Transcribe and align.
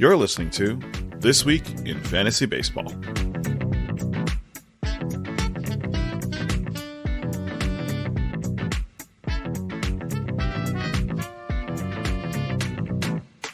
You're 0.00 0.16
listening 0.16 0.48
to 0.52 0.80
This 1.18 1.44
Week 1.44 1.62
in 1.84 2.00
Fantasy 2.00 2.46
Baseball. 2.46 2.90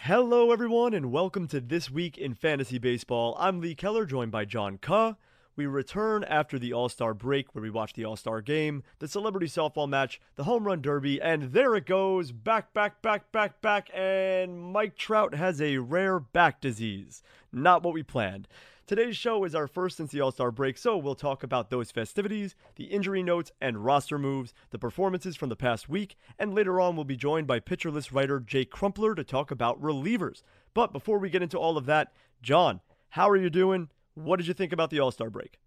Hello, 0.02 0.52
everyone, 0.52 0.94
and 0.94 1.10
welcome 1.10 1.48
to 1.48 1.60
This 1.60 1.90
Week 1.90 2.16
in 2.16 2.34
Fantasy 2.34 2.78
Baseball. 2.78 3.36
I'm 3.40 3.60
Lee 3.60 3.74
Keller, 3.74 4.06
joined 4.06 4.30
by 4.30 4.44
John 4.44 4.78
Ke. 4.78 5.16
We 5.56 5.64
return 5.64 6.22
after 6.24 6.58
the 6.58 6.74
All 6.74 6.90
Star 6.90 7.14
break, 7.14 7.54
where 7.54 7.62
we 7.62 7.70
watch 7.70 7.94
the 7.94 8.04
All 8.04 8.16
Star 8.16 8.42
game, 8.42 8.82
the 8.98 9.08
celebrity 9.08 9.46
softball 9.46 9.88
match, 9.88 10.20
the 10.34 10.44
home 10.44 10.66
run 10.66 10.82
derby, 10.82 11.18
and 11.18 11.44
there 11.44 11.74
it 11.74 11.86
goes 11.86 12.30
back, 12.30 12.74
back, 12.74 13.00
back, 13.00 13.32
back, 13.32 13.62
back. 13.62 13.88
And 13.94 14.60
Mike 14.60 14.96
Trout 14.96 15.34
has 15.34 15.62
a 15.62 15.78
rare 15.78 16.20
back 16.20 16.60
disease. 16.60 17.22
Not 17.52 17.82
what 17.82 17.94
we 17.94 18.02
planned. 18.02 18.48
Today's 18.86 19.16
show 19.16 19.44
is 19.44 19.54
our 19.54 19.66
first 19.66 19.96
since 19.96 20.12
the 20.12 20.20
All 20.20 20.30
Star 20.30 20.50
break, 20.50 20.76
so 20.76 20.98
we'll 20.98 21.14
talk 21.14 21.42
about 21.42 21.70
those 21.70 21.90
festivities, 21.90 22.54
the 22.74 22.84
injury 22.84 23.22
notes 23.22 23.50
and 23.58 23.82
roster 23.82 24.18
moves, 24.18 24.52
the 24.70 24.78
performances 24.78 25.36
from 25.36 25.48
the 25.48 25.56
past 25.56 25.88
week, 25.88 26.16
and 26.38 26.54
later 26.54 26.78
on 26.78 26.96
we'll 26.96 27.06
be 27.06 27.16
joined 27.16 27.46
by 27.46 27.60
Pitcher 27.60 27.90
List 27.90 28.12
writer 28.12 28.40
Jake 28.40 28.70
Crumpler 28.70 29.14
to 29.14 29.24
talk 29.24 29.50
about 29.50 29.80
relievers. 29.80 30.42
But 30.74 30.92
before 30.92 31.18
we 31.18 31.30
get 31.30 31.42
into 31.42 31.58
all 31.58 31.78
of 31.78 31.86
that, 31.86 32.12
John, 32.42 32.82
how 33.08 33.30
are 33.30 33.36
you 33.36 33.48
doing? 33.48 33.88
What 34.16 34.38
did 34.38 34.46
you 34.46 34.54
think 34.54 34.72
about 34.72 34.88
the 34.88 34.98
All 34.98 35.10
Star 35.10 35.28
break? 35.28 35.58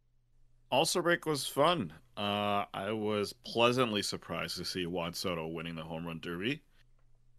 All 0.72 0.84
Star 0.84 1.04
break 1.04 1.26
was 1.26 1.46
fun. 1.46 1.94
Uh, 2.18 2.66
I 2.74 2.92
was 2.92 3.32
pleasantly 3.32 4.02
surprised 4.02 4.58
to 4.58 4.66
see 4.66 4.88
Juan 4.88 5.14
Soto 5.14 5.48
winning 5.48 5.76
the 5.76 5.84
home 5.84 6.06
run 6.06 6.20
derby, 6.20 6.64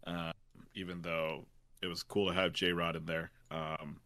uh, 0.07 0.31
even 0.73 1.01
though 1.01 1.45
it 1.81 1.87
was 1.87 2.01
cool 2.01 2.29
to 2.29 2.33
have 2.33 2.53
J 2.53 2.71
Rod 2.71 2.95
in 2.95 3.05
there. 3.05 3.31
Um, 3.51 3.99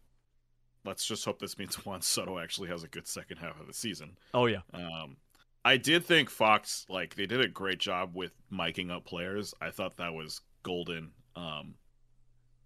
let's 0.84 1.06
just 1.06 1.24
hope 1.24 1.38
this 1.38 1.58
means 1.58 1.76
Juan 1.86 2.02
Soto 2.02 2.40
actually 2.40 2.68
has 2.68 2.82
a 2.82 2.88
good 2.88 3.06
second 3.06 3.38
half 3.38 3.60
of 3.60 3.68
the 3.68 3.72
season. 3.72 4.16
Oh 4.34 4.46
yeah. 4.46 4.62
Um, 4.74 5.16
I 5.64 5.76
did 5.76 6.04
think 6.04 6.28
Fox 6.28 6.86
like 6.88 7.14
they 7.14 7.26
did 7.26 7.40
a 7.40 7.48
great 7.48 7.78
job 7.78 8.16
with 8.16 8.32
miking 8.52 8.90
up 8.90 9.04
players. 9.04 9.54
I 9.60 9.70
thought 9.70 9.96
that 9.98 10.12
was 10.12 10.40
golden. 10.64 11.12
Um, 11.36 11.74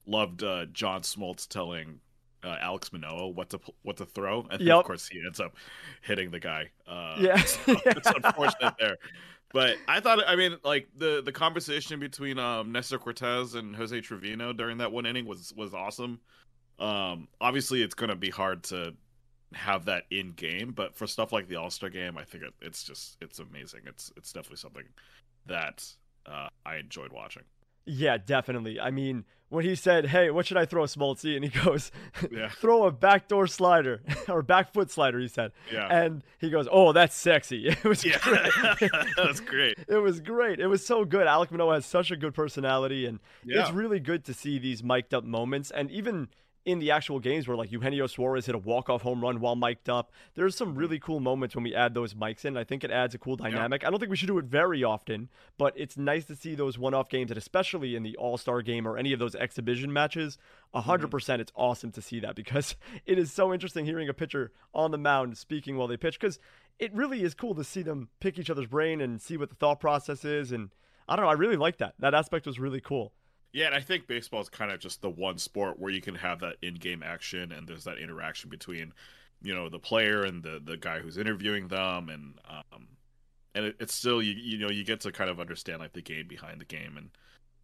loved 0.07 0.43
uh, 0.43 0.65
John 0.73 1.03
Smoltz 1.03 1.47
telling 1.47 2.01
uh, 2.43 2.57
Alek 2.63 2.93
Manoah 2.93 3.29
what 3.29 3.51
to 3.51 3.61
what 3.83 3.97
to 3.99 4.07
throw, 4.07 4.47
and 4.51 4.61
Yep. 4.61 4.77
of 4.77 4.85
course 4.85 5.09
he 5.09 5.21
ends 5.25 5.41
up 5.41 5.55
hitting 6.03 6.31
the 6.31 6.41
guy. 6.41 6.71
Uh, 6.87 7.17
Yeah. 7.19 7.37
so 7.45 7.61
it's 7.87 8.11
unfortunate 8.11 8.75
there. 8.79 8.97
But 9.53 9.79
I 9.89 9.99
thought, 10.01 10.21
I 10.27 10.37
mean, 10.37 10.57
like 10.65 10.89
the 10.97 11.23
the 11.23 11.33
conversation 11.33 11.99
between 11.99 12.39
um, 12.39 12.71
Nestor 12.73 12.99
Cortes 12.99 13.55
and 13.55 13.75
Jose 13.75 14.01
Trevino 14.01 14.53
during 14.53 14.79
that 14.79 14.93
one 14.93 15.07
inning 15.07 15.27
was 15.27 15.53
was 15.57 15.75
awesome. 15.75 16.21
Um, 16.79 17.29
obviously, 17.41 17.83
it's 17.83 17.95
going 17.95 18.11
to 18.11 18.17
be 18.17 18.31
hard 18.31 18.63
to 18.65 18.95
have 19.53 19.87
that 19.87 20.05
in 20.11 20.31
game, 20.33 20.71
but 20.71 20.95
for 20.95 21.07
stuff 21.09 21.33
like 21.33 21.49
the 21.49 21.57
All 21.57 21.71
Star 21.71 21.91
game, 21.91 22.17
I 22.17 22.25
think 22.25 22.45
it, 22.45 22.55
it's 22.63 22.85
just 22.85 23.17
it's 23.21 23.41
amazing. 23.41 23.81
It's 23.87 24.13
it's 24.17 24.33
definitely 24.33 24.59
something 24.59 24.85
that 25.47 25.85
uh, 26.27 26.49
I 26.65 26.77
enjoyed 26.77 27.13
watching. 27.13 27.43
Yeah, 27.87 28.19
definitely. 28.19 28.79
I 28.81 28.91
mean, 28.91 29.25
when 29.49 29.65
he 29.65 29.75
said, 29.75 30.07
"Hey, 30.07 30.31
what 30.31 30.47
should 30.47 30.57
I 30.57 30.65
throw, 30.65 30.85
Smoltzy?" 30.85 31.35
and 31.35 31.45
he 31.45 31.51
goes, 31.65 31.91
Yeah. 32.31 32.49
"Throw 32.49 32.85
a 32.87 32.93
backdoor 32.93 33.47
slider 33.49 34.01
or 34.29 34.43
back 34.43 34.73
foot 34.73 34.91
slider," 34.91 35.19
he 35.19 35.27
said. 35.29 35.53
Yeah, 35.73 35.89
And 35.89 36.23
he 36.39 36.51
goes, 36.51 36.69
"Oh, 36.71 36.93
that's 36.93 37.17
sexy." 37.17 37.67
It 37.69 37.85
was 37.85 38.05
yeah, 38.05 38.19
great. 38.23 38.91
that's 39.17 39.41
great. 39.41 39.79
It 39.89 39.97
was 39.99 40.21
great. 40.21 40.61
It 40.61 40.67
was 40.69 40.87
so 40.87 41.05
good. 41.05 41.27
Alek 41.27 41.51
Manoah 41.51 41.75
has 41.75 41.87
such 41.87 42.11
a 42.11 42.17
good 42.17 42.35
personality, 42.35 43.07
and 43.07 43.19
Yeah. 43.45 43.63
it's 43.63 43.71
really 43.73 43.99
good 44.01 44.25
to 44.27 44.35
see 44.35 44.59
these 44.59 44.83
mic'd 44.85 45.15
up 45.15 45.25
moments. 45.25 45.71
And 45.71 45.91
even 45.91 46.29
in 46.65 46.79
the 46.79 46.91
actual 46.91 47.19
games 47.19 47.49
where 47.49 47.57
like 47.57 47.73
Eugenio 47.73 48.07
Suarez 48.07 48.47
hit 48.47 48.55
a 48.55 48.59
walk-off 48.59 49.03
home 49.03 49.23
run 49.23 49.41
while 49.41 49.57
mic'd 49.57 49.89
up, 49.89 50.13
there's 50.35 50.55
some 50.55 50.75
really 50.75 50.97
mm-hmm. 50.97 51.07
cool 51.07 51.21
moments 51.21 51.55
when 51.55 51.65
we 51.65 51.75
add 51.75 51.95
those 51.95 52.15
mics 52.15 52.45
in. 52.45 52.57
I 52.57 52.65
think 52.65 52.85
it 52.85 52.91
adds 52.91 53.15
a 53.15 53.19
cool 53.19 53.37
dynamic. 53.37 53.85
I 53.85 53.91
don't 53.91 53.99
think 53.99 54.11
we 54.11 54.17
should 54.17 54.27
do 54.27 54.39
it 54.39 54.45
very 54.45 54.85
often, 54.85 55.31
but 55.57 55.73
it's 55.77 55.97
nice 55.97 56.27
to 56.27 56.37
see 56.37 56.55
those 56.55 56.79
one-off 56.79 57.09
games, 57.09 57.31
and 57.31 57.39
especially 57.39 57.97
in 57.97 58.03
the 58.03 58.17
All-Star 58.17 58.63
game 58.63 58.87
or 58.87 58.99
any 58.99 59.13
of 59.13 59.19
those 59.19 59.35
exhibition 59.35 59.93
matches. 59.93 60.39
Hundred 60.75 61.07
mm-hmm. 61.07 61.11
percent, 61.11 61.41
it's 61.41 61.53
awesome 61.57 61.91
to 61.93 62.03
see 62.03 62.21
that 62.21 62.35
because 62.37 62.77
it 63.07 63.19
is 63.19 63.33
so 63.33 63.53
interesting 63.53 63.87
hearing 63.87 64.09
a 64.09 64.15
pitcher 64.15 64.53
on 64.75 64.91
the 64.91 64.99
mound 64.99 65.39
speaking 65.39 65.77
while 65.77 65.89
they 65.89 65.97
pitch 65.97 66.19
because 66.21 66.39
it 66.79 66.95
really 66.95 67.23
is 67.23 67.35
cool 67.35 67.55
to 67.55 67.65
see 67.65 67.83
them 67.83 68.09
pick 68.21 68.39
each 68.39 68.51
other's 68.51 68.67
brain 68.67 69.01
and 69.01 69.21
see 69.21 69.37
what 69.37 69.49
the 69.49 69.55
thought 69.55 69.81
process 69.81 70.25
is. 70.25 70.53
And 70.53 70.71
I 71.09 71.17
don't 71.17 71.25
know, 71.25 71.31
I 71.31 71.35
really 71.35 71.57
like 71.57 71.79
that. 71.79 71.95
That 71.99 72.15
aspect 72.15 72.47
was 72.47 72.61
really 72.61 72.81
cool. 72.81 73.13
Yeah, 73.53 73.67
and 73.67 73.75
I 73.75 73.81
think 73.81 74.07
baseball 74.07 74.41
is 74.41 74.49
kind 74.49 74.71
of 74.71 74.79
just 74.79 75.03
the 75.03 75.11
one 75.11 75.39
sport 75.39 75.79
where 75.79 75.91
you 75.91 76.01
can 76.01 76.15
have 76.15 76.41
that 76.41 76.57
in-game 76.63 77.03
action 77.03 77.51
and 77.51 77.67
there's 77.67 77.85
that 77.85 77.99
interaction 77.99 78.49
between, 78.49 78.93
you 79.43 79.55
know, 79.55 79.69
the 79.69 79.79
player 79.79 80.23
and 80.23 80.43
the 80.43 80.61
the 80.65 80.77
guy 80.77 81.01
who's 81.01 81.19
interviewing 81.19 81.69
them, 81.69 82.09
and 82.09 82.35
um, 82.49 82.89
and 83.55 83.67
it, 83.67 83.77
it's 83.81 83.95
still 83.95 84.23
you 84.23 84.35
you 84.35 84.59
know 84.59 84.71
you 84.71 84.85
get 84.85 85.01
to 85.01 85.13
kind 85.13 85.31
of 85.31 85.41
understand 85.41 85.81
like 85.81 85.93
the 85.93 86.03
game 86.03 86.29
behind 86.29 86.61
the 86.61 86.65
game, 86.65 86.97
and 86.97 87.11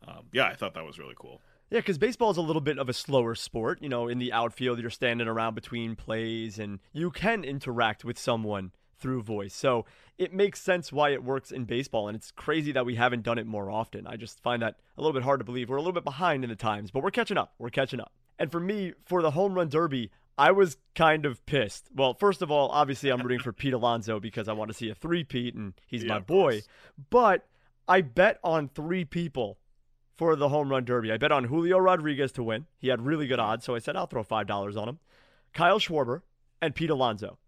um, 0.09 0.25
yeah, 0.33 0.47
I 0.47 0.55
thought 0.55 0.75
that 0.75 0.85
was 0.85 0.99
really 0.99 1.15
cool. 1.17 1.41
Yeah, 1.71 1.81
because 1.81 1.99
baseball 1.99 2.31
is 2.31 2.37
a 2.37 2.43
little 2.43 2.63
bit 2.63 2.79
of 2.79 2.89
a 2.89 2.93
slower 2.93 3.35
sport. 3.35 3.83
You 3.83 3.89
know, 3.89 4.07
in 4.07 4.19
the 4.19 4.33
outfield, 4.33 4.79
you're 4.79 4.91
standing 4.91 5.27
around 5.27 5.55
between 5.55 5.97
plays 5.97 6.59
and 6.59 6.79
you 6.93 7.11
can 7.11 7.43
interact 7.43 8.05
with 8.05 8.19
someone 8.19 8.71
through 8.99 9.23
voice. 9.23 9.55
So 9.55 9.85
it 10.19 10.33
makes 10.33 10.61
sense 10.61 10.93
why 10.93 11.11
it 11.11 11.23
works 11.23 11.51
in 11.51 11.65
baseball. 11.65 12.09
And 12.09 12.17
it's 12.17 12.31
crazy 12.31 12.73
that 12.73 12.87
we 12.87 12.95
haven't 12.95 13.23
done 13.23 13.39
it 13.39 13.47
more 13.47 13.71
often. 13.71 14.07
I 14.07 14.17
just 14.17 14.41
find 14.41 14.63
that 14.63 14.77
a 14.97 15.01
little 15.01 15.13
bit 15.13 15.23
hard 15.23 15.41
to 15.41 15.45
believe. 15.45 15.69
We're 15.69 15.77
a 15.77 15.81
little 15.81 15.93
bit 15.93 16.05
behind 16.05 16.45
in 16.45 16.51
the 16.51 16.57
times, 16.57 16.91
but 16.91 17.03
we're 17.03 17.11
catching 17.11 17.39
up. 17.39 17.55
We're 17.59 17.71
catching 17.71 18.01
up. 18.01 18.13
And 18.39 18.51
for 18.51 18.61
me, 18.61 18.93
for 19.05 19.23
the 19.23 19.31
home 19.33 19.55
run 19.55 19.69
derby, 19.69 20.11
I 20.39 20.53
was 20.53 20.77
kind 20.95 21.25
of 21.25 21.45
pissed. 21.47 21.89
Well, 21.95 22.15
first 22.15 22.43
of 22.43 22.51
all, 22.51 22.69
obviously, 22.69 23.11
I'm 23.11 23.23
rooting 23.23 23.41
for 23.41 23.53
Pete 23.53 23.73
Alonso 23.73 24.21
because 24.21 24.49
I 24.49 24.53
want 24.53 24.71
to 24.71 24.77
see 24.77 24.91
a 24.91 24.95
three-peat 24.95 25.55
and 25.55 25.73
he's 25.87 26.05
Yeah, 26.05 26.15
my 26.15 26.21
boy. 26.21 26.63
But 27.11 27.47
I 27.89 28.03
bet 28.03 28.39
on 28.45 28.69
three 28.69 29.05
people 29.05 29.59
for 30.15 30.37
the 30.37 30.49
home 30.49 30.71
run 30.71 30.85
derby. 30.85 31.13
I 31.13 31.19
bet 31.19 31.33
on 31.33 31.45
Julio 31.45 31.79
Rodriguez 31.79 32.33
to 32.33 32.43
win. 32.43 32.67
He 32.79 32.89
had 32.89 33.05
really 33.05 33.27
good 33.27 33.39
odds, 33.39 33.65
so 33.65 33.75
I 33.75 33.79
said 33.79 33.97
I'll 33.97 34.07
throw 34.07 34.23
five 34.23 34.47
dollars 34.47 34.77
on 34.77 34.89
him. 34.89 34.99
Kyle 35.53 35.79
Schwarber 35.79 36.23
and 36.61 36.75
Pete 36.75 36.91
Alonso, 36.91 37.39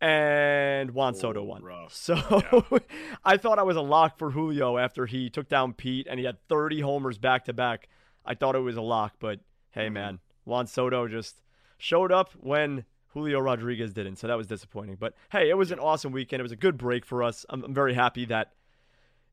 and 0.00 0.92
Juan 0.92 1.14
Soto 1.14 1.40
Oh, 1.40 1.44
won. 1.44 1.62
rough. 1.62 1.94
So 1.94 2.14
I 3.24 3.36
thought 3.36 3.58
I 3.58 3.62
was 3.62 3.76
a 3.76 3.80
lock 3.80 4.16
for 4.18 4.30
Julio 4.30 4.78
after 4.78 5.06
he 5.06 5.28
took 5.30 5.48
down 5.48 5.72
Pete 5.72 6.06
and 6.08 6.18
he 6.20 6.26
had 6.26 6.36
30 6.48 6.80
homers 6.80 7.18
back 7.18 7.44
to 7.46 7.52
back. 7.52 7.88
I 8.24 8.34
thought 8.34 8.54
it 8.54 8.60
was 8.60 8.76
a 8.76 8.82
lock, 8.82 9.14
but 9.18 9.40
hey, 9.72 9.88
Mhm. 9.88 9.92
man, 9.92 10.18
Juan 10.44 10.66
Soto 10.66 11.08
just 11.08 11.42
showed 11.78 12.12
up 12.12 12.32
when 12.34 12.84
Julio 13.14 13.40
Rodriguez 13.40 13.92
didn't, 13.92 14.16
so 14.16 14.26
that 14.26 14.36
was 14.36 14.46
disappointing. 14.46 14.96
But 15.00 15.14
hey, 15.30 15.48
it 15.50 15.54
was 15.56 15.70
an 15.72 15.78
awesome 15.78 16.12
weekend. 16.12 16.40
It 16.40 16.42
was 16.44 16.52
a 16.52 16.56
good 16.56 16.76
break 16.76 17.04
for 17.04 17.22
us. 17.22 17.44
I'm, 17.48 17.64
I'm 17.64 17.74
very 17.74 17.94
happy 17.94 18.24
that 18.26 18.52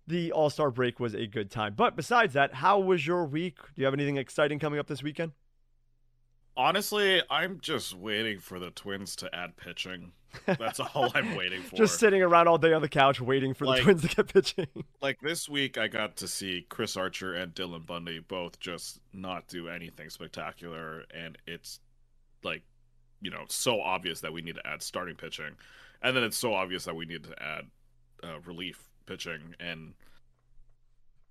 the 0.08 0.32
All 0.32 0.50
Star 0.50 0.72
break 0.72 1.00
was 1.00 1.14
a 1.14 1.28
good 1.28 1.52
time. 1.52 1.74
But 1.76 1.96
besides 1.96 2.34
that, 2.34 2.56
how 2.56 2.80
was 2.80 3.06
your 3.06 3.26
week? 3.26 3.58
Do 3.76 3.82
you 3.82 3.86
have 3.86 3.94
anything 3.94 4.18
exciting 4.18 4.60
coming 4.60 4.80
up 4.80 4.88
this 4.88 5.04
weekend? 5.04 5.34
Honestly, 6.58 7.22
I'm 7.30 7.60
just 7.60 7.94
waiting 7.94 8.40
for 8.40 8.60
the 8.60 8.72
Twins 8.72 9.16
to 9.18 9.36
add 9.36 9.58
pitching. 9.58 10.14
That's 10.46 10.80
all 10.94 11.12
I'm 11.14 11.36
waiting 11.36 11.62
for. 11.62 11.76
Just 11.76 12.00
sitting 12.00 12.22
around 12.22 12.48
all 12.48 12.58
day 12.58 12.74
on 12.74 12.82
the 12.82 12.90
couch 12.90 13.20
waiting 13.20 13.54
for 13.54 13.66
Like- 13.66 13.80
the 13.80 13.84
Twins 13.84 14.02
to 14.04 14.08
get 14.08 14.34
pitching. 14.34 14.68
like 15.02 15.20
this 15.22 15.50
week 15.50 15.78
I 15.78 15.88
got 15.88 16.16
to 16.18 16.28
see 16.28 16.66
Chris 16.70 16.96
Archer 16.96 17.34
and 17.34 17.54
Dylan 17.54 17.86
Bundy 17.86 18.20
both 18.20 18.60
just 18.60 19.00
not 19.14 19.48
do 19.48 19.68
anything 19.68 20.10
spectacular 20.10 21.04
and 21.14 21.38
it's 21.46 21.80
like 22.44 22.64
you 23.22 23.32
know 23.32 23.44
so 23.48 23.82
obvious 23.82 24.22
that 24.22 24.32
we 24.34 24.42
need 24.42 24.56
to 24.56 24.68
add 24.68 24.82
starting 24.82 25.16
pitching 25.16 25.56
and 26.02 26.16
then 26.16 26.24
it's 26.24 26.38
so 26.38 26.54
obvious 26.54 26.86
that 26.86 26.96
we 26.96 27.06
need 27.06 27.24
to 27.24 27.42
add 27.42 27.66
uh, 28.24 28.40
relief 28.46 28.90
pitching 29.06 29.56
and 29.60 29.94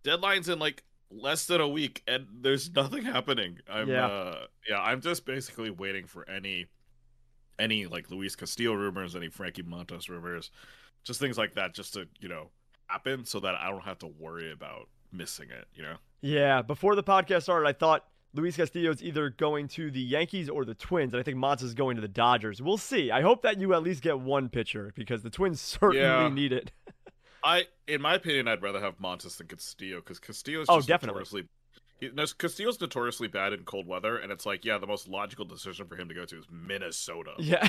deadlines 0.03 0.49
in 0.53 0.59
like 0.59 0.83
less 1.23 1.47
than 1.47 1.61
a 1.61 1.69
week 1.69 2.03
and 2.09 2.27
there's 2.41 2.75
nothing 2.75 3.05
happening 3.05 3.59
i'm 3.71 3.89
Yeah. 3.89 4.07
uh 4.07 4.47
yeah 4.69 4.81
i'm 4.81 5.01
just 5.01 5.25
basically 5.25 5.71
waiting 5.71 6.07
for 6.07 6.29
any 6.29 6.67
any 7.59 7.87
like 7.87 8.11
luis 8.11 8.35
castillo 8.35 8.75
rumors 8.75 9.15
any 9.15 9.29
frankie 9.29 9.63
montas 9.63 10.09
rumors 10.09 10.51
just 11.05 11.21
things 11.21 11.39
like 11.39 11.55
that 11.55 11.73
just 11.75 11.95
to 11.95 12.09
you 12.21 12.29
know 12.29 12.51
happen 12.89 13.25
so 13.25 13.39
that 13.41 13.55
i 13.55 13.71
don't 13.71 13.85
have 13.85 13.99
to 13.99 14.07
worry 14.19 14.51
about 14.51 14.89
missing 15.13 15.49
it 15.51 15.67
you 15.75 15.83
know 15.83 15.97
Yeah, 16.23 16.63
before 16.63 16.95
the 16.97 17.03
podcast 17.05 17.43
started, 17.43 17.69
I 17.69 17.73
thought 17.75 18.05
Luis 18.33 18.57
Castillo 18.57 18.91
is 18.91 19.01
either 19.03 19.29
going 19.31 19.69
to 19.69 19.91
the 19.93 20.01
Yankees 20.01 20.49
or 20.49 20.65
the 20.65 20.75
Twins, 20.75 21.13
and 21.13 21.21
I 21.21 21.23
think 21.23 21.37
Montas 21.37 21.63
is 21.65 21.75
going 21.75 21.95
to 21.97 22.01
the 22.03 22.09
Dodgers. 22.09 22.61
We'll 22.61 22.79
see. 22.79 23.13
I 23.13 23.21
hope 23.21 23.43
that 23.43 23.61
you 23.61 23.75
at 23.75 23.83
least 23.85 24.03
get 24.03 24.19
one 24.19 24.49
pitcher 24.49 24.93
because 24.97 25.23
the 25.23 25.31
Twins 25.31 25.61
certainly 25.61 26.01
Yeah. 26.01 26.29
need 26.31 26.53
it. 26.53 26.73
I, 27.45 27.67
in 27.87 28.01
my 28.01 28.15
opinion, 28.15 28.49
I'd 28.49 28.63
rather 28.63 28.81
have 28.81 28.99
Montas 28.99 29.37
than 29.37 29.47
Castillo 29.47 29.97
because 29.99 30.19
Castillo 30.19 30.63
is 30.63 30.67
Oh, 30.69 30.77
just 30.79 30.89
definitely. 30.89 31.21
notoriously, 31.21 31.49
He, 32.01 32.09
no, 32.13 32.25
Castillo's 32.27 32.81
notoriously 32.81 33.29
bad 33.29 33.53
in 33.53 33.65
cold 33.65 33.87
weather, 33.87 34.17
and 34.17 34.33
it's 34.33 34.45
like, 34.47 34.65
yeah, 34.65 34.79
the 34.79 34.87
most 34.87 35.09
logical 35.09 35.45
decision 35.45 35.87
for 35.87 35.97
him 35.97 36.09
to 36.09 36.15
go 36.15 36.25
to 36.25 36.39
is 36.39 36.47
Minnesota. 36.51 37.33
Yeah. 37.39 37.69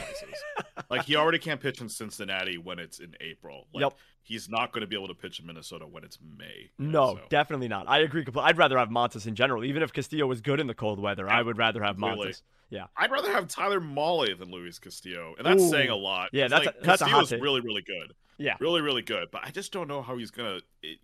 like 0.90 1.04
he 1.06 1.16
already 1.16 1.40
can't 1.40 1.60
pitch 1.62 1.82
in 1.82 1.90
Cincinnati 1.90 2.58
when 2.58 2.80
it's 2.80 3.00
in 3.00 3.16
April. 3.22 3.68
Like, 3.74 3.82
Yep. 3.82 3.94
He's 4.28 4.50
not 4.50 4.72
going 4.72 4.82
to 4.82 4.88
be 4.88 4.96
able 4.96 5.08
to 5.10 5.14
pitch 5.14 5.40
in 5.40 5.46
Minnesota 5.46 5.86
when 5.86 6.04
it's 6.04 6.18
May. 6.36 6.72
know, 6.80 7.14
No, 7.14 7.16
so- 7.18 7.22
definitely 7.30 7.68
not. 7.68 7.88
I 7.88 8.00
agree 8.00 8.24
completely. 8.24 8.50
I'd 8.50 8.58
rather 8.58 8.76
have 8.80 8.90
Montas 8.90 9.28
in 9.28 9.36
general. 9.36 9.64
Even 9.64 9.84
if 9.84 9.94
Castillo 9.94 10.26
was 10.26 10.42
good 10.42 10.60
in 10.60 10.66
the 10.66 10.74
cold 10.74 11.00
weather, 11.00 11.30
I 11.30 11.44
would 11.44 11.60
rather 11.60 11.84
have 11.84 11.98
completely. 11.98 12.30
Montas. 12.30 12.42
Yeah. 12.72 12.88
I'd 12.98 13.12
rather 13.12 13.32
have 13.32 13.48
Tyler 13.48 13.80
Mahle 13.80 14.36
than 14.40 14.50
Luis 14.50 14.80
Castillo, 14.80 15.36
and 15.38 15.46
that's 15.46 15.70
saying 15.70 15.92
a 15.92 15.96
lot. 15.96 16.30
Yeah, 16.34 16.48
that's 16.48 16.66
like, 16.66 16.76
a- 16.76 16.84
that's 16.84 17.02
a 17.04 17.06
hot 17.06 17.20
Castillo's 17.20 17.30
take. 17.30 17.44
really, 17.44 17.62
really 17.62 17.84
good. 17.84 18.16
Yeah. 18.38 18.56
really, 18.60 18.82
really 18.82 19.02
good. 19.02 19.30
But 19.32 19.42
I 19.46 19.52
just 19.52 19.72
don't 19.72 19.88
know 19.88 20.02
how 20.02 20.18
he's 20.18 20.32
gonna. 20.32 20.60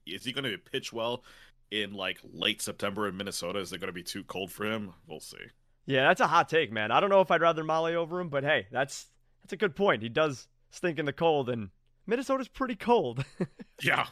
Is 0.05 0.25
he 0.25 0.31
gonna 0.33 0.57
pitch 0.57 0.91
well 0.91 1.23
in 1.69 1.93
like 1.93 2.19
late 2.33 2.61
September 2.61 3.07
in 3.07 3.17
Minnesota? 3.17 3.59
Is 3.59 3.71
it 3.71 3.79
gonna 3.79 3.91
be 3.91 4.03
too 4.03 4.23
cold 4.23 4.51
for 4.51 4.65
him? 4.65 4.93
We'll 5.07 5.19
see. 5.19 5.37
Yeah, 5.85 6.07
that's 6.07 6.21
a 6.21 6.27
hot 6.27 6.47
take, 6.49 6.71
man. 6.71 6.91
I 6.91 6.99
don't 6.99 7.09
know 7.09 7.21
if 7.21 7.31
I'd 7.31 7.41
rather 7.41 7.63
Mahle 7.63 7.95
over 7.95 8.19
him, 8.19 8.29
but 8.29 8.43
hey, 8.43 8.67
that's 8.71 9.07
that's 9.41 9.53
a 9.53 9.57
good 9.57 9.75
point. 9.75 10.03
He 10.03 10.09
does 10.09 10.47
stink 10.69 10.99
in 10.99 11.05
the 11.05 11.13
cold, 11.13 11.49
and 11.49 11.69
Minnesota's 12.05 12.47
pretty 12.47 12.75
cold. 12.75 13.25
Yeah. 13.81 14.05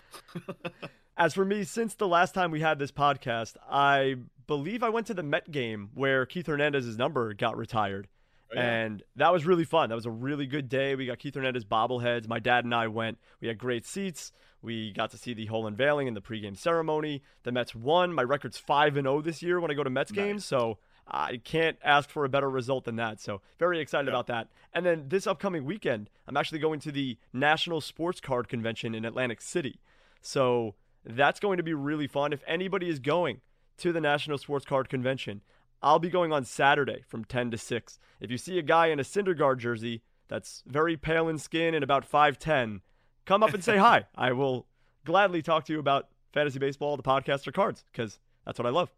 As 1.17 1.35
for 1.35 1.45
me, 1.45 1.63
since 1.63 1.93
the 1.93 2.07
last 2.07 2.33
time 2.33 2.49
we 2.49 2.61
had 2.61 2.79
this 2.79 2.91
podcast, 2.91 3.55
I 3.69 4.15
believe 4.47 4.81
I 4.81 4.89
went 4.89 5.05
to 5.07 5.13
the 5.13 5.21
Met 5.21 5.51
game 5.51 5.89
where 5.93 6.25
Keith 6.25 6.47
Hernandez's 6.47 6.97
number 6.97 7.33
got 7.35 7.55
retired. 7.55 8.07
Oh, 8.51 8.55
yeah. 8.55 8.61
And 8.83 9.03
that 9.15 9.31
was 9.31 9.45
really 9.45 9.63
fun. 9.65 9.89
That 9.89 9.95
was 9.95 10.05
a 10.05 10.11
really 10.11 10.45
good 10.47 10.69
day. 10.69 10.95
We 10.95 11.05
got 11.05 11.19
Keith 11.19 11.35
Hernandez 11.35 11.65
bobbleheads. 11.65 12.27
My 12.27 12.39
dad 12.39 12.63
and 12.65 12.73
I 12.73 12.87
went. 12.87 13.17
We 13.41 13.47
had 13.47 13.57
great 13.57 13.85
seats. 13.85 14.31
We 14.61 14.91
got 14.91 15.11
to 15.11 15.17
see 15.17 15.33
the 15.33 15.45
whole 15.45 15.67
unveiling 15.67 16.07
and 16.07 16.17
the 16.17 16.21
pregame 16.21 16.57
ceremony. 16.57 17.21
The 17.43 17.51
Mets 17.51 17.73
won. 17.75 18.13
My 18.13 18.23
record's 18.23 18.57
5 18.57 18.97
and 18.97 19.05
0 19.05 19.21
this 19.21 19.41
year 19.41 19.59
when 19.59 19.71
I 19.71 19.73
go 19.73 19.83
to 19.83 19.89
Mets 19.89 20.11
Nice. 20.11 20.15
games, 20.25 20.45
so 20.45 20.79
I 21.07 21.37
can't 21.37 21.77
ask 21.83 22.09
for 22.09 22.25
a 22.25 22.29
better 22.29 22.49
result 22.49 22.83
than 22.85 22.97
that. 22.97 23.19
So, 23.21 23.41
very 23.57 23.79
excited 23.79 24.07
Yeah. 24.07 24.11
about 24.13 24.27
that. 24.27 24.49
And 24.73 24.85
then 24.85 25.05
this 25.07 25.25
upcoming 25.27 25.63
weekend, 25.65 26.09
I'm 26.27 26.35
actually 26.37 26.59
going 26.59 26.79
to 26.81 26.91
the 26.91 27.17
National 27.31 27.81
Sports 27.81 28.19
Card 28.19 28.47
Convention 28.49 28.93
in 28.93 29.05
Atlantic 29.05 29.41
City. 29.41 29.79
So, 30.21 30.75
that's 31.05 31.39
going 31.39 31.57
to 31.57 31.63
be 31.63 31.73
really 31.73 32.07
fun. 32.07 32.33
If 32.33 32.43
anybody 32.45 32.89
is 32.89 32.99
going 32.99 33.41
to 33.77 33.93
the 33.93 34.01
National 34.01 34.37
Sports 34.37 34.65
Card 34.65 34.89
Convention, 34.89 35.41
I'll 35.81 35.99
be 35.99 36.09
going 36.09 36.33
on 36.33 36.43
Saturday 36.43 37.03
from 37.07 37.23
10 37.23 37.51
to 37.51 37.57
6. 37.57 37.99
If 38.19 38.31
you 38.31 38.37
see 38.37 38.59
a 38.59 38.63
guy 38.63 38.87
in 38.87 38.99
a 38.99 39.03
Syndergaard 39.03 39.59
jersey 39.59 40.01
that's 40.27 40.63
very 40.65 40.97
pale 40.97 41.27
in 41.27 41.37
skin 41.37 41.73
and 41.73 41.83
about 41.83 42.09
5'10, 42.09 42.81
come 43.25 43.43
up 43.43 43.53
and 43.53 43.63
say 43.63 43.77
hi. 43.77 44.05
I 44.15 44.33
will 44.33 44.67
gladly 45.05 45.41
talk 45.41 45.65
to 45.65 45.73
you 45.73 45.79
about 45.79 46.09
fantasy 46.33 46.59
baseball, 46.59 46.97
the 46.97 47.03
podcast, 47.03 47.47
or 47.47 47.51
cards, 47.51 47.83
because 47.91 48.19
that's 48.45 48.59
what 48.59 48.65
I 48.65 48.71
love. 48.71 48.91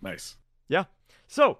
nice. 0.00 0.36
Yeah. 0.68 0.84
So, 1.26 1.58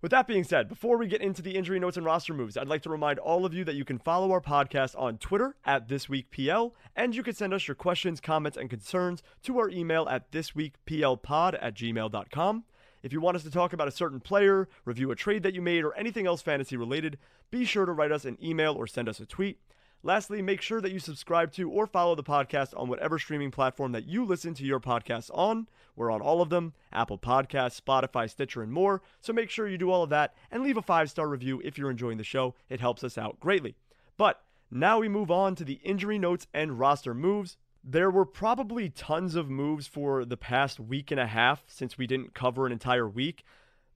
with 0.00 0.10
that 0.10 0.26
being 0.26 0.44
said, 0.44 0.68
before 0.68 0.98
we 0.98 1.06
get 1.06 1.22
into 1.22 1.40
the 1.40 1.56
injury 1.56 1.80
notes 1.80 1.96
and 1.96 2.04
roster 2.04 2.34
moves, 2.34 2.56
I'd 2.56 2.68
like 2.68 2.82
to 2.82 2.90
remind 2.90 3.18
all 3.18 3.46
of 3.46 3.54
you 3.54 3.64
that 3.64 3.74
you 3.74 3.86
can 3.86 3.98
follow 3.98 4.32
our 4.32 4.40
podcast 4.40 4.94
on 5.00 5.16
Twitter 5.16 5.56
at 5.64 5.88
ThisWeekPL, 5.88 6.72
and 6.94 7.16
you 7.16 7.22
can 7.22 7.34
send 7.34 7.54
us 7.54 7.66
your 7.66 7.74
questions, 7.74 8.20
comments, 8.20 8.58
and 8.58 8.68
concerns 8.68 9.22
to 9.44 9.58
our 9.58 9.70
email 9.70 10.06
at 10.08 10.30
thisweekplpod 10.30 11.58
at 11.60 11.74
gmail.com. 11.74 12.64
If 13.04 13.12
you 13.12 13.20
want 13.20 13.36
us 13.36 13.42
to 13.42 13.50
talk 13.50 13.74
about 13.74 13.86
a 13.86 13.90
certain 13.90 14.18
player, 14.18 14.66
review 14.86 15.10
a 15.10 15.14
trade 15.14 15.42
that 15.42 15.52
you 15.52 15.60
made, 15.60 15.84
or 15.84 15.92
anything 15.92 16.26
else 16.26 16.40
fantasy 16.40 16.74
related, 16.74 17.18
be 17.50 17.66
sure 17.66 17.84
to 17.84 17.92
write 17.92 18.10
us 18.10 18.24
an 18.24 18.38
email 18.42 18.72
or 18.72 18.86
send 18.86 19.10
us 19.10 19.20
a 19.20 19.26
tweet. 19.26 19.58
Lastly, 20.02 20.40
make 20.40 20.62
sure 20.62 20.80
that 20.80 20.90
you 20.90 20.98
subscribe 20.98 21.52
to 21.52 21.70
or 21.70 21.86
follow 21.86 22.14
the 22.14 22.22
podcast 22.22 22.72
on 22.74 22.88
whatever 22.88 23.18
streaming 23.18 23.50
platform 23.50 23.92
that 23.92 24.06
you 24.06 24.24
listen 24.24 24.54
to 24.54 24.64
your 24.64 24.80
podcasts 24.80 25.30
on. 25.34 25.68
We're 25.94 26.10
on 26.10 26.22
all 26.22 26.40
of 26.40 26.48
them 26.48 26.72
Apple 26.94 27.18
Podcasts, 27.18 27.78
Spotify, 27.78 28.30
Stitcher, 28.30 28.62
and 28.62 28.72
more. 28.72 29.02
So 29.20 29.34
make 29.34 29.50
sure 29.50 29.68
you 29.68 29.76
do 29.76 29.90
all 29.90 30.02
of 30.02 30.08
that 30.08 30.34
and 30.50 30.62
leave 30.62 30.78
a 30.78 30.82
five 30.82 31.10
star 31.10 31.28
review 31.28 31.60
if 31.62 31.76
you're 31.76 31.90
enjoying 31.90 32.16
the 32.16 32.24
show. 32.24 32.54
It 32.70 32.80
helps 32.80 33.04
us 33.04 33.18
out 33.18 33.38
greatly. 33.38 33.74
But 34.16 34.42
now 34.70 34.98
we 34.98 35.10
move 35.10 35.30
on 35.30 35.56
to 35.56 35.64
the 35.64 35.80
injury 35.84 36.18
notes 36.18 36.46
and 36.54 36.78
roster 36.78 37.12
moves. 37.12 37.58
There 37.86 38.10
were 38.10 38.24
probably 38.24 38.88
tons 38.88 39.34
of 39.34 39.50
moves 39.50 39.86
for 39.86 40.24
the 40.24 40.38
past 40.38 40.80
week 40.80 41.10
and 41.10 41.20
a 41.20 41.26
half 41.26 41.64
since 41.66 41.98
we 41.98 42.06
didn't 42.06 42.32
cover 42.32 42.64
an 42.64 42.72
entire 42.72 43.06
week. 43.06 43.44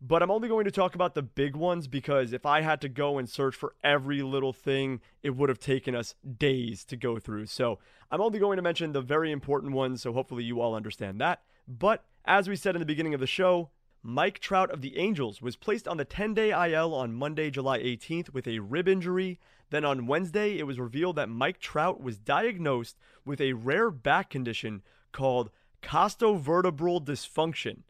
But 0.00 0.22
I'm 0.22 0.30
only 0.30 0.46
going 0.46 0.66
to 0.66 0.70
talk 0.70 0.94
about 0.94 1.14
the 1.14 1.22
big 1.22 1.56
ones 1.56 1.88
because 1.88 2.32
if 2.32 2.44
I 2.44 2.60
had 2.60 2.82
to 2.82 2.88
go 2.88 3.18
and 3.18 3.28
search 3.28 3.56
for 3.56 3.74
every 3.82 4.22
little 4.22 4.52
thing, 4.52 5.00
it 5.22 5.30
would 5.30 5.48
have 5.48 5.58
taken 5.58 5.94
us 5.94 6.14
days 6.38 6.84
to 6.84 6.96
go 6.96 7.18
through. 7.18 7.46
So 7.46 7.78
I'm 8.10 8.20
only 8.20 8.38
going 8.38 8.56
to 8.56 8.62
mention 8.62 8.92
the 8.92 9.00
very 9.00 9.32
important 9.32 9.72
ones, 9.72 10.02
so 10.02 10.12
hopefully 10.12 10.44
you 10.44 10.60
all 10.60 10.74
understand 10.74 11.20
that. 11.20 11.42
But 11.66 12.04
as 12.26 12.48
we 12.48 12.56
said 12.56 12.76
in 12.76 12.80
the 12.80 12.86
beginning 12.86 13.14
of 13.14 13.20
the 13.20 13.26
show, 13.26 13.70
Mike 14.02 14.38
Trout 14.38 14.70
of 14.70 14.80
the 14.80 14.96
Angels 14.96 15.42
was 15.42 15.56
placed 15.56 15.88
on 15.88 15.96
the 15.96 16.04
10 16.04 16.34
day 16.34 16.50
IL 16.50 16.94
on 16.94 17.14
Monday, 17.14 17.50
July 17.50 17.78
18th 17.80 18.32
with 18.32 18.46
a 18.46 18.60
rib 18.60 18.88
injury. 18.88 19.38
Then 19.70 19.84
on 19.84 20.06
Wednesday, 20.06 20.58
it 20.58 20.66
was 20.66 20.78
revealed 20.78 21.16
that 21.16 21.28
Mike 21.28 21.58
Trout 21.58 22.00
was 22.02 22.18
diagnosed 22.18 22.96
with 23.24 23.40
a 23.40 23.52
rare 23.52 23.90
back 23.90 24.30
condition 24.30 24.82
called 25.12 25.50
costovertebral 25.82 27.04
dysfunction. 27.04 27.82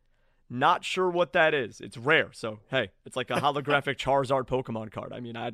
Not 0.51 0.85
sure 0.85 1.11
what 1.11 1.35
that 1.35 1.53
is. 1.55 1.81
It's 1.81 1.97
rare. 1.97 2.31
So, 2.33 2.61
hey, 2.71 2.91
it's 3.05 3.17
like 3.17 3.31
a 3.31 3.35
holographic 3.41 3.97
Charizard 3.97 4.47
Pokemon 4.47 4.91
card. 4.91 5.13
I 5.13 5.21
mean, 5.21 5.37
I 5.37 5.53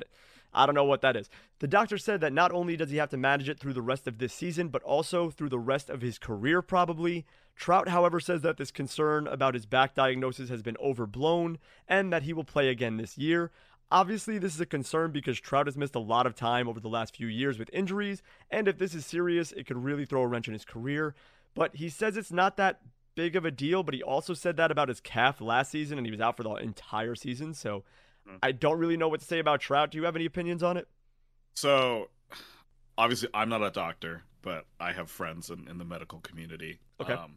I 0.55 0.65
don't 0.65 0.73
know 0.75 0.85
what 0.85 1.01
that 1.01 1.15
is. 1.15 1.29
The 1.59 1.67
doctor 1.67 1.97
said 1.97 2.21
that 2.21 2.33
not 2.33 2.51
only 2.51 2.77
does 2.77 2.89
he 2.89 2.97
have 2.97 3.09
to 3.09 3.17
manage 3.17 3.49
it 3.49 3.59
through 3.59 3.73
the 3.73 3.81
rest 3.81 4.07
of 4.07 4.17
this 4.17 4.33
season, 4.33 4.69
but 4.69 4.81
also 4.83 5.29
through 5.29 5.49
the 5.49 5.59
rest 5.59 5.89
of 5.89 6.01
his 6.01 6.17
career, 6.17 6.61
probably. 6.61 7.25
Trout, 7.55 7.89
however, 7.89 8.19
says 8.19 8.41
that 8.41 8.57
this 8.57 8.71
concern 8.71 9.27
about 9.27 9.53
his 9.53 9.65
back 9.65 9.93
diagnosis 9.93 10.49
has 10.49 10.61
been 10.61 10.77
overblown 10.77 11.57
and 11.87 12.11
that 12.11 12.23
he 12.23 12.33
will 12.33 12.43
play 12.43 12.69
again 12.69 12.97
this 12.97 13.17
year. 13.17 13.51
Obviously, 13.91 14.39
this 14.39 14.55
is 14.55 14.61
a 14.61 14.65
concern 14.65 15.11
because 15.11 15.39
Trout 15.39 15.67
has 15.67 15.77
missed 15.77 15.95
a 15.95 15.99
lot 15.99 16.25
of 16.25 16.35
time 16.35 16.67
over 16.67 16.79
the 16.79 16.89
last 16.89 17.15
few 17.15 17.27
years 17.27 17.59
with 17.59 17.69
injuries, 17.71 18.23
and 18.49 18.67
if 18.67 18.77
this 18.77 18.95
is 18.95 19.05
serious, 19.05 19.51
it 19.51 19.67
could 19.67 19.83
really 19.83 20.05
throw 20.05 20.23
a 20.23 20.27
wrench 20.27 20.47
in 20.47 20.53
his 20.53 20.65
career. 20.65 21.13
But 21.53 21.75
he 21.75 21.89
says 21.89 22.17
it's 22.17 22.31
not 22.31 22.57
that 22.57 22.81
big 23.13 23.35
of 23.35 23.45
a 23.45 23.51
deal, 23.51 23.83
but 23.83 23.93
he 23.93 24.03
also 24.03 24.33
said 24.33 24.57
that 24.57 24.71
about 24.71 24.89
his 24.89 24.99
calf 24.99 25.39
last 25.39 25.71
season, 25.71 25.97
and 25.97 26.07
he 26.07 26.11
was 26.11 26.19
out 26.19 26.35
for 26.35 26.43
the 26.43 26.55
entire 26.55 27.15
season. 27.15 27.53
So 27.53 27.83
Hmm. 28.27 28.37
I 28.41 28.51
don't 28.51 28.77
really 28.79 28.97
know 28.97 29.07
what 29.07 29.19
to 29.19 29.25
say 29.25 29.39
about 29.39 29.61
Trout. 29.61 29.91
Do 29.91 29.97
you 29.97 30.05
have 30.05 30.15
any 30.15 30.25
opinions 30.25 30.63
on 30.63 30.77
it? 30.77 30.87
So, 31.55 32.09
obviously, 32.97 33.29
I'm 33.33 33.49
not 33.49 33.63
a 33.63 33.71
doctor, 33.71 34.23
but 34.41 34.65
I 34.79 34.91
have 34.91 35.09
friends 35.09 35.49
in, 35.49 35.67
in 35.67 35.77
the 35.77 35.85
medical 35.85 36.19
community. 36.19 36.79
Okay. 36.99 37.13
Um, 37.13 37.35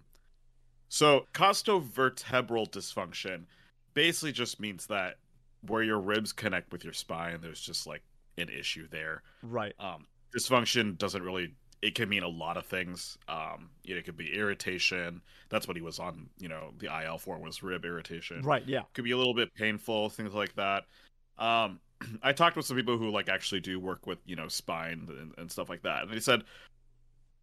so, 0.89 1.27
costovertebral 1.35 2.71
dysfunction 2.71 3.45
basically 3.95 4.33
just 4.33 4.61
means 4.61 4.87
that 4.87 5.17
where 5.67 5.83
your 5.83 5.99
ribs 5.99 6.33
connect 6.33 6.73
with 6.73 6.85
your 6.85 6.93
spine, 6.93 7.41
there's 7.43 7.61
just 7.61 7.87
like 7.87 8.03
an 8.37 8.49
issue 8.49 8.89
there. 8.89 9.23
Right. 9.43 9.75
Um, 9.79 10.07
dysfunction 10.37 10.97
doesn't 10.97 11.23
really. 11.23 11.55
It 11.81 11.95
can 11.95 12.09
mean 12.09 12.23
a 12.25 12.29
lot 12.29 12.57
of 12.57 12.67
things. 12.67 13.17
Um, 13.29 13.71
you 13.85 13.95
know, 13.95 13.99
it 14.01 14.05
could 14.05 14.17
be 14.17 14.35
irritation. 14.35 15.23
That's 15.49 15.69
what 15.69 15.77
he 15.77 15.83
was 15.83 15.99
on. 15.99 16.29
You 16.39 16.49
know, 16.49 16.73
the 16.79 16.87
IL 17.05 17.19
for 17.19 17.39
was 17.39 17.63
rib 17.63 17.85
irritation 17.85 18.43
Right. 18.43 18.65
Yeah. 18.67 18.83
could 18.95 19.05
be 19.05 19.13
a 19.13 19.17
little 19.17 19.35
bit 19.35 19.55
painful, 19.55 20.11
things 20.11 20.35
like 20.35 20.55
that. 20.57 20.85
Um, 21.39 21.81
I 22.23 22.33
talked 22.33 22.57
with 22.57 22.67
some 22.67 22.77
people 22.77 22.99
who 22.99 23.11
like 23.11 23.29
actually 23.29 23.61
do 23.61 23.79
work 23.79 24.07
with 24.07 24.19
you 24.27 24.37
know 24.37 24.49
spine 24.49 25.07
and, 25.09 25.33
and 25.39 25.51
stuff 25.51 25.69
like 25.69 25.83
that, 25.83 26.03
and 26.03 26.13
they 26.13 26.21
said, 26.21 26.43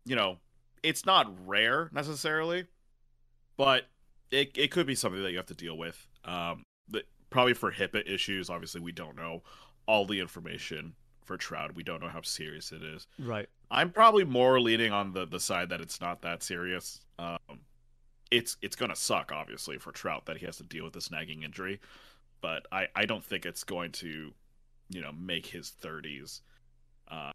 you 0.05 0.15
know, 0.15 0.37
it's 0.83 1.05
not 1.05 1.33
rare 1.47 1.89
necessarily, 1.93 2.65
but 3.57 3.83
it 4.31 4.51
it 4.55 4.71
could 4.71 4.85
be 4.85 4.95
something 4.95 5.23
that 5.23 5.31
you 5.31 5.37
have 5.37 5.45
to 5.47 5.55
deal 5.55 5.77
with. 5.77 6.07
Um, 6.25 6.63
that 6.89 7.03
probably 7.29 7.53
for 7.53 7.71
HIPAA 7.71 8.07
issues. 8.09 8.49
Obviously, 8.49 8.81
we 8.81 8.91
don't 8.91 9.15
know 9.15 9.43
all 9.87 10.05
the 10.05 10.19
information 10.19 10.93
for 11.25 11.37
Trout. 11.37 11.75
We 11.75 11.83
don't 11.83 12.01
know 12.01 12.09
how 12.09 12.21
serious 12.21 12.71
it 12.71 12.83
is. 12.83 13.07
Right. 13.19 13.47
I'm 13.71 13.91
probably 13.91 14.23
more 14.23 14.59
leaning 14.59 14.91
on 14.91 15.13
the 15.13 15.25
the 15.25 15.39
side 15.39 15.69
that 15.69 15.81
it's 15.81 15.99
not 15.99 16.21
that 16.21 16.43
serious. 16.43 17.01
Um, 17.19 17.61
it's 18.31 18.57
it's 18.61 18.75
gonna 18.75 18.95
suck, 18.95 19.31
obviously, 19.33 19.77
for 19.77 19.91
Trout 19.91 20.25
that 20.25 20.37
he 20.37 20.45
has 20.45 20.57
to 20.57 20.63
deal 20.63 20.83
with 20.83 20.93
this 20.93 21.11
nagging 21.11 21.43
injury, 21.43 21.79
but 22.41 22.65
I 22.71 22.87
I 22.95 23.05
don't 23.05 23.23
think 23.23 23.45
it's 23.45 23.63
going 23.63 23.91
to, 23.93 24.33
you 24.89 25.01
know, 25.01 25.11
make 25.11 25.47
his 25.47 25.73
30s. 25.81 26.41
Uh, 27.09 27.31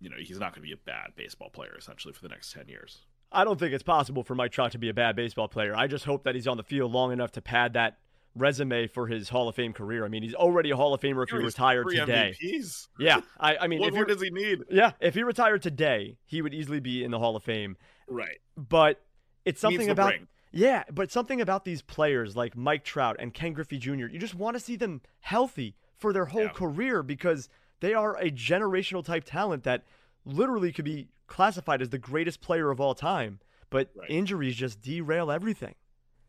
you 0.00 0.10
know, 0.10 0.16
he's 0.18 0.38
not 0.38 0.52
going 0.52 0.62
to 0.62 0.68
be 0.68 0.72
a 0.72 0.76
bad 0.76 1.12
baseball 1.16 1.48
player 1.48 1.74
essentially 1.78 2.12
for 2.12 2.22
the 2.22 2.28
next 2.28 2.52
10 2.52 2.68
years. 2.68 3.00
I 3.32 3.44
don't 3.44 3.58
think 3.58 3.72
it's 3.72 3.82
possible 3.82 4.22
for 4.22 4.34
Mike 4.34 4.52
Trout 4.52 4.72
to 4.72 4.78
be 4.78 4.88
a 4.88 4.94
bad 4.94 5.16
baseball 5.16 5.48
player. 5.48 5.74
I 5.74 5.86
just 5.86 6.04
hope 6.04 6.24
that 6.24 6.34
he's 6.34 6.46
on 6.46 6.56
the 6.56 6.62
field 6.62 6.92
long 6.92 7.10
enough 7.12 7.32
to 7.32 7.42
pad 7.42 7.72
that 7.72 7.98
resume 8.34 8.86
for 8.88 9.06
his 9.06 9.28
Hall 9.28 9.48
of 9.48 9.54
Fame 9.54 9.72
career. 9.72 10.04
I 10.04 10.08
mean, 10.08 10.22
he's 10.22 10.34
already 10.34 10.70
a 10.70 10.76
Hall 10.76 10.92
of 10.94 11.00
Famer 11.00 11.22
if 11.24 11.30
he 11.30 11.36
retired 11.36 11.86
today. 11.88 12.34
MVPs. 12.42 12.88
Yeah, 12.98 13.20
I, 13.38 13.56
I 13.58 13.66
mean, 13.68 13.78
What 13.80 13.88
if 13.88 13.94
more 13.94 14.04
does 14.04 14.20
he 14.22 14.30
need? 14.30 14.64
yeah, 14.70 14.92
if 15.00 15.14
he 15.14 15.22
retired 15.22 15.62
today, 15.62 16.16
he 16.24 16.42
would 16.42 16.52
easily 16.54 16.80
be 16.80 17.04
in 17.04 17.10
the 17.10 17.18
Hall 17.18 17.36
of 17.36 17.42
Fame. 17.44 17.76
Right. 18.08 18.38
But 18.56 19.00
it's 19.44 19.60
something 19.60 19.88
about 19.88 20.10
ring. 20.12 20.28
yeah, 20.52 20.84
but 20.92 21.10
something 21.12 21.40
about 21.40 21.64
these 21.64 21.82
players 21.82 22.34
like 22.36 22.56
Mike 22.56 22.84
Trout 22.84 23.16
and 23.18 23.32
Ken 23.32 23.52
Griffey 23.52 23.78
Jr. 23.78 24.06
You 24.06 24.18
just 24.18 24.34
want 24.34 24.56
to 24.56 24.60
see 24.60 24.76
them 24.76 25.00
healthy 25.20 25.76
for 25.96 26.12
their 26.12 26.26
whole 26.26 26.42
Yeah. 26.44 26.48
career 26.48 27.02
because 27.02 27.48
they 27.80 27.94
are 27.94 28.16
a 28.16 28.30
generational 28.30 29.04
type 29.04 29.24
talent 29.24 29.62
that 29.64 29.84
literally 30.24 30.72
could 30.72 30.84
be 30.84 31.08
classified 31.26 31.80
as 31.82 31.90
the 31.90 31.98
greatest 31.98 32.40
player 32.40 32.70
of 32.70 32.80
all 32.80 32.94
time. 32.94 33.40
But 33.70 33.90
Right. 33.94 34.10
injuries 34.10 34.56
just 34.56 34.80
derail 34.80 35.30
everything. 35.30 35.74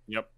Yep. 0.08 0.30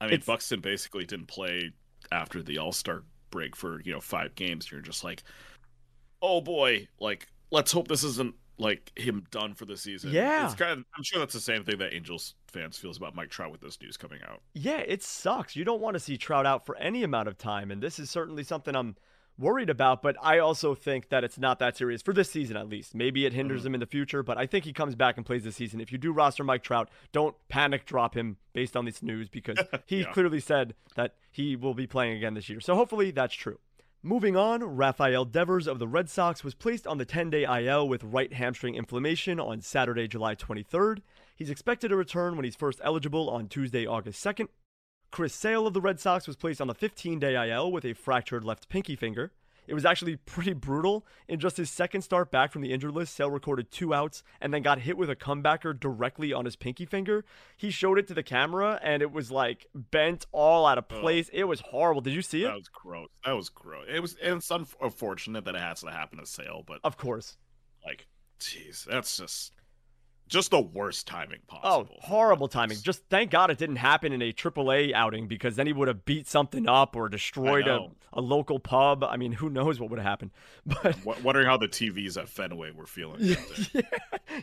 I 0.00 0.06
mean, 0.06 0.14
It's- 0.14 0.26
Buxton 0.26 0.60
basically 0.60 1.04
didn't 1.04 1.26
play 1.26 1.72
after 2.12 2.42
the 2.42 2.58
All 2.58 2.72
Star 2.72 3.02
break 3.30 3.54
for 3.54 3.80
you 3.82 3.92
know 3.92 4.00
five 4.00 4.34
games. 4.34 4.70
You're 4.70 4.80
just 4.80 5.04
like, 5.04 5.22
oh 6.22 6.40
boy, 6.40 6.88
like 6.98 7.28
let's 7.50 7.72
hope 7.72 7.88
this 7.88 8.04
isn't 8.04 8.34
like 8.58 8.92
him 8.98 9.24
done 9.30 9.54
for 9.54 9.64
the 9.64 9.76
season. 9.76 10.10
Yeah. 10.12 10.44
it's 10.46 10.54
kind 10.54 10.72
of. 10.72 10.78
I'm 10.96 11.02
sure 11.02 11.18
that's 11.18 11.32
the 11.34 11.40
same 11.40 11.64
thing 11.64 11.78
that 11.78 11.94
Angels 11.94 12.34
fans 12.48 12.76
feels 12.78 12.96
about 12.96 13.14
Mike 13.14 13.30
Trout 13.30 13.50
with 13.52 13.60
this 13.60 13.80
news 13.80 13.96
coming 13.96 14.20
out. 14.28 14.42
Yeah, 14.54 14.78
it 14.78 15.02
sucks. 15.02 15.56
You 15.56 15.64
don't 15.64 15.80
want 15.80 15.94
to 15.94 16.00
see 16.00 16.16
Trout 16.18 16.46
out 16.46 16.66
for 16.66 16.76
any 16.76 17.02
amount 17.02 17.28
of 17.28 17.38
time, 17.38 17.70
and 17.70 17.82
this 17.82 17.98
is 17.98 18.10
certainly 18.10 18.42
something 18.44 18.74
I'm 18.76 18.96
worried 19.38 19.70
about. 19.70 20.02
But 20.02 20.16
I 20.22 20.38
also 20.38 20.74
think 20.74 21.08
that 21.08 21.24
it's 21.24 21.38
not 21.38 21.58
that 21.60 21.76
serious 21.76 22.02
for 22.02 22.12
this 22.12 22.30
season, 22.30 22.56
at 22.56 22.68
least. 22.68 22.94
Maybe 22.94 23.24
it 23.26 23.32
hinders 23.32 23.62
Mhm. 23.62 23.66
him 23.66 23.74
in 23.74 23.80
the 23.80 23.86
future, 23.86 24.22
but 24.22 24.36
I 24.38 24.46
think 24.46 24.64
he 24.64 24.72
comes 24.72 24.94
back 24.94 25.16
and 25.16 25.24
plays 25.24 25.44
this 25.44 25.56
season. 25.56 25.80
If 25.80 25.92
you 25.92 25.98
do 25.98 26.12
roster 26.12 26.44
Mike 26.44 26.62
Trout, 26.62 26.90
don't 27.12 27.34
panic 27.48 27.86
drop 27.86 28.14
him 28.16 28.36
based 28.52 28.76
on 28.76 28.84
this 28.84 29.02
news 29.02 29.28
because 29.28 29.56
he 29.86 30.00
Yeah. 30.00 30.12
clearly 30.12 30.40
said 30.40 30.74
that 30.96 31.14
he 31.30 31.56
will 31.56 31.74
be 31.74 31.86
playing 31.86 32.16
again 32.16 32.34
this 32.34 32.48
year. 32.48 32.60
So 32.60 32.74
hopefully 32.74 33.10
that's 33.10 33.34
true. 33.34 33.58
Moving 34.02 34.34
on, 34.34 34.62
Rafael 34.64 35.26
Devers 35.26 35.66
of 35.66 35.78
the 35.78 35.86
Red 35.86 36.08
Sox 36.08 36.42
was 36.42 36.54
placed 36.54 36.86
on 36.86 36.96
the 36.96 37.04
10 37.04 37.28
day 37.28 37.44
IL 37.44 37.86
with 37.86 38.02
right 38.02 38.32
hamstring 38.32 38.74
inflammation 38.74 39.38
on 39.38 39.60
Saturday, 39.60 40.08
July 40.08 40.34
23rd. 40.34 41.02
He's 41.36 41.50
expected 41.50 41.88
to 41.88 41.96
return 41.96 42.34
when 42.36 42.44
he's 42.46 42.56
first 42.56 42.80
eligible 42.82 43.28
on 43.28 43.48
Tuesday, 43.48 43.86
August 43.86 44.22
2nd. 44.24 44.48
Chris 45.10 45.34
Sale 45.34 45.66
of 45.66 45.74
the 45.74 45.80
Red 45.80 45.98
Sox 46.00 46.26
was 46.26 46.36
placed 46.36 46.60
on 46.60 46.66
the 46.68 46.74
15 46.74 47.18
day 47.18 47.50
IL 47.50 47.70
with 47.72 47.84
a 47.84 47.92
fractured 47.94 48.44
left 48.44 48.68
pinky 48.68 48.96
finger. 48.96 49.32
It 49.66 49.74
was 49.74 49.84
actually 49.84 50.16
pretty 50.16 50.52
brutal. 50.52 51.06
In 51.28 51.38
just 51.38 51.56
his 51.56 51.70
second 51.70 52.02
start 52.02 52.32
back 52.32 52.50
from 52.50 52.62
the 52.62 52.72
injured 52.72 52.92
list, 52.92 53.14
Sale 53.14 53.30
recorded 53.30 53.70
two 53.70 53.94
outs 53.94 54.24
and 54.40 54.52
then 54.52 54.62
got 54.62 54.80
hit 54.80 54.96
with 54.96 55.08
a 55.08 55.14
comebacker 55.14 55.78
directly 55.78 56.32
on 56.32 56.44
his 56.44 56.56
pinky 56.56 56.84
finger. 56.86 57.24
He 57.56 57.70
showed 57.70 57.96
it 57.98 58.08
to 58.08 58.14
the 58.14 58.24
camera 58.24 58.80
and 58.82 59.00
it 59.00 59.12
was 59.12 59.30
like 59.30 59.66
bent 59.74 60.26
all 60.32 60.66
out 60.66 60.78
of 60.78 60.88
place. 60.88 61.30
It 61.32 61.44
was 61.44 61.60
horrible. 61.60 62.00
Did 62.00 62.14
you 62.14 62.22
see 62.22 62.42
it? 62.42 62.48
That 62.48 62.56
was 62.56 62.68
gross. 62.68 63.08
That 63.24 63.32
was 63.32 63.48
gross. 63.48 63.86
It 63.88 64.00
was, 64.00 64.16
and 64.20 64.38
it's 64.38 64.50
unfortunate 64.50 65.44
that 65.44 65.54
it 65.54 65.60
has 65.60 65.82
to 65.82 65.90
happen 65.92 66.18
to 66.18 66.26
Sale, 66.26 66.64
but 66.66 66.80
Of 66.82 66.96
course. 66.96 67.36
like, 67.84 68.08
jeez, 68.40 68.84
that's 68.86 69.16
just 69.18 69.52
just 70.30 70.50
the 70.50 70.60
worst 70.60 71.06
timing 71.06 71.40
Oh, 71.50 71.56
possible. 71.56 71.96
the 72.00 72.06
horrible 72.06 72.48
timing. 72.48 72.78
Just 72.82 73.02
thank 73.10 73.30
God 73.30 73.50
it 73.50 73.58
didn't 73.58 73.76
happen 73.76 74.12
in 74.12 74.22
a 74.22 74.32
AAA 74.32 74.92
outing 74.94 75.26
because 75.28 75.56
then 75.56 75.66
he 75.66 75.72
would 75.74 75.88
have 75.88 76.04
beat 76.06 76.26
something 76.26 76.68
up 76.68 76.96
or 76.96 77.08
destroyed 77.10 77.68
a, 77.68 77.88
a 78.12 78.20
local 78.20 78.58
pub. 78.60 79.04
I 79.04 79.16
mean, 79.18 79.32
who 79.32 79.50
knows 79.50 79.78
what 79.78 79.90
would 79.90 79.98
have 79.98 80.06
happened. 80.08 80.30
But 80.66 80.96
W- 81.04 81.22
wondering 81.22 81.46
how 81.46 81.56
the 81.58 81.68
TVs 81.68 82.16
at 82.16 82.28
Fenway 82.28 82.70
were 82.70 82.86
feeling. 82.86 83.18
yeah, 83.20 83.34
that 83.74 83.84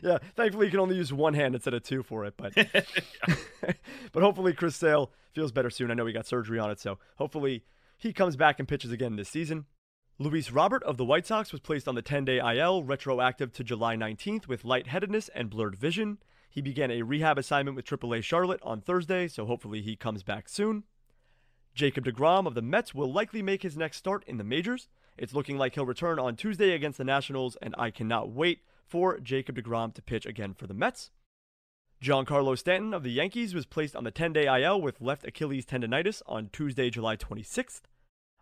yeah, 0.04 0.18
thankfully 0.36 0.68
you 0.68 0.72
can 0.72 0.80
only 0.82 0.96
use 0.96 1.12
one 1.12 1.34
hand 1.34 1.56
instead 1.56 1.74
of 1.74 1.82
two 1.84 2.04
for 2.04 2.26
it. 2.26 2.36
But 2.38 2.54
but 4.12 4.24
hopefully 4.24 4.54
Chris 4.54 4.76
Sale 4.76 5.12
feels 5.34 5.52
better 5.52 5.70
soon. 5.70 5.92
I 5.92 5.94
know 5.94 6.06
he 6.06 6.14
got 6.14 6.26
surgery 6.28 6.60
on 6.60 6.70
it, 6.72 6.80
so 6.80 6.98
hopefully 7.18 7.64
he 7.98 8.14
comes 8.14 8.36
back 8.36 8.60
and 8.60 8.68
pitches 8.68 8.92
again 8.92 9.16
this 9.16 9.30
season. 9.30 9.66
Luis 10.20 10.50
Robert 10.50 10.82
of 10.82 10.98
the 10.98 11.06
White 11.06 11.28
Sox 11.28 11.52
was 11.52 11.62
placed 11.62 11.88
on 11.88 11.94
the 11.94 12.02
10 12.02 12.26
day 12.26 12.40
IL, 12.40 12.82
retroactive 12.82 13.54
to 13.54 13.64
July 13.64 13.96
19th, 13.96 14.48
with 14.48 14.66
lightheadedness 14.66 15.30
and 15.36 15.48
blurred 15.48 15.76
vision. 15.76 16.18
He 16.50 16.60
began 16.60 16.90
a 16.90 17.04
rehab 17.04 17.38
assignment 17.38 17.76
with 17.76 17.86
AAA 17.86 18.24
Charlotte 18.24 18.60
on 18.64 18.82
Thursday, 18.82 19.28
so 19.28 19.46
hopefully 19.46 19.84
he 19.84 19.96
comes 19.96 20.24
back 20.24 20.50
soon. 20.50 20.86
Jacob 21.76 22.04
DeGrom 22.04 22.48
of 22.48 22.56
the 22.56 22.64
Mets 22.64 22.96
will 22.96 23.14
likely 23.14 23.44
make 23.44 23.62
his 23.62 23.78
next 23.78 23.98
start 23.98 24.24
in 24.26 24.38
the 24.38 24.44
majors. 24.44 24.88
It's 25.20 25.36
looking 25.36 25.60
like 25.60 25.76
he'll 25.76 25.86
return 25.86 26.18
on 26.18 26.36
Tuesday 26.36 26.72
against 26.72 26.98
the 26.98 27.04
Nationals, 27.04 27.56
and 27.62 27.76
I 27.78 27.92
cannot 27.92 28.32
wait 28.32 28.62
for 28.88 29.20
Jacob 29.20 29.58
DeGrom 29.58 29.94
to 29.94 30.02
pitch 30.02 30.26
again 30.26 30.56
for 30.56 30.66
the 30.66 30.74
Mets. 30.74 31.12
Giancarlo 32.02 32.58
Stanton 32.58 32.92
of 32.92 33.04
the 33.04 33.12
Yankees 33.12 33.54
was 33.54 33.68
placed 33.68 33.96
on 33.96 34.04
the 34.04 34.10
10 34.10 34.34
day 34.34 34.64
IL 34.64 34.82
with 34.82 35.00
left 35.00 35.28
Achilles 35.28 35.68
tendonitis 35.68 36.24
on 36.26 36.50
Tuesday, 36.52 36.90
July 36.90 37.18
26th. 37.18 37.82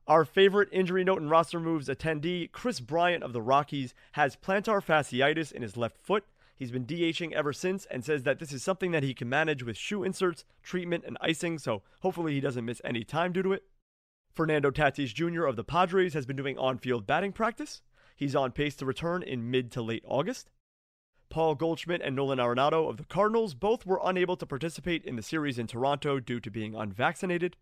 Our 0.08 0.24
favorite 0.24 0.70
injury 0.72 1.04
note 1.04 1.20
and 1.20 1.32
roster 1.32 1.60
moves 1.60 1.90
attendee, 1.90 2.52
Kris 2.52 2.80
Bryant 2.80 3.24
of 3.24 3.34
the 3.34 3.42
Rockies, 3.42 3.96
has 4.12 4.36
plantar 4.36 4.80
fasciitis 4.80 5.52
in 5.52 5.64
his 5.64 5.76
left 5.76 5.98
foot. 5.98 6.26
He's 6.56 6.72
been 6.72 6.86
DHing 6.86 7.32
ever 7.32 7.52
since 7.52 7.86
and 7.86 8.06
says 8.06 8.22
that 8.22 8.38
this 8.38 8.54
is 8.54 8.62
something 8.62 8.92
that 8.92 9.02
he 9.02 9.16
can 9.16 9.28
manage 9.28 9.64
with 9.64 9.78
shoe 9.78 10.04
inserts, 10.04 10.46
treatment, 10.62 11.06
and 11.08 11.18
icing, 11.22 11.58
so 11.58 11.82
hopefully 12.02 12.34
he 12.34 12.40
doesn't 12.40 12.66
miss 12.66 12.82
any 12.86 13.04
time 13.04 13.34
due 13.34 13.42
to 13.42 13.54
it. 13.54 13.64
Fernando 14.32 14.70
Tatis 14.70 15.14
Jr. 15.14 15.46
of 15.46 15.56
the 15.56 15.64
Padres 15.64 16.14
has 16.14 16.28
been 16.28 16.36
doing 16.36 16.58
on 16.58 16.78
field 16.78 17.08
batting 17.08 17.32
practice. 17.32 17.82
He's 18.16 18.36
on 18.36 18.52
pace 18.52 18.76
to 18.76 18.86
return 18.86 19.24
in 19.24 19.50
mid 19.50 19.72
to 19.72 19.82
late 19.82 20.04
August. 20.06 20.52
Paul 21.30 21.56
Goldschmidt 21.56 22.02
and 22.04 22.16
Nolan 22.16 22.38
Arenado 22.38 22.88
of 22.88 22.98
the 22.98 23.06
Cardinals 23.06 23.56
both 23.56 23.88
were 23.88 24.00
unable 24.04 24.38
to 24.38 24.46
participate 24.46 25.04
in 25.04 25.16
the 25.16 25.24
series 25.24 25.58
in 25.58 25.66
Toronto 25.66 26.20
due 26.20 26.40
to 26.40 26.52
being 26.52 26.76
unvaccinated. 26.76 27.56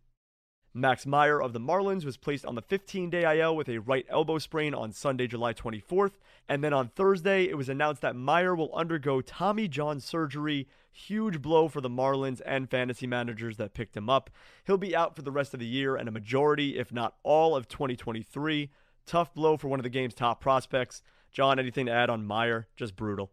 Max 0.73 1.05
Meyer 1.05 1.41
of 1.41 1.53
the 1.53 1.59
Marlins 1.59 2.03
was 2.03 2.17
placed 2.17 2.45
on 2.45 2.55
the 2.55 2.61
15 2.61 3.09
day 3.09 3.39
IL 3.39 3.55
with 3.55 3.69
a 3.69 3.77
right 3.77 4.05
elbow 4.09 4.39
sprain 4.39 4.73
on 4.73 4.91
Sunday, 4.91 5.27
July 5.27 5.53
24th. 5.53 6.13
And 6.49 6.63
then 6.63 6.73
on 6.73 6.89
Thursday, 6.89 7.47
it 7.47 7.55
was 7.55 7.69
announced 7.69 8.01
that 8.01 8.15
Meyer 8.15 8.55
will 8.55 8.73
undergo 8.73 9.21
Tommy 9.21 9.67
John 9.67 9.99
surgery. 9.99 10.67
Huge 10.91 11.41
blow 11.41 11.67
for 11.67 11.79
the 11.79 11.89
Marlins 11.89 12.41
and 12.45 12.69
fantasy 12.69 13.07
managers 13.07 13.57
that 13.57 13.73
picked 13.73 13.95
him 13.95 14.09
up. 14.09 14.29
He'll 14.65 14.77
be 14.77 14.95
out 14.95 15.15
for 15.15 15.21
the 15.21 15.31
rest 15.31 15.53
of 15.53 15.59
the 15.59 15.65
year 15.65 15.95
and 15.95 16.07
a 16.07 16.11
majority, 16.11 16.77
if 16.77 16.91
not 16.91 17.15
all, 17.23 17.55
of 17.55 17.67
2023. 17.67 18.69
Tough 19.05 19.33
blow 19.33 19.57
for 19.57 19.67
one 19.67 19.79
of 19.79 19.83
the 19.83 19.89
game's 19.89 20.13
top 20.13 20.41
prospects. 20.41 21.03
John, 21.31 21.59
anything 21.59 21.85
to 21.85 21.91
add 21.91 22.09
on 22.09 22.25
Meyer? 22.25 22.67
Just 22.75 22.95
brutal. 22.95 23.31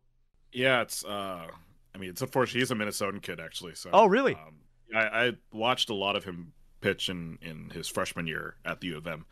Yeah, 0.53 0.83
it's. 0.83 1.05
uh 1.05 1.47
I 1.93 1.99
mean, 1.99 2.11
it's 2.11 2.23
unfortunate. 2.23 2.61
He's 2.61 2.71
a 2.71 2.75
Minnesotan 2.75 3.21
kid, 3.21 3.41
actually. 3.41 3.75
So. 3.75 3.91
Oh, 3.93 4.07
really? 4.07 4.35
Um, 4.35 4.61
I, 4.95 5.27
I 5.27 5.33
watched 5.53 5.91
a 5.91 5.95
lot 5.95 6.15
of 6.15 6.25
him 6.25 6.53
pitch 6.81 7.09
in 7.09 7.39
in 7.43 7.71
his 7.71 7.89
freshman 7.89 8.27
year 8.27 8.57
at 8.65 8.81
the 8.81 8.89
U 8.89 8.97
of 8.99 9.07
M, 9.07 9.27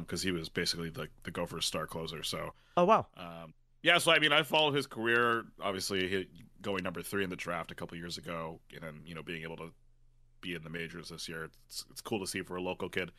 because 0.00 0.22
he 0.22 0.30
was 0.30 0.48
basically 0.48 0.90
the 0.90 1.08
the 1.24 1.30
Gophers' 1.30 1.66
star 1.66 1.86
closer. 1.86 2.22
So. 2.22 2.52
Oh, 2.74 2.84
wow. 2.84 3.06
Um, 3.18 3.52
yeah, 3.82 3.98
so 3.98 4.12
I 4.12 4.18
mean, 4.18 4.32
I 4.32 4.42
followed 4.44 4.74
his 4.74 4.86
career. 4.86 5.44
Obviously, 5.60 6.08
he, 6.08 6.28
going 6.62 6.84
number 6.84 7.02
three 7.02 7.24
in 7.24 7.30
the 7.30 7.36
draft 7.36 7.70
a 7.70 7.74
couple 7.74 7.98
years 7.98 8.16
ago, 8.16 8.60
and 8.72 8.82
then 8.82 9.00
you 9.04 9.14
know 9.14 9.22
being 9.22 9.42
able 9.42 9.56
to 9.56 9.72
be 10.40 10.54
in 10.54 10.62
the 10.62 10.70
majors 10.70 11.08
this 11.08 11.28
year. 11.28 11.50
It's 11.66 11.84
it's 11.90 12.00
cool 12.00 12.20
to 12.20 12.26
see 12.26 12.42
for 12.42 12.56
a 12.56 12.62
local 12.62 12.88
kid. 12.88 13.10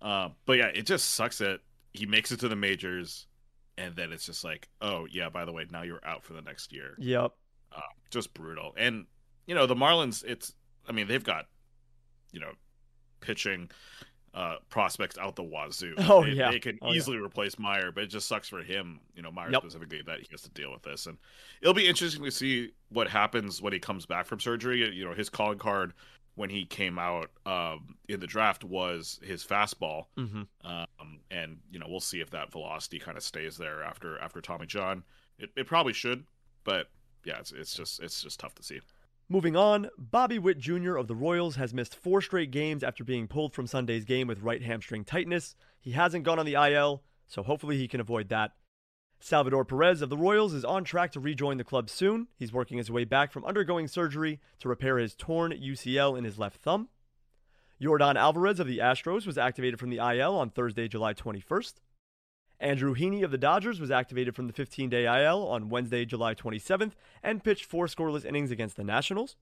Uh, 0.00 0.30
but 0.46 0.58
yeah, 0.58 0.66
it 0.66 0.86
just 0.86 1.10
sucks 1.10 1.38
that 1.38 1.60
he 1.92 2.06
makes 2.06 2.30
it 2.30 2.40
to 2.40 2.48
the 2.48 2.56
majors, 2.56 3.26
and 3.78 3.96
then 3.96 4.12
it's 4.12 4.26
just 4.26 4.44
like, 4.44 4.68
oh 4.80 5.06
yeah, 5.10 5.28
by 5.28 5.44
the 5.44 5.52
way, 5.52 5.66
now 5.70 5.82
you're 5.82 6.04
out 6.04 6.24
for 6.24 6.34
the 6.34 6.42
next 6.42 6.72
year. 6.72 6.94
Yep. 6.98 7.32
Uh, 7.74 7.80
just 8.10 8.34
brutal. 8.34 8.74
And 8.76 9.06
you 9.46 9.54
know 9.54 9.66
the 9.66 9.76
Marlins, 9.76 10.24
it's 10.24 10.52
I 10.88 10.92
mean 10.92 11.06
they've 11.06 11.24
got 11.24 11.46
you 12.32 12.40
know 12.40 12.52
pitching 13.22 13.70
uh 14.34 14.56
prospects 14.70 15.18
out 15.18 15.36
the 15.36 15.42
wazoo. 15.42 15.94
Oh, 15.98 16.24
they, 16.24 16.30
yeah. 16.32 16.50
they 16.50 16.58
can 16.58 16.78
Oh, 16.82 16.90
yeah. 16.90 16.96
easily 16.98 17.18
replace 17.18 17.58
Meyer, 17.58 17.92
but 17.92 18.04
it 18.04 18.08
just 18.08 18.26
sucks 18.28 18.48
for 18.48 18.62
him. 18.62 19.00
You 19.14 19.22
know 19.22 19.30
Meyer 19.30 19.50
Yep. 19.50 19.62
specifically 19.62 20.02
that 20.06 20.20
he 20.20 20.26
has 20.30 20.42
to 20.42 20.50
deal 20.50 20.72
with 20.72 20.82
this, 20.82 21.06
and 21.06 21.18
it'll 21.60 21.74
be 21.74 21.86
interesting 21.86 22.24
to 22.24 22.30
see 22.30 22.72
what 22.90 23.08
happens 23.08 23.60
when 23.62 23.72
he 23.72 23.78
comes 23.78 24.06
back 24.06 24.26
from 24.26 24.40
surgery. 24.40 24.88
You 24.94 25.04
know 25.04 25.12
his 25.14 25.28
calling 25.28 25.58
card 25.58 25.92
when 26.34 26.48
he 26.48 26.64
came 26.64 26.98
out 26.98 27.30
um, 27.44 27.94
in 28.08 28.18
the 28.20 28.26
draft 28.26 28.64
was 28.64 29.20
his 29.22 29.44
fastball, 29.44 30.06
hmm 30.16 30.42
um, 30.64 31.20
and 31.30 31.58
you 31.70 31.78
know 31.78 31.86
we'll 31.86 32.00
see 32.00 32.20
if 32.20 32.30
that 32.30 32.50
velocity 32.50 32.98
kind 32.98 33.18
of 33.18 33.22
stays 33.22 33.58
there 33.58 33.82
after 33.84 34.18
after 34.18 34.40
Tommy 34.40 34.64
John. 34.66 35.04
It, 35.38 35.50
it 35.56 35.66
probably 35.66 35.92
should, 35.92 36.24
but 36.64 36.86
yeah, 37.26 37.38
it's 37.38 37.52
it's 37.52 37.74
just 37.76 38.00
it's 38.00 38.22
just 38.22 38.40
tough 38.40 38.54
to 38.54 38.62
see. 38.62 38.80
Moving 39.32 39.56
on, 39.56 39.88
Bobby 39.96 40.38
Witt 40.38 40.58
Jr. 40.58 40.96
of 40.96 41.08
the 41.08 41.14
Royals 41.14 41.56
has 41.56 41.72
missed 41.72 41.96
four 41.96 42.20
straight 42.20 42.50
games 42.50 42.84
after 42.84 43.02
being 43.02 43.26
pulled 43.26 43.54
from 43.54 43.66
Sunday's 43.66 44.04
game 44.04 44.28
with 44.28 44.42
right 44.42 44.60
hamstring 44.60 45.06
tightness. 45.06 45.54
He 45.80 45.92
hasn't 45.92 46.24
gone 46.24 46.38
on 46.38 46.44
the 46.44 46.52
IL, 46.52 47.02
so 47.26 47.42
hopefully 47.42 47.78
he 47.78 47.88
can 47.88 47.98
avoid 47.98 48.28
that. 48.28 48.50
Salvador 49.20 49.64
Perez 49.64 50.02
of 50.02 50.10
the 50.10 50.18
Royals 50.18 50.52
is 50.52 50.66
on 50.66 50.84
track 50.84 51.12
to 51.12 51.18
rejoin 51.20 51.56
the 51.56 51.64
club 51.64 51.88
soon. 51.88 52.28
He's 52.36 52.52
working 52.52 52.76
his 52.76 52.90
way 52.90 53.06
back 53.06 53.32
from 53.32 53.46
undergoing 53.46 53.88
surgery 53.88 54.38
to 54.58 54.68
repair 54.68 54.98
his 54.98 55.14
torn 55.14 55.52
UCL 55.52 56.18
in 56.18 56.24
his 56.24 56.38
left 56.38 56.60
thumb. 56.60 56.90
Jordan 57.80 58.18
Alvarez 58.18 58.60
of 58.60 58.66
the 58.66 58.80
Astros 58.80 59.26
was 59.26 59.38
activated 59.38 59.80
from 59.80 59.88
the 59.88 59.96
IL 59.96 60.34
on 60.34 60.50
Thursday, 60.50 60.88
July 60.88 61.14
21st. 61.14 61.76
Andrew 62.62 62.94
Heaney 62.94 63.24
of 63.24 63.32
the 63.32 63.38
Dodgers 63.38 63.80
was 63.80 63.90
activated 63.90 64.36
from 64.36 64.46
the 64.46 64.52
15 64.52 64.88
day 64.88 65.04
IL 65.04 65.46
on 65.48 65.68
Wednesday, 65.68 66.04
July 66.04 66.34
27th, 66.34 66.92
and 67.22 67.42
pitched 67.42 67.64
four 67.64 67.86
scoreless 67.86 68.24
innings 68.24 68.52
against 68.52 68.76
the 68.76 68.84
Nationals. 68.84 69.36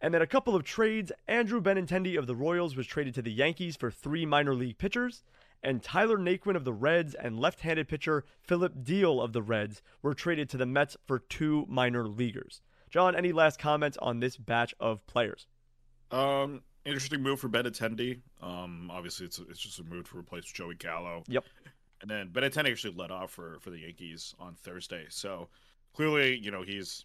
And 0.00 0.14
then 0.14 0.22
a 0.22 0.26
couple 0.26 0.56
of 0.56 0.64
trades. 0.64 1.12
Andrew 1.26 1.60
Benintendi 1.60 2.18
of 2.18 2.26
the 2.26 2.34
Royals 2.34 2.74
was 2.74 2.86
traded 2.86 3.14
to 3.16 3.22
the 3.22 3.32
Yankees 3.32 3.76
for 3.76 3.90
three 3.90 4.24
minor 4.24 4.54
league 4.54 4.78
pitchers, 4.78 5.24
and 5.62 5.82
Tyler 5.82 6.16
Naquin 6.16 6.56
of 6.56 6.64
the 6.64 6.72
Reds 6.72 7.14
and 7.14 7.38
left 7.38 7.60
handed 7.60 7.86
pitcher 7.86 8.24
Phillip 8.40 8.82
Diehl 8.82 9.22
of 9.22 9.34
the 9.34 9.42
Reds 9.42 9.82
were 10.00 10.14
traded 10.14 10.48
to 10.50 10.56
the 10.56 10.66
Mets 10.66 10.96
for 11.06 11.18
two 11.18 11.66
minor 11.68 12.08
leaguers. 12.08 12.62
John, 12.88 13.14
any 13.14 13.32
last 13.32 13.58
comments 13.58 13.98
on 14.00 14.20
this 14.20 14.38
batch 14.38 14.74
of 14.80 15.06
players? 15.06 15.46
Um, 16.10 16.62
interesting 16.86 17.22
move 17.22 17.40
for 17.40 17.48
Ben 17.48 17.64
Benintendi. 17.64 18.20
Um, 18.40 18.90
obviously 18.90 19.26
it's 19.26 19.38
it's 19.38 19.60
just 19.60 19.80
a 19.80 19.84
move 19.84 20.08
to 20.10 20.16
replace 20.16 20.46
Joey 20.46 20.76
Gallo. 20.76 21.24
Yep. 21.28 21.44
And 22.00 22.10
then 22.10 22.28
Benintendi 22.28 22.70
actually 22.70 22.94
led 22.94 23.10
off 23.10 23.30
for 23.30 23.58
for 23.60 23.70
the 23.70 23.80
Yankees 23.80 24.34
on 24.38 24.54
Thursday. 24.54 25.06
So 25.08 25.48
clearly, 25.94 26.38
you 26.38 26.50
know, 26.50 26.62
he's 26.62 27.04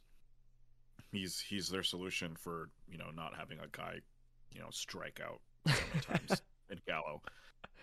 he's 1.12 1.39
he's 1.39 1.69
their 1.69 1.83
solution 1.83 2.35
for 2.35 2.69
you 2.88 2.97
know 2.97 3.09
not 3.15 3.33
having 3.38 3.59
a 3.59 3.67
guy 3.71 4.00
you 4.53 4.62
know 4.62 4.67
strike 4.71 5.21
out 5.25 5.41
sometimes 5.91 6.41
in 6.69 6.79
Gallo. 6.88 7.21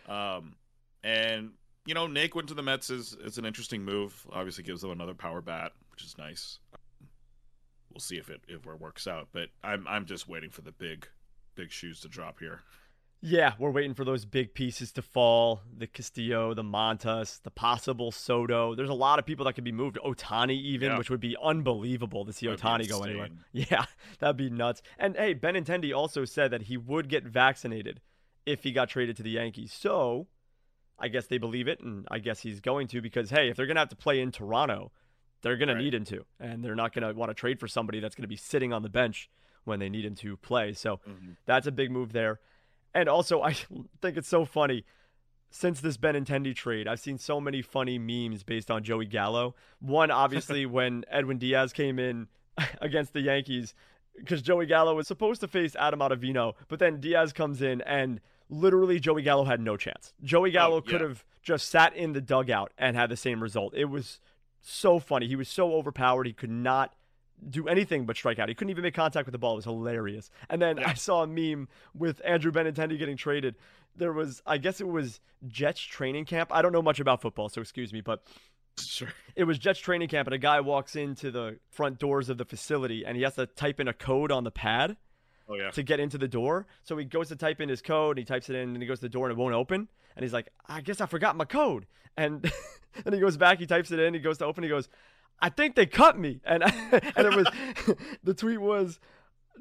Um, 0.09 0.55
and 1.03 1.53
you 1.87 1.95
know, 1.95 2.07
Naquin 2.07 2.35
went 2.35 2.49
to 2.49 2.55
the 2.55 2.63
Mets 2.63 2.91
is 2.91 3.17
is 3.25 3.39
an 3.39 3.45
interesting 3.45 3.85
move. 3.85 4.27
Obviously, 4.33 4.65
gives 4.65 4.83
them 4.83 4.91
another 4.91 5.15
power 5.15 5.41
bat, 5.41 5.73
which 5.91 6.05
is 6.05 6.17
nice. 6.19 6.59
We'll 7.93 8.01
see 8.01 8.17
if 8.17 8.29
it 8.29 8.43
if 8.49 8.67
it 8.67 8.81
works 8.81 9.07
out, 9.07 9.29
but 9.33 9.49
I'm 9.65 9.87
I'm 9.89 10.07
just 10.07 10.29
waiting 10.29 10.51
for 10.51 10.63
the 10.63 10.73
big 10.73 11.09
big 11.55 11.71
shoes 11.71 12.01
to 12.01 12.09
drop 12.09 12.39
here. 12.39 12.61
Yeah, 13.23 13.53
we're 13.59 13.71
waiting 13.71 13.93
for 13.93 14.05
those 14.05 14.25
big 14.25 14.55
pieces 14.55 14.93
to 14.93 15.03
fall. 15.03 15.61
The 15.77 15.87
Castillo, 15.87 16.55
the 16.55 16.63
Montas, 16.63 17.43
the 17.43 17.51
possible 17.51 18.13
Soto. 18.13 18.75
There's 18.75 18.89
a 18.89 18.95
lot 18.95 19.19
of 19.19 19.27
people 19.27 19.45
that 19.45 19.53
could 19.53 19.65
be 19.65 19.73
moved. 19.73 19.99
Ohtani, 20.03 20.55
even, 20.55 20.93
Yeah. 20.93 20.99
which 20.99 21.11
would 21.11 21.21
be 21.21 21.37
unbelievable 21.43 22.25
to 22.25 22.33
see 22.33 22.47
be 22.47 22.87
go 22.87 23.03
anywhere. 23.03 23.29
Yeah, 23.53 23.85
that'd 24.21 24.39
be 24.39 24.49
nuts. 24.49 24.81
And 24.99 25.17
hey, 25.17 25.35
Benintendi 25.35 25.95
also 25.95 26.25
said 26.25 26.51
that 26.51 26.63
he 26.63 26.79
would 26.79 27.09
get 27.09 27.25
vaccinated 27.25 28.01
if 28.47 28.63
he 28.63 28.73
got 28.73 28.89
traded 28.89 29.17
to 29.19 29.23
the 29.23 29.31
Yankees. 29.31 29.73
So 29.73 30.29
I 30.99 31.09
guess 31.09 31.27
they 31.27 31.39
believe 31.39 31.69
it, 31.69 31.81
and 31.81 32.07
I 32.11 32.21
guess 32.21 32.41
he's 32.41 32.61
going 32.61 32.87
to 32.89 33.03
because 33.03 33.31
hey, 33.31 33.51
if 33.51 33.57
they're 33.57 33.67
gonna 33.67 33.81
have 33.81 33.89
to 33.91 33.97
play 33.97 34.21
in 34.21 34.33
Toronto, 34.33 34.93
they're 35.43 35.57
gonna 35.57 35.75
need 35.75 35.95
him 35.95 36.05
to, 36.05 36.25
and 36.39 36.65
they're 36.65 36.75
not 36.75 36.95
gonna 36.95 37.13
want 37.13 37.31
to 37.31 37.35
trade 37.35 37.61
for 37.61 37.69
somebody 37.69 38.01
that's 38.01 38.15
gonna 38.15 38.29
be 38.29 38.37
sitting 38.37 38.73
on 38.73 38.83
the 38.83 38.89
bench 38.89 39.31
when 39.65 39.79
they 39.79 39.89
need 39.89 40.07
him 40.07 40.15
to 40.17 40.37
play. 40.39 40.73
So 40.73 41.01
mm-hmm. 41.09 41.33
that's 41.45 41.67
a 41.67 41.73
big 41.73 41.91
move 41.91 42.13
there. 42.13 42.41
And 42.95 43.09
also, 43.09 43.43
I 43.43 43.53
think 44.03 44.17
it's 44.17 44.29
so 44.29 44.45
funny. 44.45 44.85
Since 45.53 45.81
this 45.81 45.97
Benintendi 45.97 46.55
trade, 46.55 46.87
I've 46.87 47.01
seen 47.01 47.19
so 47.19 47.41
many 47.41 47.61
funny 47.61 47.99
memes 47.99 48.45
based 48.45 48.71
on 48.71 48.85
Joey 48.85 49.07
Gallo. 49.07 49.57
One, 49.81 50.11
obviously, 50.13 50.65
when 50.77 51.05
Edwin 51.11 51.39
Diaz 51.39 51.73
came 51.73 51.99
in 51.99 52.29
against 52.81 53.13
the 53.13 53.21
Yankees, 53.21 53.75
because 54.17 54.43
Joey 54.43 54.67
Gallo 54.67 54.95
was 54.95 55.09
supposed 55.09 55.41
to 55.41 55.49
face 55.49 55.75
Adam 55.77 56.01
Ottavino, 56.01 56.55
but 56.69 56.79
then 56.79 57.01
Diaz 57.01 57.33
comes 57.33 57.63
in 57.63 57.81
and 57.83 58.21
literally 58.49 59.01
Joey 59.01 59.23
Gallo 59.23 59.45
had 59.45 59.61
no 59.61 59.77
chance. 59.77 60.13
Joey 60.23 60.51
Gallo 60.53 60.77
Oh, 60.77 60.81
could 60.83 61.01
have 61.01 61.25
just 61.43 61.69
sat 61.69 61.97
in 61.97 62.13
the 62.13 62.21
dugout 62.21 62.73
and 62.79 62.97
had 62.97 63.11
the 63.11 63.17
same 63.17 63.43
result. 63.43 63.75
It 63.75 63.87
was 63.87 64.21
so 64.61 64.99
funny. 65.01 65.27
He 65.27 65.37
was 65.37 65.49
so 65.49 65.73
overpowered. 65.75 66.27
He 66.27 66.33
could 66.33 66.51
not 66.51 66.95
do 67.49 67.69
anything 67.69 68.05
but 68.07 68.17
strike 68.17 68.39
out. 68.39 68.49
He 68.49 68.55
couldn't 68.55 68.71
even 68.71 68.83
make 68.83 68.95
contact 68.95 69.27
with 69.27 69.33
the 69.33 69.39
ball. 69.39 69.53
It 69.53 69.57
was 69.57 69.65
hilarious. 69.65 70.31
And 70.49 70.61
then 70.61 70.79
Yeah. 70.79 70.91
I 70.91 70.95
saw 70.95 71.23
a 71.23 71.27
meme 71.27 71.69
with 71.95 72.21
Andrew 72.25 72.53
Benintendi 72.53 72.99
getting 72.99 73.17
traded. 73.17 73.55
There 73.97 74.13
was, 74.13 74.43
I 74.47 74.59
guess 74.59 74.81
it 74.81 74.87
was 74.89 75.21
Jets 75.47 75.81
training 75.81 76.27
camp. 76.27 76.51
I 76.53 76.63
don't 76.63 76.73
know 76.73 76.83
much 76.83 77.01
about 77.01 77.23
football, 77.23 77.49
so 77.49 77.61
excuse 77.61 77.93
me, 77.93 78.01
but 78.01 78.23
Sure. 78.79 79.09
it 79.37 79.45
was 79.45 79.59
Jets 79.59 79.81
training 79.81 80.09
camp, 80.09 80.29
and 80.29 80.35
a 80.35 80.39
guy 80.39 80.61
walks 80.61 80.97
into 80.97 81.31
the 81.31 81.59
front 81.71 81.99
doors 81.99 82.29
of 82.31 82.39
the 82.39 82.45
facility, 82.45 83.05
and 83.05 83.17
he 83.17 83.23
has 83.25 83.35
to 83.35 83.47
type 83.47 83.81
in 83.81 83.89
a 83.89 83.93
code 83.93 84.31
on 84.33 84.45
the 84.45 84.51
pad 84.51 84.97
Oh 85.49 85.55
yeah. 85.57 85.71
to 85.73 85.83
get 85.83 85.99
into 86.01 86.17
the 86.19 86.29
door. 86.29 86.67
So 86.85 86.97
he 86.97 87.05
goes 87.05 87.29
to 87.29 87.37
type 87.37 87.61
in 87.61 87.69
his 87.69 87.83
code, 87.83 88.17
and 88.17 88.19
he 88.19 88.25
types 88.25 88.49
it 88.49 88.57
in, 88.57 88.71
and 88.71 88.81
he 88.83 88.87
goes 88.87 88.99
to 89.01 89.07
the 89.07 89.09
door, 89.11 89.27
and 89.29 89.33
it 89.37 89.41
won't 89.41 89.55
open. 89.55 89.89
And 90.17 90.23
he's 90.23 90.33
like, 90.33 90.49
I 90.67 90.81
guess 90.81 91.01
I 91.01 91.07
forgot 91.07 91.37
my 91.37 91.45
code. 91.45 91.87
And 92.17 92.43
then 93.05 93.13
he 93.13 93.19
goes 93.21 93.37
back, 93.37 93.59
he 93.59 93.67
types 93.67 93.91
it 93.91 93.99
in, 93.99 94.15
he 94.15 94.21
goes 94.21 94.39
to 94.39 94.47
open, 94.47 94.63
he 94.63 94.69
goes, 94.69 94.89
I 95.43 95.49
think 95.49 95.75
they 95.75 95.87
cut 95.87 96.19
me. 96.19 96.41
And 96.45 96.63
and 96.63 96.73
it 97.27 97.35
was 97.37 97.47
the 98.25 98.35
tweet 98.35 98.61
was 98.61 98.99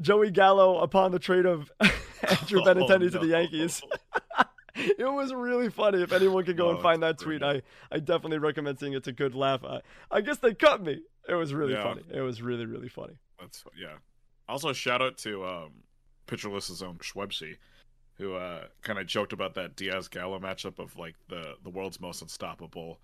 Joey 0.01 0.31
Gallo 0.31 0.79
upon 0.79 1.11
the 1.11 1.19
trade 1.19 1.45
of 1.45 1.71
Andrew 1.81 2.61
Oh, 2.61 2.65
Benintendi 2.65 3.11
to 3.11 3.19
the. 3.19 3.27
Yankees. 3.27 3.81
it 4.75 5.11
was 5.11 5.33
really 5.33 5.69
funny. 5.69 6.01
If 6.01 6.11
anyone 6.11 6.45
could 6.45 6.57
go 6.57 6.67
Oh, 6.69 6.71
and 6.73 6.81
find 6.81 7.03
that 7.03 7.17
tweet, 7.17 7.39
brilliant. 7.39 7.65
I, 7.91 7.95
I 7.95 7.99
definitely 7.99 8.37
recommend 8.39 8.79
seeing 8.79 8.93
it. 8.93 8.97
It's 8.97 9.07
a 9.07 9.11
good 9.11 9.35
laugh. 9.35 9.63
I, 9.63 9.81
I 10.11 10.21
guess 10.21 10.37
they 10.37 10.53
cut 10.53 10.81
me. 10.83 11.01
It 11.27 11.33
was 11.35 11.53
really 11.53 11.73
Yeah. 11.73 11.83
funny. 11.83 12.03
It 12.13 12.21
was 12.21 12.41
really, 12.41 12.65
really 12.65 12.89
funny. 12.89 13.17
That's 13.39 13.63
yeah. 13.79 13.95
Also, 14.47 14.73
shout 14.73 15.01
out 15.01 15.17
to 15.19 15.45
um, 15.45 15.71
Pitcher 16.27 16.49
List's 16.49 16.81
own 16.81 16.97
Schwebsy, 16.97 17.57
who 18.15 18.33
uh, 18.35 18.65
kind 18.81 18.97
of 18.99 19.05
joked 19.05 19.31
about 19.31 19.53
that 19.55 19.75
Diaz 19.75 20.07
Gallo 20.07 20.39
matchup 20.39 20.79
of 20.79 20.97
like 20.97 21.15
the 21.29 21.53
the 21.63 21.69
world's 21.69 21.99
most 22.01 22.21
unstoppable. 22.21 22.99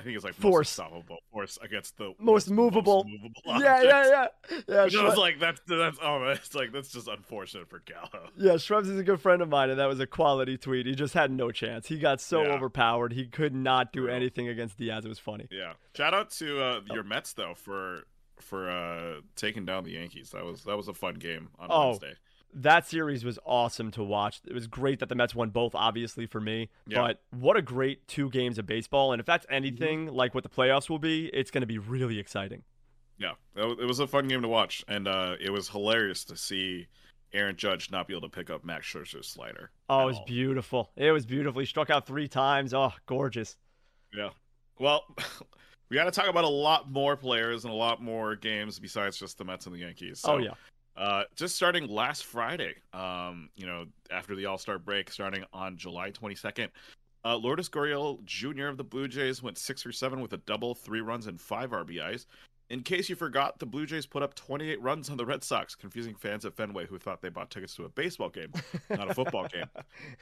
I 0.00 0.02
think 0.02 0.16
it's 0.16 0.24
like 0.24 0.34
Force. 0.34 0.78
most 0.78 0.78
unstoppable 0.88 1.18
force 1.32 1.58
against 1.62 1.96
the 1.98 2.14
Most 2.18 2.50
movable. 2.50 3.04
movable 3.04 3.42
Yeah, 3.62 3.82
yeah, 3.82 4.06
yeah. 4.08 4.26
Yeah, 4.68 4.84
Which 4.84 4.96
I 4.96 5.04
was 5.04 5.16
like, 5.18 5.38
that's 5.38 5.60
that's 5.68 5.98
oh, 6.02 6.24
it's 6.28 6.54
like 6.54 6.72
that's 6.72 6.88
just 6.90 7.06
unfortunate 7.06 7.68
for 7.68 7.80
Gallo. 7.80 8.28
yeah, 8.36 8.52
Shrebs 8.52 8.88
is 8.90 8.98
a 8.98 9.02
good 9.04 9.20
friend 9.20 9.42
of 9.42 9.48
mine, 9.48 9.70
and 9.70 9.78
that 9.78 9.86
was 9.86 10.00
a 10.00 10.06
quality 10.06 10.56
tweet. 10.56 10.86
He 10.86 10.94
just 10.94 11.14
had 11.14 11.30
no 11.30 11.50
chance. 11.52 11.86
He 11.86 11.98
got 11.98 12.20
so 12.20 12.42
Yeah. 12.42 12.54
overpowered. 12.54 13.12
He 13.12 13.26
could 13.26 13.54
not 13.54 13.92
do 13.92 14.08
anything 14.08 14.48
against 14.48 14.78
Diaz. 14.78 15.04
It 15.04 15.08
was 15.08 15.18
funny. 15.18 15.46
Yeah. 15.50 15.74
Shout 15.94 16.14
out 16.14 16.30
to 16.32 16.60
uh, 16.62 16.80
your 16.92 17.02
Mets 17.02 17.34
though 17.34 17.54
for 17.54 18.04
for 18.40 18.70
uh, 18.70 19.20
taking 19.36 19.66
down 19.66 19.84
the 19.84 19.92
Yankees. 19.92 20.30
That 20.30 20.44
was 20.44 20.64
that 20.64 20.76
was 20.76 20.88
a 20.88 20.94
fun 20.94 21.14
game 21.16 21.48
on 21.58 21.68
Oh, 21.70 21.88
Wednesday. 21.88 22.14
That 22.52 22.86
series 22.86 23.24
was 23.24 23.38
awesome 23.44 23.90
to 23.92 24.02
watch. 24.02 24.40
It 24.46 24.54
was 24.54 24.66
great 24.66 24.98
that 25.00 25.08
the 25.08 25.14
Mets 25.14 25.34
won 25.34 25.50
both, 25.50 25.74
obviously, 25.74 26.26
for 26.26 26.40
me. 26.40 26.68
Yeah. 26.86 27.00
But 27.00 27.22
what 27.30 27.56
a 27.56 27.62
great 27.62 28.06
two 28.08 28.28
games 28.30 28.58
of 28.58 28.66
baseball. 28.66 29.12
And 29.12 29.20
if 29.20 29.26
that's 29.26 29.46
anything 29.48 30.06
like 30.12 30.34
what 30.34 30.42
the 30.42 30.50
playoffs 30.50 30.90
will 30.90 30.98
be, 30.98 31.26
it's 31.26 31.50
going 31.50 31.62
to 31.62 31.66
be 31.66 31.78
really 31.78 32.18
exciting. 32.18 32.62
Yeah, 33.18 33.32
it 33.54 33.86
was 33.86 34.00
a 34.00 34.06
fun 34.06 34.28
game 34.28 34.40
to 34.40 34.48
watch, 34.48 34.82
and 34.88 35.06
uh, 35.06 35.36
it 35.38 35.50
was 35.50 35.68
hilarious 35.68 36.24
to 36.24 36.38
see 36.38 36.86
Aaron 37.34 37.54
Judge 37.54 37.90
not 37.90 38.08
be 38.08 38.14
able 38.14 38.28
to 38.28 38.34
pick 38.34 38.48
up 38.48 38.64
Max 38.64 38.86
Scherzer's 38.86 39.28
slider. 39.28 39.70
Oh, 39.90 40.04
it 40.04 40.06
was 40.06 40.16
all. 40.16 40.24
beautiful. 40.24 40.90
It 40.96 41.10
was 41.12 41.26
beautiful. 41.26 41.60
He 41.60 41.66
struck 41.66 41.90
out 41.90 42.06
three 42.06 42.28
times. 42.28 42.72
Oh, 42.72 42.92
gorgeous. 43.04 43.56
Yeah. 44.14 44.30
Well, 44.78 45.04
we 45.90 45.96
got 45.96 46.04
to 46.04 46.10
talk 46.10 46.28
about 46.28 46.44
a 46.44 46.48
lot 46.48 46.90
more 46.90 47.14
players 47.14 47.64
and 47.64 47.72
a 47.72 47.76
lot 47.76 48.02
more 48.02 48.36
games 48.36 48.78
besides 48.78 49.18
just 49.18 49.36
the 49.36 49.44
Mets 49.44 49.66
and 49.66 49.74
the 49.74 49.80
Yankees. 49.80 50.20
So, 50.20 50.32
oh, 50.32 50.38
yeah. 50.38 50.54
Uh, 51.00 51.24
just 51.34 51.56
starting 51.56 51.88
last 51.88 52.26
Friday, 52.26 52.74
um, 52.92 53.48
you 53.56 53.66
know, 53.66 53.86
after 54.10 54.36
the 54.36 54.44
All 54.44 54.58
Star 54.58 54.78
break, 54.78 55.10
starting 55.10 55.44
on 55.50 55.78
July 55.78 56.10
22nd, 56.10 56.68
uh, 57.24 57.36
Lourdes 57.36 57.70
Gurriel 57.70 58.22
Jr. 58.24 58.66
of 58.66 58.76
the 58.76 58.84
Blue 58.84 59.08
Jays 59.08 59.42
went 59.42 59.56
six 59.56 59.80
for 59.82 59.92
seven 59.92 60.20
with 60.20 60.34
a 60.34 60.36
double, 60.36 60.74
three 60.74 61.00
runs, 61.00 61.26
and 61.26 61.40
five 61.40 61.70
RBIs. 61.70 62.26
In 62.68 62.82
case 62.82 63.08
you 63.08 63.16
forgot, 63.16 63.58
the 63.58 63.64
Blue 63.64 63.86
Jays 63.86 64.04
put 64.04 64.22
up 64.22 64.34
28 64.34 64.80
runs 64.82 65.08
on 65.08 65.16
the 65.16 65.24
Red 65.24 65.42
Sox, 65.42 65.74
confusing 65.74 66.14
fans 66.14 66.44
at 66.44 66.54
Fenway 66.54 66.86
who 66.86 66.98
thought 66.98 67.22
they 67.22 67.30
bought 67.30 67.50
tickets 67.50 67.74
to 67.76 67.84
a 67.84 67.88
baseball 67.88 68.28
game, 68.28 68.52
not 68.90 69.10
a 69.10 69.14
football 69.14 69.48
game. 69.48 69.64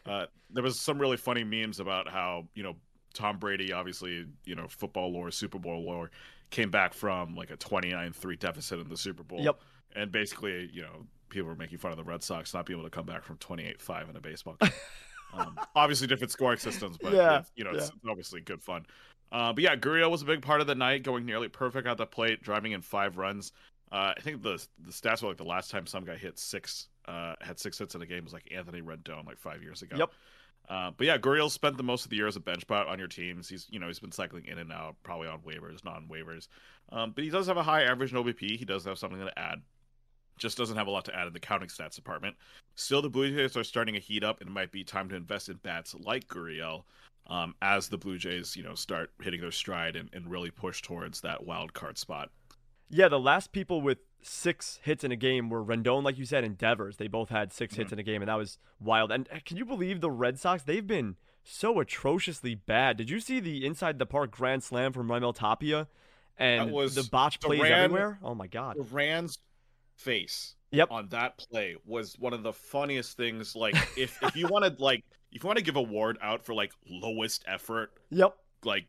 Uh, 0.06 0.26
there 0.48 0.62
was 0.62 0.80
some 0.80 0.98
really 0.98 1.18
funny 1.18 1.44
memes 1.44 1.80
about 1.80 2.08
how 2.08 2.46
you 2.54 2.62
know 2.62 2.74
Tom 3.12 3.36
Brady, 3.36 3.72
obviously 3.72 4.26
you 4.44 4.54
know 4.54 4.66
football 4.68 5.12
lore, 5.12 5.30
Super 5.30 5.58
Bowl 5.58 5.84
lore, 5.84 6.10
came 6.50 6.70
back 6.70 6.94
from 6.94 7.34
like 7.34 7.50
a 7.50 7.56
29-3 7.56 8.38
deficit 8.38 8.78
in 8.78 8.88
the 8.88 8.96
Super 8.96 9.22
Bowl. 9.22 9.40
Yep. 9.40 9.60
And 9.96 10.12
basically, 10.12 10.70
you 10.72 10.82
know, 10.82 11.06
people 11.28 11.48
were 11.48 11.56
making 11.56 11.78
fun 11.78 11.90
of 11.90 11.96
the 11.96 12.04
Red 12.04 12.22
Sox 12.22 12.54
not 12.54 12.66
being 12.66 12.78
able 12.78 12.88
to 12.88 12.94
come 12.94 13.06
back 13.06 13.24
from 13.24 13.36
28-5 13.38 14.10
in 14.10 14.16
a 14.16 14.20
baseball 14.20 14.56
game. 14.60 14.70
um, 15.34 15.58
obviously, 15.74 16.06
different 16.06 16.30
scoring 16.30 16.58
systems, 16.58 16.96
but 17.00 17.12
Yeah, 17.12 17.40
it's, 17.40 17.52
you 17.56 17.64
know, 17.64 17.70
it's 17.70 17.90
obviously 18.08 18.40
good 18.40 18.62
fun. 18.62 18.86
Uh, 19.30 19.52
but 19.52 19.62
yeah, 19.62 19.76
Gurriel 19.76 20.10
was 20.10 20.22
a 20.22 20.24
big 20.24 20.42
part 20.42 20.60
of 20.60 20.66
the 20.66 20.74
night, 20.74 21.02
going 21.02 21.26
nearly 21.26 21.48
perfect 21.48 21.86
at 21.86 21.98
the 21.98 22.06
plate, 22.06 22.42
driving 22.42 22.72
in 22.72 22.80
five 22.80 23.18
runs. 23.18 23.52
Uh, 23.90 24.12
I 24.16 24.20
think 24.20 24.42
the 24.42 24.64
the 24.84 24.92
stats 24.92 25.22
were 25.22 25.28
like 25.28 25.38
the 25.38 25.44
last 25.44 25.70
time 25.70 25.86
some 25.86 26.04
guy 26.04 26.16
hit 26.16 26.38
six, 26.38 26.88
uh, 27.06 27.34
had 27.40 27.58
six 27.58 27.78
hits 27.78 27.94
in 27.94 28.02
a 28.02 28.06
game 28.06 28.24
was 28.24 28.32
like 28.32 28.50
Anthony 28.54 28.82
Rendon 28.82 29.26
like 29.26 29.38
five 29.38 29.62
years 29.62 29.82
ago. 29.82 29.96
Yep. 29.98 30.10
Uh, 30.68 30.90
but 30.96 31.06
yeah, 31.06 31.16
Gurriel 31.16 31.50
spent 31.50 31.78
the 31.78 31.82
most 31.82 32.04
of 32.04 32.10
the 32.10 32.16
year 32.16 32.26
as 32.26 32.36
a 32.36 32.40
bench 32.40 32.60
spot 32.60 32.86
on 32.88 32.98
your 32.98 33.08
teams. 33.08 33.48
He's 33.48 33.66
you 33.70 33.78
know 33.78 33.86
he's 33.86 33.98
been 33.98 34.12
cycling 34.12 34.44
in 34.44 34.58
and 34.58 34.70
out, 34.70 34.96
probably 35.02 35.28
on 35.28 35.40
waivers, 35.40 35.84
non 35.84 36.08
waivers. 36.10 36.48
Um, 36.90 37.12
but 37.12 37.24
he 37.24 37.30
does 37.30 37.46
have 37.46 37.56
a 37.56 37.62
high 37.62 37.84
average 37.84 38.12
in 38.12 38.22
OBP. 38.22 38.58
He 38.58 38.64
does 38.64 38.84
have 38.84 38.98
something 38.98 39.20
to 39.20 39.38
add. 39.38 39.62
Just 40.38 40.56
doesn't 40.56 40.76
have 40.76 40.86
a 40.86 40.90
lot 40.90 41.04
to 41.06 41.14
add 41.14 41.26
in 41.26 41.32
the 41.32 41.40
counting 41.40 41.68
stats 41.68 41.94
department. 41.94 42.36
Still, 42.74 43.02
the 43.02 43.10
Blue 43.10 43.34
Jays 43.34 43.56
are 43.56 43.64
starting 43.64 43.94
to 43.94 44.00
heat 44.00 44.24
up, 44.24 44.40
and 44.40 44.48
it 44.48 44.52
might 44.52 44.72
be 44.72 44.84
time 44.84 45.08
to 45.08 45.16
invest 45.16 45.48
in 45.48 45.56
bats 45.56 45.94
like 45.94 46.28
Gurriel 46.28 46.84
um, 47.28 47.54
as 47.60 47.88
the 47.88 47.98
Blue 47.98 48.18
Jays, 48.18 48.56
you 48.56 48.62
know, 48.62 48.74
start 48.74 49.10
hitting 49.20 49.40
their 49.40 49.50
stride 49.50 49.96
and, 49.96 50.08
and 50.12 50.30
really 50.30 50.50
push 50.50 50.82
towards 50.82 51.20
that 51.20 51.44
wild 51.44 51.74
card 51.74 51.98
spot. 51.98 52.30
Yeah, 52.90 53.08
the 53.08 53.20
last 53.20 53.52
people 53.52 53.82
with 53.82 53.98
six 54.22 54.80
hits 54.82 55.04
in 55.04 55.12
a 55.12 55.16
game 55.16 55.50
were 55.50 55.62
Rendon, 55.62 56.02
like 56.02 56.18
you 56.18 56.24
said, 56.24 56.44
and 56.44 56.56
Devers. 56.56 56.96
They 56.96 57.08
both 57.08 57.28
had 57.28 57.52
6 57.52 57.74
hits 57.74 57.92
in 57.92 57.98
a 57.98 58.02
game, 58.02 58.22
and 58.22 58.28
that 58.28 58.36
was 58.36 58.58
wild. 58.80 59.12
And 59.12 59.28
uh, 59.32 59.38
can 59.44 59.56
you 59.56 59.64
believe 59.64 60.00
the 60.00 60.10
Red 60.10 60.38
Sox? 60.38 60.62
They've 60.62 60.86
been 60.86 61.16
so 61.44 61.80
atrociously 61.80 62.54
bad. 62.54 62.96
Did 62.96 63.10
you 63.10 63.20
see 63.20 63.40
the 63.40 63.64
inside 63.64 63.98
the 63.98 64.06
park 64.06 64.30
grand 64.30 64.62
slam 64.62 64.92
from 64.92 65.08
Raimel 65.08 65.34
Tapia? 65.34 65.88
And 66.38 66.70
the 66.70 67.06
botch 67.10 67.40
plays 67.40 67.60
Duran- 67.60 67.72
everywhere? 67.72 68.18
Oh 68.22 68.34
my 68.34 68.46
god. 68.46 68.76
Duran's 68.76 69.38
face 69.98 70.54
Yep. 70.70 70.88
on 70.90 71.08
that 71.08 71.38
play 71.38 71.76
was 71.86 72.18
one 72.18 72.32
of 72.34 72.42
the 72.42 72.52
funniest 72.52 73.16
things. 73.16 73.54
Like, 73.56 73.74
if 73.96 74.22
if 74.22 74.36
you 74.36 74.48
wanted 74.48 74.80
like 74.80 75.04
if 75.32 75.42
you 75.42 75.46
want 75.46 75.58
to 75.58 75.64
give 75.64 75.76
a 75.76 75.80
award 75.80 76.18
out 76.22 76.44
for 76.44 76.54
like 76.54 76.72
lowest 76.88 77.44
effort, 77.46 77.92
Yep. 78.10 78.36
like 78.64 78.86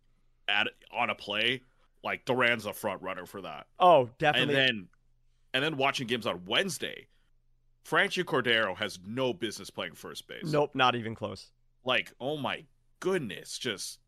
at 0.47 0.67
on 0.91 1.09
a 1.09 1.15
play, 1.15 1.61
like 2.03 2.25
Duran's 2.25 2.65
a 2.65 2.73
front 2.73 3.01
runner 3.01 3.25
for 3.25 3.41
that. 3.41 3.67
Oh, 3.79 4.09
definitely. 4.17 4.55
And 4.55 4.67
then 4.67 4.87
and 5.53 5.63
then 5.63 5.77
watching 5.77 6.05
games 6.07 6.25
on 6.27 6.43
Wednesday, 6.45 7.07
Franchy 7.85 8.23
Cordero 8.23 8.75
has 8.77 8.99
no 9.05 9.33
business 9.33 9.69
playing 9.69 9.93
first 9.95 10.27
base. 10.27 10.43
nope, 10.45 10.71
not 10.75 10.95
even 10.95 11.15
close. 11.15 11.51
Like, 11.85 12.11
oh 12.19 12.37
my 12.37 12.65
goodness, 12.99 13.57
just 13.57 13.99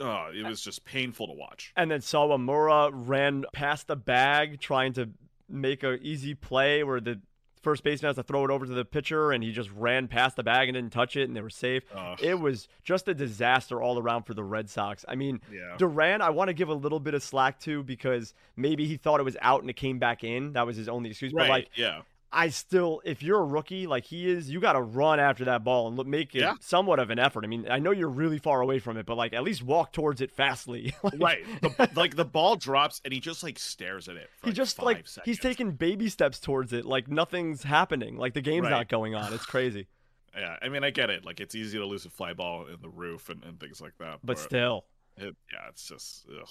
oh, 0.00 0.28
it 0.34 0.46
was 0.46 0.60
just 0.60 0.84
painful 0.84 1.26
to 1.28 1.32
watch. 1.32 1.72
And 1.76 1.90
then 1.90 2.00
Sawamura 2.00 2.90
ran 2.92 3.44
past 3.52 3.86
the 3.86 3.96
bag 3.96 4.60
trying 4.60 4.92
to 4.94 5.08
make 5.50 5.82
a 5.82 5.94
easy 6.00 6.34
play 6.34 6.82
where 6.84 7.00
the 7.00 7.20
first 7.62 7.84
baseman 7.84 8.08
has 8.08 8.16
to 8.16 8.22
throw 8.22 8.42
it 8.44 8.50
over 8.50 8.64
to 8.64 8.72
the 8.72 8.84
pitcher, 8.84 9.32
and 9.32 9.44
he 9.44 9.52
just 9.52 9.70
ran 9.72 10.08
past 10.08 10.36
the 10.36 10.42
bag 10.42 10.68
and 10.68 10.74
didn't 10.74 10.92
touch 10.92 11.14
it, 11.16 11.24
and 11.24 11.36
they 11.36 11.42
were 11.42 11.50
safe. 11.50 11.82
Ugh. 11.94 12.18
It 12.22 12.40
was 12.40 12.68
just 12.84 13.06
a 13.08 13.12
disaster 13.14 13.82
all 13.82 13.98
around 13.98 14.22
for 14.22 14.32
the 14.32 14.42
Red 14.42 14.70
Sox. 14.70 15.04
I 15.06 15.14
mean, 15.14 15.40
Yeah. 15.52 15.76
Duran, 15.76 16.22
I 16.22 16.30
want 16.30 16.48
to 16.48 16.54
give 16.54 16.70
a 16.70 16.74
little 16.74 17.00
bit 17.00 17.12
of 17.12 17.22
slack 17.22 17.60
to 17.60 17.82
because 17.82 18.32
maybe 18.56 18.86
he 18.86 18.96
thought 18.96 19.20
it 19.20 19.24
was 19.24 19.36
out 19.42 19.60
and 19.60 19.68
it 19.68 19.76
came 19.76 19.98
back 19.98 20.24
in. 20.24 20.54
That 20.54 20.66
was 20.66 20.76
his 20.76 20.88
only 20.88 21.10
excuse. 21.10 21.32
But 21.34 21.48
like, 21.50 21.68
yeah. 21.74 22.00
I 22.32 22.50
still, 22.50 23.02
if 23.04 23.22
you're 23.24 23.40
a 23.40 23.44
rookie 23.44 23.88
like 23.88 24.04
he 24.04 24.30
is, 24.30 24.48
you 24.50 24.60
got 24.60 24.74
to 24.74 24.80
run 24.80 25.18
after 25.18 25.44
that 25.46 25.64
ball 25.64 25.88
and 25.88 25.96
look, 25.96 26.06
make 26.06 26.34
it 26.36 26.40
Yeah. 26.42 26.54
somewhat 26.60 27.00
of 27.00 27.10
an 27.10 27.18
effort. 27.18 27.44
I 27.44 27.48
mean, 27.48 27.66
I 27.68 27.80
know 27.80 27.90
you're 27.90 28.08
really 28.08 28.38
far 28.38 28.60
away 28.60 28.78
from 28.78 28.96
it, 28.96 29.04
but 29.04 29.16
like 29.16 29.32
at 29.32 29.42
least 29.42 29.62
walk 29.64 29.92
towards 29.92 30.20
it 30.20 30.30
fastly. 30.30 30.94
Like, 31.02 31.20
Right. 31.20 31.44
The, 31.62 31.90
like 31.96 32.14
the 32.14 32.24
ball 32.24 32.54
drops 32.56 33.00
and 33.04 33.12
he 33.12 33.18
just 33.18 33.42
like 33.42 33.58
stares 33.58 34.08
at 34.08 34.14
it. 34.16 34.30
For, 34.38 34.46
He 34.46 34.50
like, 34.50 34.56
just 34.56 34.82
like 34.82 35.08
seconds. 35.08 35.20
he's 35.24 35.40
taking 35.40 35.72
baby 35.72 36.08
steps 36.08 36.38
towards 36.38 36.72
it, 36.72 36.84
like 36.84 37.08
nothing's 37.08 37.64
happening, 37.64 38.16
like 38.16 38.34
the 38.34 38.42
game's 38.42 38.64
Right. 38.64 38.70
not 38.70 38.88
going 38.88 39.14
on. 39.16 39.32
It's 39.32 39.46
crazy, 39.46 39.88
Yeah, 40.36 40.56
I 40.62 40.68
mean, 40.68 40.84
I 40.84 40.90
get 40.90 41.10
it. 41.10 41.24
Like, 41.24 41.40
it's 41.40 41.56
easy 41.56 41.78
to 41.78 41.84
lose 41.86 42.06
a 42.06 42.10
fly 42.10 42.32
ball 42.32 42.66
in 42.66 42.80
the 42.80 42.88
roof 42.88 43.28
and, 43.28 43.42
and 43.42 43.58
things 43.58 43.80
like 43.80 43.94
that. 43.98 44.20
but 44.22 44.38
still, 44.38 44.84
It, 45.16 45.34
yeah, 45.52 45.68
it's 45.68 45.88
just, 45.88 46.26
ugh. 46.30 46.48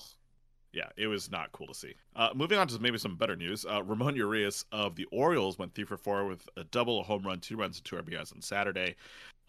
Yeah, 0.71 0.89
it 0.97 1.07
was 1.07 1.31
not 1.31 1.51
cool 1.51 1.67
to 1.67 1.73
see. 1.73 1.95
Uh, 2.15 2.29
moving 2.35 2.57
on 2.57 2.67
to 2.67 2.79
maybe 2.79 2.97
some 2.97 3.15
better 3.15 3.35
news. 3.35 3.65
Uh, 3.65 3.83
Ramon 3.83 4.15
Urias 4.15 4.65
of 4.71 4.95
the 4.95 5.05
Orioles 5.11 5.57
went 5.57 5.73
three 5.73 5.85
for 5.85 5.97
four 5.97 6.25
with 6.25 6.47
a 6.57 6.63
double, 6.65 6.99
a 6.99 7.03
home 7.03 7.23
run, 7.23 7.39
two 7.39 7.57
runs, 7.57 7.77
and 7.77 7.85
two 7.85 7.95
RBIs 7.95 8.33
on 8.33 8.41
Saturday. 8.41 8.95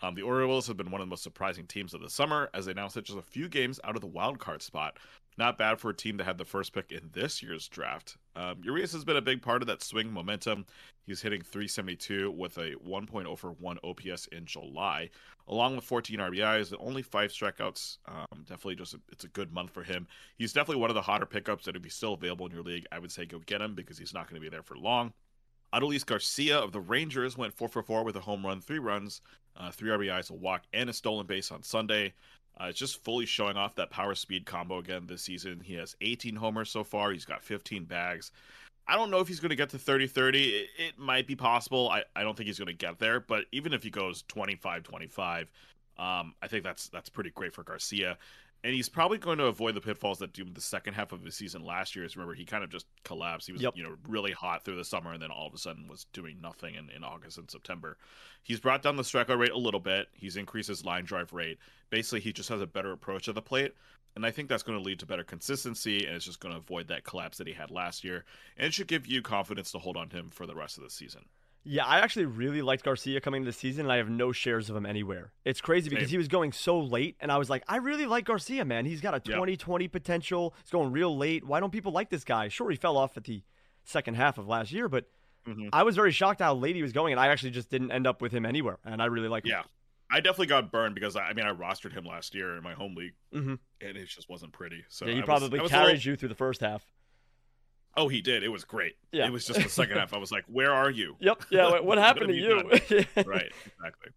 Um, 0.03 0.15
the 0.15 0.23
Orioles 0.23 0.67
have 0.67 0.79
been 0.79 0.91
one 0.91 1.01
of 1.03 1.07
the 1.07 1.11
most 1.11 1.23
surprising 1.23 1.67
teams 1.67 1.93
of 1.93 2.01
the 2.01 2.09
summer 2.09 2.49
as 2.55 2.65
they 2.65 2.73
now 2.73 2.89
sit 2.89 3.05
just 3.05 3.19
a 3.19 3.23
few 3.23 3.49
games 3.49 3.79
out 3.85 3.97
of 3.97 4.01
the 4.01 4.07
wild 4.07 4.39
card 4.39 4.63
spot. 4.63 4.97
Not 5.41 5.57
bad 5.57 5.81
for 5.81 5.89
a 5.89 5.97
team 5.97 6.19
that 6.19 6.25
had 6.25 6.37
the 6.37 6.45
first 6.45 6.75
pick 6.75 6.93
in 6.93 7.09
this 7.15 7.43
year's 7.43 7.67
draft. 7.67 8.19
Um, 8.37 8.61
Urias 8.63 8.93
has 8.93 9.07
been 9.07 9.17
a 9.17 9.23
big 9.23 9.41
part 9.41 9.63
of 9.63 9.69
that 9.69 9.83
swing 9.83 10.13
momentum. 10.13 10.67
He's 11.07 11.23
hitting 11.23 11.41
372 11.41 12.31
with 12.31 12.59
a 12.59 12.75
1.0 12.87 13.39
for 13.39 13.53
1 13.53 13.79
OPS 13.83 14.27
in 14.33 14.45
July, 14.45 15.09
along 15.49 15.77
with 15.77 15.87
14 15.87 16.19
RBIs 16.19 16.73
and 16.73 16.81
only 16.83 17.01
five 17.01 17.31
strikeouts. 17.31 17.97
Um, 18.07 18.43
definitely 18.43 18.75
just 18.75 18.93
a, 18.93 19.01
it's 19.11 19.25
a 19.25 19.29
good 19.29 19.51
month 19.51 19.71
for 19.71 19.83
him. 19.83 20.07
He's 20.37 20.53
definitely 20.53 20.83
one 20.83 20.91
of 20.91 20.95
the 20.95 21.01
hotter 21.01 21.25
pickups 21.25 21.65
that 21.65 21.75
if 21.75 21.85
he's 21.85 21.95
still 21.95 22.13
available 22.13 22.45
in 22.45 22.53
your 22.53 22.63
league, 22.63 22.85
I 22.93 22.99
would 22.99 23.11
say 23.11 23.25
go 23.25 23.39
get 23.39 23.63
him 23.63 23.75
because 23.75 23.97
he's 23.97 24.13
not 24.13 24.29
going 24.29 24.43
to 24.43 24.45
be 24.45 24.55
there 24.55 24.63
for 24.63 24.77
long. 24.77 25.15
Adolis 25.73 26.05
Garcia 26.05 26.59
of 26.59 26.73
the 26.73 26.81
Rangers 26.81 27.39
went 27.39 27.55
4 27.55 27.69
for 27.69 27.83
4 27.83 28.05
with 28.05 28.17
a 28.17 28.21
home 28.21 28.45
run, 28.45 28.61
three 28.61 28.79
runs, 28.79 29.23
uh, 29.57 29.71
three 29.71 29.91
RBIs, 29.91 30.31
a 30.31 30.35
walk, 30.35 30.65
and 30.75 30.91
a 30.91 30.93
stolen 30.93 31.27
base 31.27 31.51
on 31.51 31.63
Sunday. 31.63 32.13
Uh, 32.61 32.67
it's 32.67 32.79
just 32.79 33.03
fully 33.03 33.25
showing 33.25 33.57
off 33.57 33.75
that 33.77 33.91
power 33.91 34.15
speed 34.15 34.45
combo 34.45 34.79
again 34.79 35.07
this 35.07 35.23
season. 35.23 35.61
He 35.65 35.75
has 35.75 35.97
18 36.01 36.37
homers 36.37 36.71
so 36.71 36.85
far. 36.85 37.11
He's 37.11 37.25
got 37.25 37.43
15 37.43 37.85
bags. 37.85 38.33
I 38.87 38.97
don't 38.97 39.11
know 39.11 39.21
if 39.21 39.29
he's 39.29 39.41
going 39.41 39.51
to 39.51 39.57
get 39.57 39.71
to 39.71 39.79
30 39.79 40.09
30. 40.09 40.49
It, 40.49 40.69
it 40.77 40.99
might 40.99 41.27
be 41.27 41.37
possible. 41.37 41.89
I, 41.89 42.03
I 42.15 42.23
don't 42.23 42.37
think 42.37 42.49
he's 42.49 42.59
going 42.59 42.67
to 42.67 42.73
get 42.73 42.99
there, 42.99 43.21
but 43.21 43.45
even 43.53 43.73
if 43.73 43.83
he 43.83 43.91
goes 43.91 44.25
25 44.29 44.83
25, 44.83 45.51
um, 45.99 46.35
I 46.43 46.49
think 46.49 46.65
that's 46.65 46.89
that's 46.89 47.09
pretty 47.09 47.31
great 47.31 47.55
for 47.55 47.63
Garcia. 47.63 48.19
And 48.63 48.75
he's 48.75 48.91
probably 48.91 49.17
going 49.17 49.39
to 49.39 49.47
avoid 49.47 49.75
the 49.75 49.81
pitfalls 49.81 50.19
that 50.19 50.35
doomed 50.35 50.55
the 50.55 50.61
second 50.61 50.93
half 50.93 51.13
of 51.13 51.25
his 51.25 51.35
season 51.35 51.65
last 51.65 51.97
year. 51.97 52.07
Remember, 52.15 52.35
he 52.35 52.45
kind 52.45 52.63
of 52.63 52.69
just 52.69 52.85
collapsed. 53.05 53.47
He 53.47 53.53
was, 53.55 53.63
Yep. 53.63 53.75
you 53.75 53.83
know, 53.83 53.97
really 54.07 54.33
hot 54.33 54.65
through 54.65 54.77
the 54.77 54.85
summer, 54.85 55.13
and 55.15 55.23
then 55.23 55.31
all 55.31 55.47
of 55.47 55.55
a 55.55 55.59
sudden 55.59 55.89
was 55.89 56.05
doing 56.13 56.39
nothing 56.43 56.75
in, 56.75 56.91
in 56.91 57.03
August 57.03 57.39
and 57.39 57.51
September. 57.51 57.97
He's 58.43 58.61
brought 58.61 58.83
down 58.83 58.97
the 58.97 59.03
strikeout 59.03 59.39
rate 59.39 59.51
a 59.53 59.59
little 59.59 59.81
bit. 59.81 60.09
He's 60.13 60.37
increased 60.37 60.69
his 60.69 60.85
line 60.85 61.05
drive 61.07 61.33
rate. 61.33 61.59
Basically, 61.89 62.21
he 62.21 62.35
just 62.35 62.51
has 62.51 62.61
a 62.61 62.67
better 62.67 62.93
approach 62.93 63.25
to 63.25 63.33
the 63.33 63.41
plate, 63.41 63.73
and 64.15 64.27
I 64.27 64.31
think 64.31 64.51
that's 64.51 64.63
going 64.63 64.79
to 64.79 64.85
lead 64.85 64.99
to 64.99 65.07
better 65.07 65.25
consistency, 65.25 66.05
and 66.07 66.15
it's 66.17 66.27
just 66.27 66.41
going 66.41 66.53
to 66.55 66.61
avoid 66.61 66.89
that 66.89 67.05
collapse 67.05 67.39
that 67.39 67.47
he 67.47 67.55
had 67.55 67.71
last 67.71 68.05
year, 68.05 68.25
and 68.59 68.67
it 68.67 68.75
should 68.75 68.89
give 68.89 69.07
you 69.07 69.23
confidence 69.23 69.73
to 69.73 69.79
hold 69.79 69.97
on 69.97 70.11
to 70.11 70.19
him 70.19 70.29
for 70.29 70.47
the 70.47 70.55
rest 70.55 70.77
of 70.77 70.85
the 70.85 70.91
season. 70.91 71.23
Yeah, 71.65 71.85
I 71.85 71.99
actually 72.01 72.25
really 72.27 72.63
liked 72.63 72.85
Garcia 72.85 73.21
coming 73.21 73.45
this 73.45 73.57
season, 73.57 73.85
and 73.87 73.93
I 73.93 73.97
have 73.99 74.09
no 74.09 74.33
shares 74.33 74.71
of 74.71 74.77
him 74.77 74.87
anywhere. 74.87 75.33
It's 75.45 75.61
crazy 75.61 75.89
because 75.91 76.05
Same. 76.07 76.11
he 76.13 76.19
was 76.19 76.29
going 76.29 76.53
so 76.53 76.81
late, 76.81 77.17
and 77.21 77.31
I 77.31 77.37
was 77.39 77.51
like, 77.51 77.63
I 77.69 77.77
really 77.77 78.07
like 78.07 78.25
Garcia, 78.25 78.65
man. 78.65 78.87
He's 78.87 79.01
got 79.01 79.15
a 79.15 79.19
Yeah. 79.25 79.35
2020 79.37 79.89
potential. 79.89 80.55
He's 80.63 80.71
going 80.71 80.91
real 80.93 81.17
late. 81.17 81.45
Why 81.47 81.61
don't 81.61 81.71
people 81.71 81.93
like 81.93 82.09
this 82.11 82.25
guy? 82.25 82.49
Sure, 82.49 82.71
he 82.71 82.77
fell 82.77 82.97
off 82.97 83.17
at 83.17 83.25
the 83.25 83.43
second 83.85 84.15
half 84.15 84.39
of 84.39 84.47
last 84.49 84.73
year, 84.73 84.89
but 84.89 85.11
Mhm. 85.47 85.69
I 85.73 85.83
was 85.83 85.97
very 85.97 86.13
shocked 86.13 86.41
how 86.41 86.55
late 86.55 86.77
he 86.77 86.83
was 86.83 86.93
going, 86.93 87.13
and 87.13 87.21
I 87.21 87.29
actually 87.29 87.51
just 87.51 87.71
didn't 87.71 87.91
end 87.93 88.07
up 88.07 88.21
with 88.23 88.33
him 88.33 88.45
anywhere, 88.47 88.79
and 88.85 89.01
I 89.03 89.07
really 89.07 89.29
like 89.29 89.45
him. 89.45 89.51
Yeah, 89.51 89.63
I 90.11 90.21
definitely 90.21 90.47
got 90.49 90.71
burned 90.73 90.95
because 90.95 91.17
I, 91.17 91.25
I 91.29 91.33
mean 91.35 91.47
I 91.47 91.53
rostered 91.53 91.93
him 91.93 92.05
last 92.05 92.35
year 92.35 92.57
in 92.57 92.63
my 92.63 92.75
home 92.75 92.95
league, 92.95 93.15
hmm 93.33 93.55
and 93.81 93.97
it 93.97 94.07
just 94.07 94.29
wasn't 94.29 94.53
pretty. 94.53 94.85
So 94.89 95.07
yeah, 95.07 95.13
he 95.13 95.21
was- 95.21 95.25
probably 95.27 95.61
was 95.61 95.71
carried 95.71 95.93
little- 95.95 96.11
you 96.11 96.17
through 96.17 96.29
the 96.31 96.35
first 96.35 96.61
half. 96.61 96.85
Oh, 97.97 98.09
he 98.09 98.21
did. 98.21 98.43
It 98.43 98.49
was 98.49 98.65
great. 98.65 98.97
Yeah. 99.13 99.27
It 99.27 99.33
was 99.33 99.45
just 99.45 99.63
the 99.63 99.69
second 99.69 99.99
half. 99.99 100.15
I 100.15 100.19
was 100.19 100.31
like, 100.31 100.45
"Where 100.47 100.73
are 100.73 100.91
you?" 100.91 101.17
Yep. 101.21 101.45
Yeah. 101.51 101.81
What, 101.81 101.99
happened 101.99 102.29
to 102.29 102.35
you 102.35 102.61
right, 103.27 103.53
exactly. 103.67 104.13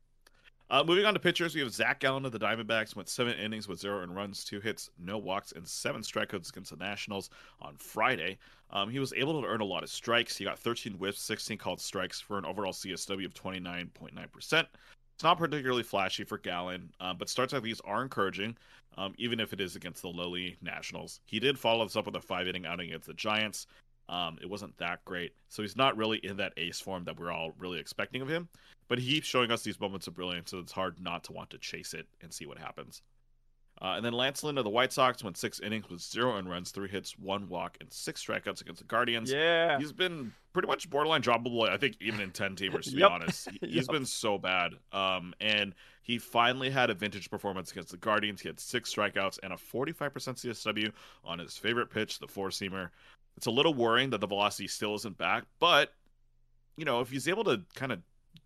Uh, 0.70 0.84
moving 0.84 1.06
on 1.06 1.14
to 1.14 1.20
pitchers, 1.20 1.54
we 1.54 1.62
have 1.62 1.72
Zach 1.72 2.00
Gallen 2.00 2.26
of 2.26 2.32
the 2.32 2.40
Diamondbacks 2.40 2.96
went 2.96 3.08
seven 3.08 3.38
innings 3.38 3.68
with 3.68 3.80
zero 3.80 4.00
earned 4.00 4.16
runs, 4.16 4.44
two 4.44 4.60
hits, 4.60 4.90
no 4.98 5.18
walks, 5.18 5.52
and 5.52 5.68
seven 5.68 6.02
strikeouts 6.02 6.50
against 6.50 6.72
the 6.72 6.78
Nationals 6.78 7.30
on 7.62 7.76
Friday. 7.78 8.40
Um, 8.72 8.90
he 8.90 8.98
was 8.98 9.14
able 9.14 9.40
to 9.40 9.48
earn 9.48 9.62
a 9.62 9.66
lot 9.66 9.84
of 9.84 9.90
strikes. 9.90 10.36
He 10.36 10.46
got 10.46 10.58
13 10.58 10.94
whiffs, 10.94 11.22
16 11.22 11.60
called 11.60 11.80
strikes 11.80 12.20
for 12.20 12.40
an 12.40 12.46
overall 12.46 12.74
CSW 12.74 13.26
of 13.26 13.36
29.9%. 13.36 14.66
It's 15.14 15.24
not 15.24 15.38
particularly 15.38 15.84
flashy 15.84 16.24
for 16.24 16.40
Gallen, 16.40 16.92
uh, 17.00 17.14
but 17.14 17.30
starts 17.30 17.54
like 17.54 17.62
these 17.62 17.82
are 17.82 18.02
encouraging, 18.02 18.58
um, 18.98 19.14
even 19.18 19.40
if 19.40 19.54
it 19.54 19.62
is 19.62 19.76
against 19.76 20.02
the 20.02 20.10
lowly 20.10 20.58
Nationals. 20.62 21.20
He 21.26 21.40
did 21.40 21.58
follow 21.58 21.84
this 21.84 21.96
up 21.96 22.06
with 22.06 22.16
a 22.16 22.22
five 22.22 22.48
inning 22.48 22.66
outing 22.66 22.90
against 22.90 23.08
the 23.08 23.14
Giants. 23.14 23.68
Um, 24.10 24.38
it 24.42 24.50
wasn't 24.50 24.78
that 24.78 25.04
great, 25.06 25.34
so 25.50 25.62
he's 25.62 25.78
not 25.78 25.96
really 25.96 26.18
in 26.18 26.38
that 26.38 26.54
ace 26.58 26.80
form 26.80 27.06
that 27.06 27.18
we're 27.18 27.32
all 27.32 27.54
really 27.58 27.80
expecting 27.80 28.22
of 28.22 28.28
him. 28.28 28.50
But 28.90 29.00
he 29.00 29.14
keeps 29.14 29.28
showing 29.28 29.50
us 29.50 29.64
these 29.64 29.80
moments 29.80 30.08
of 30.08 30.14
brilliance, 30.14 30.52
so 30.52 30.60
it's 30.60 30.74
hard 30.74 31.00
not 31.00 31.24
to 31.26 31.34
want 31.34 31.50
to 31.52 31.58
chase 31.58 31.94
it 31.94 32.06
and 32.22 32.34
see 32.34 32.46
what 32.46 32.58
happens. 32.58 33.02
Uh, 33.84 33.96
and 33.98 34.06
then 34.06 34.14
Lance 34.14 34.44
Lynn 34.44 34.58
of 34.58 34.64
the 34.64 34.70
White 34.70 34.94
Sox 34.94 35.22
went 35.26 35.36
six 35.36 35.60
innings 35.60 35.90
with 35.90 36.00
zero 36.02 36.38
earned 36.38 36.50
runs, 36.50 36.72
three 36.72 36.88
hits, 36.88 37.20
one 37.20 37.50
walk, 37.50 37.76
and 37.82 37.92
six 37.92 38.24
strikeouts 38.26 38.62
against 38.62 38.80
the 38.80 38.88
Guardians. 38.88 39.30
yeah. 39.30 39.78
He's 39.78 39.92
been 39.92 40.32
pretty 40.54 40.68
much 40.70 40.90
borderline 40.90 41.22
droppable. 41.22 41.68
I 41.68 41.76
think 41.76 41.98
even 42.00 42.22
in 42.22 42.32
ten 42.32 42.56
teamers, 42.56 42.86
to 42.90 42.96
be 42.96 43.04
honest, 43.04 43.50
He- 43.52 43.60
he's 43.68 43.76
Yep. 43.88 43.88
been 43.88 44.06
so 44.06 44.38
bad. 44.38 44.76
Um, 44.94 45.34
and 45.42 45.76
he 46.02 46.18
finally 46.18 46.70
had 46.70 46.90
a 46.90 46.94
vintage 46.94 47.30
performance 47.30 47.72
against 47.74 47.92
the 47.92 47.98
Guardians. 47.98 48.40
He 48.42 48.48
had 48.48 48.58
six 48.60 48.94
strikeouts 48.96 49.40
and 49.44 49.52
a 49.52 49.58
forty-five 49.58 50.14
percent 50.14 50.38
CSW 50.38 50.94
on 51.26 51.40
his 51.40 51.58
favorite 51.58 51.90
pitch, 51.90 52.20
the 52.20 52.28
four-seamer. 52.28 52.90
It's 53.36 53.48
a 53.48 53.52
little 53.52 53.74
worrying 53.74 54.12
that 54.12 54.22
the 54.22 54.28
velocity 54.28 54.68
still 54.70 54.96
isn't 54.96 55.18
back, 55.18 55.44
but 55.60 55.94
you 56.78 56.86
know 56.86 57.02
if 57.02 57.10
he's 57.10 57.28
able 57.28 57.44
to 57.46 57.62
kind 57.76 57.92
of 57.92 58.00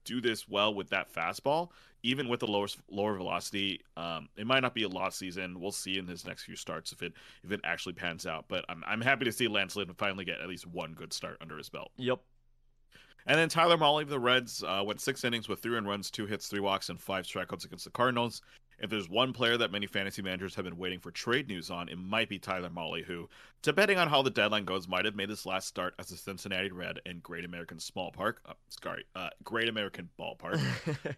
do 0.03 0.19
this 0.19 0.47
well 0.49 0.73
with 0.73 0.89
that 0.89 1.13
fastball, 1.13 1.69
even 2.03 2.29
with 2.29 2.39
the 2.39 2.47
lower 2.47 2.67
lower 2.89 3.15
velocity, 3.15 3.81
um, 3.95 4.29
it 4.37 4.47
might 4.47 4.61
not 4.61 4.73
be 4.73 4.83
a 4.83 4.89
lost 4.89 5.17
season. 5.17 5.59
We'll 5.59 5.71
see 5.71 5.97
in 5.97 6.07
his 6.07 6.25
next 6.25 6.43
few 6.43 6.55
starts 6.55 6.91
if 6.91 7.01
it 7.01 7.13
if 7.43 7.51
it 7.51 7.61
actually 7.63 7.93
pans 7.93 8.25
out. 8.25 8.45
But 8.47 8.65
I'm 8.69 8.83
I'm 8.87 9.01
happy 9.01 9.25
to 9.25 9.31
see 9.31 9.47
Lance 9.47 9.75
Lynn 9.75 9.93
finally 9.97 10.25
get 10.25 10.39
at 10.39 10.47
least 10.47 10.67
one 10.67 10.93
good 10.93 11.13
start 11.13 11.37
under 11.41 11.57
his 11.57 11.69
belt. 11.69 11.91
Yep. 11.97 12.19
And 13.27 13.37
then 13.37 13.49
Tyler 13.49 13.77
Mahle 13.77 14.03
of 14.03 14.09
the 14.09 14.19
Reds 14.19 14.63
uh, 14.63 14.81
went 14.85 15.01
six 15.01 15.23
innings 15.25 15.49
with 15.49 15.59
three 15.59 15.75
earned 15.75 15.87
runs, 15.87 16.09
two 16.09 16.25
hits, 16.25 16.47
three 16.47 16.61
walks, 16.61 16.87
and 16.89 16.99
five 16.99 17.25
strikeouts 17.25 17.65
against 17.65 17.83
the 17.83 17.91
Cardinals. 17.91 18.41
If 18.79 18.89
there's 18.89 19.09
one 19.09 19.33
player 19.33 19.57
that 19.57 19.71
many 19.71 19.87
fantasy 19.87 20.21
managers 20.21 20.53
have 20.55 20.63
been 20.63 20.77
waiting 20.77 20.99
for 20.99 21.11
trade 21.11 21.47
news 21.47 21.71
on, 21.71 21.89
it 21.89 21.97
might 21.97 22.29
be 22.29 22.37
Tyler 22.37 22.69
Mahle, 22.69 23.03
who, 23.03 23.27
depending 23.63 23.97
on 23.97 24.07
how 24.07 24.21
the 24.21 24.29
deadline 24.29 24.65
goes, 24.65 24.87
might 24.87 25.03
have 25.03 25.15
made 25.15 25.29
his 25.29 25.45
last 25.45 25.67
start 25.67 25.95
as 25.97 26.11
a 26.11 26.17
Cincinnati 26.17 26.71
Red 26.71 27.01
in 27.05 27.19
Great 27.19 27.43
American 27.43 27.79
Small 27.79 28.11
Park. 28.11 28.39
Uh, 28.45 28.53
sorry, 28.69 29.03
uh, 29.15 29.29
Great 29.43 29.67
American 29.67 30.09
Ballpark. 30.19 30.61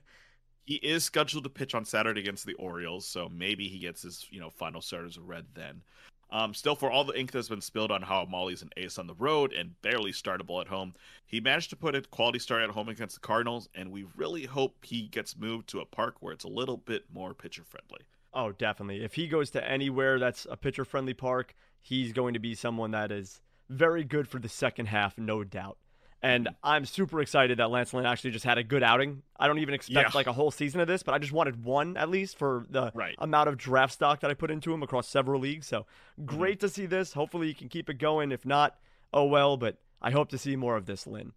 he 0.70 0.76
is 0.76 1.04
scheduled 1.04 1.44
to 1.44 1.50
pitch 1.50 1.74
on 1.74 1.84
Saturday 1.84 2.22
against 2.22 2.46
the 2.46 2.54
Orioles, 2.54 3.04
so 3.04 3.28
maybe 3.28 3.68
he 3.68 3.80
gets 3.80 4.04
his 4.04 4.28
you 4.30 4.40
know 4.40 4.52
final 4.52 4.82
start 4.82 5.08
as 5.08 5.18
a 5.18 5.22
Red 5.22 5.48
then. 5.56 5.82
Um, 6.30 6.54
still, 6.54 6.76
for 6.76 6.92
all 6.92 7.04
the 7.04 7.20
ink 7.20 7.32
that's 7.32 7.50
been 7.50 7.60
spilled 7.60 7.90
on 7.90 8.04
how 8.04 8.28
Mahle's 8.30 8.62
an 8.62 8.70
ace 8.78 9.00
on 9.00 9.08
the 9.08 9.16
road 9.16 9.52
and 9.52 9.82
barely 9.82 10.12
startable 10.12 10.62
at 10.62 10.68
home, 10.68 10.94
he 11.26 11.42
managed 11.42 11.72
to 11.72 11.76
put 11.76 11.96
a 11.96 12.04
quality 12.04 12.38
start 12.38 12.62
at 12.62 12.70
home 12.70 12.88
against 12.88 13.16
the 13.16 13.20
Cardinals, 13.20 13.68
and 13.74 13.92
we 13.92 14.06
really 14.16 14.46
hope 14.46 14.86
he 14.86 15.08
gets 15.08 15.36
moved 15.36 15.68
to 15.70 15.80
a 15.80 15.88
park 15.88 16.18
where 16.20 16.34
it's 16.34 16.44
a 16.44 16.48
little 16.50 16.78
bit 16.78 17.06
more 17.12 17.34
pitcher 17.34 17.64
friendly. 17.64 18.06
Oh, 18.36 18.52
definitely. 18.52 19.04
If 19.04 19.16
he 19.16 19.28
goes 19.28 19.50
to 19.52 19.68
anywhere 19.68 20.20
that's 20.20 20.46
a 20.52 20.56
pitcher 20.56 20.86
friendly 20.86 21.16
park, 21.16 21.56
he's 21.82 22.14
going 22.14 22.36
to 22.36 22.40
be 22.40 22.54
someone 22.54 22.92
that 22.92 23.12
is 23.12 23.42
very 23.70 24.04
good 24.04 24.28
for 24.28 24.38
the 24.38 24.48
second 24.48 24.86
half, 24.86 25.18
no 25.18 25.44
doubt. 25.44 25.80
And 26.22 26.50
I'm 26.64 26.86
super 26.86 27.22
excited 27.22 27.60
that 27.60 27.70
Lance 27.72 27.94
Lynn 27.94 28.06
actually 28.06 28.32
just 28.32 28.44
had 28.44 28.58
a 28.58 28.64
good 28.64 28.84
outing. 28.84 29.22
I 29.40 29.48
don't 29.48 29.60
even 29.60 29.74
expect 29.74 30.10
Yeah. 30.10 30.18
like 30.18 30.28
a 30.28 30.34
whole 30.34 30.52
season 30.52 30.82
of 30.82 30.88
this, 30.88 31.02
but 31.02 31.14
I 31.14 31.18
just 31.18 31.32
wanted 31.32 31.64
one 31.64 31.96
at 31.96 32.10
least 32.10 32.38
for 32.38 32.66
the 32.70 32.92
Right. 32.94 33.16
amount 33.20 33.48
of 33.48 33.58
draft 33.58 33.94
stock 33.94 34.20
that 34.20 34.30
I 34.30 34.34
put 34.34 34.52
into 34.52 34.74
him 34.74 34.84
across 34.84 35.08
several 35.08 35.40
leagues. 35.40 35.68
So 35.68 35.82
mm-hmm. 36.20 36.26
great 36.26 36.60
to 36.60 36.68
see 36.68 36.86
this. 36.86 37.14
Hopefully 37.14 37.48
he 37.48 37.54
can 37.54 37.70
keep 37.70 37.90
it 37.90 37.96
going. 38.00 38.34
If 38.34 38.46
not, 38.46 38.78
oh 39.14 39.24
well, 39.24 39.56
but 39.56 39.78
I 40.02 40.12
hope 40.12 40.30
to 40.30 40.38
see 40.38 40.56
more 40.58 40.76
of 40.76 40.86
this 40.88 41.08
Lynn. 41.08 41.32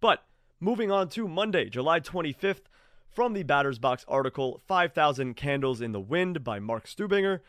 But 0.00 0.24
moving 0.58 0.90
on 0.90 1.08
to 1.10 1.28
Monday, 1.28 1.68
July 1.68 2.00
25th, 2.00 2.68
from 3.08 3.32
the 3.34 3.44
Batter's 3.44 3.78
Box 3.78 4.04
article 4.08 4.60
5,000 4.66 5.34
Candles 5.34 5.80
in 5.80 5.92
the 5.92 6.00
Wind 6.00 6.42
by 6.42 6.58
Mark 6.58 6.86
Stubinger, 6.86 7.40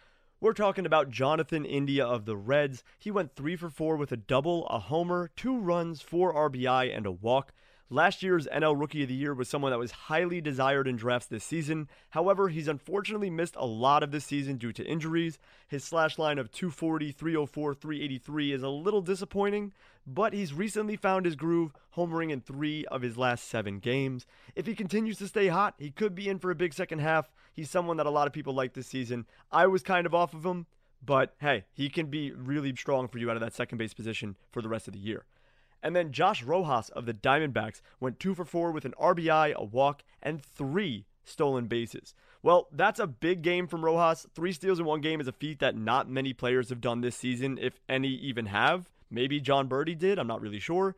we're 0.46 0.54
talking 0.54 0.86
about 0.86 1.10
Jonathan 1.10 1.66
India 1.66 2.06
of 2.06 2.26
the 2.26 2.38
Reds. 2.38 2.84
He 3.00 3.10
went 3.10 3.36
3 3.36 3.56
for 3.56 3.72
4 3.72 3.96
with 3.96 4.12
a 4.12 4.16
double, 4.16 4.68
a 4.68 4.78
homer, 4.78 5.32
two 5.36 5.58
runs, 5.58 6.04
four 6.04 6.36
RBI, 6.36 6.96
and 6.96 7.08
a 7.08 7.12
walk. 7.12 7.52
Last 7.90 8.22
year's 8.22 8.48
NL 8.54 8.80
Rookie 8.80 9.02
of 9.02 9.10
the 9.10 9.16
Year 9.16 9.34
was 9.34 9.50
someone 9.50 9.72
that 9.72 9.80
was 9.80 9.92
highly 9.92 10.42
desired 10.42 10.88
in 10.88 10.98
drafts 10.98 11.26
this 11.26 11.44
season. 11.44 11.90
However, 12.12 12.50
he's 12.50 12.68
unfortunately 12.68 13.32
missed 13.32 13.56
a 13.58 13.66
lot 13.66 14.04
of 14.04 14.12
this 14.12 14.26
season 14.26 14.58
due 14.58 14.72
to 14.74 14.86
injuries. 14.86 15.40
His 15.68 15.84
slash 15.84 16.20
line 16.20 16.38
of 16.38 16.52
240, 16.52 17.12
304, 17.12 17.74
383 17.74 18.52
is 18.54 18.62
a 18.62 18.70
little 18.70 19.02
disappointing, 19.02 19.74
but 20.06 20.34
he's 20.34 20.54
recently 20.54 20.96
found 20.96 21.26
his 21.26 21.36
groove, 21.36 21.74
homering 21.96 22.32
in 22.32 22.42
three 22.42 22.86
of 22.86 23.02
his 23.02 23.18
last 23.18 23.48
seven 23.48 23.80
games. 23.80 24.28
If 24.56 24.68
he 24.68 24.76
continues 24.76 25.18
to 25.18 25.28
stay 25.28 25.48
hot, 25.48 25.74
he 25.80 25.90
could 25.90 26.14
be 26.14 26.30
in 26.30 26.38
for 26.38 26.52
a 26.52 26.56
big 26.56 26.74
second 26.74 27.00
half. 27.00 27.32
He's 27.56 27.70
someone 27.70 27.98
that 27.98 28.06
a 28.06 28.12
lot 28.12 28.28
of 28.28 28.34
people 28.34 28.54
like 28.54 28.74
this 28.74 28.88
season. 28.88 29.26
I 29.52 29.68
was 29.68 29.82
kind 29.82 30.06
of 30.06 30.14
off 30.14 30.34
of 30.34 30.46
him, 30.46 30.66
but 31.04 31.36
hey, 31.40 31.64
he 31.74 31.90
can 31.90 32.08
be 32.08 32.32
really 32.32 32.76
strong 32.76 33.08
for 33.08 33.18
you 33.18 33.30
out 33.30 33.38
of 33.38 33.42
that 33.42 33.54
second 33.54 33.78
base 33.78 33.94
position 33.94 34.36
for 34.52 34.62
the 34.62 34.70
rest 34.70 34.88
of 34.88 34.94
the 34.94 35.00
year. 35.00 35.26
And 35.82 35.96
then 35.96 36.12
Josh 36.12 36.44
Rojas 36.44 36.90
of 36.90 37.06
the 37.06 37.14
Diamondbacks 37.14 37.82
went 38.00 38.20
two 38.20 38.34
for 38.34 38.44
four 38.44 38.72
with 38.72 38.86
an 38.86 38.94
RBI, 39.00 39.54
a 39.54 39.64
walk, 39.64 40.04
and 40.22 40.44
three 40.44 41.06
stolen 41.24 41.68
bases. 41.68 42.14
Well, 42.44 42.68
that's 42.72 43.00
a 43.00 43.08
big 43.08 43.42
game 43.42 43.68
from 43.68 43.86
Rojas. 43.86 44.28
Three 44.34 44.52
steals 44.52 44.80
in 44.80 44.86
one 44.86 45.02
game 45.02 45.22
is 45.22 45.28
a 45.28 45.32
feat 45.32 45.60
that 45.60 45.78
not 45.78 46.10
many 46.10 46.34
players 46.34 46.70
have 46.70 46.82
done 46.82 47.02
this 47.02 47.16
season, 47.16 47.58
if 47.62 47.80
any 47.88 48.10
even 48.10 48.48
have. 48.48 48.90
Maybe 49.10 49.40
Jon 49.40 49.70
Berti 49.70 49.98
did, 49.98 50.20
I'm 50.20 50.28
not 50.28 50.42
really 50.42 50.60
sure. 50.60 50.96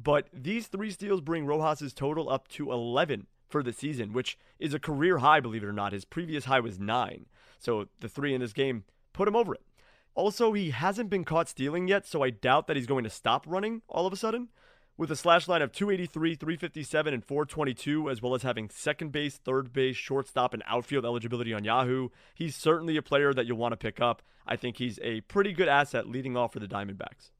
But 0.00 0.28
these 0.32 0.68
three 0.68 0.90
steals 0.90 1.20
bring 1.20 1.44
Rojas's 1.44 1.92
total 1.92 2.30
up 2.30 2.48
to 2.48 2.70
11 2.70 3.26
for 3.48 3.62
the 3.62 3.72
season, 3.72 4.12
which 4.12 4.38
is 4.58 4.74
a 4.74 4.78
career 4.78 5.18
high, 5.18 5.40
believe 5.40 5.62
it 5.62 5.66
or 5.66 5.72
not. 5.72 5.92
His 5.92 6.04
previous 6.04 6.44
high 6.44 6.60
was 6.60 6.78
nine. 6.78 7.26
So 7.58 7.88
the 8.00 8.08
three 8.08 8.34
in 8.34 8.40
this 8.40 8.52
game 8.52 8.84
put 9.12 9.28
him 9.28 9.36
over 9.36 9.54
it. 9.54 9.62
Also, 10.14 10.52
he 10.52 10.70
hasn't 10.70 11.10
been 11.10 11.24
caught 11.24 11.48
stealing 11.48 11.86
yet, 11.86 12.06
so 12.06 12.22
I 12.24 12.30
doubt 12.30 12.66
that 12.66 12.76
he's 12.76 12.86
going 12.86 13.04
to 13.04 13.10
stop 13.10 13.44
running 13.46 13.82
all 13.88 14.06
of 14.06 14.12
a 14.12 14.16
sudden. 14.16 14.48
With 14.96 15.12
a 15.12 15.16
slash 15.16 15.46
line 15.46 15.62
of 15.62 15.70
283, 15.70 16.34
357, 16.34 17.14
and 17.14 17.24
422, 17.24 18.10
as 18.10 18.20
well 18.20 18.34
as 18.34 18.42
having 18.42 18.68
second 18.68 19.12
base, 19.12 19.36
third 19.36 19.72
base, 19.72 19.96
shortstop, 19.96 20.52
and 20.52 20.62
outfield 20.66 21.04
eligibility 21.04 21.54
on 21.54 21.62
Yahoo, 21.62 22.08
he's 22.34 22.56
certainly 22.56 22.96
a 22.96 23.02
player 23.02 23.32
that 23.32 23.46
you'll 23.46 23.58
want 23.58 23.70
to 23.72 23.76
pick 23.76 24.00
up. 24.00 24.22
I 24.44 24.56
think 24.56 24.78
he's 24.78 24.98
a 25.00 25.20
pretty 25.20 25.52
good 25.52 25.68
asset 25.68 26.08
leading 26.08 26.36
off 26.36 26.52
for 26.52 26.58
the 26.58 26.66
Diamondbacks. 26.66 27.30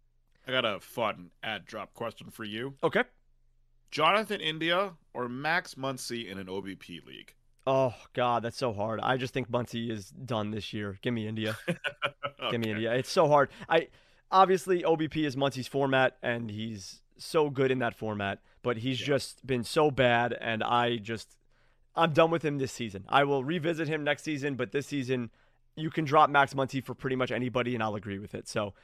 I 0.47 0.53
got 0.53 0.64
a 0.64 0.79
fun 0.79 1.31
ad 1.42 1.64
drop 1.64 1.94
question 1.94 2.31
for 2.31 2.44
you. 2.44 2.75
Okay. 2.85 3.03
Jonathan 3.90 4.40
India 4.40 4.92
or 5.14 5.29
Max 5.29 5.74
Muncy 5.74 6.31
in 6.31 6.38
an 6.38 6.46
OBP 6.46 7.05
league? 7.07 7.35
Oh 7.66 7.94
God, 8.14 8.42
that's 8.42 8.57
so 8.57 8.72
hard. 8.72 9.01
I 9.01 9.16
just 9.16 9.35
think 9.35 9.51
Muncy 9.51 9.90
is 9.90 10.09
done 10.09 10.51
this 10.51 10.72
year. 10.72 10.98
Give 11.03 11.12
me 11.12 11.27
India. 11.27 11.57
okay. 11.68 12.51
Give 12.51 12.61
me 12.61 12.70
India. 12.70 12.94
It's 12.94 13.11
so 13.11 13.29
hard. 13.29 13.51
I 13.68 13.88
obviously 14.31 14.83
OBP 14.83 15.27
is 15.27 15.37
Muncy's 15.37 15.68
format, 15.68 16.16
and 16.22 16.51
he's 16.51 17.03
so 17.18 17.51
good 17.51 17.70
in 17.70 17.81
that 17.81 17.94
format. 17.94 18.40
But 18.62 18.79
he's 18.79 19.01
yeah. 19.01 19.09
just 19.09 19.46
been 19.46 19.64
so 19.64 19.90
bad, 19.90 20.33
and 20.40 20.62
I 20.62 20.96
just 20.96 21.37
I'm 21.94 22.12
done 22.12 22.31
with 22.31 22.44
him 22.44 22.59
this 22.59 22.72
season. 22.72 23.05
I 23.09 23.24
will 23.24 23.44
revisit 23.44 23.87
him 23.87 24.03
next 24.03 24.22
season, 24.22 24.55
but 24.55 24.72
this 24.72 24.87
season 24.87 25.31
you 25.77 25.90
can 25.90 26.05
drop 26.05 26.31
Max 26.31 26.55
Muncy 26.55 26.83
for 26.83 26.94
pretty 26.94 27.16
much 27.16 27.31
anybody, 27.31 27.74
and 27.74 27.83
I'll 27.83 27.96
agree 27.96 28.18
with 28.18 28.35
it. 28.35 28.48
So 28.48 28.74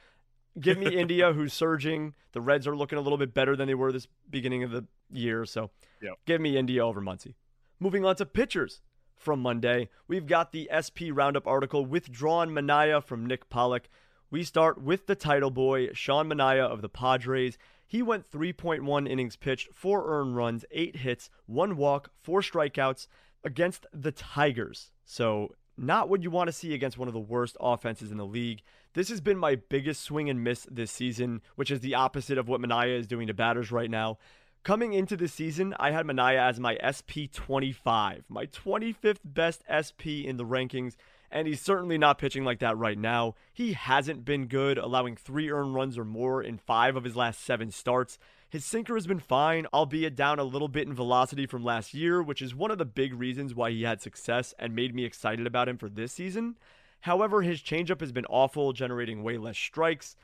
give 0.59 0.77
me 0.77 0.87
India, 0.95 1.33
who's 1.33 1.53
surging. 1.53 2.13
The 2.31 2.41
Reds 2.41 2.67
are 2.67 2.75
looking 2.75 2.97
a 2.97 3.01
little 3.01 3.17
bit 3.17 3.33
better 3.33 3.55
than 3.55 3.67
they 3.67 3.75
were 3.75 3.91
this 3.91 4.07
beginning 4.29 4.63
of 4.63 4.71
the 4.71 4.85
year. 5.11 5.45
So 5.45 5.71
yep. 6.01 6.13
give 6.25 6.41
me 6.41 6.57
India 6.57 6.85
over 6.85 7.01
Muncy. 7.01 7.35
Moving 7.79 8.05
on 8.05 8.15
to 8.17 8.25
pitchers 8.25 8.81
from 9.15 9.41
Monday, 9.41 9.89
we've 10.07 10.27
got 10.27 10.51
the 10.51 10.69
SP 10.71 11.11
Roundup 11.11 11.47
article 11.47 11.85
Withdrawn 11.85 12.49
Manaea 12.49 13.03
from 13.03 13.25
Nick 13.25 13.49
Pollack. 13.49 13.89
We 14.29 14.43
start 14.43 14.81
with 14.81 15.07
the 15.07 15.15
title 15.15 15.51
boy, 15.51 15.93
Sean 15.93 16.27
Manaea 16.27 16.65
of 16.65 16.81
the 16.81 16.89
Padres. 16.89 17.57
He 17.87 18.01
went 18.01 18.29
3.1 18.29 19.09
innings 19.09 19.35
pitched, 19.35 19.73
four 19.73 20.09
earned 20.09 20.35
runs, 20.35 20.65
eight 20.71 20.97
hits, 20.97 21.29
one 21.45 21.77
walk, 21.77 22.11
four 22.21 22.41
strikeouts 22.41 23.07
against 23.43 23.85
the 23.93 24.11
Tigers. 24.11 24.91
So, 25.05 25.53
not 25.77 26.09
what 26.09 26.23
you 26.23 26.31
want 26.31 26.47
to 26.47 26.53
see 26.53 26.73
against 26.73 26.97
one 26.97 27.07
of 27.07 27.13
the 27.13 27.19
worst 27.19 27.57
offenses 27.59 28.11
in 28.11 28.17
the 28.17 28.25
league. 28.25 28.61
This 28.93 29.09
has 29.09 29.21
been 29.21 29.37
my 29.37 29.55
biggest 29.55 30.01
swing 30.01 30.29
and 30.29 30.43
miss 30.43 30.67
this 30.71 30.91
season, 30.91 31.41
which 31.55 31.71
is 31.71 31.81
the 31.81 31.95
opposite 31.95 32.37
of 32.37 32.47
what 32.47 32.61
Manaea 32.61 32.97
is 32.97 33.07
doing 33.07 33.27
to 33.27 33.33
batters 33.33 33.71
right 33.71 33.89
now. 33.89 34.17
Coming 34.63 34.93
into 34.93 35.15
the 35.15 35.27
season, 35.27 35.75
I 35.79 35.91
had 35.91 36.07
Manaea 36.07 36.49
as 36.49 36.59
my 36.59 36.77
SP 36.81 37.29
25, 37.31 38.23
my 38.29 38.47
25th 38.47 39.19
best 39.23 39.63
SP 39.69 40.25
in 40.25 40.37
the 40.37 40.45
rankings, 40.45 40.95
and 41.29 41.47
he's 41.47 41.61
certainly 41.61 41.97
not 41.97 42.17
pitching 42.17 42.45
like 42.45 42.59
that 42.59 42.77
right 42.77 42.97
now. 42.97 43.35
He 43.53 43.73
hasn't 43.73 44.25
been 44.25 44.47
good, 44.47 44.77
allowing 44.77 45.17
three 45.17 45.51
earned 45.51 45.75
runs 45.75 45.97
or 45.97 46.05
more 46.05 46.41
in 46.41 46.57
five 46.57 46.95
of 46.95 47.03
his 47.03 47.15
last 47.15 47.43
seven 47.43 47.69
starts. 47.69 48.17
His 48.55 48.63
sinker 48.63 48.93
has 48.93 49.05
been 49.05 49.19
fine, 49.19 49.65
albeit 49.73 50.15
down 50.15 50.39
a 50.39 50.45
little 50.45 50.69
bit 50.69 50.87
in 50.87 50.93
velocity 50.93 51.45
from 51.45 51.65
last 51.65 51.93
year, 51.93 52.23
which 52.23 52.41
is 52.41 52.55
one 52.55 52.71
of 52.71 52.77
the 52.77 52.85
big 52.85 53.13
reasons 53.13 53.53
why 53.53 53.69
he 53.69 53.83
had 53.83 54.01
success 54.01 54.53
and 54.57 54.73
made 54.73 54.95
me 54.95 55.03
excited 55.03 55.45
about 55.45 55.67
him 55.67 55.77
for 55.77 55.89
this 55.89 56.13
season. 56.13 56.55
However, 57.01 57.41
his 57.41 57.59
changeup 57.59 57.99
has 57.99 58.13
been 58.13 58.25
awful, 58.27 58.71
generating 58.71 59.23
way 59.23 59.37
less 59.37 59.57
strikes 59.57 60.15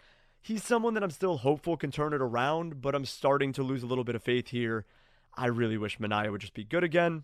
he's 0.42 0.64
someone 0.64 0.94
that 0.94 1.04
I'm 1.04 1.12
still 1.12 1.40
hopeful 1.40 1.76
can 1.76 1.92
turn 1.92 2.14
it 2.14 2.22
around, 2.22 2.82
but 2.82 2.96
I'm 2.96 3.04
starting 3.04 3.52
to 3.54 3.64
lose 3.64 3.84
a 3.84 3.86
little 3.86 4.06
bit 4.06 4.16
of 4.16 4.24
faith 4.24 4.48
here. 4.48 4.86
I 5.36 5.48
really 5.48 5.78
wish 5.78 6.00
Manaea 6.00 6.32
would 6.32 6.40
just 6.40 6.54
be 6.54 6.64
good 6.64 6.86
again. 6.86 7.24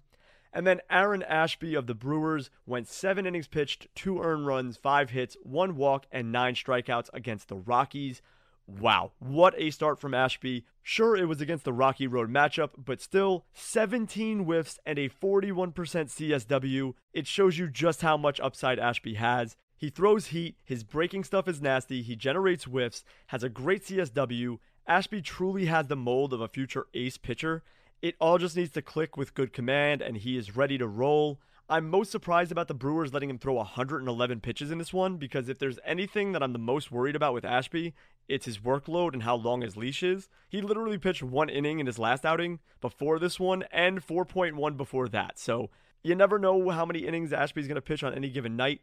And 0.53 0.67
then 0.67 0.81
Aaron 0.89 1.23
Ashby 1.23 1.73
of 1.73 1.87
the 1.87 1.95
Brewers 1.95 2.49
went 2.65 2.89
seven 2.89 3.25
innings 3.25 3.47
pitched, 3.47 3.87
two 3.95 4.21
earned 4.21 4.45
runs, 4.45 4.75
five 4.75 5.11
hits, 5.11 5.37
one 5.41 5.77
walk, 5.77 6.05
and 6.11 6.33
nine 6.33 6.55
strikeouts 6.55 7.09
against 7.13 7.47
the 7.47 7.55
Rockies. 7.55 8.21
Wow, 8.67 9.13
what 9.19 9.53
a 9.57 9.71
start 9.71 9.97
from 9.97 10.13
Ashby. 10.13 10.65
Sure, 10.83 11.15
it 11.15 11.25
was 11.25 11.39
against 11.39 11.63
the 11.63 11.71
Rocky 11.71 12.05
Road 12.05 12.29
matchup, 12.29 12.71
but 12.77 13.01
still 13.01 13.45
17 13.53 14.39
whiffs 14.43 14.77
and 14.85 14.99
a 14.99 15.07
41% 15.07 15.73
CSW. 15.73 16.93
It 17.13 17.27
shows 17.27 17.57
you 17.57 17.69
just 17.69 18.01
how 18.01 18.17
much 18.17 18.41
upside 18.41 18.77
Ashby 18.77 19.13
has. 19.13 19.55
He 19.77 19.89
throws 19.89 20.27
heat, 20.27 20.57
his 20.65 20.83
breaking 20.83 21.23
stuff 21.23 21.47
is 21.47 21.61
nasty, 21.61 22.01
he 22.01 22.17
generates 22.17 22.65
whiffs, 22.65 23.05
has 23.27 23.41
a 23.41 23.49
great 23.49 23.85
CSW. 23.85 24.59
Ashby 24.85 25.21
truly 25.21 25.67
has 25.67 25.87
the 25.87 25.95
mold 25.95 26.33
of 26.33 26.41
a 26.41 26.47
future 26.49 26.87
ace 26.93 27.17
pitcher. 27.17 27.63
It 28.01 28.15
all 28.19 28.37
just 28.37 28.57
needs 28.57 28.71
to 28.71 28.81
click 28.81 29.15
with 29.15 29.33
good 29.33 29.53
command, 29.53 30.01
and 30.01 30.17
he 30.17 30.35
is 30.35 30.57
ready 30.57 30.77
to 30.77 30.87
roll. 30.87 31.39
I'm 31.69 31.89
most 31.89 32.11
surprised 32.11 32.51
about 32.51 32.69
the 32.69 32.73
Brewers 32.73 33.13
letting 33.13 33.29
him 33.29 33.39
throw 33.39 33.55
111 33.55 34.39
pitches 34.39 34.71
in 34.71 34.77
this 34.77 34.93
one 34.93 35.17
because 35.17 35.49
if 35.49 35.59
there's 35.59 35.79
anything 35.85 36.31
that 36.31 36.41
I'm 36.41 36.53
the 36.53 36.59
most 36.59 36.91
worried 36.91 37.15
about 37.15 37.33
with 37.33 37.43
Ashby, 37.43 37.93
it's 38.27 38.45
his 38.45 38.59
workload 38.59 39.13
and 39.13 39.23
how 39.23 39.35
long 39.35 39.61
his 39.61 39.77
leash 39.77 40.03
is. 40.03 40.29
He 40.49 40.61
literally 40.61 40.97
pitched 40.97 41.23
one 41.23 41.49
inning 41.49 41.79
in 41.79 41.85
his 41.85 41.99
last 41.99 42.25
outing 42.25 42.59
before 42.81 43.19
this 43.19 43.39
one 43.39 43.63
and 43.71 44.05
4.1 44.05 44.77
before 44.77 45.07
that. 45.09 45.39
So 45.39 45.69
you 46.03 46.15
never 46.15 46.39
know 46.39 46.69
how 46.69 46.85
many 46.85 46.99
innings 46.99 47.33
Ashby's 47.33 47.67
going 47.67 47.75
to 47.75 47.81
pitch 47.81 48.03
on 48.03 48.13
any 48.13 48.29
given 48.29 48.55
night. 48.55 48.81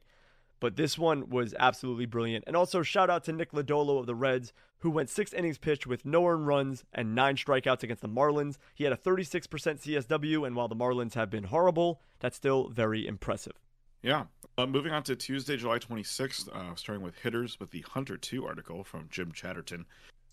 But 0.61 0.77
this 0.77 0.99
one 0.99 1.29
was 1.29 1.55
absolutely 1.59 2.07
brilliant. 2.07 2.45
And 2.47 2.57
also, 2.57 2.83
shout 2.83 3.11
out 3.11 3.25
to 3.25 3.33
Nick 3.33 3.53
Lodolo 3.53 3.99
of 3.99 4.07
the 4.07 4.15
Reds, 4.15 4.53
who 4.79 4.91
went 4.91 5.11
six 5.11 5.33
innings 5.33 5.59
pitched 5.59 5.87
with 5.87 6.07
no 6.07 6.27
earned 6.27 6.47
runs 6.47 6.85
and 6.93 7.15
nine 7.15 7.37
strikeouts 7.37 7.83
against 7.83 8.03
the 8.03 8.09
Marlins. 8.09 8.57
He 8.75 8.85
had 8.85 8.93
a 8.93 8.97
36% 8.97 9.49
CSW, 9.49 10.47
and 10.47 10.57
while 10.57 10.69
the 10.69 10.77
Marlins 10.77 11.15
have 11.15 11.29
been 11.29 11.45
horrible, 11.45 12.01
that's 12.21 12.37
still 12.37 12.69
very 12.69 13.07
impressive. 13.07 13.64
Yeah. 14.05 14.25
Uh, 14.59 14.67
moving 14.67 14.93
on 14.93 15.03
to 15.05 15.17
Tuesday, 15.17 15.57
July 15.57 15.79
26th, 15.79 16.55
uh, 16.55 16.75
starting 16.75 17.03
with 17.03 17.17
hitters 17.17 17.59
with 17.59 17.71
the 17.71 17.81
Hunter 17.81 18.19
2 18.19 18.47
article 18.47 18.85
from 18.85 19.09
Jim 19.11 19.33
Chatterton. 19.33 19.87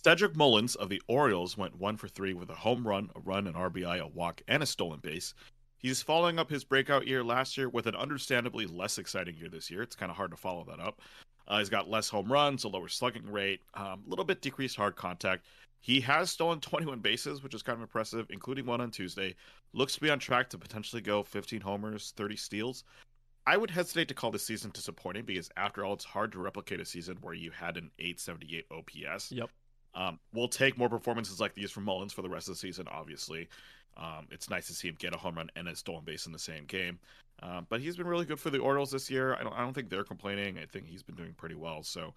Cedric 0.04 0.36
Mullins 0.36 0.76
of 0.76 0.90
the 0.90 1.02
Orioles 1.08 1.58
went 1.58 1.80
one 1.80 1.96
for 1.96 2.10
three 2.10 2.34
with 2.34 2.50
a 2.50 2.56
home 2.56 2.86
run, 2.86 3.10
a 3.16 3.22
run, 3.22 3.48
an 3.48 3.54
RBI, 3.54 4.02
a 4.02 4.08
walk, 4.08 4.42
and 4.50 4.62
a 4.62 4.66
stolen 4.66 5.00
base. 5.00 5.34
He's 5.78 6.02
following 6.02 6.38
up 6.38 6.50
his 6.50 6.66
breakout 6.66 7.08
year 7.08 7.24
last 7.24 7.58
year 7.58 7.70
with 7.70 7.88
an 7.88 7.96
understandably 7.96 8.66
less 8.66 8.98
exciting 8.98 9.38
year 9.38 9.48
this 9.48 9.72
year. 9.72 9.82
It's 9.82 9.96
kind 9.96 10.10
of 10.10 10.18
hard 10.18 10.32
to 10.32 10.38
follow 10.38 10.66
that 10.66 10.82
up. 10.82 11.00
Uh, 11.48 11.60
he's 11.60 11.70
got 11.70 11.90
less 11.90 12.10
home 12.10 12.30
runs, 12.30 12.66
a 12.66 12.68
lower 12.68 12.90
slugging 12.90 13.32
rate, 13.32 13.62
a 13.76 13.82
um, 13.82 14.04
little 14.06 14.26
bit 14.26 14.42
decreased 14.42 14.76
hard 14.76 14.98
contact. 14.98 15.46
He 15.80 16.02
has 16.02 16.30
stolen 16.30 16.60
21 16.62 17.00
bases, 17.00 17.42
which 17.42 17.54
is 17.54 17.64
kind 17.64 17.78
of 17.78 17.84
impressive, 17.84 18.28
including 18.32 18.66
one 18.66 18.82
on 18.82 18.92
Tuesday. 18.92 19.34
Looks 19.72 19.96
to 19.96 20.02
be 20.02 20.10
on 20.10 20.20
track 20.20 20.50
to 20.50 20.58
potentially 20.58 21.02
go 21.02 21.24
15 21.24 21.62
homers, 21.62 22.14
30 22.18 22.36
steals. 22.36 22.84
I 23.46 23.58
would 23.58 23.72
hesitate 23.72 24.08
to 24.10 24.14
call 24.14 24.32
this 24.32 24.46
season 24.46 24.72
disappointing 24.72 25.26
because, 25.26 25.50
after 25.58 25.84
all, 25.84 25.94
it's 25.94 26.06
hard 26.06 26.32
to 26.34 26.40
replicate 26.40 26.80
a 26.80 26.86
season 26.86 27.18
where 27.22 27.34
you 27.34 27.52
had 27.52 27.78
an 27.78 27.90
878 28.00 28.66
OPS. 28.72 29.32
Yep. 29.32 29.50
Um, 29.94 30.20
we'll 30.34 30.48
take 30.48 30.78
more 30.78 30.90
performances 30.90 31.40
like 31.40 31.54
these 31.54 31.72
from 31.72 31.84
Mullins 31.84 32.14
for 32.14 32.22
the 32.22 32.30
rest 32.30 32.48
of 32.48 32.54
the 32.54 32.60
season, 32.60 32.88
obviously. 32.90 33.50
Um, 33.98 34.28
it's 34.32 34.50
nice 34.50 34.68
to 34.68 34.74
see 34.74 34.88
him 34.88 34.96
get 34.98 35.14
a 35.14 35.18
home 35.18 35.36
run 35.36 35.50
and 35.56 35.68
a 35.68 35.76
stolen 35.76 36.04
base 36.06 36.26
in 36.26 36.32
the 36.32 36.40
same 36.40 36.66
game. 36.66 37.00
Um, 37.44 37.66
but 37.70 37.82
he's 37.82 37.98
been 37.98 38.08
really 38.08 38.26
good 38.26 38.40
for 38.40 38.50
the 38.50 38.60
Orioles 38.60 38.92
this 38.92 39.10
year. 39.10 39.36
I 39.36 39.44
don't, 39.44 39.54
I 39.54 39.62
don't 39.62 39.74
think 39.74 39.90
they're 39.90 40.04
complaining. 40.04 40.60
I 40.60 40.66
think 40.66 40.88
he's 40.88 41.04
been 41.04 41.16
doing 41.16 41.34
pretty 41.34 41.56
well. 41.56 41.84
So, 41.84 42.14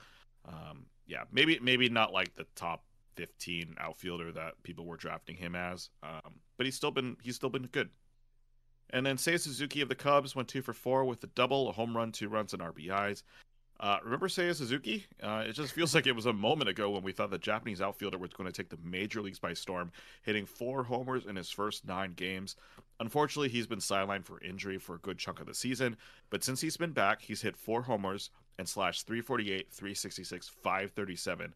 um, 0.47 0.87
yeah, 1.07 1.25
maybe 1.33 1.59
maybe 1.63 1.89
not 1.89 2.13
like 2.13 2.35
the 2.35 2.47
top 2.55 2.85
15 3.17 3.77
outfielder 3.79 4.33
that 4.33 4.63
people 4.63 4.85
were 4.85 4.97
drafting 4.97 5.37
him 5.37 5.55
as, 5.55 5.89
um, 6.03 6.41
but 6.57 6.67
he's 6.67 6.75
still 6.75 6.91
been 6.91 7.17
he's 7.23 7.37
still 7.37 7.49
been 7.49 7.67
good. 7.73 7.89
And 8.91 9.05
then 9.05 9.17
Seiya 9.17 9.41
Suzuki 9.41 9.81
of 9.81 9.89
the 9.89 9.95
Cubs 9.95 10.37
went 10.37 10.49
two 10.49 10.63
for 10.63 10.73
four 10.73 11.05
with 11.05 11.23
a 11.25 11.29
double, 11.29 11.69
a 11.69 11.73
home 11.73 11.97
run, 11.97 12.13
two 12.13 12.29
runs, 12.29 12.53
and 12.53 12.63
RBIs. 12.63 13.23
Uh, 13.81 13.99
remember 14.05 14.29
Seiya 14.29 14.55
Suzuki? 14.55 15.05
Uh, 15.23 15.45
it 15.47 15.53
just 15.53 15.73
feels 15.73 15.95
like 15.95 16.07
it 16.07 16.15
was 16.15 16.27
a 16.27 16.33
moment 16.33 16.71
ago 16.71 16.91
when 16.91 17.03
we 17.03 17.13
thought 17.13 17.31
the 17.31 17.39
Japanese 17.39 17.83
outfielder 17.83 18.19
was 18.19 18.33
going 18.33 18.51
to 18.51 18.53
take 18.53 18.69
the 18.69 18.79
major 18.85 19.21
leagues 19.21 19.41
by 19.41 19.53
storm, 19.53 19.91
hitting 20.23 20.47
four 20.47 20.85
homers 20.85 21.27
in 21.27 21.35
his 21.35 21.51
first 21.51 21.85
nine 21.85 22.13
games. 22.13 22.55
Unfortunately, 23.01 23.49
he's 23.49 23.67
been 23.67 23.81
sidelined 23.81 24.25
for 24.25 24.41
injury 24.43 24.79
for 24.79 24.95
a 24.95 25.01
good 25.01 25.19
chunk 25.19 25.41
of 25.41 25.47
the 25.47 25.55
season, 25.55 25.97
but 26.31 26.45
since 26.45 26.61
he's 26.61 26.77
been 26.77 26.93
back, 26.93 27.21
he's 27.21 27.43
hit 27.43 27.57
four 27.57 27.83
homers 27.83 28.31
and 28.59 28.69
slashed 28.69 29.07
348, 29.09 29.73
366, 29.73 30.49
537. 30.49 31.53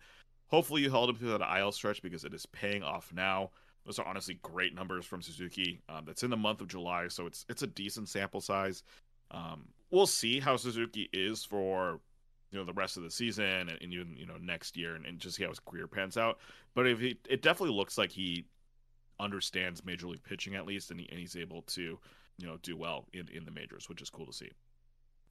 Hopefully, 0.48 0.82
you 0.82 0.90
held 0.90 1.10
him 1.10 1.16
through 1.16 1.38
that 1.38 1.58
IL 1.58 1.70
stretch 1.70 2.02
because 2.02 2.24
it 2.24 2.34
is 2.34 2.46
paying 2.46 2.82
off 2.82 3.12
now. 3.14 3.50
Those 3.88 3.98
are 3.98 4.06
honestly 4.06 4.38
great 4.42 4.74
numbers 4.74 5.06
from 5.06 5.22
Suzuki. 5.22 5.80
Um, 5.88 6.04
that's 6.04 6.22
in 6.22 6.28
the 6.28 6.36
month 6.36 6.60
of 6.60 6.68
July, 6.68 7.08
so 7.08 7.24
it's 7.24 7.46
it's 7.48 7.62
a 7.62 7.66
decent 7.66 8.10
sample 8.10 8.42
size. 8.42 8.82
Um, 9.30 9.64
we'll 9.90 10.06
see 10.06 10.40
how 10.40 10.58
Suzuki 10.58 11.08
is 11.10 11.42
for 11.42 11.98
you 12.50 12.58
know 12.58 12.66
the 12.66 12.74
rest 12.74 12.98
of 12.98 13.02
the 13.02 13.10
season 13.10 13.46
and, 13.46 13.70
and 13.80 13.94
even 13.94 14.14
you 14.14 14.26
know 14.26 14.36
next 14.42 14.76
year 14.76 14.94
and, 14.94 15.06
and, 15.06 15.18
just 15.18 15.36
see 15.36 15.42
how 15.42 15.48
his 15.48 15.58
career 15.58 15.86
pans 15.86 16.18
out. 16.18 16.38
But 16.74 16.86
if 16.86 17.00
he, 17.00 17.16
it 17.30 17.40
definitely 17.40 17.76
looks 17.76 17.96
like 17.96 18.12
he 18.12 18.44
understands 19.18 19.82
major 19.86 20.06
league 20.06 20.22
pitching 20.22 20.54
at 20.54 20.66
least, 20.66 20.90
and, 20.90 21.00
he, 21.00 21.08
and 21.08 21.18
he's 21.18 21.34
able 21.34 21.62
to 21.62 21.98
you 22.36 22.46
know 22.46 22.58
do 22.62 22.76
well 22.76 23.06
in 23.14 23.26
in 23.32 23.46
the 23.46 23.50
majors, 23.50 23.88
which 23.88 24.02
is 24.02 24.10
cool 24.10 24.26
to 24.26 24.34
see. 24.34 24.50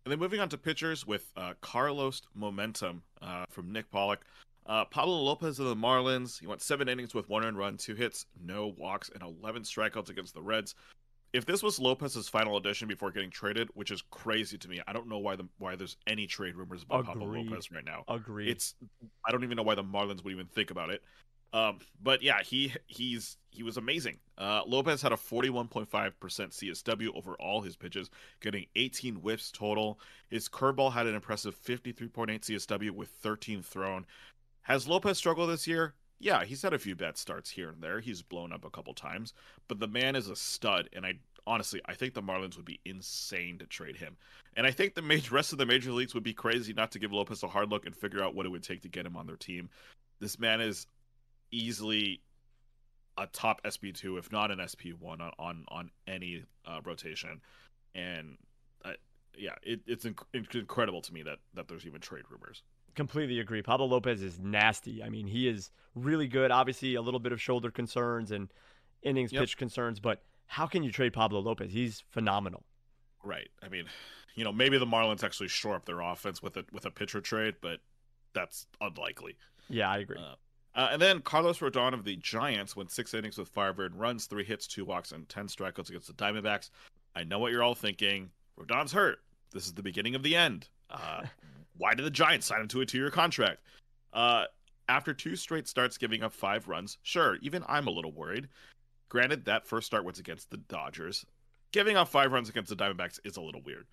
And 0.04 0.12
then 0.12 0.17
moving 0.17 0.39
on 0.39 0.50
to 0.50 0.58
pitchers 0.58 1.06
with 1.06 1.32
uh, 1.38 1.54
Carlos 1.62 2.24
Momentum 2.34 3.04
uh, 3.22 3.46
from 3.52 3.72
Nick 3.72 3.91
Pollack. 3.91 4.22
Uh, 4.67 4.86
Pablo 4.86 5.15
Lopez 5.15 5.60
of 5.60 5.67
the 5.67 5.75
Marlins. 5.75 6.39
He 6.39 6.47
went 6.47 6.62
seven 6.62 6.89
innings 6.89 7.13
with 7.15 7.30
one 7.30 7.45
earned 7.45 7.58
run, 7.58 7.77
two 7.77 7.95
hits, 7.95 8.25
no 8.43 8.75
walks, 8.77 9.10
and 9.13 9.23
11 9.23 9.63
strikeouts 9.63 10.10
against 10.10 10.34
the 10.34 10.41
Reds 10.41 10.75
if 11.34 11.45
this 11.45 11.62
was 11.62 11.80
Lopez's 11.80 12.30
final 12.30 12.58
edition 12.58 12.88
before 12.88 13.12
getting 13.12 13.30
traded, 13.30 13.69
which 13.73 13.91
is 13.91 14.01
crazy 14.10 14.58
to 14.58 14.67
me, 14.67 14.82
I 14.88 14.93
don't 14.93 15.08
know 15.08 15.17
why 15.17 15.36
the 15.36 15.47
why 15.58 15.75
there's 15.75 15.97
any 16.08 16.25
trade 16.25 16.56
rumors 16.56 16.84
about 16.84 17.01
Agreed. 17.01 17.13
Pablo 17.13 17.41
Lopez 17.41 17.71
right 17.71 17.86
now. 17.86 18.03
Agree. 18.08 18.49
It's 18.49 18.75
I 19.25 19.32
don't 19.32 19.43
even 19.43 19.58
know 19.58 19.63
why 19.63 19.75
the 19.75 19.84
Marlins 19.84 20.23
would 20.23 20.32
even 20.32 20.47
think 20.47 20.71
about 20.71 20.89
it. 20.89 21.03
Um, 21.53 21.80
but 22.01 22.21
yeah, 22.21 22.41
he 22.41 22.73
he's 22.88 23.38
he 23.51 23.63
was 23.63 23.77
amazing. 23.77 24.17
Uh, 24.38 24.62
Lopez 24.65 25.01
had 25.01 25.12
a 25.12 25.15
41.5% 25.15 25.88
CSW 25.88 27.15
over 27.15 27.36
all 27.36 27.62
his 27.62 27.75
pitches, 27.75 28.10
getting 28.41 28.65
18 28.75 29.15
whiffs 29.15 29.51
total. 29.51 29.99
His 30.30 30.49
curveball 30.49 30.91
had 30.91 31.08
an 31.08 31.15
impressive 31.15 31.56
53.8 31.63 32.12
CSW 32.12 32.91
with 32.91 33.10
13 33.10 33.63
thrown. 33.63 34.06
Has 34.67 34.88
Lopez 34.88 35.17
struggled 35.17 35.49
this 35.49 35.67
year? 35.67 35.95
yeah, 36.19 36.43
he's 36.43 36.62
had 36.62 36.73
a 36.73 36.80
few 36.80 36.95
bad 36.95 37.17
starts 37.17 37.49
here 37.49 37.69
and 37.69 37.82
there. 37.82 37.99
He's 37.99 38.21
blown 38.21 38.51
up 38.51 38.65
a 38.65 38.69
couple 38.69 38.93
times, 38.93 39.34
but 39.67 39.80
the 39.80 39.88
man 39.88 40.15
is 40.15 40.30
a 40.30 40.36
stud, 40.36 40.89
and 40.93 41.06
I 41.06 41.13
honestly 41.45 41.80
I 41.86 41.93
think 41.93 42.13
the 42.13 42.21
Marlins 42.21 42.58
would 42.58 42.65
be 42.65 42.80
insane 42.86 43.60
to 43.60 43.65
trade 43.65 43.97
him. 43.97 44.17
And 44.56 44.65
I 44.65 44.71
think 44.71 44.95
the 44.95 45.01
major, 45.01 45.36
rest 45.36 45.51
of 45.51 45.60
the 45.60 45.65
major 45.65 45.91
leagues 45.91 46.13
would 46.13 46.23
be 46.23 46.34
crazy 46.34 46.73
not 46.73 46.91
to 46.91 46.99
give 46.99 47.13
Lopez 47.13 47.43
a 47.43 47.47
hard 47.47 47.69
look 47.69 47.86
and 47.86 47.95
figure 47.95 48.23
out 48.23 48.34
what 48.34 48.45
it 48.45 48.49
would 48.49 48.63
take 48.63 48.82
to 48.82 48.89
get 48.89 49.06
him 49.06 49.15
on 49.15 49.27
their 49.27 49.36
team. 49.36 49.69
This 50.19 50.39
man 50.39 50.60
is 50.60 50.88
easily 51.51 52.21
a 53.17 53.27
top 53.27 53.62
SP 53.65 53.93
two, 53.93 54.17
if 54.17 54.32
not 54.32 54.51
an 54.51 54.65
SP 54.65 54.97
one, 54.99 55.21
on 55.21 55.32
on, 55.38 55.65
on 55.67 55.91
any 56.08 56.43
uh, 56.65 56.82
rotation. 56.84 57.41
And 57.93 58.38
uh, 58.84 58.93
yeah, 59.38 59.56
it, 59.62 59.82
it's 59.86 60.06
inc- 60.06 60.56
incredible 60.56 61.01
to 61.03 61.13
me 61.13 61.21
that 61.23 61.38
that 61.53 61.67
there's 61.67 61.86
even 61.86 62.01
trade 62.01 62.23
rumors 62.32 62.63
completely 62.97 63.39
agree. 63.39 63.62
Pablo 63.62 63.86
Lopez 63.86 64.21
is 64.21 64.39
nasty. 64.39 65.01
I 65.01 65.10
mean, 65.10 65.27
he 65.27 65.47
is 65.47 65.71
really 65.95 66.27
good. 66.27 66.51
Obviously, 66.51 66.95
a 66.95 67.01
little 67.01 67.21
bit 67.21 67.31
of 67.31 67.41
shoulder 67.41 67.71
concerns 67.71 68.31
and 68.31 68.49
innings 69.03 69.31
yep. 69.31 69.43
pitch 69.43 69.55
concerns, 69.55 70.01
but 70.01 70.23
how 70.47 70.65
can 70.65 70.83
you 70.83 70.91
trade 70.91 71.13
Pablo 71.13 71.39
Lopez? 71.39 71.71
He's 71.71 72.03
phenomenal. 72.12 72.65
Right. 73.23 73.49
I 73.63 73.69
mean, 73.69 73.86
you 74.36 74.43
know, 74.43 74.51
maybe 74.51 74.77
the 74.77 74.86
Marlins 74.86 75.23
actually 75.23 75.47
shore 75.47 75.75
up 75.75 75.86
their 75.86 76.01
offense 76.01 76.41
with 76.41 76.57
a 76.57 76.65
with 76.73 76.86
a 76.86 76.91
pitcher 76.91 77.21
trade, 77.21 77.55
but 77.62 77.79
that's 78.33 78.65
unlikely. 78.81 79.38
Yeah, 79.69 79.89
I 79.89 79.99
agree. 79.99 80.17
Uh, 80.17 80.36
uh, 80.75 80.89
and 80.91 81.01
then 81.01 81.21
Carlos 81.21 81.60
Rodon 81.60 81.93
of 81.93 82.03
the 82.03 82.17
Giants 82.17 82.75
went 82.75 82.91
six 82.91 83.13
innings 83.13 83.38
with 83.38 83.49
five 83.49 83.79
earned 83.79 83.99
runs, 83.99 84.25
three 84.25 84.43
hits, 84.43 84.67
two 84.67 84.86
walks, 84.86 85.12
and 85.12 85.27
ten 85.29 85.47
strikeouts 85.47 85.89
against 85.89 86.07
the 86.07 86.13
Diamondbacks. 86.13 86.69
I 87.15 87.23
know 87.23 87.39
what 87.39 87.51
you're 87.51 87.63
all 87.63 87.75
thinking. 87.75 88.29
Rodon's 88.60 88.91
hurt. 88.91 89.19
This 89.53 89.65
is 89.65 89.73
the 89.73 89.83
beginning 89.83 90.15
of 90.15 90.23
the 90.23 90.36
end. 90.36 90.67
Uh, 90.89 91.23
why 91.78 91.94
did 91.94 92.06
the 92.06 92.12
Giants 92.12 92.48
sign 92.48 92.62
him 92.62 92.68
to 92.70 92.82
a 92.82 92.86
two 92.86 92.98
year 92.98 93.12
contract? 93.12 93.62
Uh, 94.13 94.46
after 94.90 95.13
two 95.13 95.36
straight 95.36 95.68
starts 95.68 95.98
giving 95.98 96.24
up 96.24 96.34
five 96.34 96.68
runs, 96.68 96.98
sure, 97.04 97.38
even 97.42 97.63
I'm 97.68 97.88
a 97.88 97.92
little 97.92 98.12
worried. 98.12 98.48
Granted, 99.10 99.46
that 99.46 99.68
first 99.68 99.88
start 99.88 100.06
was 100.06 100.20
against 100.20 100.50
the 100.50 100.58
Dodgers. 100.58 101.26
Giving 101.72 101.98
up 101.98 102.08
five 102.08 102.32
runs 102.32 102.50
against 102.50 102.70
the 102.70 102.76
Diamondbacks 102.76 103.20
is 103.24 103.38
a 103.38 103.42
little 103.42 103.62
weird. 103.62 103.88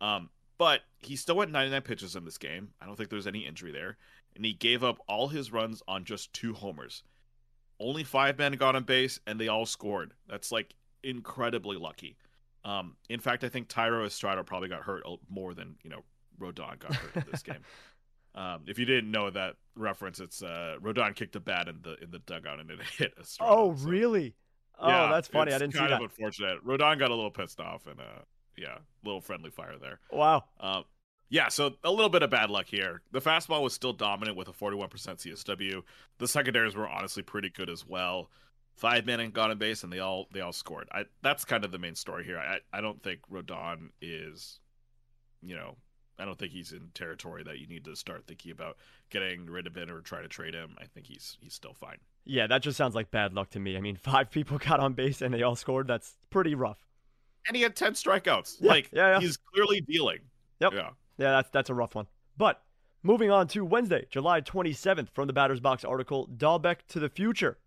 Um, 0.00 0.30
but 0.58 0.80
he 0.98 1.16
still 1.16 1.36
went 1.36 1.50
99 1.50 1.82
pitches 1.82 2.16
in 2.16 2.24
this 2.24 2.38
game. 2.38 2.70
I 2.80 2.86
don't 2.86 2.96
think 2.96 3.10
there's 3.10 3.26
any 3.26 3.40
injury 3.40 3.72
there. 3.72 3.96
And 4.36 4.44
he 4.44 4.52
gave 4.52 4.84
up 4.84 4.98
all 5.08 5.28
his 5.28 5.52
runs 5.52 5.82
on 5.88 6.04
just 6.04 6.32
two 6.32 6.54
homers. 6.54 7.02
Only 7.80 8.04
five 8.04 8.38
men 8.38 8.52
got 8.52 8.76
on 8.76 8.84
base, 8.84 9.18
and 9.26 9.40
they 9.40 9.48
all 9.48 9.66
scored. 9.66 10.12
That's 10.28 10.52
like 10.52 10.74
incredibly 11.02 11.76
lucky. 11.76 12.16
Um, 12.64 12.96
in 13.08 13.18
fact, 13.18 13.42
I 13.42 13.48
think 13.48 13.68
Thairo 13.68 14.06
Estrada 14.06 14.44
probably 14.44 14.68
got 14.68 14.82
hurt 14.82 15.02
more 15.28 15.52
than 15.52 15.74
you 15.82 15.90
know 15.90 16.04
Rodon 16.40 16.78
got 16.78 16.94
hurt 16.94 17.16
in 17.16 17.30
this 17.30 17.42
game. 17.42 17.60
Um, 18.34 18.62
if 18.66 18.78
you 18.78 18.86
didn't 18.86 19.10
know 19.10 19.28
that 19.28 19.56
reference, 19.76 20.18
it's 20.18 20.42
uh, 20.42 20.76
Rodon 20.80 21.14
kicked 21.14 21.36
a 21.36 21.40
bat 21.40 21.68
in 21.68 21.80
the 21.82 22.02
in 22.02 22.10
the 22.10 22.18
dugout 22.20 22.60
and 22.60 22.70
it 22.70 22.78
hit 22.98 23.12
a 23.18 23.20
Estrada. 23.20 23.52
Oh, 23.52 23.76
so. 23.76 23.86
really? 23.86 24.34
Oh, 24.78 24.88
yeah, 24.88 25.10
that's 25.12 25.28
funny. 25.28 25.52
I 25.52 25.58
didn't 25.58 25.74
see 25.74 25.80
that. 25.80 25.90
Kind 25.90 26.02
of 26.02 26.10
unfortunate. 26.10 26.64
Rodon 26.66 26.98
got 26.98 27.10
a 27.10 27.14
little 27.14 27.30
pissed 27.30 27.60
off 27.60 27.86
and 27.86 28.00
uh, 28.00 28.22
yeah, 28.56 28.78
little 29.04 29.20
friendly 29.20 29.50
fire 29.50 29.76
there. 29.78 30.00
Wow. 30.10 30.44
Um, 30.60 30.84
yeah, 31.28 31.48
so 31.48 31.74
a 31.84 31.90
little 31.90 32.10
bit 32.10 32.22
of 32.22 32.30
bad 32.30 32.50
luck 32.50 32.66
here. 32.66 33.02
The 33.12 33.20
fastball 33.20 33.62
was 33.62 33.72
still 33.72 33.92
dominant 33.92 34.36
with 34.36 34.48
a 34.48 34.52
41% 34.52 34.88
CSW. 34.88 35.82
The 36.18 36.28
secondaries 36.28 36.74
were 36.74 36.88
honestly 36.88 37.22
pretty 37.22 37.48
good 37.48 37.70
as 37.70 37.86
well. 37.86 38.30
Five 38.76 39.06
men 39.06 39.30
got 39.30 39.50
on 39.50 39.58
base, 39.58 39.84
and 39.84 39.92
they 39.92 39.98
all 39.98 40.26
they 40.32 40.40
all 40.40 40.52
scored. 40.52 40.88
I, 40.92 41.04
that's 41.22 41.44
kind 41.44 41.64
of 41.64 41.72
the 41.72 41.78
main 41.78 41.94
story 41.94 42.24
here. 42.24 42.38
I 42.38 42.58
I 42.72 42.80
don't 42.80 43.02
think 43.02 43.20
Rodon 43.30 43.90
is, 44.00 44.58
you 45.42 45.54
know, 45.54 45.76
I 46.22 46.24
don't 46.24 46.38
think 46.38 46.52
he's 46.52 46.70
in 46.70 46.90
territory 46.94 47.42
that 47.42 47.58
you 47.58 47.66
need 47.66 47.84
to 47.86 47.96
start 47.96 48.24
thinking 48.28 48.52
about 48.52 48.76
getting 49.10 49.46
rid 49.46 49.66
of 49.66 49.76
him 49.76 49.90
or 49.90 50.00
try 50.00 50.22
to 50.22 50.28
trade 50.28 50.54
him. 50.54 50.76
I 50.78 50.84
think 50.84 51.06
he's 51.08 51.36
he's 51.40 51.52
still 51.52 51.74
fine. 51.74 51.96
Yeah, 52.24 52.46
that 52.46 52.62
just 52.62 52.76
sounds 52.76 52.94
like 52.94 53.10
bad 53.10 53.34
luck 53.34 53.50
to 53.50 53.60
me. 53.60 53.76
I 53.76 53.80
mean, 53.80 53.96
five 54.02 54.30
people 54.30 54.58
got 54.58 54.78
on 54.78 54.92
base 54.92 55.20
and 55.20 55.34
they 55.34 55.42
all 55.42 55.56
scored. 55.56 55.88
That's 55.88 56.14
pretty 56.30 56.54
rough. 56.54 56.78
And 57.48 57.56
he 57.56 57.62
had 57.62 57.74
ten 57.74 57.94
strikeouts. 57.94 58.58
Yeah, 58.60 58.70
like 58.70 58.90
yeah, 58.92 59.14
yeah. 59.14 59.20
he's 59.20 59.36
clearly 59.36 59.80
dealing. 59.80 60.18
Yep. 60.60 60.72
Yeah. 60.74 60.90
Yeah, 61.18 61.30
that's 61.32 61.50
that's 61.50 61.70
a 61.70 61.74
rough 61.74 61.96
one. 61.96 62.06
But 62.36 62.62
moving 63.02 63.32
on 63.32 63.48
to 63.48 63.64
Wednesday, 63.64 64.06
July 64.08 64.40
27th, 64.40 65.08
from 65.10 65.26
the 65.26 65.32
Batter's 65.32 65.60
Box 65.60 65.84
article, 65.84 66.28
Dalbec 66.36 66.78
to 66.88 67.00
the 67.00 67.08
Future. 67.08 67.58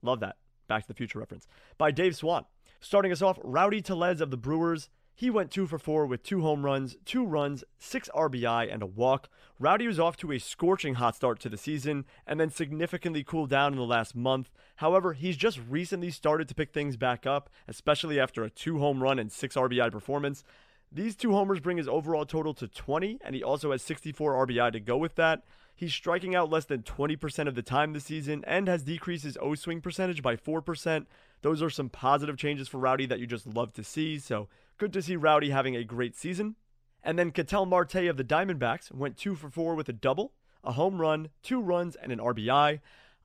Love 0.00 0.20
that. 0.20 0.36
Back 0.66 0.82
to 0.82 0.88
the 0.88 0.94
Future 0.94 1.18
reference 1.18 1.46
by 1.76 1.90
Dave 1.90 2.16
Swan. 2.16 2.46
Starting 2.80 3.12
us 3.12 3.22
off, 3.22 3.38
Rowdy 3.42 3.82
Tellez 3.82 4.20
of 4.20 4.30
the 4.30 4.36
Brewers 4.36 4.88
he 5.18 5.30
went 5.30 5.50
two 5.50 5.66
for 5.66 5.80
four 5.80 6.06
with 6.06 6.22
two 6.22 6.42
home 6.42 6.64
runs, 6.64 6.96
two 7.04 7.26
runs, 7.26 7.64
six 7.76 8.08
RBI, 8.14 8.72
and 8.72 8.84
a 8.84 8.86
walk. 8.86 9.28
Rowdy 9.58 9.88
was 9.88 9.98
off 9.98 10.16
to 10.18 10.30
a 10.30 10.38
scorching 10.38 10.94
hot 10.94 11.16
start 11.16 11.40
to 11.40 11.48
the 11.48 11.56
season 11.56 12.04
and 12.24 12.38
then 12.38 12.50
significantly 12.50 13.24
cooled 13.24 13.50
down 13.50 13.72
in 13.72 13.80
the 13.80 13.84
last 13.84 14.14
month. 14.14 14.52
However, 14.76 15.14
he's 15.14 15.36
just 15.36 15.58
recently 15.68 16.12
started 16.12 16.46
to 16.46 16.54
pick 16.54 16.72
things 16.72 16.96
back 16.96 17.26
up, 17.26 17.50
especially 17.66 18.20
after 18.20 18.44
a 18.44 18.50
two 18.50 18.78
home 18.78 19.02
run 19.02 19.18
and 19.18 19.32
six 19.32 19.56
RBI 19.56 19.90
performance. 19.90 20.44
These 20.92 21.16
two 21.16 21.32
homers 21.32 21.58
bring 21.58 21.78
his 21.78 21.88
overall 21.88 22.24
total 22.24 22.54
to 22.54 22.68
20, 22.68 23.18
and 23.20 23.34
he 23.34 23.42
also 23.42 23.72
has 23.72 23.82
64 23.82 24.46
RBI 24.46 24.70
to 24.70 24.78
go 24.78 24.96
with 24.96 25.16
that. 25.16 25.42
He's 25.74 25.92
striking 25.92 26.36
out 26.36 26.48
less 26.48 26.64
than 26.64 26.84
20% 26.84 27.48
of 27.48 27.56
the 27.56 27.62
time 27.62 27.92
this 27.92 28.04
season 28.04 28.44
and 28.46 28.68
has 28.68 28.84
decreased 28.84 29.24
his 29.24 29.36
O 29.42 29.56
swing 29.56 29.80
percentage 29.80 30.22
by 30.22 30.36
4%. 30.36 31.06
Those 31.42 31.60
are 31.60 31.70
some 31.70 31.88
positive 31.88 32.36
changes 32.36 32.68
for 32.68 32.78
Rowdy 32.78 33.06
that 33.06 33.18
you 33.18 33.26
just 33.26 33.48
love 33.48 33.72
to 33.72 33.82
see. 33.82 34.20
So 34.20 34.48
Good 34.78 34.92
to 34.92 35.02
see 35.02 35.16
Rowdy 35.16 35.50
having 35.50 35.74
a 35.74 35.82
great 35.82 36.16
season. 36.16 36.54
And 37.02 37.18
then 37.18 37.32
Ketel 37.32 37.66
Marte 37.66 38.06
of 38.06 38.16
the 38.16 38.22
Diamondbacks 38.22 38.92
went 38.92 39.16
two 39.16 39.34
for 39.34 39.50
four 39.50 39.74
with 39.74 39.88
a 39.88 39.92
double, 39.92 40.34
a 40.62 40.72
home 40.72 41.00
run, 41.00 41.30
two 41.42 41.60
runs, 41.60 41.96
and 41.96 42.12
an 42.12 42.20
RBI. 42.20 42.78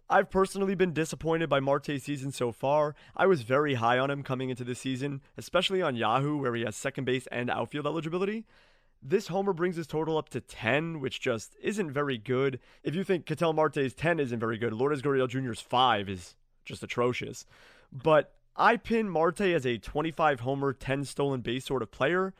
I've 0.09 0.31
personally 0.31 0.73
been 0.73 0.93
disappointed 0.93 1.49
by 1.49 1.59
Marte's 1.59 2.03
season 2.03 2.31
so 2.31 2.51
far. 2.51 2.95
I 3.15 3.27
was 3.27 3.43
very 3.43 3.75
high 3.75 3.99
on 3.99 4.09
him 4.09 4.23
coming 4.23 4.49
into 4.49 4.63
the 4.63 4.73
season, 4.73 5.21
especially 5.37 5.81
on 5.81 5.95
Yahoo, 5.95 6.37
where 6.37 6.55
he 6.55 6.63
has 6.63 6.75
second 6.75 7.05
base 7.05 7.27
and 7.27 7.51
outfield 7.51 7.85
eligibility. 7.85 8.45
This 9.01 9.27
homer 9.27 9.53
brings 9.53 9.75
his 9.75 9.85
total 9.85 10.17
up 10.17 10.29
to 10.29 10.41
10, 10.41 11.01
which 11.01 11.21
just 11.21 11.55
isn't 11.61 11.91
very 11.91 12.17
good. 12.17 12.59
If 12.83 12.95
you 12.95 13.03
think 13.03 13.27
Ketel 13.27 13.53
Marte's 13.53 13.93
10 13.93 14.19
isn't 14.19 14.39
very 14.39 14.57
good, 14.57 14.73
Lourdes 14.73 15.03
Gurriel 15.03 15.27
Jr.'s 15.27 15.61
5 15.61 16.09
is 16.09 16.35
just 16.65 16.81
atrocious. 16.81 17.45
But 17.91 18.33
I 18.55 18.77
pin 18.77 19.09
Marte 19.09 19.41
as 19.41 19.65
a 19.65 19.79
25 19.79 20.41
homer, 20.41 20.73
10 20.73 21.05
stolen 21.05 21.41
base 21.41 21.65
sort 21.65 21.81
of 21.81 21.91
player. 21.91 22.33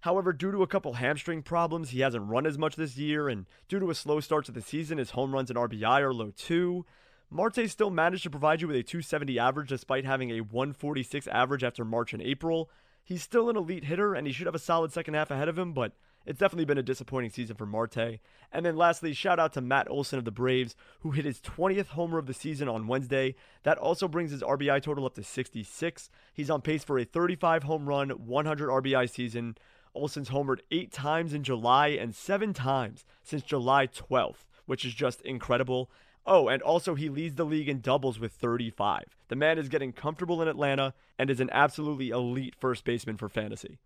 However, 0.00 0.32
due 0.32 0.52
to 0.52 0.62
a 0.62 0.66
couple 0.68 0.94
hamstring 0.94 1.42
problems, 1.42 1.90
he 1.90 2.00
hasn't 2.00 2.28
run 2.28 2.46
as 2.46 2.56
much 2.56 2.76
this 2.76 2.96
year, 2.96 3.28
and 3.28 3.46
due 3.68 3.80
to 3.80 3.90
a 3.90 3.94
slow 3.94 4.20
start 4.20 4.44
to 4.44 4.52
the 4.52 4.62
season, 4.62 4.98
his 4.98 5.10
home 5.10 5.32
runs 5.32 5.50
and 5.50 5.58
RBI 5.58 6.00
are 6.00 6.14
low 6.14 6.30
too. 6.30 6.84
Marte 7.28 7.68
still 7.68 7.90
managed 7.90 8.22
to 8.22 8.30
provide 8.30 8.60
you 8.60 8.68
with 8.68 8.76
a 8.76 8.84
270 8.84 9.38
average 9.38 9.68
despite 9.68 10.04
having 10.04 10.30
a 10.30 10.42
146 10.42 11.26
average 11.26 11.64
after 11.64 11.84
March 11.84 12.12
and 12.12 12.22
April. 12.22 12.70
He's 13.02 13.24
still 13.24 13.50
an 13.50 13.56
elite 13.56 13.84
hitter, 13.84 14.14
and 14.14 14.26
he 14.26 14.32
should 14.32 14.46
have 14.46 14.54
a 14.54 14.60
solid 14.60 14.92
second 14.92 15.14
half 15.14 15.32
ahead 15.32 15.48
of 15.48 15.58
him, 15.58 15.72
but 15.72 15.92
It's 16.26 16.40
definitely 16.40 16.64
been 16.64 16.76
a 16.76 16.82
disappointing 16.82 17.30
season 17.30 17.54
for 17.54 17.66
Marte. 17.66 18.18
And 18.52 18.66
then 18.66 18.76
lastly, 18.76 19.12
shout 19.12 19.38
out 19.38 19.52
to 19.52 19.60
Matt 19.60 19.88
Olson 19.88 20.18
of 20.18 20.24
the 20.24 20.32
Braves, 20.32 20.74
who 21.00 21.12
hit 21.12 21.24
his 21.24 21.40
20th 21.40 21.88
homer 21.88 22.18
of 22.18 22.26
the 22.26 22.34
season 22.34 22.68
on 22.68 22.88
Wednesday. 22.88 23.36
That 23.62 23.78
also 23.78 24.08
brings 24.08 24.32
his 24.32 24.42
RBI 24.42 24.82
total 24.82 25.06
up 25.06 25.14
to 25.14 25.22
66. 25.22 26.10
He's 26.34 26.50
on 26.50 26.62
pace 26.62 26.82
for 26.82 26.98
a 26.98 27.04
35 27.04 27.62
home 27.62 27.86
run, 27.86 28.10
100 28.10 28.68
RBI 28.68 29.08
season. 29.08 29.56
Olson's 29.94 30.30
homered 30.30 30.60
eight 30.70 30.92
times 30.92 31.32
in 31.32 31.44
July 31.44 31.88
and 31.88 32.14
seven 32.14 32.52
times 32.52 33.04
since 33.22 33.42
July 33.42 33.86
12th, 33.86 34.44
which 34.66 34.84
is 34.84 34.94
just 34.94 35.22
incredible. 35.22 35.90
Oh, 36.26 36.48
and 36.48 36.60
also 36.60 36.96
he 36.96 37.08
leads 37.08 37.36
the 37.36 37.44
league 37.44 37.68
in 37.68 37.80
doubles 37.80 38.18
with 38.18 38.32
35. 38.32 39.16
The 39.28 39.36
man 39.36 39.58
is 39.58 39.68
getting 39.68 39.92
comfortable 39.92 40.42
in 40.42 40.48
Atlanta 40.48 40.92
and 41.18 41.30
is 41.30 41.40
an 41.40 41.50
absolutely 41.52 42.10
elite 42.10 42.56
first 42.58 42.84
baseman 42.84 43.16
for 43.16 43.28
fantasy. 43.28 43.78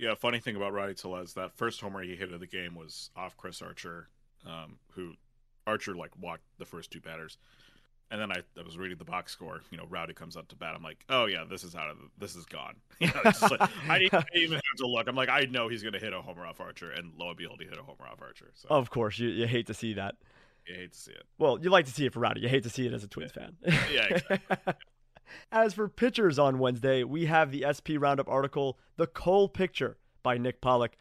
Yeah, 0.00 0.14
funny 0.14 0.40
thing 0.40 0.56
about 0.56 0.72
Rowdy 0.72 0.94
Tellez, 0.94 1.34
that 1.34 1.52
first 1.52 1.80
homer 1.80 2.02
he 2.02 2.16
hit 2.16 2.32
of 2.32 2.40
the 2.40 2.46
game 2.46 2.74
was 2.74 3.10
off 3.14 3.36
Chris 3.36 3.60
Archer, 3.60 4.08
um, 4.46 4.78
who 4.92 5.12
Archer 5.66 5.94
like 5.94 6.10
walked 6.18 6.42
the 6.58 6.64
first 6.64 6.90
two 6.90 7.00
batters. 7.00 7.36
And 8.10 8.20
then 8.20 8.32
I, 8.32 8.38
I, 8.58 8.64
was 8.64 8.76
reading 8.76 8.96
the 8.98 9.04
box 9.04 9.30
score. 9.30 9.60
You 9.70 9.76
know, 9.76 9.84
Rowdy 9.88 10.14
comes 10.14 10.36
up 10.36 10.48
to 10.48 10.56
bat. 10.56 10.74
I'm 10.74 10.82
like, 10.82 11.04
oh 11.10 11.26
yeah, 11.26 11.44
this 11.48 11.62
is 11.62 11.76
out 11.76 11.90
of 11.90 11.98
the, 11.98 12.04
this 12.18 12.34
is 12.34 12.46
gone. 12.46 12.76
You 12.98 13.08
know, 13.08 13.20
like, 13.24 13.70
I 13.88 13.98
didn't 13.98 14.24
even 14.34 14.54
have 14.54 14.78
to 14.78 14.86
look. 14.86 15.06
I'm 15.06 15.14
like, 15.14 15.28
I 15.28 15.42
know 15.42 15.68
he's 15.68 15.82
going 15.82 15.92
to 15.92 15.98
hit 15.98 16.12
a 16.12 16.20
homer 16.20 16.44
off 16.44 16.60
Archer, 16.60 16.90
and 16.90 17.12
lo 17.18 17.28
and 17.28 17.36
behold, 17.36 17.60
he 17.60 17.66
hit 17.66 17.78
a 17.78 17.82
homer 17.82 18.10
off 18.10 18.20
Archer. 18.20 18.50
So. 18.54 18.68
Of 18.68 18.90
course, 18.90 19.18
you, 19.18 19.28
you 19.28 19.46
hate 19.46 19.66
to 19.68 19.74
see 19.74 19.94
that. 19.94 20.16
You 20.66 20.74
hate 20.74 20.92
to 20.92 20.98
see 20.98 21.12
it. 21.12 21.24
Well, 21.38 21.58
you 21.60 21.70
like 21.70 21.86
to 21.86 21.92
see 21.92 22.06
it 22.06 22.12
for 22.12 22.20
Rowdy. 22.20 22.40
You 22.40 22.48
hate 22.48 22.64
to 22.64 22.70
see 22.70 22.86
it 22.86 22.92
as 22.92 23.04
a 23.04 23.08
Twins 23.08 23.32
fan. 23.32 23.56
yeah. 23.64 24.06
Exactly. 24.10 24.74
As 25.52 25.74
for 25.74 25.88
pitchers 25.88 26.38
on 26.38 26.58
Wednesday, 26.58 27.04
we 27.04 27.26
have 27.26 27.50
the 27.50 27.64
SP 27.66 27.98
Roundup 27.98 28.28
article, 28.28 28.78
"The 28.96 29.06
Cole 29.06 29.48
Picture" 29.48 29.98
by 30.22 30.38
Nick 30.38 30.60
Pollack. 30.60 30.96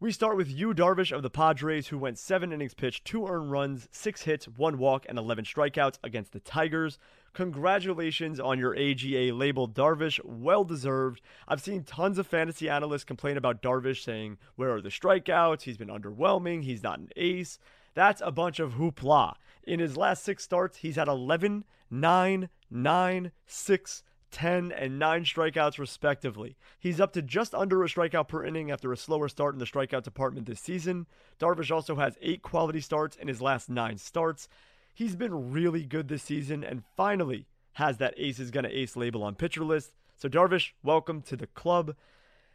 We 0.00 0.12
start 0.12 0.36
with 0.36 0.50
Yu 0.50 0.74
Darvish 0.74 1.12
of 1.12 1.22
the 1.22 1.30
Padres, 1.30 1.86
who 1.86 1.96
went 1.96 2.18
seven 2.18 2.52
innings 2.52 2.74
pitched, 2.74 3.04
two 3.04 3.26
earned 3.26 3.50
runs, 3.50 3.88
six 3.90 4.22
hits, 4.22 4.46
one 4.46 4.76
walk, 4.76 5.06
and 5.08 5.16
11 5.16 5.46
strikeouts 5.46 5.98
against 6.02 6.32
the 6.32 6.40
Tigers. 6.40 6.98
Congratulations 7.32 8.38
on 8.38 8.58
your 8.58 8.76
AGA 8.76 9.32
labeled 9.32 9.74
Darvish. 9.74 10.20
Well 10.22 10.64
deserved. 10.64 11.22
I've 11.48 11.62
seen 11.62 11.84
tons 11.84 12.18
of 12.18 12.26
fantasy 12.26 12.68
analysts 12.68 13.04
complain 13.04 13.36
about 13.36 13.62
Darvish, 13.62 14.02
saying, 14.02 14.36
Where 14.56 14.74
are 14.74 14.82
the 14.82 14.90
strikeouts? 14.90 15.62
He's 15.62 15.78
been 15.78 15.88
underwhelming. 15.88 16.64
He's 16.64 16.82
not 16.82 16.98
an 16.98 17.08
ace. 17.16 17.58
That's 17.94 18.22
a 18.24 18.32
bunch 18.32 18.58
of 18.58 18.74
hoopla. 18.74 19.34
In 19.62 19.80
his 19.80 19.96
last 19.96 20.24
six 20.24 20.44
starts, 20.44 20.78
he's 20.78 20.96
had 20.96 21.08
11, 21.08 21.64
9, 21.90 22.48
9, 22.70 23.32
6, 23.46 24.02
10, 24.30 24.72
and 24.72 24.98
9 24.98 25.24
strikeouts, 25.24 25.78
respectively. 25.78 26.56
He's 26.80 27.00
up 27.00 27.12
to 27.12 27.22
just 27.22 27.54
under 27.54 27.82
a 27.82 27.88
strikeout 27.88 28.28
per 28.28 28.44
inning 28.44 28.70
after 28.70 28.92
a 28.92 28.96
slower 28.96 29.28
start 29.28 29.54
in 29.54 29.60
the 29.60 29.64
strikeout 29.64 30.02
department 30.02 30.46
this 30.46 30.60
season. 30.60 31.06
Darvish 31.38 31.70
also 31.70 31.96
has 31.96 32.18
8 32.20 32.42
quality 32.42 32.80
starts 32.80 33.16
in 33.16 33.28
his 33.28 33.40
last 33.40 33.70
9 33.70 33.96
starts. 33.98 34.48
He's 34.92 35.16
been 35.16 35.52
really 35.52 35.84
good 35.84 36.08
this 36.08 36.24
season 36.24 36.64
and 36.64 36.82
finally 36.96 37.46
has 37.74 37.98
that 37.98 38.14
ace 38.16 38.38
is 38.38 38.50
going 38.50 38.64
to 38.64 38.76
ace 38.76 38.96
label 38.96 39.22
on 39.22 39.34
pitcher 39.34 39.64
list. 39.64 39.94
So, 40.16 40.28
Darvish, 40.28 40.72
welcome 40.82 41.22
to 41.22 41.36
the 41.36 41.48
club. 41.48 41.94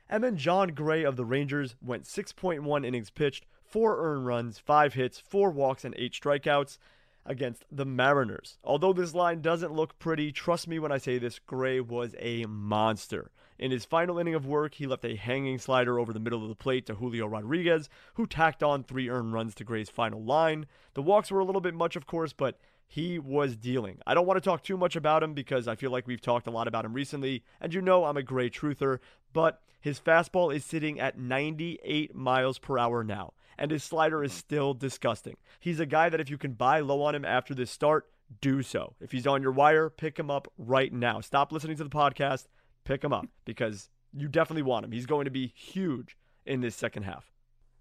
And 0.10 0.24
then 0.24 0.38
Jon 0.38 0.70
Gray 0.70 1.04
of 1.04 1.18
the 1.18 1.26
Rangers 1.26 1.76
went 1.82 2.06
6.1 2.06 2.86
innings 2.86 3.10
pitched, 3.10 3.46
4 3.70 3.98
earned 4.00 4.26
runs, 4.26 4.58
5 4.58 4.94
hits, 4.96 5.20
4 5.20 5.52
walks, 5.52 5.86
and 5.86 5.96
8 5.98 6.14
strikeouts 6.14 6.78
against 7.26 7.64
the 7.72 7.86
Mariners. 7.86 8.58
Although 8.64 8.94
this 8.94 9.14
line 9.14 9.42
doesn't 9.42 9.74
look 9.74 10.00
pretty, 10.00 10.32
trust 10.32 10.68
me 10.68 10.80
when 10.80 10.92
I 10.92 10.98
say 10.98 11.18
this, 11.18 11.40
Gray 11.40 11.80
was 11.80 12.16
a 12.20 12.46
monster. 12.46 13.32
In 13.60 13.72
his 13.72 13.86
final 13.86 14.18
inning 14.18 14.36
of 14.36 14.46
work, 14.46 14.76
he 14.76 14.88
left 14.88 15.06
a 15.06 15.16
hanging 15.16 15.60
slider 15.60 16.00
over 16.00 16.14
the 16.14 16.20
middle 16.20 16.42
of 16.42 16.50
the 16.50 16.56
plate 16.56 16.86
to 16.88 16.96
Julio 16.96 17.28
Rodriguez, 17.28 17.90
who 18.16 18.26
tacked 18.26 18.64
on 18.64 18.84
three 18.84 19.10
earned 19.10 19.34
runs 19.34 19.54
to 19.56 19.64
Gray's 19.64 19.90
final 19.90 20.24
line. 20.24 20.66
The 20.94 21.02
walks 21.02 21.30
were 21.30 21.42
a 21.42 21.46
little 21.46 21.62
bit 21.62 21.74
much, 21.74 21.96
of 21.96 22.08
course, 22.08 22.34
but 22.34 22.58
he 22.90 23.20
was 23.20 23.56
dealing. 23.56 24.00
I 24.06 24.14
don't 24.14 24.26
want 24.26 24.38
to 24.38 24.42
talk 24.42 24.64
too 24.64 24.76
much 24.76 24.98
about 24.98 25.24
him 25.24 25.34
because 25.34 25.68
I 25.68 25.76
feel 25.76 25.92
like 25.92 26.08
we've 26.08 26.20
talked 26.20 26.48
a 26.48 26.52
lot 26.52 26.68
about 26.68 26.84
him 26.84 26.94
recently, 26.94 27.44
and 27.62 27.74
you 27.74 27.82
know 27.82 28.04
I'm 28.04 28.18
a 28.18 28.24
Gray 28.24 28.50
truther, 28.50 29.00
but 29.32 29.62
his 29.80 30.00
fastball 30.00 30.54
is 30.54 30.66
sitting 30.66 31.00
at 31.00 31.18
98 31.18 32.14
miles 32.14 32.60
per 32.60 32.78
hour 32.78 33.04
now 33.04 33.34
and 33.60 33.72
his 33.72 33.84
slider 33.84 34.24
is 34.24 34.34
still 34.34 34.74
disgusting. 34.74 35.36
He's 35.60 35.80
a 35.80 35.86
guy 35.86 36.10
that 36.10 36.22
if 36.22 36.30
you 36.30 36.38
can 36.38 36.54
buy 36.54 36.80
low 36.80 37.04
on 37.04 37.14
him 37.14 37.26
after 37.26 37.54
this 37.54 37.70
start, 37.70 38.10
do 38.42 38.64
so. 38.64 38.96
If 39.02 39.12
he's 39.12 39.28
on 39.28 39.42
your 39.42 39.52
wire, 39.52 39.90
pick 39.90 40.18
him 40.18 40.32
up 40.32 40.52
right 40.58 40.92
now. 40.94 41.20
Stop 41.20 41.52
listening 41.52 41.78
to 41.78 41.84
the 41.84 41.90
podcast, 41.90 42.48
pick 42.86 43.04
him 43.04 43.14
up 43.14 43.28
because 43.46 43.90
you 44.16 44.28
definitely 44.30 44.64
want 44.64 44.86
him. 44.86 44.92
He's 44.94 45.06
going 45.06 45.26
to 45.26 45.32
be 45.32 45.48
huge 45.48 46.18
in 46.46 46.62
this 46.62 46.76
second 46.76 47.04
half. 47.04 47.32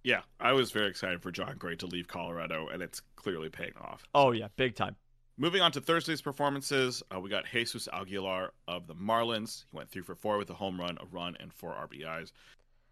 Yeah, 0.09 0.23
I 0.41 0.55
was 0.55 0.71
very 0.71 0.89
excited 0.89 1.21
for 1.21 1.31
Jon 1.31 1.57
Gray 1.59 1.77
to 1.77 1.87
leave 1.87 2.09
Colorado, 2.09 2.69
and 2.69 2.83
it's 2.83 3.03
clearly 3.17 3.51
paying 3.51 3.75
off. 3.79 4.05
Oh, 4.15 4.33
yeah, 4.33 4.49
big 4.57 4.75
time. 4.75 4.97
Moving 5.37 5.61
on 5.61 5.71
to 5.73 5.83
Thursday's 5.83 6.23
performances, 6.23 7.03
uh, 7.15 7.21
we 7.21 7.29
got 7.29 7.45
Jesus 7.45 7.89
Aguilar 7.93 8.55
of 8.67 8.87
the 8.87 8.95
Marlins. 8.95 9.67
He 9.71 9.77
went 9.77 9.91
three 9.91 10.01
for 10.01 10.15
four 10.15 10.39
with 10.39 10.49
a 10.49 10.55
home 10.55 10.81
run, 10.81 10.97
a 10.99 11.05
run, 11.05 11.37
and 11.39 11.53
four 11.53 11.75
RBIs 11.75 12.33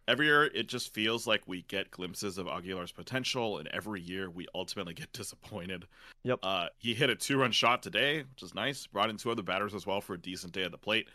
every 0.09 0.27
year 0.27 0.45
it 0.45 0.69
just 0.69 0.95
feels 0.95 1.27
like 1.27 1.43
we 1.47 1.62
get 1.62 1.91
glimpses 1.91 2.39
of 2.39 2.47
Aguilar's 2.47 2.93
potential, 2.93 3.59
and 3.59 3.69
every 3.69 4.01
year 4.01 4.31
we 4.31 4.47
ultimately 4.55 4.95
get 4.95 5.12
disappointed. 5.12 5.87
Yep. 6.25 6.41
Uh, 6.43 6.67
he 6.79 6.95
hit 6.95 7.11
a 7.11 7.17
two-run 7.17 7.53
shot 7.53 7.83
today, 7.83 8.19
which 8.19 8.43
is 8.43 8.55
nice. 8.55 8.87
Brought 8.87 9.11
in 9.11 9.17
two 9.17 9.31
other 9.31 9.43
batters 9.43 9.75
as 9.75 9.87
well 9.87 10.01
for 10.01 10.14
a 10.14 10.21
decent 10.21 10.53
day 10.53 10.64
at 10.64 10.71
the 10.71 10.79
plate. 10.79 11.09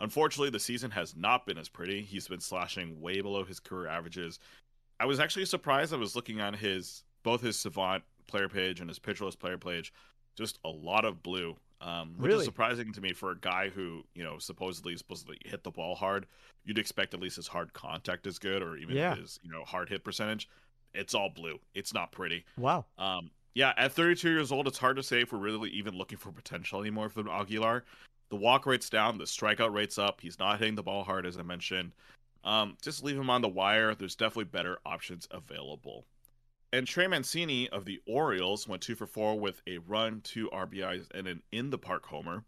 Unfortunately, 0.00 0.50
the 0.50 0.60
season 0.60 0.92
has 0.92 1.16
not 1.16 1.44
been 1.44 1.58
as 1.58 1.68
pretty. 1.68 2.02
He's 2.02 2.28
been 2.28 2.40
slashing 2.40 3.00
way 3.00 3.20
below 3.20 3.44
his 3.44 3.58
career 3.58 3.88
averages. 3.88 4.38
I 5.00 5.06
was 5.06 5.20
actually 5.20 5.44
surprised. 5.44 5.92
I 5.92 5.96
was 5.96 6.16
looking 6.16 6.40
on 6.40 6.54
his 6.54 7.04
both 7.22 7.40
his 7.40 7.58
Savant 7.58 8.02
player 8.26 8.48
page 8.48 8.80
and 8.80 8.88
his 8.88 8.98
Pitcher 8.98 9.24
List 9.24 9.38
player 9.38 9.58
page, 9.58 9.92
just 10.36 10.58
a 10.64 10.68
lot 10.68 11.04
of 11.04 11.22
blue 11.22 11.56
um, 11.80 12.14
which 12.16 12.30
really? 12.30 12.40
is 12.40 12.44
surprising 12.44 12.92
to 12.92 13.00
me 13.00 13.12
for 13.12 13.30
a 13.30 13.38
guy 13.38 13.68
who 13.68 14.02
you 14.14 14.24
know 14.24 14.38
supposedly 14.38 14.92
is 14.92 14.98
supposed 14.98 15.26
to 15.26 15.34
hit 15.48 15.62
the 15.62 15.70
ball 15.70 15.94
hard. 15.94 16.26
You'd 16.64 16.78
expect 16.78 17.14
at 17.14 17.20
least 17.20 17.36
his 17.36 17.46
hard 17.46 17.72
contact 17.72 18.26
is 18.26 18.38
good, 18.38 18.62
or 18.62 18.76
even 18.76 18.96
yeah. 18.96 19.14
his 19.14 19.38
you 19.42 19.50
know 19.50 19.62
hard 19.64 19.88
hit 19.88 20.02
percentage. 20.02 20.48
It's 20.94 21.14
all 21.14 21.30
blue. 21.30 21.58
It's 21.74 21.94
not 21.94 22.10
pretty. 22.10 22.44
Wow. 22.56 22.86
Um, 22.98 23.30
yeah, 23.54 23.74
at 23.76 23.92
32 23.92 24.30
years 24.30 24.50
old, 24.50 24.66
it's 24.66 24.78
hard 24.78 24.96
to 24.96 25.02
say 25.02 25.20
if 25.20 25.32
we're 25.32 25.38
really 25.38 25.70
even 25.70 25.94
looking 25.96 26.18
for 26.18 26.32
potential 26.32 26.80
anymore 26.80 27.08
from 27.08 27.28
Aguilar. 27.28 27.84
The 28.30 28.36
walk 28.36 28.66
rate's 28.66 28.90
down, 28.90 29.18
the 29.18 29.24
strikeout 29.24 29.72
rate's 29.72 29.98
up. 29.98 30.20
He's 30.20 30.38
not 30.38 30.58
hitting 30.58 30.74
the 30.74 30.82
ball 30.82 31.04
hard, 31.04 31.26
as 31.26 31.38
I 31.38 31.42
mentioned. 31.42 31.92
Um, 32.48 32.78
just 32.80 33.04
leave 33.04 33.18
him 33.18 33.28
on 33.28 33.42
the 33.42 33.48
wire. 33.48 33.94
There's 33.94 34.16
definitely 34.16 34.44
better 34.44 34.78
options 34.86 35.28
available. 35.30 36.06
And 36.72 36.86
Trey 36.86 37.06
Mancini 37.06 37.68
of 37.68 37.84
the 37.84 38.00
Orioles 38.06 38.66
went 38.66 38.80
two 38.80 38.94
for 38.94 39.06
four 39.06 39.38
with 39.38 39.60
a 39.66 39.76
run, 39.78 40.22
two 40.22 40.48
RBIs, 40.48 41.08
and 41.14 41.28
an 41.28 41.42
in 41.52 41.68
the 41.68 41.76
park 41.76 42.06
homer. 42.06 42.44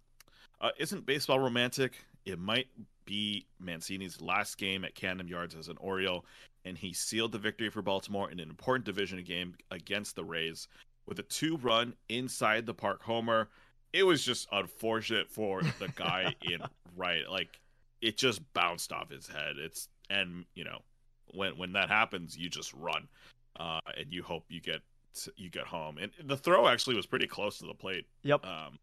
Uh, 0.59 0.71
isn't 0.79 1.05
baseball 1.05 1.39
romantic? 1.39 1.93
It 2.25 2.39
might 2.39 2.69
be 3.05 3.45
Mancini's 3.59 4.23
last 4.23 4.57
game 4.57 4.87
at 4.87 4.95
Camden 4.95 5.29
Yards 5.29 5.55
as 5.55 5.69
an 5.69 5.77
Oriole, 5.77 6.25
and 6.65 6.79
he 6.79 6.95
sealed 6.95 7.33
the 7.33 7.39
victory 7.39 7.69
for 7.69 7.83
Baltimore 7.83 8.31
in 8.31 8.41
an 8.41 8.49
important 8.49 8.87
division 8.87 9.23
game 9.23 9.55
against 9.71 10.17
the 10.17 10.25
Rays 10.25 10.67
with 11.05 11.19
a 11.19 11.25
two 11.25 11.59
run 11.59 11.95
inside 12.09 12.65
the 12.65 12.73
park 12.73 13.03
homer. 13.03 13.51
It 13.93 14.05
was 14.05 14.25
just 14.25 14.49
unfortunate 14.51 15.29
for 15.31 15.61
the 15.79 15.89
guy 15.89 16.35
in 16.43 16.63
right. 16.97 17.29
Like 17.29 17.61
it 18.01 18.17
just 18.17 18.41
bounced 18.53 18.93
off 18.93 19.11
his 19.11 19.27
head. 19.27 19.57
It's 19.59 19.89
and 20.09 20.45
you 20.55 20.65
know 20.65 20.81
when 21.35 21.57
when 21.59 21.73
that 21.73 21.89
happens, 21.89 22.37
you 22.37 22.49
just 22.49 22.73
run 22.75 23.09
uh, 23.59 23.81
and 23.97 24.13
you 24.13 24.23
hope 24.23 24.45
you 24.49 24.61
get 24.61 24.81
you 25.37 25.51
get 25.51 25.67
home. 25.67 25.99
And 25.99 26.13
the 26.23 26.37
throw 26.37 26.69
actually 26.69 26.97
was 26.97 27.07
pretty 27.07 27.27
close 27.27 27.59
to 27.59 27.67
the 27.67 27.75
plate. 27.75 28.07
Yep. 28.23 28.45
Um, 28.45 28.79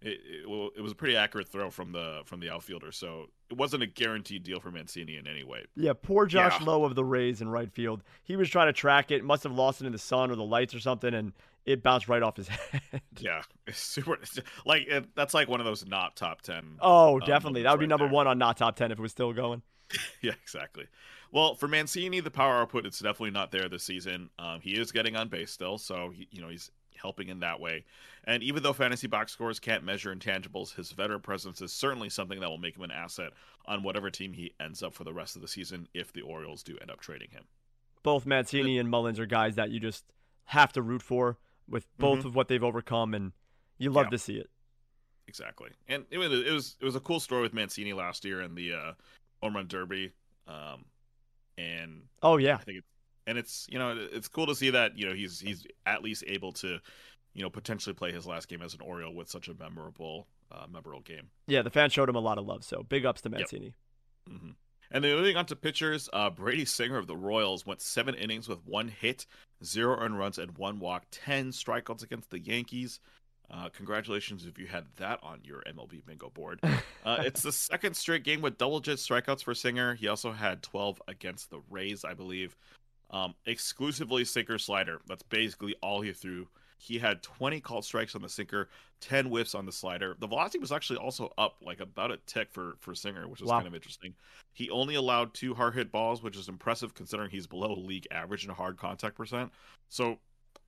it, 0.00 0.20
it, 0.46 0.72
it, 0.76 0.80
was 0.82 0.92
a 0.92 0.94
pretty 0.94 1.16
accurate 1.16 1.48
throw 1.48 1.70
from 1.70 1.92
the 1.92 2.20
from 2.26 2.40
the 2.40 2.50
outfielder, 2.50 2.92
so 2.92 3.26
it 3.50 3.56
wasn't 3.56 3.82
a 3.82 3.86
guaranteed 3.86 4.42
deal 4.42 4.60
for 4.60 4.70
Mancini 4.70 5.16
in 5.16 5.26
any 5.26 5.44
way. 5.44 5.64
Yeah, 5.76 5.94
poor 5.94 6.26
Josh 6.26 6.60
yeah. 6.60 6.66
Lowe 6.66 6.84
of 6.84 6.94
the 6.94 7.04
Rays 7.04 7.40
in 7.40 7.48
right 7.48 7.72
field. 7.72 8.02
He 8.22 8.36
was 8.36 8.50
trying 8.50 8.66
to 8.66 8.74
track 8.74 9.10
it, 9.10 9.24
must 9.24 9.44
have 9.44 9.52
lost 9.52 9.80
it 9.80 9.86
in 9.86 9.92
the 9.92 9.98
sun 9.98 10.30
or 10.30 10.36
the 10.36 10.44
lights 10.44 10.74
or 10.74 10.80
something, 10.80 11.14
and 11.14 11.32
it 11.66 11.82
bounced 11.82 12.08
right 12.08 12.22
off 12.22 12.36
his 12.36 12.48
head. 12.48 13.02
yeah, 13.18 13.42
it's 13.66 13.78
super. 13.78 14.18
Like 14.64 14.86
it, 14.86 15.14
that's 15.14 15.34
like 15.34 15.48
one 15.48 15.60
of 15.60 15.66
those 15.66 15.86
not 15.86 16.16
top 16.16 16.42
ten. 16.42 16.78
Oh, 16.80 17.14
um, 17.14 17.20
definitely. 17.20 17.60
Um, 17.62 17.64
that 17.64 17.70
would 17.72 17.80
be 17.80 17.86
number 17.86 18.06
there. 18.06 18.14
one 18.14 18.26
on 18.26 18.38
not 18.38 18.56
top 18.56 18.76
ten 18.76 18.92
if 18.92 18.98
it 18.98 19.02
was 19.02 19.12
still 19.12 19.32
going. 19.32 19.62
yeah, 20.22 20.32
exactly. 20.42 20.86
Well, 21.30 21.54
for 21.54 21.68
Mancini, 21.68 22.20
the 22.20 22.30
power 22.30 22.54
output 22.54 22.86
it's 22.86 23.00
definitely 23.00 23.32
not 23.32 23.50
there 23.50 23.68
this 23.68 23.82
season. 23.82 24.30
Um, 24.38 24.60
he 24.60 24.72
is 24.72 24.92
getting 24.92 25.16
on 25.16 25.28
base 25.28 25.50
still, 25.50 25.78
so 25.78 26.10
he, 26.14 26.28
you 26.30 26.40
know 26.40 26.48
he's 26.48 26.70
helping 26.96 27.28
in 27.28 27.40
that 27.40 27.60
way. 27.60 27.84
And 28.24 28.42
even 28.42 28.62
though 28.62 28.72
fantasy 28.72 29.06
box 29.06 29.32
scores 29.32 29.58
can't 29.58 29.84
measure 29.84 30.14
intangibles, 30.14 30.74
his 30.74 30.92
veteran 30.92 31.20
presence 31.20 31.60
is 31.60 31.72
certainly 31.72 32.08
something 32.08 32.40
that 32.40 32.48
will 32.48 32.58
make 32.58 32.76
him 32.76 32.82
an 32.82 32.90
asset 32.90 33.32
on 33.66 33.82
whatever 33.82 34.10
team 34.10 34.32
he 34.32 34.52
ends 34.60 34.82
up 34.82 34.94
for 34.94 35.04
the 35.04 35.12
rest 35.12 35.36
of 35.36 35.42
the 35.42 35.48
season 35.48 35.88
if 35.92 36.12
the 36.12 36.22
Orioles 36.22 36.62
do 36.62 36.78
end 36.80 36.90
up 36.90 37.00
trading 37.00 37.30
him. 37.30 37.44
Both 38.02 38.26
Mancini 38.26 38.78
and 38.78 38.88
Mullins 38.88 39.18
are 39.18 39.26
guys 39.26 39.56
that 39.56 39.70
you 39.70 39.80
just 39.80 40.04
have 40.44 40.72
to 40.74 40.82
root 40.82 41.02
for 41.02 41.38
with 41.68 41.86
both 41.98 42.20
mm-hmm. 42.20 42.28
of 42.28 42.34
what 42.34 42.48
they've 42.48 42.62
overcome, 42.62 43.14
and 43.14 43.32
you 43.78 43.90
love 43.90 44.06
yeah. 44.06 44.10
to 44.10 44.18
see 44.18 44.36
it. 44.36 44.50
Exactly, 45.26 45.70
and 45.88 46.04
it 46.10 46.18
was 46.18 46.32
it 46.32 46.52
was 46.52 46.76
it 46.80 46.84
was 46.84 46.96
a 46.96 47.00
cool 47.00 47.20
story 47.20 47.42
with 47.42 47.54
Mancini 47.54 47.92
last 47.92 48.24
year 48.24 48.42
in 48.42 48.54
the 48.54 48.74
uh, 48.74 48.92
home 49.42 49.56
run 49.56 49.66
derby. 49.66 50.12
Um, 50.46 50.84
and 51.56 52.02
oh 52.22 52.36
yeah, 52.36 52.56
I 52.56 52.58
think 52.58 52.78
it's 52.78 52.88
and 53.26 53.38
it's 53.38 53.66
you 53.70 53.78
know 53.78 53.96
it's 54.12 54.28
cool 54.28 54.46
to 54.46 54.54
see 54.54 54.70
that 54.70 54.98
you 54.98 55.06
know 55.06 55.14
he's 55.14 55.40
he's 55.40 55.66
at 55.86 56.02
least 56.02 56.24
able 56.26 56.52
to 56.52 56.78
you 57.32 57.42
know 57.42 57.50
potentially 57.50 57.94
play 57.94 58.12
his 58.12 58.26
last 58.26 58.48
game 58.48 58.62
as 58.62 58.74
an 58.74 58.80
Oriole 58.80 59.14
with 59.14 59.28
such 59.28 59.48
a 59.48 59.54
memorable 59.54 60.26
uh, 60.52 60.66
memorable 60.70 61.00
game. 61.00 61.30
Yeah, 61.46 61.62
the 61.62 61.70
fans 61.70 61.92
showed 61.92 62.08
him 62.08 62.16
a 62.16 62.20
lot 62.20 62.38
of 62.38 62.46
love, 62.46 62.64
so 62.64 62.82
big 62.82 63.06
ups 63.06 63.22
to 63.22 63.30
Mancini. 63.30 63.74
Yep. 64.28 64.36
Mm-hmm. 64.36 64.50
And 64.90 65.02
then 65.02 65.16
moving 65.16 65.36
on 65.36 65.46
to 65.46 65.56
pitchers, 65.56 66.08
uh, 66.12 66.30
Brady 66.30 66.64
Singer 66.64 66.98
of 66.98 67.06
the 67.06 67.16
Royals 67.16 67.66
went 67.66 67.80
seven 67.80 68.14
innings 68.14 68.48
with 68.48 68.64
one 68.66 68.88
hit, 68.88 69.26
zero 69.64 69.98
earned 69.98 70.18
runs, 70.18 70.38
and 70.38 70.56
one 70.56 70.78
walk, 70.78 71.04
ten 71.10 71.50
strikeouts 71.50 72.02
against 72.02 72.30
the 72.30 72.38
Yankees. 72.38 73.00
Uh, 73.50 73.68
congratulations 73.68 74.46
if 74.46 74.58
you 74.58 74.66
had 74.66 74.86
that 74.96 75.18
on 75.22 75.40
your 75.44 75.62
MLB 75.62 76.04
bingo 76.04 76.30
board. 76.30 76.60
Uh, 77.04 77.22
it's 77.22 77.42
the 77.42 77.52
second 77.52 77.94
straight 77.94 78.24
game 78.24 78.40
with 78.40 78.56
double 78.56 78.80
digit 78.80 78.98
strikeouts 78.98 79.44
for 79.44 79.54
Singer. 79.54 79.92
He 79.92 80.08
also 80.08 80.32
had 80.32 80.62
12 80.62 81.02
against 81.06 81.50
the 81.50 81.60
Rays, 81.68 82.02
I 82.02 82.14
believe. 82.14 82.56
Um, 83.10 83.34
exclusively 83.44 84.24
sinker 84.24 84.56
slider. 84.56 85.02
That's 85.06 85.22
basically 85.24 85.76
all 85.82 86.00
he 86.00 86.14
threw. 86.14 86.48
He 86.84 86.98
had 86.98 87.22
20 87.22 87.60
called 87.60 87.84
strikes 87.86 88.14
on 88.14 88.20
the 88.20 88.28
sinker, 88.28 88.68
10 89.00 89.26
whiffs 89.26 89.54
on 89.54 89.64
the 89.64 89.72
slider. 89.72 90.16
The 90.18 90.26
velocity 90.26 90.58
was 90.58 90.70
actually 90.70 90.98
also 90.98 91.32
up 91.38 91.56
like 91.62 91.80
about 91.80 92.10
a 92.10 92.18
tick 92.26 92.48
for 92.52 92.74
for 92.78 92.94
Singer, 92.94 93.26
which 93.26 93.40
was 93.40 93.48
wow. 93.48 93.56
kind 93.56 93.66
of 93.66 93.74
interesting. 93.74 94.14
He 94.52 94.68
only 94.68 94.94
allowed 94.94 95.32
two 95.32 95.54
hard 95.54 95.74
hit 95.74 95.90
balls, 95.90 96.22
which 96.22 96.36
is 96.36 96.48
impressive 96.48 96.92
considering 96.92 97.30
he's 97.30 97.46
below 97.46 97.74
league 97.74 98.06
average 98.10 98.44
in 98.44 98.50
hard 98.50 98.76
contact 98.76 99.16
percent. 99.16 99.50
So 99.88 100.18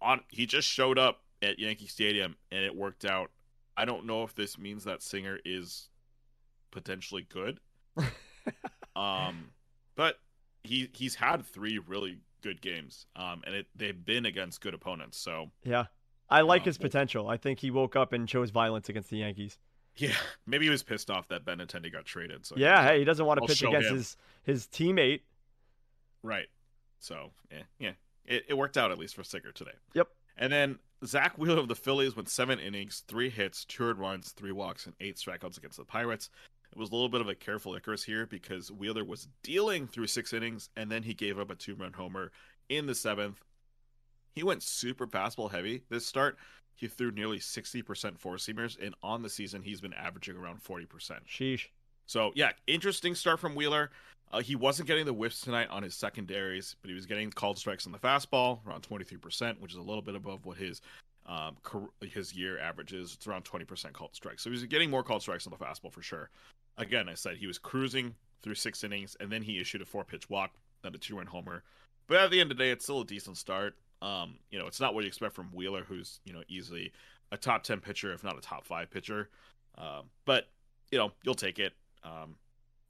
on 0.01 0.21
he 0.29 0.47
just 0.47 0.67
showed 0.67 0.99
up 0.99 1.21
at 1.43 1.59
Yankee 1.59 1.87
Stadium 1.87 2.37
and 2.51 2.65
it 2.65 2.75
worked 2.75 3.05
out. 3.05 3.31
I 3.77 3.85
don't 3.85 4.07
know 4.07 4.23
if 4.23 4.35
this 4.35 4.59
means 4.59 4.85
that 4.85 5.03
Singer 5.03 5.39
is 5.45 5.91
potentially 6.71 7.27
good. 7.29 7.61
um 8.97 9.51
but 9.97 10.19
he 10.65 10.89
he's 10.95 11.17
had 11.17 11.45
three 11.45 11.79
really 11.79 12.21
good 12.41 12.63
games. 12.63 13.05
Um 13.17 13.43
and 13.47 13.55
it 13.55 13.67
they've 13.75 14.05
been 14.05 14.25
against 14.25 14.63
good 14.63 14.73
opponents. 14.73 15.19
So 15.19 15.51
Yeah. 15.63 15.85
I 16.29 16.41
like 16.41 16.65
his 16.65 16.79
potential. 16.79 17.29
I 17.29 17.37
think 17.37 17.61
he 17.61 17.71
woke 17.71 17.97
up 17.97 18.13
and 18.13 18.29
chose 18.29 18.51
violence 18.51 18.89
against 18.89 19.11
the 19.11 19.19
Yankees. 19.19 19.59
Yeah, 19.97 20.13
maybe 20.47 20.67
he 20.67 20.71
was 20.71 20.83
pissed 20.83 21.11
off 21.11 21.29
that 21.29 21.45
Ben 21.45 21.59
Benintendi 21.59 21.93
got 21.93 22.05
traded. 22.05 22.47
So 22.47 22.57
yeah, 22.57 22.87
hey, 22.87 22.99
he 22.99 23.05
doesn't 23.05 23.25
want 23.25 23.39
to 23.39 23.43
I'll 23.43 23.49
pitch 23.49 23.63
against 23.63 23.89
him. 23.89 23.97
his 23.97 24.17
his 24.43 24.67
teammate. 24.67 25.21
Right. 26.23 26.47
So 26.99 27.31
yeah, 27.51 27.63
yeah, 27.79 27.93
it, 28.25 28.45
it 28.49 28.55
worked 28.55 28.77
out 28.77 28.91
at 28.91 28.99
least 28.99 29.15
for 29.15 29.25
Singer 29.25 29.53
today. 29.53 29.75
Yep. 29.95 30.09
And 30.37 30.53
then 30.53 30.79
Zack 31.05 31.39
Wheeler 31.39 31.59
of 31.59 31.69
the 31.69 31.75
Phillies 31.75 32.17
went 32.17 32.29
seven 32.29 32.59
innings, 32.59 33.05
three 33.07 33.31
hits, 33.31 33.65
two 33.65 33.85
earned 33.85 33.99
runs, 33.99 34.33
three 34.33 34.53
walks, 34.53 34.87
and 34.87 34.95
eight 35.01 35.17
strikeouts 35.17 35.57
against 35.57 35.79
the 35.79 35.85
Pirates. 35.85 36.31
It 36.73 36.79
was 36.79 36.91
a 36.91 36.95
little 36.95 37.09
bit 37.09 37.21
of 37.21 37.29
a 37.29 37.35
careful 37.35 37.75
Icarus 37.75 38.05
here 38.05 38.27
because 38.27 38.71
Wheeler 38.71 39.05
was 39.05 39.29
dealing 39.43 39.87
through 39.87 40.09
six 40.09 40.33
innings 40.33 40.69
and 40.77 40.91
then 40.91 41.03
he 41.03 41.15
gave 41.15 41.39
up 41.39 41.51
a 41.51 41.55
two 41.55 41.75
run 41.75 41.93
homer 41.93 42.33
in 42.69 42.87
the 42.87 42.95
seventh. 42.95 43.43
He 44.37 44.43
went 44.43 44.63
super 44.63 45.07
fastball 45.07 45.51
heavy 45.51 45.83
this 45.89 46.07
start. 46.07 46.37
He 46.75 46.89
threw 46.89 47.11
nearly 47.11 47.39
60% 47.39 48.19
four 48.19 48.37
seamers, 48.37 48.77
and 48.81 48.95
on 49.03 49.23
the 49.23 49.31
season, 49.31 49.63
he's 49.63 49.81
been 49.81 49.95
averaging 49.95 50.37
around 50.37 50.63
40%. 50.63 50.87
Sheesh. 51.27 51.69
So, 52.05 52.33
yeah, 52.37 52.53
interesting 52.67 53.15
start 53.15 53.41
from 53.41 53.55
Wheeler. 53.55 53.91
Uh, 54.31 54.41
he 54.41 54.55
wasn't 54.55 54.89
getting 54.89 55.07
the 55.07 55.13
whiffs 55.13 55.41
tonight 55.41 55.69
on 55.71 55.83
his 55.83 55.95
secondaries, 55.95 56.77
but 56.83 56.91
he 56.91 56.95
was 56.95 57.07
getting 57.07 57.31
called 57.31 57.57
strikes 57.59 57.87
on 57.87 57.93
the 57.93 57.99
fastball, 57.99 58.61
around 58.67 58.83
23%, 58.83 59.59
which 59.59 59.73
is 59.73 59.79
a 59.79 59.83
little 59.83 60.03
bit 60.03 60.15
above 60.15 60.45
what 60.45 60.59
his 60.59 60.83
um, 61.25 61.57
his 62.03 62.35
year 62.35 62.59
averages. 62.59 63.15
It's 63.15 63.27
around 63.27 63.45
20% 63.45 63.93
called 63.93 64.15
strikes. 64.15 64.43
So 64.45 64.51
he's 64.51 64.63
getting 64.65 64.91
more 64.91 65.03
called 65.03 65.23
strikes 65.23 65.47
on 65.47 65.53
the 65.53 65.65
fastball 65.65 65.91
for 65.91 66.03
sure. 66.03 66.31
Again, 66.79 67.09
I 67.09 67.15
said 67.15 67.39
he 67.39 67.49
was 67.49 67.59
cruising 67.59 68.15
through 68.43 68.55
six 68.55 68.85
innings, 68.85 69.17
and 69.19 69.33
then 69.33 69.43
he 69.43 69.61
issued 69.61 69.83
a 69.83 69.87
four 69.87 70.05
pitch 70.05 70.29
walk, 70.29 70.53
then 70.83 70.95
a 70.95 70.99
two 70.99 71.17
run 71.17 71.27
homer. 71.27 71.65
But 72.07 72.19
at 72.19 72.31
the 72.31 72.41
end 72.41 72.53
of 72.53 72.59
the 72.59 72.65
day, 72.65 72.71
it's 72.71 72.85
still 72.85 73.01
a 73.01 73.05
decent 73.05 73.39
start. 73.39 73.77
Um, 74.03 74.37
you 74.51 74.59
know, 74.59 74.67
it's 74.67 74.81
not 74.81 74.95
what 74.95 75.05
you 75.05 75.09
expect 75.09 75.35
from 75.35 75.47
Wheeler, 75.53 75.85
who's 75.85 76.21
you 76.25 76.33
know 76.33 76.43
easily 76.49 76.93
a 77.33 77.37
top 77.37 77.63
ten 77.63 77.81
pitcher, 77.81 78.13
if 78.13 78.23
not 78.23 78.37
a 78.37 78.41
top 78.41 78.67
five 78.67 78.91
pitcher. 78.91 79.31
Um, 79.79 80.11
but 80.25 80.49
you 80.91 80.99
know, 80.99 81.13
you'll 81.23 81.35
take 81.35 81.59
it. 81.59 81.73
Um, 82.05 82.37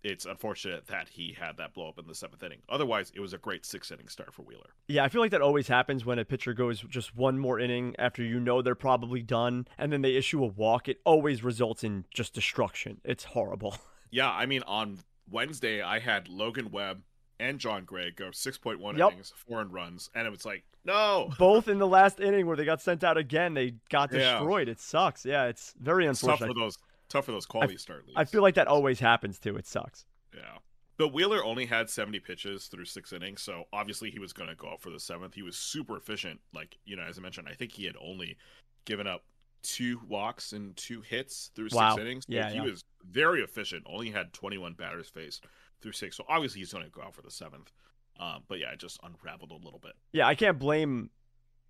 it's 0.03 0.25
unfortunate 0.25 0.87
that 0.87 1.09
he 1.09 1.37
had 1.39 1.57
that 1.57 1.75
blow 1.75 1.89
up 1.89 1.99
in 1.99 2.07
the 2.07 2.15
seventh 2.15 2.43
inning. 2.43 2.61
Otherwise, 2.69 3.11
it 3.15 3.21
was 3.21 3.33
a 3.33 3.39
great 3.39 3.67
six 3.67 3.91
inning 3.91 4.07
start 4.07 4.33
for 4.33 4.43
Wheeler. 4.43 4.71
Yeah, 4.87 5.03
I 5.03 5.09
feel 5.09 5.21
like 5.21 5.33
that 5.33 5.43
always 5.43 5.67
happens 5.67 6.05
when 6.05 6.19
a 6.19 6.25
pitcher 6.25 6.53
goes 6.55 6.81
just 6.83 7.17
one 7.17 7.39
more 7.39 7.59
inning 7.59 7.97
after 7.99 8.23
you 8.23 8.39
know 8.39 8.63
they're 8.63 8.77
probably 8.77 9.23
done, 9.23 9.67
and 9.77 9.93
then 9.93 10.03
they 10.03 10.15
issue 10.15 10.45
a 10.45 10.47
walk. 10.47 10.89
It 10.89 11.01
always 11.05 11.43
results 11.43 11.83
in 11.83 12.05
just 12.15 12.35
destruction. 12.35 13.01
It's 13.05 13.25
horrible. 13.25 13.77
Yeah, 14.13 14.31
I 14.31 14.47
mean, 14.47 14.63
on 14.69 15.01
Wednesday, 15.29 15.83
I 15.83 15.99
had 15.99 16.29
Logan 16.29 16.71
Webb 16.71 17.03
and 17.39 17.59
Jon 17.59 17.85
Gray 17.85 18.11
go 18.11 18.27
6.1 18.27 18.99
yep. 18.99 19.13
innings, 19.13 19.33
four 19.37 19.61
and 19.61 19.73
runs, 19.73 20.11
and 20.15 20.27
it 20.27 20.31
was 20.31 20.45
like, 20.45 20.65
no. 20.85 21.31
Both 21.39 21.69
in 21.69 21.79
the 21.79 21.87
last 21.87 22.21
inning 22.21 22.47
where 22.47 22.57
they 22.57 22.65
got 22.65 22.81
sent 22.81 23.03
out 23.05 23.19
again, 23.19 23.55
they 23.55 23.75
got 23.91 24.11
destroyed. 24.11 24.69
Yeah. 24.69 24.73
It 24.73 24.81
sucks. 24.81 25.25
Yeah, 25.25 25.47
it's 25.47 25.75
very 25.81 26.07
unfortunate. 26.07 26.47
Tough 26.47 26.55
for 26.55 26.61
those 26.61 26.79
tough 27.09 27.25
for 27.27 27.33
those 27.33 27.47
quality 27.47 27.75
I, 27.75 27.77
start 27.77 28.07
leads. 28.07 28.17
I 28.17 28.25
feel 28.25 28.43
like 28.43 28.55
that 28.55 28.69
always 28.69 29.01
happens 29.01 29.39
too. 29.39 29.57
It 29.57 29.67
sucks. 29.67 30.07
Yeah. 30.35 30.59
But 30.99 31.13
Wheeler 31.13 31.45
only 31.45 31.67
had 31.67 31.91
70 31.91 32.21
pitches 32.21 32.67
through 32.67 32.87
six 32.87 33.13
innings, 33.13 33.43
so 33.43 33.65
obviously 33.73 34.11
he 34.11 34.19
was 34.19 34.33
going 34.33 34.49
to 34.49 34.57
go 34.57 34.69
out 34.69 34.81
for 34.81 34.89
the 34.91 34.99
seventh. 34.99 35.35
He 35.35 35.43
was 35.43 35.57
super 35.57 35.97
efficient. 35.97 36.41
Like, 36.55 36.79
you 36.87 36.97
know, 36.97 37.03
as 37.03 37.19
I 37.19 37.21
mentioned, 37.21 37.49
I 37.51 37.55
think 37.55 37.73
he 37.73 37.85
had 37.85 37.97
only 38.01 38.39
given 38.87 39.07
up 39.07 39.25
two 39.63 40.01
walks 40.09 40.53
and 40.53 40.75
two 40.77 41.03
hits 41.03 41.51
through 41.55 41.69
wow. 41.73 41.91
six 41.91 42.01
innings. 42.01 42.25
Yeah, 42.29 42.49
he 42.49 42.57
yeah. 42.57 42.63
was 42.63 42.85
very 43.05 43.43
efficient. 43.43 43.85
Only 43.87 44.11
had 44.11 44.33
21 44.33 44.73
batters 44.75 45.09
faced 45.09 45.45
through 45.81 45.93
six. 45.93 46.17
So 46.17 46.25
obviously 46.29 46.61
he's 46.61 46.73
going 46.73 46.85
to 46.85 46.91
go 46.91 47.03
out 47.03 47.15
for 47.15 47.23
the 47.23 47.31
seventh. 47.31 47.73
Um, 48.19 48.45
but 48.49 48.59
yeah, 48.59 48.73
it 48.73 48.79
just 48.79 48.99
unraveled 49.03 49.51
a 49.51 49.63
little 49.63 49.79
bit. 49.79 49.93
Yeah, 50.13 50.27
I 50.27 50.35
can't 50.35 50.59
blame 50.59 51.11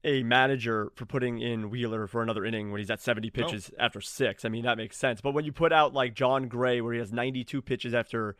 a 0.04 0.22
manager 0.22 0.92
for 0.94 1.04
putting 1.04 1.40
in 1.40 1.70
Wheeler 1.70 2.06
for 2.06 2.22
another 2.22 2.44
inning 2.44 2.70
when 2.70 2.78
he's 2.78 2.90
at 2.90 3.00
70 3.00 3.30
pitches 3.30 3.70
no. 3.76 3.84
after 3.84 4.00
six. 4.00 4.44
I 4.44 4.48
mean, 4.48 4.64
that 4.64 4.76
makes 4.76 4.96
sense. 4.96 5.20
But 5.20 5.34
when 5.34 5.44
you 5.44 5.52
put 5.52 5.72
out 5.72 5.92
like 5.92 6.14
Jon 6.14 6.48
Gray, 6.48 6.80
where 6.80 6.92
he 6.92 7.00
has 7.00 7.12
92 7.12 7.60
pitches 7.62 7.94
after 7.94 8.36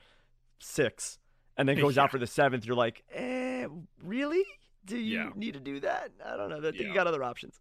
six 0.61 1.19
and 1.57 1.69
then 1.69 1.79
goes 1.79 1.97
yeah. 1.97 2.05
out 2.05 2.13
for 2.13 2.19
the 2.19 2.27
seventh, 2.27 2.65
you're 2.65 2.77
like, 2.77 3.03
eh, 3.13 3.67
really? 4.03 4.45
Do 4.85 4.97
you 4.97 5.19
yeah. 5.19 5.31
need 5.35 5.55
to 5.55 5.61
do 5.61 5.81
that? 5.81 6.13
I 6.25 6.37
don't 6.37 6.51
know. 6.51 6.59
I 6.59 6.61
think 6.61 6.77
yeah. 6.77 6.87
you 6.89 6.95
got 6.95 7.09
other 7.09 7.25
options. 7.25 7.61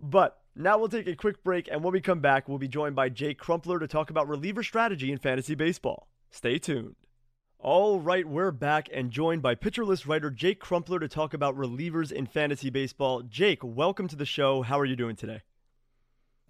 But 0.00 0.38
now 0.54 0.78
we'll 0.78 0.88
take 0.88 1.08
a 1.08 1.16
quick 1.16 1.42
break, 1.42 1.68
and 1.68 1.82
when 1.82 1.92
we 1.92 2.00
come 2.00 2.20
back, 2.20 2.48
we'll 2.48 2.58
be 2.58 2.68
joined 2.68 2.94
by 2.94 3.08
Jake 3.08 3.38
Crumpler 3.38 3.80
to 3.80 3.88
talk 3.88 4.10
about 4.10 4.28
reliever 4.28 4.62
strategy 4.62 5.10
in 5.10 5.18
fantasy 5.18 5.56
baseball. 5.56 6.06
Stay 6.30 6.58
tuned. 6.58 6.94
All 7.60 7.98
right, 7.98 8.24
we're 8.24 8.52
back 8.52 8.88
and 8.94 9.10
joined 9.10 9.42
by 9.42 9.56
pitcher 9.56 9.84
list 9.84 10.06
writer 10.06 10.30
Jake 10.30 10.60
Crumpler 10.60 11.00
to 11.00 11.08
talk 11.08 11.34
about 11.34 11.58
relievers 11.58 12.12
in 12.12 12.26
fantasy 12.26 12.70
baseball. 12.70 13.22
Jake, 13.22 13.64
welcome 13.64 14.06
to 14.06 14.14
the 14.14 14.24
show. 14.24 14.62
How 14.62 14.78
are 14.78 14.84
you 14.84 14.94
doing 14.94 15.16
today? 15.16 15.42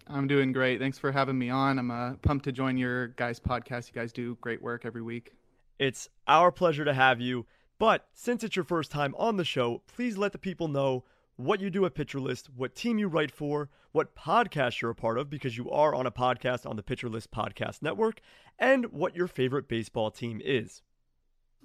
I'm 0.05 0.27
doing 0.27 0.51
great. 0.51 0.79
Thanks 0.79 0.99
for 0.99 1.11
having 1.11 1.39
me 1.39 1.49
on. 1.49 1.79
I'm 1.79 1.89
uh, 1.89 2.13
pumped 2.21 2.45
to 2.45 2.51
join 2.51 2.77
your 2.77 3.07
guys' 3.07 3.39
podcast. 3.39 3.87
You 3.87 3.99
guys 3.99 4.13
do 4.13 4.37
great 4.39 4.61
work 4.61 4.85
every 4.85 5.01
week. 5.01 5.33
It's 5.79 6.09
our 6.27 6.51
pleasure 6.51 6.85
to 6.85 6.93
have 6.93 7.19
you. 7.19 7.47
But 7.79 8.07
since 8.13 8.43
it's 8.43 8.55
your 8.55 8.65
first 8.65 8.91
time 8.91 9.15
on 9.17 9.37
the 9.37 9.43
show, 9.43 9.81
please 9.87 10.15
let 10.15 10.31
the 10.31 10.37
people 10.37 10.67
know 10.67 11.05
what 11.37 11.59
you 11.59 11.71
do 11.71 11.85
at 11.85 11.95
Pitcher 11.95 12.19
List, 12.19 12.51
what 12.55 12.75
team 12.75 12.99
you 12.99 13.07
write 13.07 13.31
for, 13.31 13.71
what 13.93 14.15
podcast 14.15 14.79
you're 14.79 14.91
a 14.91 14.95
part 14.95 15.17
of, 15.17 15.27
because 15.27 15.57
you 15.57 15.71
are 15.71 15.95
on 15.95 16.05
a 16.05 16.11
podcast 16.11 16.69
on 16.69 16.75
the 16.75 16.83
Pitcher 16.83 17.09
List 17.09 17.31
Podcast 17.31 17.81
Network, 17.81 18.21
and 18.59 18.91
what 18.91 19.15
your 19.15 19.27
favorite 19.27 19.67
baseball 19.67 20.11
team 20.11 20.39
is. 20.45 20.83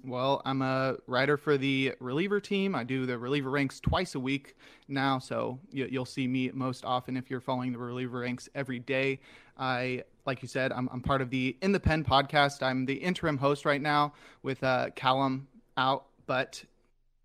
Well, 0.03 0.41
I'm 0.45 0.61
a 0.61 0.97
writer 1.07 1.35
for 1.35 1.57
the 1.57 1.93
reliever 1.99 2.39
team. 2.39 2.75
I 2.75 2.83
do 2.83 3.05
the 3.05 3.17
reliever 3.17 3.49
ranks 3.49 3.79
twice 3.79 4.13
a 4.13 4.19
week 4.19 4.55
now, 4.87 5.17
so 5.17 5.59
you'll 5.71 6.05
see 6.05 6.27
me 6.27 6.51
most 6.53 6.85
often 6.85 7.17
if 7.17 7.29
you're 7.31 7.41
following 7.41 7.71
the 7.71 7.79
reliever 7.79 8.19
ranks 8.19 8.47
every 8.53 8.77
day. 8.79 9.19
I, 9.57 10.03
like 10.25 10.41
you 10.43 10.47
said, 10.47 10.71
I'm, 10.71 10.89
I'm 10.91 11.01
part 11.01 11.21
of 11.21 11.31
the 11.31 11.57
In 11.61 11.71
the 11.71 11.79
Pen 11.79 12.03
podcast. 12.03 12.61
I'm 12.61 12.85
the 12.85 12.93
interim 12.93 13.37
host 13.37 13.65
right 13.65 13.81
now 13.81 14.13
with 14.43 14.63
uh, 14.63 14.91
Callum 14.95 15.47
out, 15.77 16.05
but 16.27 16.63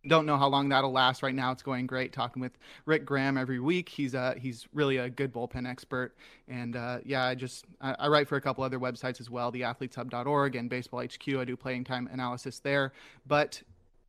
don't 0.07 0.27
know 0.27 0.37
how 0.37 0.49
long 0.49 0.69
that'll 0.71 0.93
last. 0.93 1.23
Right 1.23 1.35
now, 1.35 1.53
it's 1.53 1.63
going 1.63 1.87
great. 1.87 2.13
Talking 2.13 2.41
with 2.41 2.53
Rick 2.87 3.05
Graham 3.05 3.37
every 3.37 3.61
week. 3.61 3.89
He's 3.89 4.15
uh 4.15 4.35
he's 4.39 4.67
really 4.73 4.97
a 4.97 5.11
good 5.11 5.33
bullpen 5.33 5.69
expert. 5.69 6.15
And 6.49 6.77
uh, 6.77 6.99
yeah, 7.05 7.25
I 7.25 7.35
just 7.35 7.67
I, 7.81 7.95
I, 7.99 8.09
write 8.09 8.29
for 8.29 8.37
a 8.37 8.41
couple 8.41 8.65
other 8.65 8.79
websites 8.79 9.21
as 9.21 9.31
well, 9.31 9.51
the 9.51 9.63
AthletesHub.org 9.63 10.57
and 10.57 10.71
Baseball 10.71 11.03
HQ. 11.03 11.37
I 11.37 11.45
do 11.45 11.57
playing 11.57 11.85
time 11.85 12.09
analysis 12.13 12.61
there. 12.61 12.93
But 13.27 13.63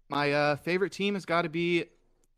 my 0.09 0.31
uh, 0.31 0.55
favorite 0.57 0.91
team 0.91 1.15
has 1.15 1.25
got 1.25 1.43
to 1.43 1.49
be. 1.49 1.85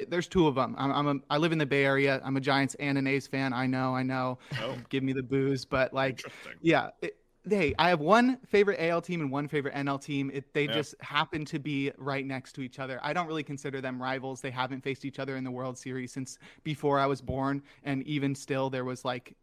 There's 0.08 0.28
two 0.28 0.48
of 0.48 0.56
them. 0.56 0.76
I'm, 0.78 0.92
I'm 0.92 1.08
a, 1.08 1.16
I 1.30 1.38
live 1.38 1.52
in 1.52 1.60
the 1.60 1.66
Bay 1.66 1.86
Area. 1.86 2.20
I'm 2.26 2.36
a 2.36 2.42
Giants 2.42 2.76
and 2.80 2.98
an 2.98 3.06
A's 3.06 3.28
fan. 3.28 3.54
I 3.54 3.68
know, 3.68 3.96
I 3.96 4.04
know. 4.04 4.40
Oh. 4.62 4.76
Give 4.90 5.04
me 5.04 5.14
the 5.14 5.24
booze, 5.24 5.64
but 5.64 5.94
like, 5.94 6.24
yeah. 6.62 6.90
It, 7.02 7.16
hey, 7.48 7.74
I 7.78 7.90
have 7.90 8.00
one 8.00 8.38
favorite 8.48 8.80
AL 8.80 9.02
team 9.02 9.22
and 9.22 9.32
one 9.32 9.48
favorite 9.48 9.74
NL 9.74 10.02
team. 10.02 10.32
It, 10.34 10.54
they 10.54 10.66
yeah. 10.66 10.74
just 10.74 10.96
happen 11.02 11.46
to 11.46 11.60
be 11.60 11.92
right 11.98 12.26
next 12.26 12.54
to 12.54 12.62
each 12.62 12.80
other. 12.80 13.00
I 13.04 13.14
don't 13.14 13.28
really 13.28 13.44
consider 13.44 13.82
them 13.82 14.02
rivals. 14.02 14.42
They 14.42 14.52
haven't 14.52 14.82
faced 14.82 15.06
each 15.06 15.20
other 15.20 15.36
in 15.36 15.44
the 15.44 15.52
World 15.52 15.78
Series 15.78 16.12
since 16.12 16.38
before 16.64 17.00
I 17.00 17.06
was 17.06 17.22
born, 17.22 17.64
and 17.84 18.04
even 18.08 18.36
still, 18.36 18.70
there 18.70 18.86
was 18.86 19.04
like 19.04 19.36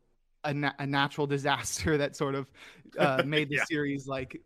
a, 0.45 0.55
na- 0.55 0.73
a 0.79 0.87
natural 0.87 1.27
disaster 1.37 1.99
that 1.99 2.17
sort 2.17 2.35
of 2.35 2.47
uh, 2.99 3.23
made 3.27 3.49
the 3.49 3.57
yeah. 3.57 3.65
series 3.65 4.07
like 4.07 4.41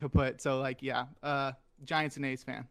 kaput. 0.00 0.40
So 0.40 0.60
like, 0.60 0.82
yeah, 0.82 1.06
uh, 1.22 1.52
Giants 1.84 2.16
and 2.16 2.24
A's 2.24 2.42
fan. 2.42 2.66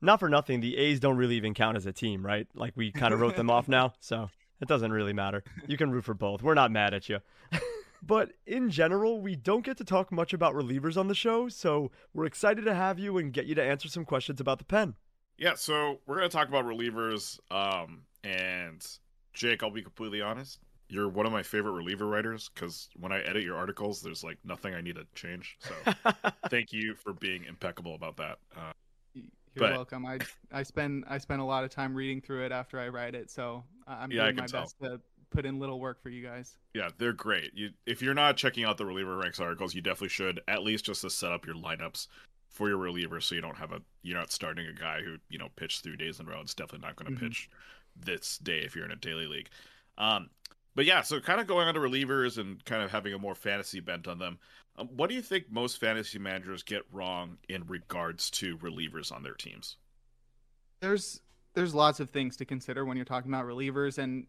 not 0.00 0.20
for 0.20 0.28
nothing, 0.28 0.60
the 0.60 0.76
A's 0.76 1.00
don't 1.00 1.16
really 1.16 1.36
even 1.36 1.54
count 1.54 1.76
as 1.76 1.86
a 1.86 1.92
team, 1.92 2.24
right? 2.24 2.46
Like 2.54 2.72
we 2.76 2.90
kind 2.90 3.14
of 3.14 3.20
wrote 3.20 3.36
them 3.36 3.50
off 3.50 3.68
now, 3.68 3.94
so 4.00 4.28
it 4.60 4.66
doesn't 4.68 4.92
really 4.92 5.12
matter. 5.12 5.44
You 5.68 5.76
can 5.76 5.90
root 5.90 6.04
for 6.04 6.14
both. 6.14 6.42
We're 6.42 6.54
not 6.54 6.72
mad 6.72 6.94
at 6.94 7.08
you. 7.08 7.20
But 8.02 8.32
in 8.46 8.70
general, 8.70 9.20
we 9.20 9.36
don't 9.36 9.64
get 9.64 9.76
to 9.78 9.84
talk 9.84 10.12
much 10.12 10.32
about 10.32 10.54
relievers 10.54 10.96
on 10.96 11.08
the 11.08 11.14
show, 11.14 11.48
so 11.48 11.90
we're 12.14 12.26
excited 12.26 12.64
to 12.64 12.74
have 12.74 12.98
you 12.98 13.18
and 13.18 13.32
get 13.32 13.46
you 13.46 13.54
to 13.54 13.62
answer 13.62 13.88
some 13.88 14.04
questions 14.04 14.40
about 14.40 14.58
the 14.58 14.64
pen. 14.64 14.94
Yeah, 15.38 15.54
so 15.54 16.00
we're 16.06 16.16
gonna 16.16 16.28
talk 16.28 16.48
about 16.48 16.64
relievers. 16.64 17.38
Um, 17.50 18.02
and 18.24 18.86
Jake, 19.34 19.62
I'll 19.62 19.70
be 19.70 19.82
completely 19.82 20.22
honest. 20.22 20.60
You're 20.88 21.08
one 21.08 21.26
of 21.26 21.32
my 21.32 21.42
favorite 21.42 21.72
reliever 21.72 22.06
writers 22.06 22.48
because 22.54 22.88
when 22.96 23.12
I 23.12 23.20
edit 23.20 23.42
your 23.42 23.56
articles, 23.56 24.00
there's 24.00 24.22
like 24.22 24.38
nothing 24.44 24.74
I 24.74 24.80
need 24.80 24.96
to 24.96 25.06
change. 25.14 25.58
So 25.60 25.74
thank 26.50 26.72
you 26.72 26.94
for 26.94 27.12
being 27.12 27.44
impeccable 27.44 27.94
about 27.94 28.16
that. 28.18 28.38
Uh, 28.56 28.72
You're 29.14 29.24
but, 29.56 29.72
welcome. 29.72 30.06
I 30.06 30.18
I 30.52 30.62
spend 30.62 31.04
I 31.08 31.18
spend 31.18 31.40
a 31.40 31.44
lot 31.44 31.64
of 31.64 31.70
time 31.70 31.94
reading 31.94 32.20
through 32.20 32.44
it 32.46 32.52
after 32.52 32.78
I 32.78 32.88
write 32.88 33.14
it, 33.14 33.30
so 33.30 33.64
I'm 33.86 34.10
yeah, 34.12 34.24
doing 34.24 34.36
my 34.36 34.46
tell. 34.46 34.62
best 34.62 34.78
to 34.80 35.00
put 35.30 35.46
in 35.46 35.58
little 35.58 35.80
work 35.80 36.02
for 36.02 36.08
you 36.08 36.22
guys. 36.24 36.56
Yeah, 36.74 36.90
they're 36.98 37.12
great. 37.12 37.52
You 37.54 37.70
if 37.86 38.02
you're 38.02 38.14
not 38.14 38.36
checking 38.36 38.64
out 38.64 38.78
the 38.78 38.86
reliever 38.86 39.16
ranks 39.16 39.40
articles, 39.40 39.74
you 39.74 39.82
definitely 39.82 40.08
should 40.08 40.40
at 40.48 40.62
least 40.62 40.84
just 40.86 41.02
to 41.02 41.10
set 41.10 41.32
up 41.32 41.46
your 41.46 41.56
lineups 41.56 42.08
for 42.48 42.68
your 42.68 42.78
reliever, 42.78 43.20
so 43.20 43.34
you 43.34 43.40
don't 43.40 43.58
have 43.58 43.72
a 43.72 43.80
you're 44.02 44.18
not 44.18 44.32
starting 44.32 44.66
a 44.66 44.72
guy 44.72 45.02
who 45.02 45.16
you 45.28 45.38
know 45.38 45.48
pitched 45.56 45.82
three 45.82 45.96
days 45.96 46.20
in 46.20 46.26
a 46.26 46.30
row. 46.30 46.40
It's 46.40 46.54
definitely 46.54 46.86
not 46.86 46.96
going 46.96 47.12
to 47.12 47.16
mm-hmm. 47.16 47.28
pitch 47.28 47.50
this 47.98 48.38
day 48.38 48.58
if 48.58 48.74
you're 48.74 48.84
in 48.84 48.90
a 48.90 48.96
daily 48.96 49.26
league. 49.26 49.48
Um, 49.98 50.30
but 50.74 50.84
yeah, 50.84 51.02
so 51.02 51.20
kind 51.20 51.40
of 51.40 51.46
going 51.46 51.66
on 51.66 51.74
to 51.74 51.80
relievers 51.80 52.38
and 52.38 52.62
kind 52.64 52.82
of 52.82 52.90
having 52.90 53.14
a 53.14 53.18
more 53.18 53.34
fantasy 53.34 53.80
bent 53.80 54.06
on 54.06 54.18
them. 54.18 54.38
Um, 54.76 54.88
what 54.94 55.08
do 55.08 55.16
you 55.16 55.22
think 55.22 55.50
most 55.50 55.80
fantasy 55.80 56.18
managers 56.18 56.62
get 56.62 56.82
wrong 56.92 57.38
in 57.48 57.66
regards 57.66 58.30
to 58.32 58.58
relievers 58.58 59.10
on 59.10 59.22
their 59.22 59.34
teams? 59.34 59.76
There's 60.80 61.20
there's 61.54 61.74
lots 61.74 62.00
of 62.00 62.10
things 62.10 62.36
to 62.36 62.44
consider 62.44 62.84
when 62.84 62.98
you're 62.98 63.06
talking 63.06 63.30
about 63.30 63.46
relievers, 63.46 63.96
and 63.96 64.26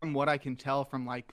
from 0.00 0.14
what 0.14 0.28
I 0.28 0.38
can 0.38 0.56
tell 0.56 0.84
from 0.84 1.06
like 1.06 1.32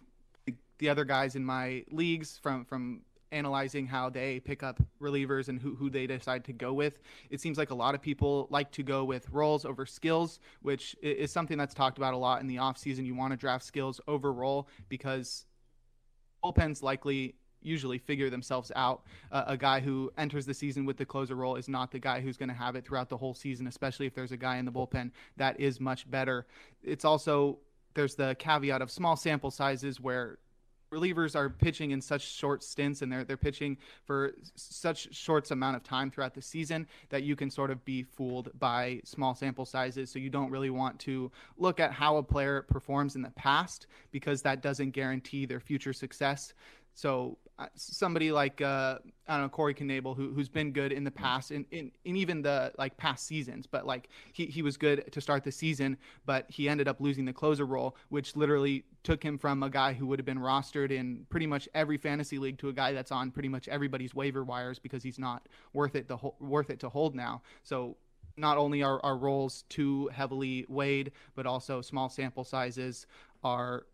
the 0.80 0.90
other 0.90 1.06
guys 1.06 1.36
in 1.36 1.44
my 1.44 1.84
leagues, 1.90 2.38
from 2.42 2.66
from 2.66 3.02
analyzing 3.32 3.86
how 3.86 4.10
they 4.10 4.40
pick 4.40 4.64
up 4.64 4.82
relievers 5.02 5.50
and 5.50 5.60
who, 5.60 5.76
who 5.76 5.90
they 5.90 6.08
decide 6.08 6.46
to 6.46 6.54
go 6.54 6.72
with. 6.72 7.00
It 7.30 7.42
seems 7.42 7.58
like 7.58 7.72
a 7.72 7.76
lot 7.76 7.94
of 7.94 8.02
people 8.02 8.48
like 8.50 8.72
to 8.74 8.84
go 8.84 9.04
with 9.04 9.30
roles 9.32 9.66
over 9.66 9.86
skills, 9.86 10.40
which 10.62 10.96
is 11.02 11.30
something 11.32 11.58
that's 11.58 11.74
talked 11.74 11.98
about 11.98 12.14
a 12.14 12.18
lot 12.18 12.40
in 12.40 12.48
the 12.48 12.56
offseason. 12.58 13.06
You 13.06 13.16
want 13.16 13.32
to 13.32 13.38
draft 13.38 13.66
skills 13.66 14.00
over 14.08 14.32
role 14.32 14.70
because 14.88 15.46
bullpens 16.44 16.82
likely 16.82 17.36
usually 17.62 17.98
figure 17.98 18.30
themselves 18.30 18.72
out. 18.76 19.04
Uh, 19.32 19.44
a 19.48 19.58
guy 19.58 19.80
who 19.82 20.10
enters 20.18 20.46
the 20.46 20.54
season 20.54 20.86
with 20.86 20.96
the 20.96 21.06
closer 21.06 21.36
role 21.36 21.56
is 21.56 21.68
not 21.68 21.92
the 21.92 22.00
guy 22.00 22.22
who's 22.22 22.38
going 22.38 22.50
to 22.50 22.56
have 22.56 22.76
it 22.76 22.86
throughout 22.86 23.10
the 23.10 23.18
whole 23.18 23.34
season, 23.34 23.68
especially 23.68 24.06
if 24.06 24.14
there's 24.14 24.32
a 24.32 24.38
guy 24.38 24.58
in 24.58 24.64
the 24.64 24.72
bullpen 24.72 25.12
that 25.36 25.60
is 25.60 25.82
much 25.82 26.10
better. 26.10 26.46
It's 26.82 27.04
also 27.04 27.60
there's 27.98 28.16
the 28.16 28.36
caveat 28.38 28.82
of 28.82 28.92
small 28.92 29.16
sample 29.16 29.50
sizes 29.50 30.00
where 30.00 30.38
relievers 30.94 31.36
are 31.36 31.50
pitching 31.50 31.92
in 31.92 32.00
such 32.00 32.22
short 32.22 32.64
stints 32.64 33.02
and 33.02 33.12
they're 33.12 33.24
they're 33.24 33.36
pitching 33.36 33.76
for 34.06 34.34
such 34.56 35.14
short 35.14 35.50
amount 35.52 35.76
of 35.76 35.84
time 35.84 36.12
throughout 36.12 36.34
the 36.36 36.42
season 36.42 36.88
that 37.10 37.24
you 37.24 37.36
can 37.36 37.50
sort 37.50 37.72
of 37.72 37.84
be 37.84 38.04
fooled 38.04 38.52
by 38.60 39.02
small 39.04 39.34
sample 39.34 39.66
sizes. 39.66 40.12
So 40.12 40.20
you 40.20 40.30
don't 40.30 40.52
really 40.52 40.70
want 40.70 41.00
to 41.00 41.32
look 41.58 41.80
at 41.80 41.92
how 41.92 42.18
a 42.18 42.24
player 42.24 42.62
performs 42.62 43.16
in 43.16 43.24
the 43.24 43.32
past 43.32 43.88
because 44.12 44.44
that 44.44 44.62
doesn't 44.62 44.92
guarantee 44.92 45.46
their 45.46 45.60
future 45.60 45.92
success 45.92 46.54
so 46.98 47.38
uh, 47.60 47.68
somebody 47.76 48.32
like 48.32 48.60
uh, 48.60 48.98
I 49.28 49.34
don't 49.34 49.44
know 49.44 49.50
Corey 49.50 49.76
Knebel, 49.76 50.16
who 50.16 50.34
who's 50.34 50.50
been 50.50 50.72
good 50.72 50.92
in 50.92 51.04
the 51.04 51.12
past, 51.12 51.52
in, 51.52 51.64
in, 51.70 51.92
in 52.06 52.16
even 52.16 52.42
the 52.42 52.74
like 52.80 52.98
past 52.98 53.28
seasons, 53.28 53.68
but 53.68 53.86
like 53.86 54.10
he, 54.34 54.48
he 54.48 54.64
was 54.64 54.78
good 54.78 55.12
to 55.12 55.22
start 55.22 55.44
the 55.44 55.52
season, 55.52 55.98
but 56.26 56.46
he 56.50 56.68
ended 56.68 56.88
up 56.88 57.00
losing 57.00 57.24
the 57.24 57.34
closer 57.34 57.68
role, 57.68 57.96
which 58.10 58.36
literally 58.36 58.84
took 59.04 59.22
him 59.22 59.38
from 59.38 59.62
a 59.62 59.70
guy 59.70 59.94
who 59.94 60.08
would 60.08 60.18
have 60.18 60.26
been 60.26 60.40
rostered 60.40 60.90
in 60.90 61.28
pretty 61.30 61.46
much 61.46 61.70
every 61.76 61.98
fantasy 61.98 62.40
league 62.40 62.58
to 62.58 62.70
a 62.70 62.74
guy 62.74 62.94
that's 62.94 63.12
on 63.12 63.30
pretty 63.30 63.50
much 63.50 63.68
everybody's 63.68 64.16
waiver 64.16 64.44
wires 64.44 64.80
because 64.80 65.04
he's 65.04 65.20
not 65.20 65.48
worth 65.74 65.94
it 65.94 66.08
to 66.08 66.18
worth 66.40 66.72
it 66.72 66.80
to 66.80 66.90
hold 66.90 67.14
now. 67.14 67.44
So 67.62 67.96
not 68.38 68.58
only 68.58 68.82
are 68.82 69.00
our 69.04 69.18
roles 69.18 69.66
too 69.70 70.08
heavily 70.08 70.66
weighed, 70.68 71.12
but 71.36 71.46
also 71.46 71.80
small 71.82 72.10
sample 72.10 72.44
sizes 72.44 73.06
are 73.44 73.86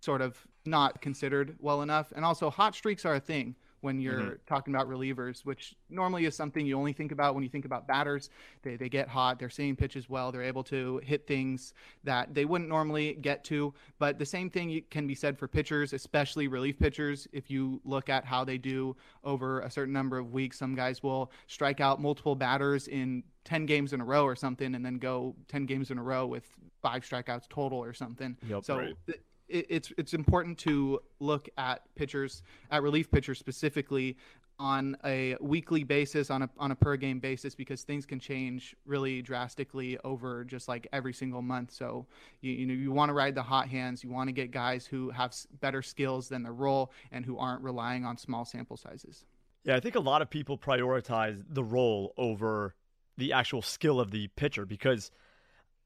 sort 0.00 0.22
of 0.22 0.46
not 0.68 1.00
considered 1.00 1.56
well 1.60 1.82
enough. 1.82 2.12
And 2.14 2.24
also, 2.24 2.50
hot 2.50 2.74
streaks 2.74 3.04
are 3.04 3.14
a 3.14 3.20
thing 3.20 3.56
when 3.80 4.00
you're 4.00 4.20
mm-hmm. 4.20 4.34
talking 4.46 4.74
about 4.74 4.88
relievers, 4.88 5.44
which 5.44 5.74
normally 5.88 6.24
is 6.24 6.34
something 6.34 6.66
you 6.66 6.76
only 6.76 6.92
think 6.92 7.12
about 7.12 7.34
when 7.34 7.44
you 7.44 7.48
think 7.48 7.64
about 7.64 7.86
batters. 7.86 8.30
They, 8.62 8.76
they 8.76 8.88
get 8.88 9.08
hot, 9.08 9.38
they're 9.38 9.50
seeing 9.50 9.76
pitches 9.76 10.08
well, 10.08 10.32
they're 10.32 10.42
able 10.42 10.64
to 10.64 11.00
hit 11.04 11.26
things 11.26 11.74
that 12.04 12.34
they 12.34 12.44
wouldn't 12.44 12.68
normally 12.68 13.14
get 13.14 13.44
to. 13.44 13.72
But 13.98 14.18
the 14.18 14.26
same 14.26 14.50
thing 14.50 14.82
can 14.90 15.06
be 15.06 15.14
said 15.14 15.38
for 15.38 15.46
pitchers, 15.46 15.92
especially 15.92 16.48
relief 16.48 16.78
pitchers. 16.78 17.28
If 17.32 17.50
you 17.50 17.80
look 17.84 18.08
at 18.08 18.24
how 18.24 18.44
they 18.44 18.58
do 18.58 18.96
over 19.24 19.60
a 19.60 19.70
certain 19.70 19.94
number 19.94 20.18
of 20.18 20.32
weeks, 20.32 20.58
some 20.58 20.74
guys 20.74 21.02
will 21.02 21.30
strike 21.46 21.80
out 21.80 22.00
multiple 22.00 22.34
batters 22.34 22.88
in 22.88 23.22
10 23.44 23.64
games 23.66 23.92
in 23.92 24.00
a 24.00 24.04
row 24.04 24.24
or 24.24 24.36
something 24.36 24.74
and 24.74 24.84
then 24.84 24.98
go 24.98 25.34
10 25.48 25.66
games 25.66 25.90
in 25.90 25.98
a 25.98 26.02
row 26.02 26.26
with 26.26 26.44
five 26.82 27.02
strikeouts 27.02 27.48
total 27.48 27.78
or 27.78 27.94
something. 27.94 28.36
Yep, 28.48 28.64
so 28.64 28.78
right. 28.78 28.94
th- 29.06 29.20
it's 29.48 29.92
it's 29.96 30.14
important 30.14 30.58
to 30.58 31.00
look 31.20 31.48
at 31.56 31.82
pitchers 31.94 32.42
at 32.70 32.82
relief 32.82 33.10
pitchers 33.10 33.38
specifically 33.38 34.16
on 34.60 34.96
a 35.04 35.36
weekly 35.40 35.84
basis 35.84 36.30
on 36.30 36.42
a 36.42 36.50
on 36.58 36.72
a 36.72 36.74
per 36.74 36.96
game 36.96 37.20
basis 37.20 37.54
because 37.54 37.82
things 37.82 38.04
can 38.04 38.18
change 38.18 38.74
really 38.86 39.22
drastically 39.22 39.96
over 40.04 40.44
just 40.44 40.66
like 40.66 40.86
every 40.92 41.12
single 41.12 41.42
month. 41.42 41.70
So 41.70 42.06
you, 42.40 42.52
you 42.52 42.66
know 42.66 42.74
you 42.74 42.90
want 42.90 43.08
to 43.10 43.14
ride 43.14 43.34
the 43.34 43.42
hot 43.42 43.68
hands. 43.68 44.02
You 44.02 44.10
want 44.10 44.28
to 44.28 44.32
get 44.32 44.50
guys 44.50 44.84
who 44.84 45.10
have 45.10 45.34
better 45.60 45.82
skills 45.82 46.28
than 46.28 46.42
the 46.42 46.52
role 46.52 46.92
and 47.12 47.24
who 47.24 47.38
aren't 47.38 47.62
relying 47.62 48.04
on 48.04 48.16
small 48.16 48.44
sample 48.44 48.76
sizes. 48.76 49.24
Yeah 49.64 49.76
i 49.76 49.80
think 49.80 49.96
a 49.96 50.00
lot 50.00 50.22
of 50.22 50.30
people 50.30 50.56
prioritize 50.56 51.44
the 51.48 51.64
role 51.64 52.14
over 52.16 52.74
the 53.16 53.32
actual 53.32 53.60
skill 53.60 54.00
of 54.00 54.12
the 54.12 54.28
pitcher 54.28 54.64
because 54.64 55.10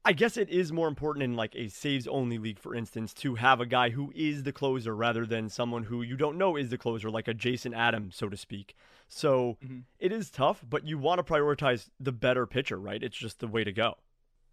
I 0.05 0.11
guess 0.11 0.35
it 0.35 0.49
is 0.49 0.73
more 0.73 0.89
important 0.89 1.23
in 1.23 1.35
like 1.35 1.55
a 1.55 1.69
saves 1.69 2.07
only 2.07 2.37
league, 2.37 2.59
for 2.59 2.75
instance, 2.75 3.13
to 3.15 3.35
have 3.35 3.61
a 3.61 3.65
guy 3.65 3.89
who 3.89 4.11
is 4.13 4.43
the 4.43 4.51
closer 4.51 4.93
rather 4.93 5.25
than 5.25 5.49
someone 5.49 5.83
who 5.83 6.01
you 6.01 6.17
don't 6.17 6.37
know 6.37 6.57
is 6.57 6.69
the 6.69 6.77
closer, 6.77 7.09
like 7.09 7.29
a 7.29 7.33
Jason 7.33 7.73
Adams, 7.73 8.17
so 8.17 8.27
to 8.27 8.35
speak. 8.35 8.75
So 9.07 9.57
mm-hmm. 9.63 9.79
it 9.99 10.11
is 10.11 10.29
tough, 10.29 10.63
but 10.69 10.85
you 10.85 10.97
want 10.97 11.25
to 11.25 11.33
prioritize 11.33 11.89
the 12.01 12.11
better 12.11 12.45
pitcher, 12.45 12.77
right? 12.77 13.01
It's 13.01 13.15
just 13.15 13.39
the 13.39 13.47
way 13.47 13.63
to 13.63 13.71
go. 13.71 13.95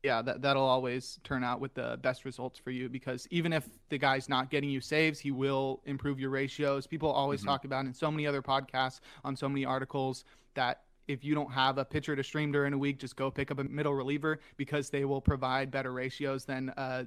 Yeah, 0.04 0.22
that 0.22 0.40
that'll 0.40 0.62
always 0.62 1.18
turn 1.24 1.42
out 1.42 1.60
with 1.60 1.74
the 1.74 1.98
best 2.00 2.24
results 2.24 2.58
for 2.58 2.70
you 2.70 2.88
because 2.88 3.26
even 3.30 3.52
if 3.52 3.68
the 3.90 3.98
guy's 3.98 4.28
not 4.28 4.50
getting 4.50 4.70
you 4.70 4.80
saves, 4.80 5.18
he 5.18 5.30
will 5.30 5.82
improve 5.84 6.20
your 6.20 6.30
ratios. 6.30 6.86
People 6.86 7.10
always 7.10 7.40
mm-hmm. 7.40 7.50
talk 7.50 7.64
about 7.64 7.86
in 7.86 7.92
so 7.92 8.10
many 8.10 8.26
other 8.26 8.40
podcasts, 8.40 9.00
on 9.24 9.36
so 9.36 9.48
many 9.48 9.64
articles 9.64 10.24
that 10.54 10.82
if 11.10 11.24
you 11.24 11.34
don't 11.34 11.50
have 11.50 11.78
a 11.78 11.84
pitcher 11.84 12.14
to 12.14 12.22
stream 12.22 12.52
during 12.52 12.72
a 12.72 12.78
week, 12.78 12.98
just 12.98 13.16
go 13.16 13.30
pick 13.30 13.50
up 13.50 13.58
a 13.58 13.64
middle 13.64 13.94
reliever 13.94 14.40
because 14.56 14.90
they 14.90 15.04
will 15.04 15.20
provide 15.20 15.70
better 15.70 15.92
ratios 15.92 16.44
than 16.44 16.72
a, 16.76 17.04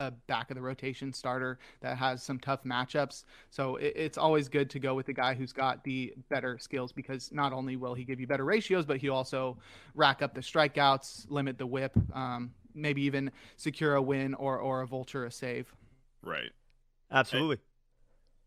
a 0.00 0.10
back 0.10 0.50
of 0.50 0.54
the 0.54 0.60
rotation 0.60 1.12
starter 1.12 1.58
that 1.80 1.96
has 1.96 2.22
some 2.22 2.38
tough 2.38 2.62
matchups. 2.64 3.24
So 3.50 3.76
it, 3.76 3.94
it's 3.96 4.18
always 4.18 4.48
good 4.48 4.68
to 4.70 4.78
go 4.78 4.94
with 4.94 5.06
the 5.06 5.14
guy 5.14 5.34
who's 5.34 5.52
got 5.52 5.82
the 5.82 6.12
better 6.28 6.58
skills 6.58 6.92
because 6.92 7.32
not 7.32 7.54
only 7.54 7.76
will 7.76 7.94
he 7.94 8.04
give 8.04 8.20
you 8.20 8.26
better 8.26 8.44
ratios, 8.44 8.84
but 8.84 8.98
he 8.98 9.08
also 9.08 9.56
rack 9.94 10.20
up 10.20 10.34
the 10.34 10.42
strikeouts, 10.42 11.30
limit 11.30 11.56
the 11.56 11.66
whip, 11.66 11.92
um, 12.12 12.52
maybe 12.74 13.02
even 13.02 13.30
secure 13.56 13.94
a 13.94 14.02
win 14.02 14.34
or 14.34 14.58
or 14.58 14.82
a 14.82 14.86
vulture 14.86 15.24
a 15.24 15.32
save. 15.32 15.72
Right. 16.22 16.50
Absolutely. 17.10 17.56
I, 17.56 17.60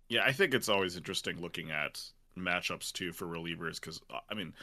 yeah, 0.09 0.23
I 0.25 0.31
think 0.31 0.53
it's 0.53 0.69
always 0.69 0.95
interesting 0.95 1.41
looking 1.41 1.71
at 1.71 2.01
matchups 2.37 2.91
too 2.91 3.11
for 3.11 3.25
relievers 3.25 3.79
because 3.79 3.99
uh, 4.09 4.19
I 4.29 4.35
mean 4.35 4.53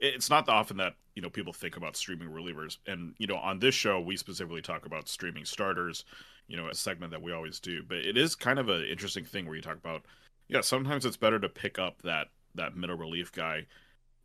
it's 0.00 0.30
not 0.30 0.48
often 0.48 0.76
that 0.78 0.94
you 1.14 1.22
know 1.22 1.30
people 1.30 1.52
think 1.52 1.76
about 1.76 1.96
streaming 1.96 2.28
relievers. 2.28 2.78
And 2.86 3.14
you 3.18 3.26
know 3.26 3.36
on 3.36 3.58
this 3.58 3.74
show 3.74 4.00
we 4.00 4.16
specifically 4.16 4.62
talk 4.62 4.86
about 4.86 5.08
streaming 5.08 5.44
starters 5.44 6.04
you 6.46 6.56
know 6.56 6.68
a 6.68 6.74
segment 6.74 7.12
that 7.12 7.22
we 7.22 7.32
always 7.32 7.60
do. 7.60 7.82
But 7.82 7.98
it 7.98 8.16
is 8.16 8.34
kind 8.34 8.58
of 8.58 8.68
an 8.68 8.84
interesting 8.84 9.24
thing 9.24 9.46
where 9.46 9.56
you 9.56 9.62
talk 9.62 9.76
about 9.76 10.02
yeah 10.48 10.60
sometimes 10.60 11.04
it's 11.04 11.16
better 11.16 11.38
to 11.38 11.48
pick 11.48 11.78
up 11.78 12.02
that 12.02 12.28
that 12.54 12.76
middle 12.76 12.96
relief 12.96 13.32
guy 13.32 13.66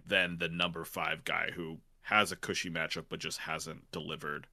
than 0.05 0.37
the 0.37 0.49
number 0.49 0.83
five 0.83 1.23
guy 1.23 1.51
who 1.55 1.77
has 2.01 2.31
a 2.31 2.35
cushy 2.35 2.69
matchup 2.69 3.05
but 3.09 3.19
just 3.19 3.39
hasn't 3.39 3.89
delivered 3.91 4.47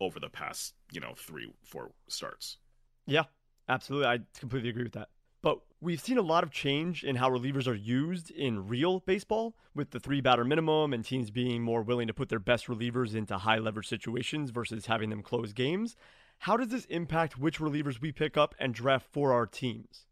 over 0.00 0.18
the 0.18 0.28
past 0.28 0.74
you 0.92 1.00
know 1.00 1.14
three 1.16 1.50
four 1.64 1.90
starts. 2.08 2.58
Yeah 3.06 3.24
absolutely. 3.68 4.06
I 4.08 4.18
completely 4.38 4.70
agree 4.70 4.84
with 4.84 4.92
that 4.92 5.08
but 5.46 5.60
we've 5.80 6.00
seen 6.00 6.18
a 6.18 6.22
lot 6.22 6.42
of 6.42 6.50
change 6.50 7.04
in 7.04 7.14
how 7.14 7.30
relievers 7.30 7.68
are 7.68 7.74
used 7.76 8.32
in 8.32 8.66
real 8.66 8.98
baseball, 8.98 9.54
with 9.76 9.92
the 9.92 10.00
three 10.00 10.20
batter 10.20 10.44
minimum 10.44 10.92
and 10.92 11.04
teams 11.04 11.30
being 11.30 11.62
more 11.62 11.82
willing 11.82 12.08
to 12.08 12.12
put 12.12 12.28
their 12.28 12.40
best 12.40 12.66
relievers 12.66 13.14
into 13.14 13.38
high 13.38 13.58
leverage 13.58 13.86
situations 13.86 14.50
versus 14.50 14.86
having 14.86 15.08
them 15.08 15.22
close 15.22 15.52
games. 15.52 15.94
How 16.38 16.56
does 16.56 16.70
this 16.70 16.84
impact 16.86 17.38
which 17.38 17.60
relievers 17.60 18.00
we 18.00 18.10
pick 18.10 18.36
up 18.36 18.56
and 18.58 18.74
draft 18.74 19.06
for 19.12 19.32
our 19.32 19.46
teams? 19.46 20.06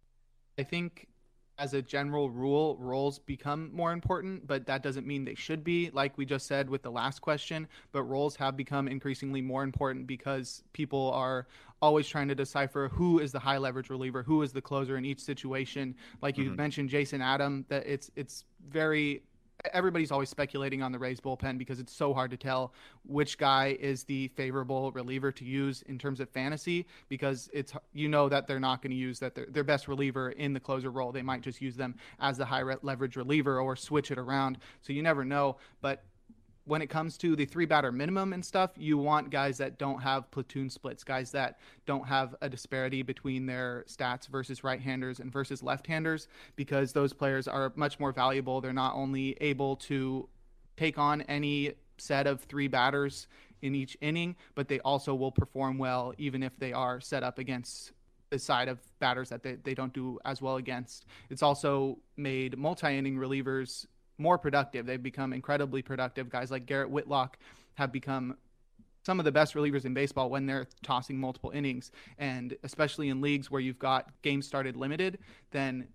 I 0.57 0.63
think 0.63 1.09
as 1.59 1.75
a 1.75 1.83
general 1.83 2.31
rule, 2.31 2.77
roles 2.79 3.19
become 3.19 3.71
more 3.73 3.93
important, 3.93 4.47
but 4.47 4.67
that 4.67 4.83
doesn't 4.83 5.07
mean 5.07 5.25
they 5.25 5.35
should 5.35 5.63
be, 5.63 5.91
like 5.93 6.17
we 6.19 6.27
just 6.27 6.47
said 6.47 6.69
with 6.69 6.83
the 6.83 6.91
last 6.91 7.21
question. 7.21 7.69
But 7.93 8.03
roles 8.05 8.37
have 8.37 8.57
become 8.57 8.89
increasingly 8.89 9.41
more 9.41 9.63
important 9.63 10.07
because 10.07 10.63
people 10.73 11.13
are 11.13 11.47
always 11.81 12.09
trying 12.09 12.29
to 12.29 12.35
decipher 12.35 12.89
who 12.93 13.21
is 13.21 13.31
the 13.31 13.39
high 13.39 13.59
leverage 13.59 13.91
reliever, 13.91 14.23
who 14.23 14.43
is 14.43 14.53
the 14.53 14.63
closer 14.63 14.97
in 14.97 15.05
each 15.05 15.21
situation. 15.21 15.95
Like 16.23 16.39
you 16.39 16.47
mm-hmm. 16.47 16.57
mentioned, 16.57 16.89
Jason 16.91 17.21
Adam, 17.21 17.65
that 17.69 17.87
it's 17.87 18.11
it's 18.17 18.45
very 18.69 19.23
everybody's 19.73 20.11
always 20.11 20.29
speculating 20.29 20.83
on 20.83 20.93
the 20.93 20.99
Rays 20.99 21.21
bullpen 21.21 21.59
because 21.59 21.81
it's 21.81 21.93
so 21.93 22.13
hard 22.13 22.31
to 22.31 22.37
tell 22.37 22.73
which 23.07 23.39
guy 23.39 23.77
is 23.81 24.05
the 24.05 24.29
favorable 24.29 24.93
reliever 24.93 25.33
to 25.33 25.45
use 25.45 25.83
in 25.83 25.99
terms 25.99 26.21
of 26.21 26.29
fantasy 26.29 26.87
because 27.09 27.49
it's 27.53 27.73
you 27.93 28.09
know 28.09 28.29
that 28.29 28.47
they're 28.47 28.61
not 28.61 28.83
going 28.83 28.91
to 28.91 28.97
use 28.97 29.19
that 29.21 29.35
their, 29.35 29.47
their 29.47 29.65
best 29.65 29.89
reliever 29.89 30.31
in 30.31 30.53
the 30.53 30.61
closer 30.61 30.91
role. 30.91 31.13
They 31.13 31.23
might 31.23 31.41
just 31.41 31.61
use 31.61 31.77
them 31.77 31.95
as 32.21 32.37
the 32.37 32.45
high 32.45 32.63
leverage 32.83 33.17
reliever 33.17 33.61
or 33.61 33.77
switch 33.77 34.11
it 34.11 34.19
around. 34.19 34.59
So 34.83 34.93
you 34.93 35.03
never 35.03 35.25
know, 35.25 35.57
but 35.81 36.05
when 36.67 36.81
it 36.81 36.89
comes 36.89 37.19
to 37.19 37.37
the 37.37 37.45
three 37.45 37.67
batter 37.67 37.93
minimum 37.93 38.33
and 38.33 38.45
stuff, 38.45 38.71
you 38.77 38.97
want 38.97 39.31
guys 39.31 39.59
that 39.59 39.79
don't 39.79 40.01
have 40.01 40.31
platoon 40.31 40.71
splits, 40.71 41.05
guys 41.05 41.31
that 41.33 41.59
don't 41.87 42.07
have 42.09 42.35
a 42.41 42.49
disparity 42.49 43.03
between 43.03 43.47
their 43.47 43.85
stats 43.89 44.27
versus 44.29 44.65
right 44.65 44.81
handers 44.81 45.21
and 45.21 45.31
versus 45.31 45.63
left 45.63 45.87
handers, 45.87 46.27
because 46.57 46.93
those 46.93 47.13
players 47.13 47.47
are 47.47 47.73
much 47.77 48.01
more 48.01 48.13
valuable. 48.13 48.61
They're 48.61 48.73
not 48.73 48.95
only 48.95 49.37
able 49.41 49.77
to 49.77 50.29
take 50.77 50.99
on 50.99 51.21
any 51.23 51.75
set 51.99 52.27
of 52.27 52.41
three 52.43 52.69
batters 52.69 53.29
in 53.63 53.75
each 53.75 53.97
inning, 54.01 54.37
but 54.55 54.69
they 54.69 54.81
also 54.81 55.15
will 55.15 55.33
perform 55.33 55.79
well 55.79 56.15
even 56.19 56.43
if 56.43 56.57
they 56.59 56.73
are 56.73 57.01
set 57.01 57.23
up 57.23 57.39
against 57.39 57.93
the 58.31 58.39
side 58.39 58.69
of 58.69 58.79
batters 58.99 59.29
that 59.29 59.43
they, 59.43 59.55
they 59.63 59.75
don't 59.75 59.93
do 59.93 60.19
as 60.25 60.43
well 60.43 60.57
against. 60.57 61.07
It's 61.31 61.43
also 61.43 61.99
made 62.17 62.59
multi 62.59 62.99
inning 62.99 63.17
relievers 63.17 63.87
more 64.19 64.39
productive. 64.39 64.87
They've 64.87 65.03
become 65.03 65.33
incredibly 65.33 65.83
productive. 65.83 66.29
Guys 66.29 66.51
like 66.51 66.67
Garrett 66.67 66.91
Whitlock 66.91 67.39
have 67.75 67.93
become 67.93 68.37
some 69.05 69.19
of 69.19 69.25
the 69.25 69.33
best 69.33 69.55
relievers 69.55 69.85
in 69.85 69.93
baseball 69.93 70.31
when 70.31 70.47
they're 70.47 70.67
tossing 70.83 71.19
multiple 71.19 71.51
innings. 71.51 71.93
And 72.19 72.57
especially 72.63 73.09
in 73.09 73.21
leagues 73.21 73.51
where 73.51 73.61
you've 73.61 73.79
got 73.79 74.09
games 74.23 74.47
started 74.47 74.77
limited, 74.77 75.19
then 75.51 75.89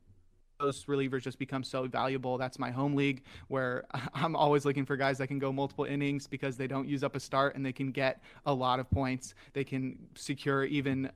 those 0.60 0.86
relievers 0.86 1.24
just 1.24 1.40
become 1.40 1.64
so 1.64 1.88
valuable. 1.88 2.38
That's 2.38 2.60
my 2.60 2.70
home 2.70 2.96
league 2.96 3.24
where 3.48 3.86
I'm 4.14 4.36
always 4.36 4.66
looking 4.66 4.86
for 4.86 4.98
guys 4.98 5.18
that 5.18 5.28
can 5.28 5.40
go 5.40 5.52
multiple 5.52 5.86
innings 5.86 6.28
because 6.28 6.58
they 6.58 6.68
don't 6.68 6.88
use 6.88 7.04
up 7.04 7.16
a 7.16 7.20
start 7.20 7.56
and 7.56 7.66
they 7.66 7.72
can 7.72 7.92
get 7.92 8.22
a 8.46 8.54
lot 8.54 8.80
of 8.80 8.90
points. 8.92 9.34
They 9.54 9.64
can 9.64 9.98
secure 10.16 10.66
even 10.66 11.12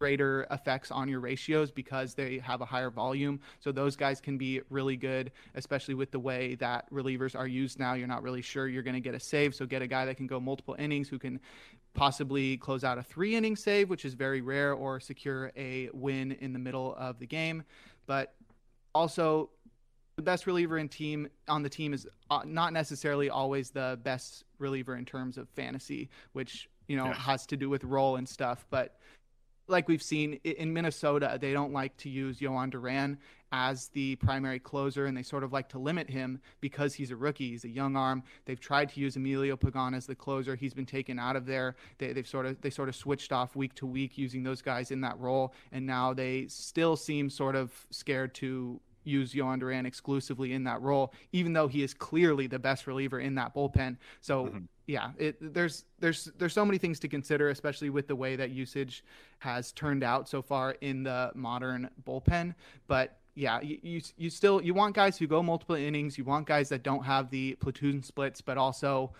greater 0.00 0.46
effects 0.50 0.90
on 0.90 1.08
your 1.08 1.20
ratios 1.20 1.70
because 1.70 2.14
they 2.14 2.38
have 2.38 2.62
a 2.62 2.64
higher 2.64 2.90
volume. 2.90 3.38
So 3.60 3.70
those 3.70 3.96
guys 3.96 4.18
can 4.20 4.38
be 4.38 4.62
really 4.70 4.96
good, 4.96 5.30
especially 5.54 5.94
with 5.94 6.10
the 6.10 6.18
way 6.18 6.54
that 6.56 6.90
relievers 6.90 7.38
are 7.38 7.46
used 7.46 7.78
now. 7.78 7.92
You're 7.92 8.08
not 8.08 8.22
really 8.22 8.40
sure 8.40 8.66
you're 8.66 8.82
going 8.82 8.94
to 8.94 9.00
get 9.00 9.14
a 9.14 9.20
save. 9.20 9.54
So 9.54 9.66
get 9.66 9.82
a 9.82 9.86
guy 9.86 10.06
that 10.06 10.16
can 10.16 10.26
go 10.26 10.40
multiple 10.40 10.74
innings 10.78 11.08
who 11.08 11.18
can 11.18 11.38
possibly 11.92 12.56
close 12.56 12.82
out 12.82 12.96
a 12.96 13.02
three 13.02 13.36
inning 13.36 13.54
save, 13.54 13.90
which 13.90 14.06
is 14.06 14.14
very 14.14 14.40
rare, 14.40 14.72
or 14.72 15.00
secure 15.00 15.52
a 15.54 15.90
win 15.92 16.32
in 16.40 16.54
the 16.54 16.58
middle 16.58 16.94
of 16.96 17.18
the 17.18 17.26
game. 17.26 17.62
But 18.06 18.34
also, 18.94 19.50
the 20.16 20.22
best 20.22 20.46
reliever 20.46 20.78
in 20.78 20.88
team 20.88 21.28
on 21.46 21.62
the 21.62 21.68
team 21.68 21.92
is 21.92 22.06
uh, 22.30 22.40
not 22.46 22.72
necessarily 22.72 23.28
always 23.28 23.70
the 23.70 23.98
best 24.02 24.44
reliever 24.58 24.96
in 24.96 25.04
terms 25.04 25.36
of 25.36 25.48
fantasy, 25.50 26.08
which 26.32 26.70
you 26.88 26.96
know 26.96 27.06
yeah. 27.06 27.14
has 27.14 27.44
to 27.46 27.56
do 27.56 27.68
with 27.68 27.84
role 27.84 28.16
and 28.16 28.26
stuff. 28.26 28.64
But 28.70 28.96
like 29.70 29.88
we've 29.88 30.02
seen 30.02 30.34
in 30.44 30.72
Minnesota, 30.72 31.38
they 31.40 31.52
don't 31.52 31.72
like 31.72 31.96
to 31.98 32.08
use 32.08 32.38
Jhoan 32.38 32.70
Duran 32.70 33.18
as 33.52 33.88
the 33.88 34.16
primary 34.16 34.58
closer, 34.58 35.06
and 35.06 35.16
they 35.16 35.22
sort 35.22 35.42
of 35.42 35.52
like 35.52 35.68
to 35.70 35.78
limit 35.78 36.08
him 36.08 36.40
because 36.60 36.94
he's 36.94 37.10
a 37.10 37.16
rookie. 37.16 37.50
He's 37.50 37.64
a 37.64 37.68
young 37.68 37.96
arm. 37.96 38.22
They've 38.44 38.60
tried 38.60 38.90
to 38.90 39.00
use 39.00 39.16
Emilio 39.16 39.56
Pagan 39.56 39.94
as 39.94 40.06
the 40.06 40.14
closer. 40.14 40.54
He's 40.54 40.74
been 40.74 40.86
taken 40.86 41.18
out 41.18 41.36
of 41.36 41.46
there. 41.46 41.76
They, 41.98 42.12
have 42.14 42.28
sort 42.28 42.46
of 42.46 42.60
they 42.60 42.70
sort 42.70 42.88
of 42.88 42.94
switched 42.94 43.32
off 43.32 43.56
week 43.56 43.74
to 43.76 43.86
week 43.86 44.16
using 44.16 44.42
those 44.42 44.62
guys 44.62 44.90
in 44.90 45.00
that 45.00 45.18
role, 45.18 45.54
and 45.72 45.86
now 45.86 46.14
they 46.14 46.46
still 46.48 46.96
seem 46.96 47.28
sort 47.30 47.56
of 47.56 47.72
scared 47.90 48.34
to 48.36 48.80
use 49.04 49.32
Jhoan 49.32 49.60
Duran 49.60 49.86
exclusively 49.86 50.52
in 50.52 50.64
that 50.64 50.80
role, 50.82 51.12
even 51.32 51.52
though 51.52 51.68
he 51.68 51.82
is 51.82 51.94
clearly 51.94 52.46
the 52.46 52.58
best 52.58 52.86
reliever 52.86 53.20
in 53.20 53.34
that 53.36 53.54
bullpen. 53.54 53.96
So. 54.20 54.46
Mm-hmm 54.46 54.58
yeah, 54.90 55.12
it, 55.18 55.54
there's 55.54 55.84
there's 56.00 56.32
there's 56.36 56.52
so 56.52 56.64
many 56.64 56.76
things 56.76 56.98
to 57.00 57.08
consider, 57.08 57.50
especially 57.50 57.90
with 57.90 58.08
the 58.08 58.16
way 58.16 58.34
that 58.34 58.50
usage 58.50 59.04
has 59.38 59.70
turned 59.70 60.02
out 60.02 60.28
so 60.28 60.42
far 60.42 60.72
in 60.80 61.04
the 61.04 61.30
modern 61.36 61.88
bullpen. 62.04 62.56
But 62.88 63.20
yeah, 63.36 63.60
you, 63.60 63.78
you, 63.82 64.00
you 64.16 64.30
still 64.30 64.60
you 64.60 64.74
want 64.74 64.96
guys 64.96 65.16
who 65.16 65.28
go 65.28 65.44
multiple 65.44 65.76
innings. 65.76 66.18
You 66.18 66.24
want 66.24 66.48
guys 66.48 66.68
that 66.70 66.82
don't 66.82 67.04
have 67.04 67.30
the 67.30 67.54
platoon 67.60 68.02
splits, 68.02 68.40
but 68.40 68.58
also, 68.58 69.12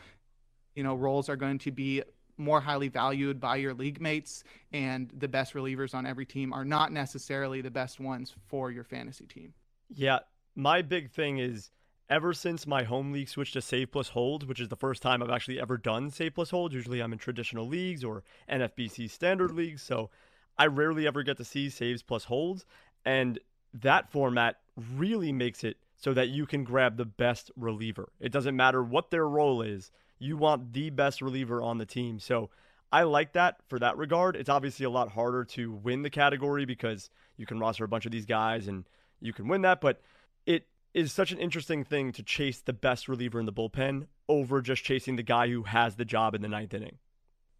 you 0.74 0.83
know, 0.83 0.97
roles 0.97 1.28
are 1.28 1.37
going 1.37 1.59
to 1.59 1.70
be 1.70 2.03
more 2.37 2.61
highly 2.61 2.89
valued 2.89 3.39
by 3.39 3.55
your 3.57 3.72
league 3.72 4.01
mates, 4.01 4.43
and 4.72 5.12
the 5.18 5.28
best 5.28 5.55
relievers 5.55 5.95
on 5.95 6.05
every 6.05 6.26
team 6.26 6.53
are 6.53 6.64
not 6.64 6.91
necessarily 6.91 7.61
the 7.61 7.70
best 7.70 8.01
ones 8.01 8.35
for 8.49 8.72
your 8.72 8.83
fantasy 8.83 9.26
team. 9.26 9.55
Yeah, 9.93 10.20
my 10.55 10.82
big 10.82 11.11
thing 11.11 11.38
is 11.38 11.70
ever 12.09 12.32
since 12.32 12.66
my 12.66 12.84
home 12.84 13.12
league 13.12 13.28
switched 13.28 13.55
to 13.55 13.61
save 13.61 13.93
plus 13.93 14.09
hold, 14.09 14.49
which 14.49 14.61
is 14.61 14.68
the 14.68 14.76
first 14.76 15.03
time 15.03 15.22
I've 15.22 15.30
actually 15.30 15.61
ever 15.61 15.76
done 15.76 16.11
save 16.11 16.34
plus 16.34 16.51
hold. 16.51 16.72
Usually 16.72 17.01
I'm 17.01 17.12
in 17.12 17.18
traditional 17.18 17.66
leagues 17.66 18.05
or 18.05 18.22
NFBC 18.51 19.11
standard 19.11 19.53
leagues, 19.53 19.82
so 19.82 20.11
I 20.59 20.66
rarely 20.66 21.07
ever 21.07 21.22
get 21.22 21.36
to 21.38 21.45
see 21.45 21.70
saves 21.70 22.03
plus 22.03 22.24
holds. 22.24 22.64
And 23.05 23.38
that 23.74 24.11
format 24.11 24.57
really 24.97 25.32
makes 25.32 25.64
it 25.64 25.76
so 25.97 26.14
that 26.14 26.28
you 26.28 26.47
can 26.47 26.64
grab 26.64 26.97
the 26.97 27.05
best 27.05 27.51
reliever. 27.57 28.11
It 28.20 28.32
doesn't 28.32 28.57
matter 28.57 28.82
what 28.82 29.11
their 29.11 29.28
role 29.28 29.62
is, 29.62 29.91
you 30.18 30.36
want 30.36 30.72
the 30.72 30.91
best 30.91 31.20
reliever 31.20 31.62
on 31.62 31.78
the 31.78 31.86
team. 31.86 32.18
So 32.18 32.51
I 32.93 33.05
like 33.05 33.32
that 33.34 33.57
for 33.68 33.78
that 33.78 33.97
regard. 33.97 34.36
It's 34.36 34.49
obviously 34.49 34.84
a 34.84 34.91
lot 34.91 35.11
harder 35.11 35.45
to 35.45 35.72
win 35.72 36.03
the 36.03 36.11
category 36.11 36.64
because 36.64 37.11
you 37.36 37.47
can 37.47 37.59
roster 37.59 37.84
a 37.84 37.88
bunch 37.88 38.07
of 38.07 38.12
these 38.12 38.26
guys 38.26 38.68
and 38.68 38.84
you 39.20 39.32
can 39.32 39.48
win 39.48 39.62
that, 39.62 39.80
but 39.80 40.00
it 40.46 40.66
is 40.94 41.12
such 41.12 41.32
an 41.32 41.38
interesting 41.38 41.84
thing 41.84 42.12
to 42.12 42.22
chase 42.22 42.60
the 42.60 42.72
best 42.72 43.08
reliever 43.08 43.38
in 43.38 43.46
the 43.46 43.52
bullpen 43.52 44.06
over 44.28 44.60
just 44.60 44.84
chasing 44.84 45.16
the 45.16 45.22
guy 45.22 45.48
who 45.48 45.62
has 45.64 45.96
the 45.96 46.04
job 46.04 46.34
in 46.34 46.42
the 46.42 46.48
ninth 46.48 46.74
inning. 46.74 46.98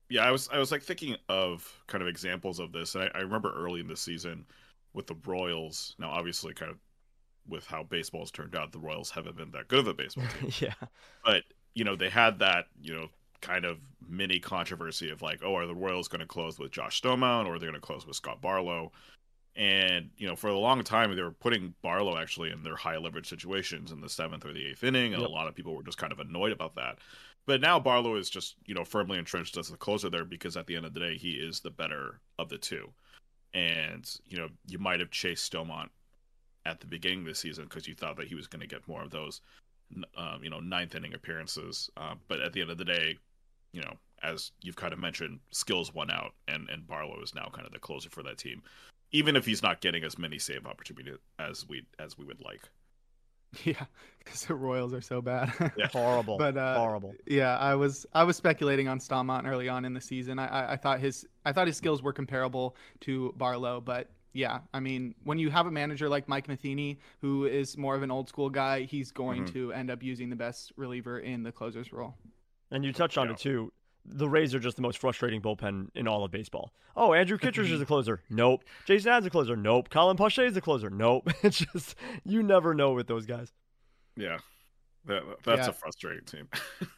Yeah, 0.09 0.25
I 0.25 0.33
was 0.33 0.49
I 0.53 0.59
was 0.59 0.73
like 0.73 0.83
thinking 0.83 1.17
of 1.29 1.73
kind 1.87 2.03
of 2.03 2.09
examples 2.09 2.59
of 2.59 2.73
this, 2.73 2.95
and 2.95 3.05
I, 3.05 3.19
I 3.19 3.21
remember 3.21 3.53
early 3.55 3.81
in 3.81 3.87
the 3.87 3.97
season 3.97 4.45
with 4.93 5.07
the 5.07 5.15
Royals. 5.25 5.95
Now, 5.99 6.11
obviously, 6.11 6.53
kind 6.53 6.73
of 6.73 6.79
with 7.49 7.65
how 7.67 7.85
baseball's 7.85 8.33
turned 8.33 8.57
out, 8.57 8.73
the 8.73 8.79
Royals 8.79 9.11
haven't 9.11 9.37
been 9.37 9.53
that 9.53 9.69
good 9.69 9.81
of 9.81 9.87
a 9.89 9.95
baseball 9.95 10.25
team. 10.41 10.51
yeah, 10.59 10.89
but 11.25 11.45
you 11.75 11.85
know 11.85 11.95
they 11.95 12.11
had 12.11 12.41
that 12.41 12.67
you 12.83 12.93
know 12.93 13.07
kind 13.41 13.65
of 13.65 13.79
mini 14.07 14.39
controversy 14.39 15.11
of 15.11 15.23
like, 15.23 15.41
oh, 15.45 15.57
are 15.57 15.67
the 15.67 15.75
Royals 15.75 16.09
going 16.09 16.21
to 16.21 16.27
close 16.27 16.59
with 16.59 16.73
Josh 16.73 17.01
Staumont 17.01 17.47
or 17.47 17.55
are 17.55 17.59
they 17.59 17.67
going 17.67 17.75
to 17.75 17.81
close 17.81 18.07
with 18.07 18.17
Scott 18.17 18.41
Barlow? 18.41 18.93
And 19.57 20.11
you 20.17 20.29
know, 20.29 20.37
for 20.37 20.49
a 20.49 20.59
long 20.59 20.83
time, 20.85 21.15
they 21.15 21.23
were 21.23 21.33
putting 21.33 21.75
Barlow 21.83 22.17
actually 22.17 22.51
in 22.51 22.63
their 22.63 22.77
high 22.77 22.97
leverage 22.97 23.29
situations 23.29 23.91
in 23.91 24.01
the 24.01 24.09
seventh 24.09 24.45
or 24.45 24.53
the 24.53 24.67
eighth 24.67 24.85
inning, 24.85 25.13
and 25.13 25.23
yep. 25.23 25.31
a 25.31 25.33
lot 25.33 25.49
of 25.49 25.55
people 25.55 25.75
were 25.75 25.83
just 25.83 25.99
kind 25.99 26.13
of 26.13 26.21
annoyed 26.21 26.53
about 26.53 26.77
that. 26.77 26.99
But 27.47 27.61
now 27.61 27.81
Barlow 27.81 28.15
is 28.17 28.31
just 28.31 28.57
you 28.65 28.75
know 28.75 28.85
firmly 28.85 29.19
entrenched 29.19 29.57
as 29.57 29.69
the 29.69 29.77
closer 29.77 30.09
there 30.09 30.25
because 30.25 30.57
at 30.57 30.67
the 30.67 30.77
end 30.77 30.87
of 30.87 30.95
the 30.95 31.01
day, 31.01 31.17
he 31.17 31.33
is 31.33 31.61
the 31.61 31.71
better 31.71 32.21
of 32.39 32.49
the 32.49 32.59
two. 32.59 32.93
And 33.53 34.09
you 34.29 34.39
know, 34.39 34.49
you 34.69 34.79
might 34.79 35.01
have 35.01 35.11
chased 35.11 35.53
Staumont 35.53 35.89
at 36.65 36.79
the 36.79 36.87
beginning 36.87 37.21
of 37.21 37.27
the 37.27 37.35
season 37.35 37.65
because 37.65 37.89
you 37.89 37.95
thought 37.95 38.17
that 38.19 38.29
he 38.29 38.37
was 38.37 38.47
going 38.47 38.61
to 38.61 38.69
get 38.69 38.87
more 38.87 39.03
of 39.03 39.11
those, 39.11 39.41
um, 40.17 40.45
you 40.45 40.51
know, 40.51 40.61
ninth 40.61 40.95
inning 40.95 41.15
appearances. 41.15 41.91
Uh, 41.97 42.15
but 42.29 42.41
at 42.41 42.53
the 42.53 42.61
end 42.61 42.71
of 42.71 42.79
the 42.79 42.85
day, 42.85 43.19
you 43.73 43.81
know, 43.81 43.95
as 44.23 44.53
you've 44.63 44.77
kind 44.77 44.93
of 44.93 45.01
mentioned, 45.01 45.41
skills 45.51 45.93
won 45.93 46.09
out, 46.09 46.35
and 46.47 46.69
and 46.71 46.87
Barlow 46.87 47.21
is 47.21 47.35
now 47.35 47.49
kind 47.53 47.67
of 47.67 47.73
the 47.73 47.81
closer 47.81 48.11
for 48.11 48.23
that 48.23 48.39
team 48.39 48.63
even 49.13 49.37
if 49.37 49.47
he's 49.47 49.63
not 49.63 49.81
getting 49.81 50.05
as 50.05 50.19
many 50.19 50.39
save 50.39 50.67
opportunities 50.67 51.19
as 51.39 51.69
we 51.69 51.83
as 51.99 52.19
we 52.19 52.25
would 52.25 52.41
like. 52.41 52.63
Yeah, 53.65 53.85
because 54.21 54.45
the 54.45 54.55
Royals 54.55 54.95
are 54.95 55.01
so 55.01 55.21
bad. 55.21 55.53
yeah. 55.77 55.89
Horrible. 55.93 56.39
but 56.39 56.57
uh, 56.57 56.79
horrible. 56.79 57.15
Yeah, 57.27 57.59
I 57.59 57.75
was 57.75 58.07
I 58.13 58.23
was 58.23 58.37
speculating 58.37 58.87
on 58.87 59.01
Staumont 59.01 59.45
early 59.45 59.69
on 59.69 59.85
in 59.85 59.93
the 59.93 60.01
season. 60.01 60.39
I, 60.39 60.47
I, 60.47 60.73
I 60.75 60.77
thought 60.77 61.01
his 61.01 61.27
I 61.45 61.53
thought 61.53 61.67
his 61.67 61.77
skills 61.77 62.01
were 62.01 62.13
comparable 62.13 62.77
to 63.01 63.35
Barlow, 63.37 63.81
but 63.81 64.09
yeah, 64.33 64.61
I 64.73 64.79
mean, 64.79 65.17
when 65.25 65.41
you 65.41 65.51
have 65.51 65.67
a 65.67 65.71
manager 65.71 66.09
like 66.09 66.29
Mike 66.29 66.47
Matheny, 66.47 67.01
who 67.21 67.47
is 67.47 67.77
more 67.77 67.97
of 67.97 68.05
an 68.05 68.11
old 68.13 68.29
school 68.29 68.49
guy, 68.49 68.83
he's 68.83 69.11
going 69.11 69.43
mm-hmm. 69.45 69.55
to 69.55 69.73
end 69.73 69.91
up 69.91 70.03
using 70.03 70.31
the 70.31 70.37
best 70.37 70.73
reliever 70.77 71.19
in 71.19 71.43
the 71.43 71.51
closer's 71.51 71.93
role. 71.93 72.15
And 72.71 72.85
you 72.85 72.93
touched 72.93 73.19
on 73.19 73.27
yeah. 73.27 73.33
it 73.33 73.39
too 73.39 73.73
the 74.05 74.29
Rays 74.29 74.55
are 74.55 74.59
just 74.59 74.77
the 74.77 74.83
most 74.83 74.99
frustrating 74.99 75.41
bullpen 75.41 75.89
in 75.95 76.09
all 76.09 76.25
of 76.25 76.31
baseball. 76.31 76.73
Oh, 76.97 77.13
Andrew 77.13 77.39
Kittredge 77.39 77.71
is 77.71 77.81
a 77.81 77.87
closer. 77.87 78.23
Nope. 78.31 78.65
Jason 78.87 79.11
Adam's 79.11 79.27
a 79.27 79.31
closer. 79.31 79.57
Nope. 79.57 79.91
Colin 79.91 80.17
Poche 80.17 80.39
is 80.39 80.57
a 80.57 80.61
closer. 80.61 80.91
Nope. 80.91 81.29
It's 81.43 81.59
just 81.59 81.95
you 82.25 82.43
never 82.43 82.75
know 82.75 82.93
with 82.93 83.07
those 83.07 83.27
guys. 83.27 83.53
Yeah, 84.17 84.39
that, 85.07 85.23
that's 85.45 85.63
yeah. 85.63 85.71
a 85.71 85.73
frustrating 85.73 86.25
team. 86.25 86.49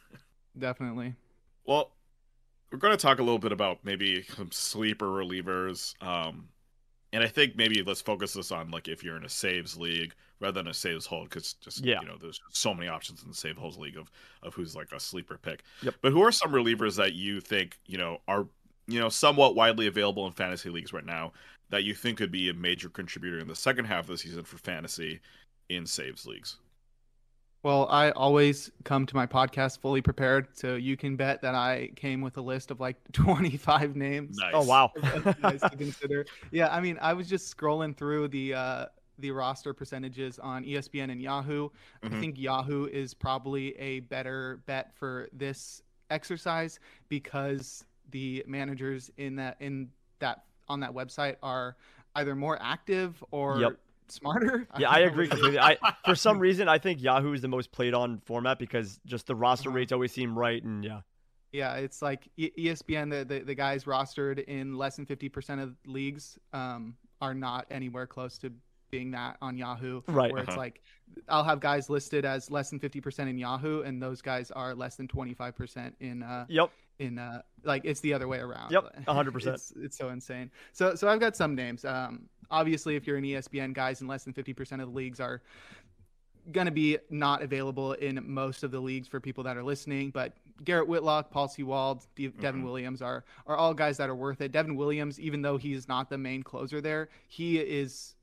Definitely. 0.57 1.15
Well, 1.65 1.91
we're 2.71 2.79
going 2.79 2.91
to 2.91 3.01
talk 3.01 3.19
a 3.19 3.23
little 3.23 3.39
bit 3.39 3.51
about 3.51 3.79
maybe 3.83 4.23
some 4.23 4.51
sleeper 4.51 5.07
relievers. 5.07 5.93
Um, 6.01 6.49
and 7.13 7.23
I 7.23 7.27
think 7.27 7.55
maybe 7.55 7.81
let's 7.83 8.01
focus 8.01 8.33
this 8.33 8.51
on 8.51 8.71
like 8.71 8.87
if 8.89 9.03
you're 9.03 9.15
in 9.15 9.23
a 9.23 9.29
saves 9.29 9.77
league 9.77 10.13
rather 10.41 10.59
than 10.59 10.67
a 10.67 10.73
saves 10.73 11.05
hold 11.05 11.29
because 11.29 11.53
just 11.53 11.85
Yeah. 11.85 12.01
you 12.01 12.07
know 12.07 12.17
there's 12.19 12.41
so 12.49 12.73
many 12.73 12.89
options 12.89 13.23
in 13.23 13.29
the 13.29 13.35
save 13.35 13.55
holds 13.57 13.77
league 13.77 13.97
of 13.97 14.11
of 14.41 14.53
who's 14.53 14.75
like 14.75 14.91
a 14.91 14.99
sleeper 14.99 15.37
pick. 15.37 15.63
Yep. 15.83 15.95
But 16.01 16.11
who 16.11 16.21
are 16.23 16.31
some 16.33 16.51
relievers 16.51 16.97
that 16.97 17.13
you 17.13 17.39
think 17.39 17.79
you 17.85 17.97
know 17.97 18.19
are 18.27 18.45
you 18.87 18.99
know 18.99 19.07
somewhat 19.09 19.55
widely 19.55 19.87
available 19.87 20.27
in 20.27 20.33
fantasy 20.33 20.69
leagues 20.69 20.91
right 20.91 21.05
now 21.05 21.31
that 21.69 21.83
you 21.85 21.93
think 21.93 22.17
could 22.17 22.31
be 22.31 22.49
a 22.49 22.53
major 22.53 22.89
contributor 22.89 23.39
in 23.39 23.47
the 23.47 23.55
second 23.55 23.85
half 23.85 24.01
of 24.01 24.07
the 24.07 24.17
season 24.17 24.43
for 24.43 24.57
fantasy 24.57 25.21
in 25.69 25.85
saves 25.85 26.25
leagues? 26.25 26.57
Well, 27.63 27.87
I 27.89 28.11
always 28.11 28.71
come 28.83 29.05
to 29.05 29.15
my 29.15 29.25
podcast 29.25 29.79
fully 29.79 30.01
prepared, 30.01 30.49
so 30.53 30.75
you 30.75 30.97
can 30.97 31.15
bet 31.15 31.41
that 31.43 31.55
I 31.55 31.91
came 31.95 32.19
with 32.19 32.35
a 32.37 32.41
list 32.41 32.71
of 32.71 32.81
like 32.81 32.97
25 33.13 33.95
names. 33.95 34.37
Nice. 34.37 34.51
Oh 34.53 34.63
wow. 34.63 34.91
of 34.95 35.23
guys 35.41 35.61
to 35.61 35.69
consider. 35.77 36.25
Yeah, 36.51 36.67
I 36.75 36.81
mean, 36.81 36.97
I 37.01 37.13
was 37.13 37.29
just 37.29 37.55
scrolling 37.55 37.95
through 37.95 38.27
the 38.27 38.53
uh, 38.53 38.85
the 39.19 39.31
roster 39.31 39.73
percentages 39.73 40.39
on 40.39 40.65
ESPN 40.65 41.09
and 41.11 41.21
Yahoo. 41.21 41.69
I 42.03 42.07
Mhm. 42.07 42.19
think 42.19 42.37
Yahoo 42.37 42.87
is 42.87 43.13
probably 43.13 43.77
a 43.79 44.01
better 44.01 44.61
bet 44.65 44.93
for 44.93 45.29
this 45.31 45.81
exercise 46.09 46.79
because 47.07 47.85
the 48.11 48.43
managers 48.45 49.09
in 49.17 49.37
that 49.37 49.55
in 49.61 49.89
that 50.19 50.43
on 50.67 50.81
that 50.81 50.91
website 50.93 51.37
are 51.41 51.77
either 52.15 52.35
more 52.35 52.57
active 52.61 53.23
or 53.31 53.59
Yep. 53.61 53.79
Smarter. 54.11 54.67
Yeah, 54.77 54.89
I 54.89 54.99
don't 54.99 55.09
agree 55.13 55.27
completely. 55.27 55.59
I 55.59 55.77
for 56.05 56.15
some 56.15 56.39
reason 56.39 56.67
I 56.69 56.77
think 56.77 57.01
Yahoo 57.01 57.33
is 57.33 57.41
the 57.41 57.47
most 57.47 57.71
played 57.71 57.93
on 57.93 58.19
format 58.25 58.59
because 58.59 58.99
just 59.05 59.27
the 59.27 59.35
roster 59.35 59.69
Uh-huh. 59.69 59.77
rates 59.77 59.91
always 59.91 60.11
seem 60.11 60.37
right 60.37 60.61
and 60.63 60.83
yeah. 60.83 61.01
Yeah, 61.51 61.75
it's 61.75 62.01
like 62.01 62.27
ESPN. 62.37 63.11
The, 63.11 63.25
the 63.25 63.43
the 63.45 63.55
guys 63.55 63.83
rostered 63.83 64.43
in 64.45 64.75
less 64.75 64.95
than 64.95 65.05
fifty 65.05 65.29
percent 65.29 65.61
of 65.61 65.75
leagues 65.85 66.39
um, 66.51 66.95
are 67.21 67.35
not 67.35 67.67
anywhere 67.69 68.07
close 68.07 68.39
to 68.39 68.51
being 68.89 69.11
that 69.11 69.37
on 69.41 69.55
Yahoo. 69.57 70.01
Right. 70.07 70.31
Where 70.31 70.41
it's 70.41 70.49
Uh-huh. 70.49 70.57
like, 70.57 70.81
I'll 71.29 71.43
have 71.43 71.59
guys 71.59 71.89
listed 71.91 72.25
as 72.25 72.49
less 72.49 72.71
than 72.71 72.79
fifty 72.79 73.01
percent 73.01 73.29
in 73.29 73.37
Yahoo, 73.37 73.81
and 73.83 74.01
those 74.01 74.21
guys 74.21 74.49
are 74.49 74.73
less 74.73 74.95
than 74.95 75.07
twenty 75.07 75.35
five 75.35 75.55
percent 75.55 75.95
in 75.99 76.23
uh, 76.23 76.45
Yep. 76.49 76.71
In 76.99 77.17
uh, 77.19 77.41
like 77.63 77.83
it's 77.85 77.99
the 78.01 78.13
other 78.13 78.27
way 78.27 78.39
around. 78.39 78.71
Yep, 78.71 79.05
100%. 79.07 79.47
It's, 79.53 79.73
it's 79.77 79.97
so 79.97 80.09
insane. 80.09 80.51
So 80.71 80.95
so 80.95 81.07
I've 81.07 81.19
got 81.19 81.35
some 81.35 81.55
names. 81.55 81.85
Um, 81.85 82.29
obviously, 82.51 82.95
if 82.95 83.07
you're 83.07 83.17
an 83.17 83.23
ESPN, 83.23 83.73
guys 83.73 84.01
in 84.01 84.07
less 84.07 84.23
than 84.23 84.33
fifty 84.33 84.53
percent 84.53 84.81
of 84.81 84.89
the 84.89 84.93
leagues 84.95 85.19
are 85.19 85.41
going 86.51 86.65
to 86.65 86.71
be 86.71 86.97
not 87.09 87.41
available 87.41 87.93
in 87.93 88.19
most 88.25 88.63
of 88.63 88.71
the 88.71 88.79
leagues 88.79 89.07
for 89.07 89.19
people 89.21 89.43
that 89.45 89.55
are 89.55 89.63
listening. 89.63 90.09
But 90.11 90.33
Garrett 90.65 90.87
Whitlock, 90.89 91.31
Paul 91.31 91.47
Sewald, 91.47 92.05
De- 92.15 92.27
Devin 92.27 92.61
Mhm. 92.61 92.65
Williams 92.65 93.01
are 93.01 93.23
are 93.47 93.55
all 93.55 93.73
guys 93.73 93.97
that 93.97 94.09
are 94.09 94.15
worth 94.15 94.41
it. 94.41 94.51
Devin 94.51 94.75
Williams, 94.75 95.19
even 95.19 95.41
though 95.41 95.57
he's 95.57 95.87
not 95.87 96.09
the 96.09 96.17
main 96.17 96.43
closer 96.43 96.81
there, 96.81 97.09
he 97.27 97.59
is 97.59 98.15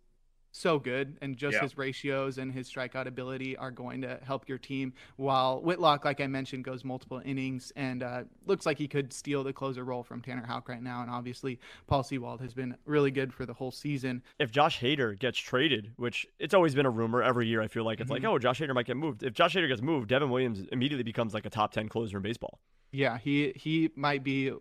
so 0.53 0.79
good 0.79 1.17
and 1.23 1.37
just 1.37 1.55
Yeah. 1.55 1.63
his 1.63 1.79
ratios 1.79 2.39
and 2.39 2.53
his 2.53 2.69
strikeout 2.69 3.07
ability 3.07 3.57
are 3.57 3.71
going 3.71 4.03
to 4.03 4.19
help 4.25 4.49
your 4.49 4.59
team 4.59 4.93
while 5.17 5.61
whitlock 5.63 6.05
like 6.05 6.21
i 6.21 6.27
mentioned 6.27 6.65
goes 6.65 6.85
multiple 6.85 7.23
innings 7.25 7.73
and 7.77 8.03
uh, 8.03 8.25
looks 8.47 8.67
like 8.67 8.77
he 8.79 8.89
could 8.89 9.13
steal 9.13 9.45
the 9.45 9.53
closer 9.53 9.85
role 9.85 10.03
from 10.03 10.21
tanner 10.21 10.45
houck 10.45 10.69
right 10.69 10.83
now 10.83 11.03
and 11.03 11.11
obviously 11.11 11.59
paul 11.87 12.03
Sewald 12.03 12.41
has 12.41 12.53
been 12.53 12.77
really 12.85 13.11
good 13.11 13.33
for 13.33 13.47
the 13.47 13.55
whole 13.55 13.71
season 13.71 14.23
If 14.39 14.51
Josh 14.51 14.81
Hader 14.81 15.17
gets 15.19 15.39
traded, 15.39 15.93
which 15.97 16.27
it's 16.39 16.55
always 16.55 16.75
been 16.75 16.87
a 16.87 16.91
rumor 16.91 17.23
every 17.23 17.47
year, 17.47 17.61
I 17.63 17.69
feel 17.69 17.85
like 17.85 18.01
it's 18.01 18.11
like, 18.11 18.23
Mhm. 18.23 18.29
oh, 18.31 18.39
Josh 18.39 18.61
Hader 18.61 18.75
might 18.75 18.87
get 18.87 18.97
moved. 18.97 19.23
If 19.23 19.33
Josh 19.35 19.55
Hader 19.55 19.69
gets 19.69 19.83
moved, 19.83 20.09
Devin 20.09 20.31
Williams 20.31 20.61
immediately 20.73 21.03
becomes 21.05 21.35
like 21.35 21.47
a 21.47 21.51
top 21.51 21.73
ten 21.73 21.89
closer 21.89 22.17
in 22.17 22.23
baseball. 22.23 22.59
yeah 22.93 23.19
he 23.19 23.53
he 23.55 23.91
might 23.95 24.25
be 24.25 24.53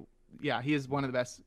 yeah 0.41 0.61
he 0.61 0.73
is 0.75 0.87
one 0.87 1.03
of 1.03 1.07
the 1.09 1.17
best 1.17 1.41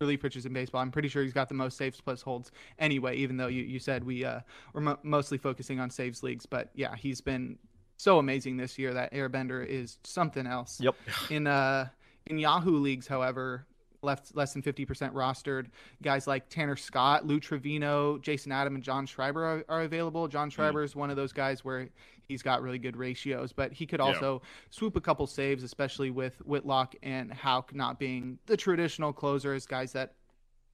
relief 0.00 0.22
pitchers 0.22 0.46
in 0.46 0.52
baseball. 0.52 0.80
I'm 0.80 0.90
pretty 0.90 1.08
sure 1.08 1.22
he's 1.22 1.32
got 1.32 1.48
the 1.48 1.54
most 1.54 1.76
saves 1.76 2.00
plus 2.00 2.22
holds 2.22 2.50
anyway 2.78 3.16
even 3.16 3.36
though 3.36 3.48
you, 3.48 3.62
you 3.62 3.78
said 3.78 4.02
we 4.02 4.24
uh 4.24 4.40
we're 4.72 4.80
mo- 4.80 4.98
mostly 5.02 5.36
focusing 5.38 5.78
on 5.78 5.90
saves 5.90 6.22
leagues. 6.22 6.46
But 6.46 6.70
yeah 6.74 6.96
he's 6.96 7.20
been 7.20 7.58
so 7.98 8.18
amazing 8.18 8.56
this 8.56 8.78
year. 8.78 8.94
That 8.94 9.12
airbender 9.12 9.64
is 9.64 9.98
something 10.04 10.46
else. 10.46 10.80
Yep. 10.80 10.94
in 11.28 11.46
uh 11.46 11.88
in 12.26 12.38
Yahoo 12.38 12.78
leagues, 12.78 13.06
however, 13.06 13.66
left 14.02 14.34
less 14.36 14.52
than 14.52 14.62
fifty 14.62 14.84
percent 14.84 15.14
rostered. 15.14 15.66
Guys 16.02 16.26
like 16.26 16.48
Tanner 16.48 16.76
Scott, 16.76 17.26
Lou 17.26 17.40
Trevino, 17.40 18.18
Jason 18.18 18.52
Adam, 18.52 18.74
and 18.74 18.84
John 18.84 19.06
Schreiber 19.06 19.44
are, 19.44 19.64
are 19.68 19.82
available. 19.82 20.28
John 20.28 20.48
mm. 20.48 20.52
Schreiber 20.52 20.82
is 20.82 20.96
one 20.96 21.10
of 21.10 21.16
those 21.16 21.32
guys 21.32 21.64
where 21.64 21.88
he's 22.28 22.42
got 22.42 22.62
really 22.62 22.78
good 22.78 22.96
ratios, 22.96 23.52
but 23.52 23.72
he 23.72 23.86
could 23.86 24.00
Yeah. 24.00 24.06
also 24.06 24.42
swoop 24.70 24.96
a 24.96 25.00
couple 25.00 25.26
saves, 25.26 25.64
especially 25.64 26.10
with 26.10 26.38
Whitlock 26.46 26.94
and 27.02 27.32
Houck 27.32 27.74
not 27.74 27.98
being 27.98 28.38
the 28.46 28.56
traditional 28.56 29.12
closers, 29.12 29.66
guys 29.66 29.92
that 29.92 30.14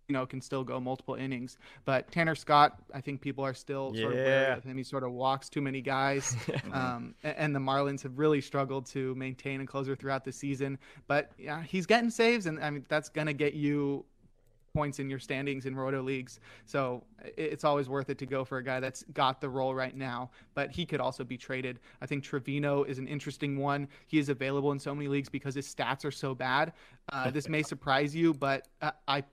you 0.09 0.13
know 0.13 0.27
can 0.27 0.41
still 0.41 0.65
go 0.65 0.79
multiple 0.81 1.15
innings. 1.15 1.59
But 1.85 2.11
Tanner 2.13 2.35
Scott, 2.35 2.79
I 2.95 3.01
think 3.01 3.21
people 3.21 3.45
are 3.45 3.55
still 3.55 3.93
sort 3.95 4.13
of 4.13 4.19
wary 4.19 4.43
Yeah. 4.47 4.57
of 4.57 4.65
him. 4.65 4.77
He 4.77 4.85
sort 4.85 5.03
of 5.05 5.13
walks 5.13 5.49
too 5.49 5.61
many 5.61 5.81
guys. 5.81 6.37
Um, 6.73 7.15
and 7.23 7.55
the 7.55 7.61
Marlins 7.61 8.03
have 8.03 8.19
really 8.19 8.41
struggled 8.41 8.87
to 8.87 9.15
maintain 9.15 9.61
a 9.61 9.67
closer 9.67 9.97
throughout 9.97 10.25
the 10.25 10.33
season. 10.33 10.79
But 11.07 11.31
yeah, 11.39 11.63
he's 11.63 11.87
getting 11.87 12.11
saves, 12.11 12.47
and 12.47 12.63
I 12.63 12.71
mean 12.71 12.85
that's 12.89 13.09
gonna 13.09 13.33
get 13.33 13.55
you 13.55 14.05
points 14.75 14.99
in 14.99 15.09
your 15.09 15.19
standings 15.19 15.65
in 15.65 15.75
roto 15.75 16.03
leagues. 16.03 16.39
So 16.67 17.03
it's 17.25 17.65
always 17.65 17.89
worth 17.89 18.11
it 18.11 18.19
to 18.19 18.27
go 18.27 18.45
for 18.45 18.59
a 18.59 18.63
guy 18.63 18.79
that's 18.79 19.05
got 19.15 19.41
the 19.41 19.49
role 19.49 19.75
right 19.75 19.97
now. 19.97 20.31
But 20.55 20.71
he 20.71 20.85
could 20.85 21.01
also 21.01 21.25
be 21.25 21.39
traded. 21.39 21.81
I 22.03 22.07
think 22.07 22.25
Trevino 22.25 22.83
is 22.85 22.99
an 22.99 23.09
interesting 23.09 23.57
one. 23.59 23.89
He 24.07 24.19
is 24.19 24.29
available 24.29 24.73
in 24.73 24.79
so 24.79 24.95
many 24.95 25.09
leagues 25.09 25.31
because 25.31 25.55
his 25.55 25.67
stats 25.75 26.05
are 26.05 26.11
so 26.11 26.35
bad. 26.35 26.75
Uh, 27.11 27.31
this 27.31 27.49
may 27.49 27.63
surprise 27.63 28.15
you, 28.15 28.35
but 28.35 28.69
uh, 28.83 28.91
I 29.09 29.25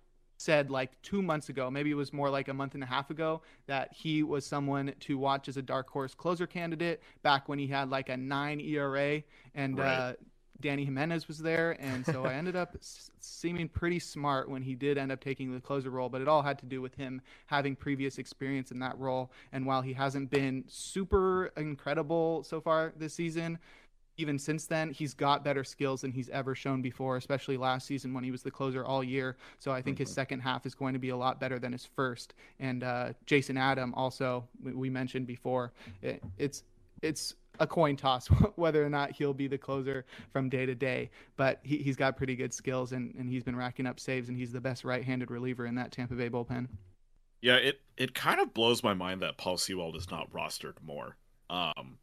said 0.43 0.69
like 0.69 1.01
two 1.01 1.21
months 1.21 1.49
ago, 1.49 1.71
maybe 1.71 1.89
it 1.89 1.95
was 1.95 2.11
more 2.11 2.29
like 2.29 2.47
a 2.49 2.53
month 2.53 2.73
and 2.73 2.83
a 2.83 2.87
half 2.87 3.09
ago, 3.09 3.41
that 3.67 3.93
he 3.93 4.23
was 4.23 4.45
someone 4.45 4.93
to 4.99 5.17
watch 5.17 5.47
as 5.47 5.57
a 5.57 5.61
dark 5.61 5.89
horse 5.89 6.13
closer 6.13 6.45
candidate 6.45 7.01
back 7.21 7.47
when 7.47 7.57
he 7.59 7.67
had 7.67 7.89
like 7.89 8.09
a 8.09 8.17
nine 8.17 8.59
ERA 8.59 9.23
and 9.55 9.77
Right. 9.77 9.87
uh, 9.97 10.13
Danny 10.61 10.85
Jimenez 10.85 11.27
was 11.27 11.39
there. 11.39 11.75
And 11.81 12.05
so 12.05 12.23
I 12.23 12.35
ended 12.35 12.55
up 12.55 12.75
s- 12.75 13.09
seeming 13.19 13.67
pretty 13.67 13.99
smart 13.99 14.47
when 14.49 14.61
he 14.61 14.75
did 14.75 14.97
end 14.97 15.11
up 15.11 15.19
taking 15.19 15.53
the 15.53 15.59
closer 15.59 15.89
role, 15.89 16.07
but 16.09 16.21
it 16.21 16.27
all 16.27 16.41
had 16.41 16.57
to 16.59 16.65
do 16.65 16.81
with 16.81 16.95
him 16.95 17.21
having 17.47 17.75
previous 17.75 18.17
experience 18.17 18.71
in 18.71 18.79
that 18.79 18.97
role. 18.97 19.31
And 19.51 19.65
while 19.65 19.81
he 19.81 19.93
hasn't 19.93 20.29
been 20.29 20.63
super 20.67 21.47
incredible 21.57 22.43
so 22.43 22.61
far 22.61 22.93
this 22.95 23.13
season, 23.13 23.59
even 24.17 24.37
since 24.37 24.65
then, 24.67 24.91
he's 24.91 25.13
got 25.13 25.43
better 25.43 25.63
skills 25.63 26.01
than 26.01 26.11
he's 26.11 26.29
ever 26.29 26.53
shown 26.53 26.81
before, 26.81 27.17
especially 27.17 27.57
last 27.57 27.87
season 27.87 28.13
when 28.13 28.23
he 28.23 28.31
was 28.31 28.43
the 28.43 28.51
closer 28.51 28.85
all 28.85 29.03
year. 29.03 29.37
So 29.59 29.71
I 29.71 29.81
think 29.81 29.97
his 29.97 30.11
second 30.11 30.41
half 30.41 30.65
is 30.65 30.75
going 30.75 30.93
to 30.93 30.99
be 30.99 31.09
a 31.09 31.17
lot 31.17 31.39
better 31.39 31.57
than 31.57 31.71
his 31.71 31.85
first. 31.85 32.35
And 32.59 32.83
uh, 32.83 33.13
Jason 33.25 33.57
Adam, 33.57 33.93
also, 33.95 34.47
we, 34.61 34.73
we 34.73 34.89
mentioned 34.89 35.25
before, 35.25 35.73
it, 36.01 36.21
it's 36.37 36.63
it's 37.01 37.35
a 37.59 37.67
coin 37.67 37.95
toss 37.95 38.27
whether 38.55 38.83
or 38.83 38.89
not 38.89 39.11
he'll 39.11 39.33
be 39.33 39.47
the 39.47 39.57
closer 39.57 40.05
from 40.31 40.49
day 40.49 40.65
to 40.65 40.75
day. 40.75 41.09
But 41.35 41.59
he, 41.63 41.77
he's 41.77 41.95
got 41.95 42.15
pretty 42.15 42.35
good 42.35 42.53
skills 42.53 42.91
and, 42.91 43.13
and 43.15 43.29
he's 43.29 43.43
been 43.43 43.55
racking 43.55 43.87
up 43.87 43.99
saves, 43.99 44.29
and 44.29 44.37
he's 44.37 44.51
the 44.51 44.61
best 44.61 44.83
right 44.83 45.03
handed 45.03 45.31
reliever 45.31 45.65
in 45.65 45.75
that 45.75 45.91
Tampa 45.91 46.13
Bay 46.13 46.29
bullpen. 46.29 46.67
Yeah, 47.41 47.55
it 47.55 47.81
it 47.97 48.13
kind 48.13 48.39
of 48.39 48.53
blows 48.53 48.83
my 48.83 48.93
mind 48.93 49.21
that 49.21 49.37
Paul 49.37 49.57
Sewald 49.57 49.95
is 49.95 50.09
not 50.09 50.31
rostered 50.31 50.75
more. 50.81 51.17
Um, 51.49 51.97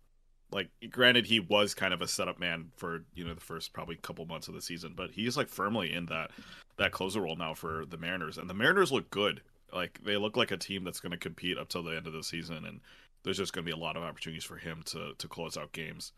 like 0.52 0.68
granted, 0.90 1.26
he 1.26 1.40
was 1.40 1.74
kind 1.74 1.94
of 1.94 2.02
a 2.02 2.08
setup 2.08 2.38
man 2.38 2.70
for 2.76 3.04
you 3.14 3.24
know 3.24 3.34
the 3.34 3.40
first 3.40 3.72
probably 3.72 3.96
couple 3.96 4.24
months 4.26 4.48
of 4.48 4.54
the 4.54 4.62
season, 4.62 4.94
but 4.96 5.10
he's 5.10 5.36
like 5.36 5.48
firmly 5.48 5.92
in 5.92 6.06
that 6.06 6.30
that 6.78 6.92
closer 6.92 7.20
role 7.20 7.36
now 7.36 7.54
for 7.54 7.84
the 7.86 7.98
Mariners, 7.98 8.38
and 8.38 8.48
the 8.48 8.54
Mariners 8.54 8.92
look 8.92 9.10
good. 9.10 9.42
Like 9.72 10.00
they 10.04 10.16
look 10.16 10.36
like 10.36 10.50
a 10.50 10.56
team 10.56 10.82
that's 10.82 11.00
going 11.00 11.12
to 11.12 11.18
compete 11.18 11.58
up 11.58 11.68
till 11.68 11.82
the 11.82 11.96
end 11.96 12.06
of 12.06 12.12
the 12.12 12.24
season, 12.24 12.64
and 12.64 12.80
there's 13.22 13.36
just 13.36 13.52
going 13.52 13.64
to 13.64 13.70
be 13.70 13.78
a 13.78 13.80
lot 13.80 13.96
of 13.96 14.02
opportunities 14.02 14.44
for 14.44 14.56
him 14.56 14.82
to 14.86 15.12
to 15.16 15.28
close 15.28 15.56
out 15.56 15.72
games. 15.72 16.12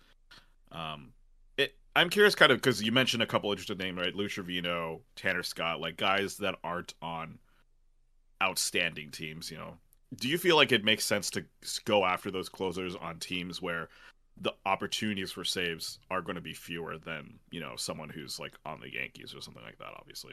Um, 0.71 1.13
it 1.57 1.75
I'm 1.95 2.09
curious, 2.09 2.35
kind 2.35 2.53
of 2.53 2.59
because 2.59 2.83
you 2.83 2.93
mentioned 2.93 3.23
a 3.23 3.27
couple 3.27 3.51
interesting 3.51 3.79
names, 3.79 3.99
right? 3.99 4.15
Lou 4.15 4.29
Trevino, 4.29 5.03
Tanner 5.17 5.43
Scott, 5.43 5.81
like 5.81 5.97
guys 5.97 6.39
that 6.39 6.57
aren't 6.65 6.95
on 7.03 7.39
outstanding 8.43 9.11
teams, 9.11 9.51
you 9.51 9.59
know. 9.59 9.75
Do 10.15 10.29
you 10.29 10.37
feel 10.37 10.57
like 10.57 10.73
it 10.73 10.85
makes 10.85 11.07
sense 11.07 11.31
to 11.31 11.45
go 11.85 12.05
after 12.05 12.31
those 12.31 12.49
closers 12.49 12.95
on 12.97 13.19
teams 13.19 13.63
where 13.63 13.89
the 14.41 14.53
opportunities 14.67 15.33
for 15.33 15.45
saves 15.45 15.99
are 16.11 16.23
going 16.23 16.37
to 16.37 16.43
be 16.43 16.55
fewer 16.55 16.99
than, 16.99 17.39
you 17.51 17.61
know, 17.61 17.75
someone 17.77 18.09
who's 18.09 18.41
like 18.41 18.53
on 18.67 18.81
the 18.81 18.93
Yankees 18.93 19.35
or 19.35 19.41
something 19.41 19.63
like 19.63 19.79
that, 19.79 19.93
obviously? 19.97 20.33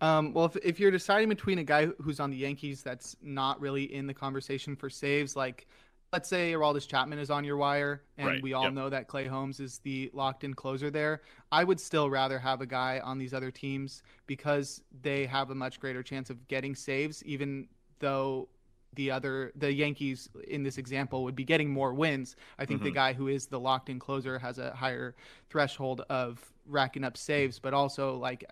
Um, 0.00 0.34
well, 0.34 0.46
if, 0.46 0.56
if 0.56 0.80
you're 0.80 0.90
deciding 0.90 1.28
between 1.28 1.58
a 1.58 1.64
guy 1.64 1.86
who's 2.02 2.20
on 2.20 2.30
the 2.30 2.36
Yankees 2.36 2.82
that's 2.82 3.16
not 3.22 3.60
really 3.60 3.84
in 3.94 4.06
the 4.06 4.14
conversation 4.14 4.76
for 4.76 4.90
saves, 4.90 5.36
like 5.36 5.66
let's 6.12 6.28
say 6.28 6.52
Aroldis 6.52 6.86
Chapman 6.86 7.18
is 7.18 7.30
on 7.30 7.44
your 7.44 7.56
wire, 7.56 8.02
and 8.16 8.26
Right, 8.26 8.42
we 8.42 8.52
all 8.52 8.64
yep. 8.64 8.72
know 8.72 8.88
that 8.88 9.08
Clay 9.08 9.26
Holmes 9.26 9.60
is 9.60 9.78
the 9.78 10.10
locked-in 10.12 10.54
closer 10.54 10.90
there, 10.90 11.22
I 11.50 11.64
would 11.64 11.80
still 11.80 12.10
rather 12.10 12.38
have 12.38 12.60
a 12.60 12.66
guy 12.66 13.00
on 13.02 13.18
these 13.18 13.34
other 13.34 13.50
teams 13.50 14.02
because 14.26 14.82
they 15.02 15.26
have 15.26 15.50
a 15.50 15.54
much 15.54 15.80
greater 15.80 16.02
chance 16.02 16.30
of 16.30 16.46
getting 16.48 16.74
saves, 16.74 17.24
even 17.24 17.68
though 17.98 18.48
the 18.94 19.10
other 19.10 19.52
the 19.56 19.72
Yankees 19.72 20.28
in 20.48 20.62
this 20.62 20.78
example 20.78 21.24
would 21.24 21.36
be 21.36 21.44
getting 21.44 21.70
more 21.70 21.92
wins. 21.92 22.36
I 22.58 22.64
think 22.64 22.82
the 22.82 22.90
Mhm. 22.90 22.94
guy 22.94 23.12
who 23.12 23.28
is 23.28 23.46
the 23.46 23.60
locked 23.60 23.88
in 23.88 23.98
closer 23.98 24.38
has 24.38 24.58
a 24.58 24.74
higher 24.74 25.14
threshold 25.50 26.02
of 26.08 26.52
racking 26.66 27.04
up 27.04 27.16
saves, 27.16 27.58
but 27.58 27.74
also 27.74 28.16
like 28.16 28.44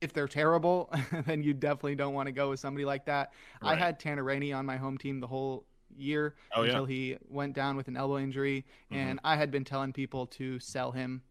if 0.00 0.12
they're 0.12 0.28
terrible, 0.28 0.90
then 1.26 1.42
you 1.42 1.54
definitely 1.54 1.94
don't 1.94 2.14
want 2.14 2.26
to 2.26 2.32
go 2.32 2.50
with 2.50 2.60
somebody 2.60 2.84
like 2.84 3.06
that. 3.06 3.32
Right. 3.62 3.72
I 3.72 3.74
had 3.76 3.98
Tanner 3.98 4.24
Rainey 4.24 4.52
on 4.52 4.66
my 4.66 4.76
home 4.76 4.98
team 4.98 5.20
the 5.20 5.26
whole 5.26 5.64
year 5.96 6.34
oh, 6.54 6.62
until 6.62 6.88
yeah. 6.88 6.94
he 6.94 7.18
went 7.28 7.54
down 7.54 7.76
with 7.76 7.88
an 7.88 7.96
elbow 7.96 8.18
injury, 8.18 8.66
mm-hmm. 8.92 9.00
and 9.00 9.20
I 9.24 9.36
had 9.36 9.50
been 9.50 9.64
telling 9.64 9.92
people 9.92 10.26
to 10.26 10.58
sell 10.60 10.92
him 10.92 11.22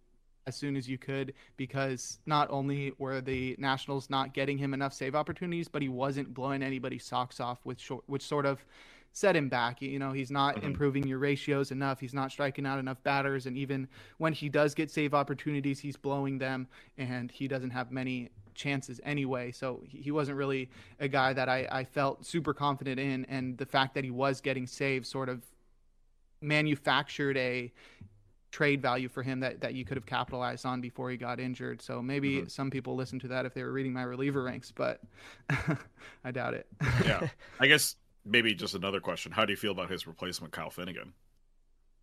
as 0.48 0.56
soon 0.56 0.76
as 0.76 0.88
you 0.88 0.98
could 0.98 1.34
because 1.58 2.20
not 2.26 2.50
only 2.52 2.94
were 2.98 3.22
the 3.22 3.56
Nationals 3.58 4.10
not 4.10 4.34
getting 4.34 4.58
him 4.58 4.74
enough 4.74 4.94
save 4.94 5.16
opportunities, 5.16 5.68
but 5.68 5.82
he 5.82 5.90
wasn't 5.90 6.34
blowing 6.34 6.62
anybody's 6.62 7.04
socks 7.04 7.40
off, 7.40 7.60
which 7.64 7.90
which 8.08 8.24
sort 8.24 8.46
of 8.46 8.64
set 9.12 9.36
him 9.36 9.48
back. 9.50 9.82
You 9.82 9.98
know, 9.98 10.12
he's 10.12 10.30
not 10.30 10.58
mm-hmm. 10.58 10.68
improving 10.68 11.08
your 11.08 11.20
ratios 11.20 11.72
enough. 11.72 12.00
He's 12.00 12.14
not 12.14 12.32
striking 12.32 12.66
out 12.66 12.80
enough 12.80 13.02
batters, 13.04 13.46
and 13.46 13.58
even 13.58 13.88
when 14.18 14.34
he 14.34 14.50
does 14.50 14.74
get 14.76 14.92
save 14.92 15.14
opportunities, 15.14 15.80
he's 15.80 15.96
blowing 15.96 16.38
them, 16.38 16.68
and 16.98 17.32
he 17.32 17.48
doesn't 17.48 17.72
have 17.72 17.92
many 17.92 18.30
chances 18.54 19.02
anyway. 19.04 19.52
So 19.52 19.82
he 19.88 20.12
wasn't 20.12 20.38
really 20.38 20.70
a 21.00 21.08
guy 21.08 21.34
that 21.34 21.50
I, 21.50 21.68
I 21.72 21.84
felt 21.84 22.26
super 22.26 22.54
confident 22.54 23.00
in, 23.00 23.26
and 23.26 23.58
the 23.58 23.66
fact 23.66 23.96
that 23.96 24.04
he 24.04 24.12
was 24.12 24.42
getting 24.42 24.68
saves 24.68 25.10
sort 25.10 25.30
of 25.30 25.42
manufactured 26.42 27.38
a 27.38 27.72
trade 28.56 28.82
value 28.82 29.10
for 29.10 29.22
him 29.22 29.42
that, 29.42 29.60
that 29.60 29.74
you 29.74 29.84
could 29.84 29.98
have 29.98 30.06
capitalized 30.06 30.66
on 30.66 30.80
before 30.80 31.12
he 31.12 31.18
got 31.18 31.42
injured. 31.42 31.82
So 31.82 32.02
maybe 32.02 32.38
mm-hmm. 32.38 32.48
some 32.48 32.72
people 32.72 32.96
listen 32.96 33.20
to 33.20 33.28
that 33.28 33.46
if 33.46 33.54
they 33.54 33.62
were 33.62 33.72
reading 33.74 33.92
my 33.92 34.04
reliever 34.04 34.44
ranks, 34.44 34.72
but 34.72 35.02
I 36.24 36.32
doubt 36.32 36.54
it. 36.54 36.66
yeah. 37.04 37.28
I 37.60 37.68
guess 37.68 37.98
maybe 38.24 38.56
just 38.56 38.74
another 38.74 39.02
question. 39.02 39.34
How 39.34 39.44
do 39.44 39.52
you 39.52 39.58
feel 39.58 39.74
about 39.74 39.92
his 39.92 40.08
replacement, 40.08 40.54
Kyle 40.54 40.70
Finnegan? 40.70 41.12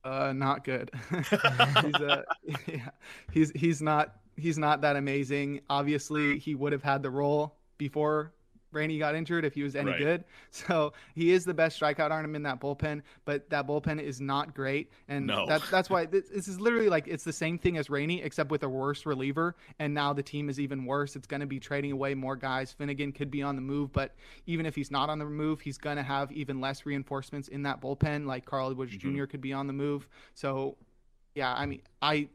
Uh, 0.04 0.34
not 0.34 0.62
good. 0.62 0.90
he's, 1.10 1.94
uh, 1.94 2.22
yeah, 2.66 2.90
he's 3.32 3.50
he's 3.52 3.80
not 3.80 4.16
he's 4.36 4.58
not 4.58 4.82
that 4.82 4.96
amazing. 4.96 5.60
Obviously, 5.70 6.38
he 6.38 6.54
would 6.54 6.72
have 6.72 6.82
had 6.82 7.02
the 7.02 7.10
role 7.10 7.56
before 7.78 8.34
Rainey 8.72 8.98
got 8.98 9.14
injured 9.14 9.44
if 9.44 9.54
he 9.54 9.62
was 9.62 9.76
any 9.76 9.90
right. 9.90 9.98
good. 9.98 10.24
So 10.50 10.92
he 11.14 11.32
is 11.32 11.44
the 11.44 11.54
best 11.54 11.80
strikeout 11.80 12.10
arm 12.10 12.34
in 12.34 12.42
that 12.42 12.60
bullpen, 12.60 13.02
but 13.24 13.48
that 13.50 13.66
bullpen 13.66 14.00
is 14.00 14.20
not 14.20 14.54
great. 14.54 14.90
And 15.08 15.26
no. 15.26 15.46
that, 15.46 15.62
that's 15.70 15.88
why 15.88 16.06
this, 16.12 16.28
this, 16.28 16.46
is 16.46 16.60
literally 16.60 16.88
like 16.88 17.08
it's 17.08 17.24
the 17.24 17.32
same 17.32 17.58
thing 17.58 17.78
as 17.78 17.88
Rainey, 17.88 18.22
except 18.22 18.50
with 18.50 18.62
a 18.62 18.68
worse 18.68 19.06
reliever. 19.06 19.56
And 19.78 19.94
now 19.94 20.12
the 20.12 20.22
team 20.22 20.48
is 20.48 20.60
even 20.60 20.84
worse. 20.84 21.16
It's 21.16 21.26
going 21.26 21.40
to 21.40 21.46
be 21.46 21.58
trading 21.58 21.92
away 21.92 22.14
more 22.14 22.36
guys. 22.36 22.70
Finnegan 22.72 23.12
could 23.12 23.30
be 23.30 23.42
on 23.42 23.56
the 23.56 23.62
move, 23.62 23.92
but 23.92 24.14
even 24.46 24.66
if 24.66 24.74
he's 24.74 24.90
not 24.90 25.08
on 25.08 25.18
the 25.18 25.24
move, 25.24 25.60
he's 25.60 25.78
going 25.78 25.96
to 25.96 26.02
have 26.02 26.30
even 26.32 26.60
less 26.60 26.84
reinforcements 26.84 27.48
in 27.48 27.62
that 27.62 27.80
bullpen. 27.80 28.26
Like 28.26 28.44
Carl 28.44 28.70
Edwards 28.70 28.96
mm-hmm. 28.96 29.16
Jr. 29.16 29.24
could 29.24 29.40
be 29.40 29.52
on 29.52 29.66
the 29.66 29.72
move. 29.72 30.08
So 30.34 30.76
yeah, 31.34 31.54
I 31.54 31.66
mean, 31.66 31.82
I 32.00 32.28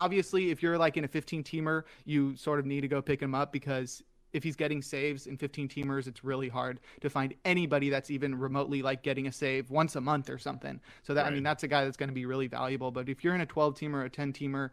obviously 0.00 0.50
if 0.50 0.62
you're 0.62 0.78
like 0.78 0.96
in 0.96 1.04
a 1.04 1.08
15 1.08 1.42
teamer, 1.42 1.82
you 2.04 2.36
sort 2.36 2.58
of 2.58 2.66
need 2.66 2.82
to 2.82 2.88
go 2.88 3.02
pick 3.02 3.20
him 3.20 3.34
up 3.34 3.52
because 3.52 4.02
if 4.32 4.42
he's 4.42 4.56
getting 4.56 4.82
saves 4.82 5.26
in 5.26 5.36
15 5.36 5.68
teamers, 5.68 6.06
it's 6.06 6.22
really 6.22 6.48
hard 6.48 6.80
to 7.00 7.08
find 7.08 7.34
anybody 7.44 7.90
that's 7.90 8.10
even 8.10 8.38
remotely 8.38 8.82
like 8.82 9.02
getting 9.02 9.26
a 9.26 9.32
save 9.32 9.70
once 9.70 9.96
a 9.96 10.00
month 10.00 10.28
or 10.28 10.38
something. 10.38 10.80
So 11.02 11.14
that 11.14 11.22
right. 11.22 11.32
I 11.32 11.34
mean 11.34 11.42
that's 11.42 11.62
a 11.62 11.68
guy 11.68 11.84
that's 11.84 11.96
going 11.96 12.10
to 12.10 12.14
be 12.14 12.26
really 12.26 12.46
valuable. 12.46 12.90
But 12.90 13.08
if 13.08 13.24
you're 13.24 13.34
in 13.34 13.40
a 13.40 13.46
12 13.46 13.74
teamer 13.74 13.94
or 13.94 14.04
a 14.04 14.10
10 14.10 14.32
teamer, 14.32 14.70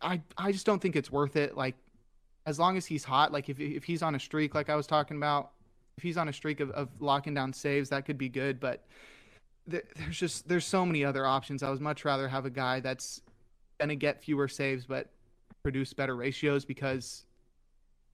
I 0.00 0.20
I 0.38 0.52
just 0.52 0.66
don't 0.66 0.80
think 0.80 0.96
it's 0.96 1.10
worth 1.10 1.36
it. 1.36 1.56
Like 1.56 1.76
as 2.46 2.58
long 2.58 2.76
as 2.76 2.86
he's 2.86 3.04
hot, 3.04 3.32
like 3.32 3.48
if 3.48 3.58
if 3.58 3.84
he's 3.84 4.02
on 4.02 4.14
a 4.14 4.20
streak, 4.20 4.54
like 4.54 4.70
I 4.70 4.76
was 4.76 4.86
talking 4.86 5.16
about, 5.16 5.50
if 5.96 6.02
he's 6.02 6.16
on 6.16 6.28
a 6.28 6.32
streak 6.32 6.60
of, 6.60 6.70
of 6.70 6.88
locking 7.00 7.34
down 7.34 7.52
saves, 7.52 7.88
that 7.90 8.04
could 8.04 8.18
be 8.18 8.28
good. 8.28 8.60
But 8.60 8.86
there's 9.66 10.16
just 10.16 10.48
there's 10.48 10.64
so 10.64 10.86
many 10.86 11.04
other 11.04 11.26
options. 11.26 11.62
I 11.62 11.70
would 11.70 11.80
much 11.80 12.04
rather 12.04 12.28
have 12.28 12.46
a 12.46 12.50
guy 12.50 12.80
that's 12.80 13.20
going 13.78 13.88
to 13.90 13.96
get 13.96 14.22
fewer 14.22 14.48
saves 14.48 14.86
but 14.86 15.10
produce 15.62 15.92
better 15.92 16.16
ratios 16.16 16.64
because 16.64 17.25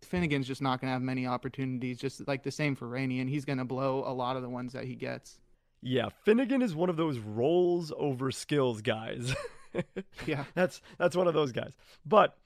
Finnegan's 0.05 0.47
just 0.47 0.63
not 0.63 0.81
going 0.81 0.89
to 0.89 0.93
have 0.93 1.03
many 1.03 1.27
opportunities, 1.27 1.99
just 1.99 2.27
like 2.27 2.43
the 2.43 2.51
same 2.51 2.75
for 2.75 2.89
Rainey, 2.89 3.21
and 3.21 3.29
he's 3.29 3.45
going 3.45 3.59
to 3.59 3.65
blow 3.65 4.05
a 4.07 4.13
lot 4.13 4.37
of 4.37 4.43
the 4.43 4.49
ones 4.49 4.73
that 4.73 4.85
he 4.85 4.95
gets. 4.95 5.39
Yeah, 5.81 6.11
Finnegan 6.25 6.63
is 6.63 6.75
one 6.75 6.89
of 6.89 6.97
those 6.97 7.19
rolls 7.19 7.93
over 7.97 8.31
skills 8.31 8.83
guys. 8.83 9.35
yeah, 10.27 10.45
that's 10.55 10.81
that's 10.99 11.17
one 11.17 11.27
of 11.27 11.35
those 11.35 11.51
guys. 11.51 11.73
But 12.07 12.37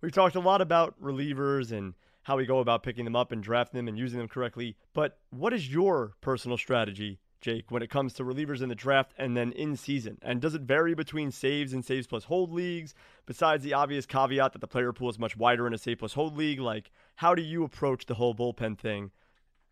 we've 0.00 0.12
talked 0.12 0.36
a 0.36 0.40
lot 0.40 0.60
about 0.60 1.00
relievers 1.02 1.72
and 1.72 1.94
how 2.22 2.36
we 2.36 2.46
go 2.46 2.60
about 2.60 2.82
picking 2.82 3.04
them 3.04 3.16
up 3.16 3.32
and 3.32 3.42
drafting 3.42 3.78
them 3.78 3.88
and 3.88 3.98
using 3.98 4.18
them 4.18 4.28
correctly. 4.28 4.76
But 4.92 5.18
what 5.30 5.52
is 5.52 5.72
your 5.72 6.12
personal 6.20 6.56
strategy 6.56 7.18
Jake, 7.44 7.70
when 7.70 7.82
it 7.82 7.90
comes 7.90 8.14
to 8.14 8.24
relievers 8.24 8.62
in 8.62 8.70
the 8.70 8.74
draft 8.74 9.12
and 9.18 9.36
then 9.36 9.52
in 9.52 9.76
season? 9.76 10.16
And 10.22 10.40
does 10.40 10.54
it 10.54 10.62
vary 10.62 10.94
between 10.94 11.30
saves 11.30 11.74
and 11.74 11.84
saves 11.84 12.06
plus 12.06 12.24
hold 12.24 12.50
leagues? 12.50 12.94
Besides 13.26 13.62
the 13.62 13.74
obvious 13.74 14.06
caveat 14.06 14.54
that 14.54 14.62
the 14.62 14.66
player 14.66 14.94
pool 14.94 15.10
is 15.10 15.18
much 15.18 15.36
wider 15.36 15.66
in 15.66 15.74
a 15.74 15.78
save 15.78 15.98
plus 15.98 16.14
hold 16.14 16.38
league, 16.38 16.58
like 16.58 16.90
how 17.16 17.34
do 17.34 17.42
you 17.42 17.62
approach 17.62 18.06
the 18.06 18.14
whole 18.14 18.34
bullpen 18.34 18.78
thing 18.78 19.10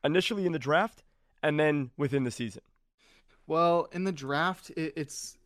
initially 0.04 0.44
in 0.44 0.52
the 0.52 0.58
draft 0.58 1.02
and 1.42 1.58
then 1.58 1.90
within 1.96 2.24
the 2.24 2.30
season? 2.30 2.60
Well, 3.46 3.88
in 3.90 4.04
the 4.04 4.12
draft, 4.12 4.70
it's 4.76 5.38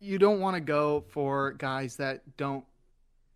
you 0.00 0.18
don't 0.18 0.40
want 0.40 0.54
to 0.54 0.62
go 0.62 1.04
for 1.08 1.52
guys 1.52 1.96
that 1.96 2.38
don't 2.38 2.64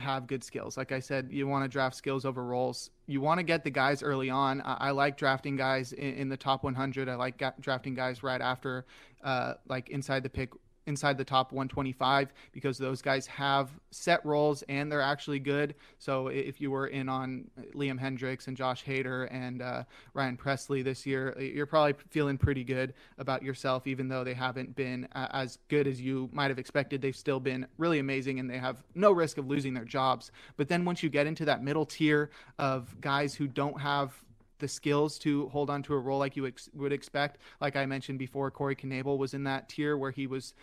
have 0.01 0.27
good 0.27 0.43
skills. 0.43 0.77
Like 0.77 0.93
I 0.93 1.01
said, 1.01 1.29
you 1.31 1.47
want 1.47 1.65
to 1.65 1.69
draft 1.69 1.97
skills 1.97 2.25
over 2.25 2.45
roles. 2.45 2.91
You 3.07 3.21
want 3.21 3.39
to 3.39 3.45
get 3.45 3.65
the 3.65 3.71
guys 3.71 4.03
early 4.03 4.31
on. 4.31 4.61
I, 4.63 4.75
I 4.75 4.91
like 4.91 5.17
drafting 5.17 5.57
guys 5.57 5.93
in, 5.93 6.15
in, 6.15 6.29
the 6.29 6.37
top 6.37 6.65
100. 6.65 7.09
I 7.09 7.15
like 7.15 7.39
ga- 7.39 7.53
drafting 7.61 7.95
guys 7.95 8.23
right 8.23 8.41
after, 8.41 8.87
uh, 9.23 9.55
like 9.69 9.91
inside 9.91 10.23
the 10.23 10.31
pick 10.31 10.51
inside 10.91 11.17
the 11.17 11.25
top 11.25 11.53
125 11.53 12.35
because 12.53 12.77
those 12.77 13.01
guys 13.01 13.27
have 13.27 13.71
set 13.91 14.25
roles 14.27 14.63
and 14.69 14.93
they're 14.93 15.01
actually 15.01 15.39
good. 15.39 15.75
So 15.99 16.27
if 16.27 16.61
you 16.61 16.71
were 16.71 16.89
in 16.89 17.09
on 17.09 17.51
Liam 17.75 17.99
Hendriks 17.99 18.49
and 18.49 18.57
Josh 18.57 18.85
Hader 18.85 19.29
and 19.31 19.63
uh, 19.63 19.85
Ryan 20.13 20.37
Pressly 20.37 20.85
this 20.85 21.07
year, 21.07 21.35
you're 21.41 21.65
probably 21.65 21.95
feeling 22.11 22.37
pretty 22.37 22.65
good 22.65 22.93
about 23.17 23.43
yourself, 23.43 23.87
even 23.87 24.09
though 24.09 24.25
they 24.25 24.35
haven't 24.35 24.77
been 24.77 25.09
uh, 25.15 25.29
as 25.33 25.59
good 25.69 25.87
as 25.87 26.01
you 26.01 26.29
might 26.33 26.51
have 26.51 26.59
expected. 26.59 27.01
They've 27.01 27.17
still 27.17 27.41
been 27.41 27.67
really 27.79 28.01
amazing 28.01 28.41
and 28.41 28.51
they 28.51 28.59
have 28.59 28.83
no 28.95 29.13
risk 29.13 29.39
of 29.39 29.47
losing 29.47 29.73
their 29.73 29.85
jobs. 29.85 30.33
But 30.59 30.69
then 30.69 30.85
once 30.85 31.03
you 31.03 31.09
get 31.09 31.27
into 31.27 31.47
that 31.47 31.63
middle 31.63 31.87
tier 31.87 32.31
of 32.59 33.01
guys 33.01 33.35
who 33.35 33.47
don't 33.47 33.81
have 33.81 34.13
the 34.61 34.69
skills 34.69 35.19
to 35.19 35.49
hold 35.49 35.69
on 35.69 35.83
to 35.83 35.95
a 35.95 35.99
role 35.99 36.19
like 36.19 36.37
you 36.37 36.47
ex- 36.47 36.71
would 36.75 36.93
expect. 36.93 37.39
Like 37.61 37.75
I 37.75 37.87
mentioned 37.87 38.19
before, 38.19 38.51
Corey 38.51 38.77
Knebel 38.77 39.19
was 39.19 39.35
in 39.35 39.45
that 39.45 39.69
tier 39.69 39.97
where 39.97 40.11
he 40.11 40.27
was 40.27 40.55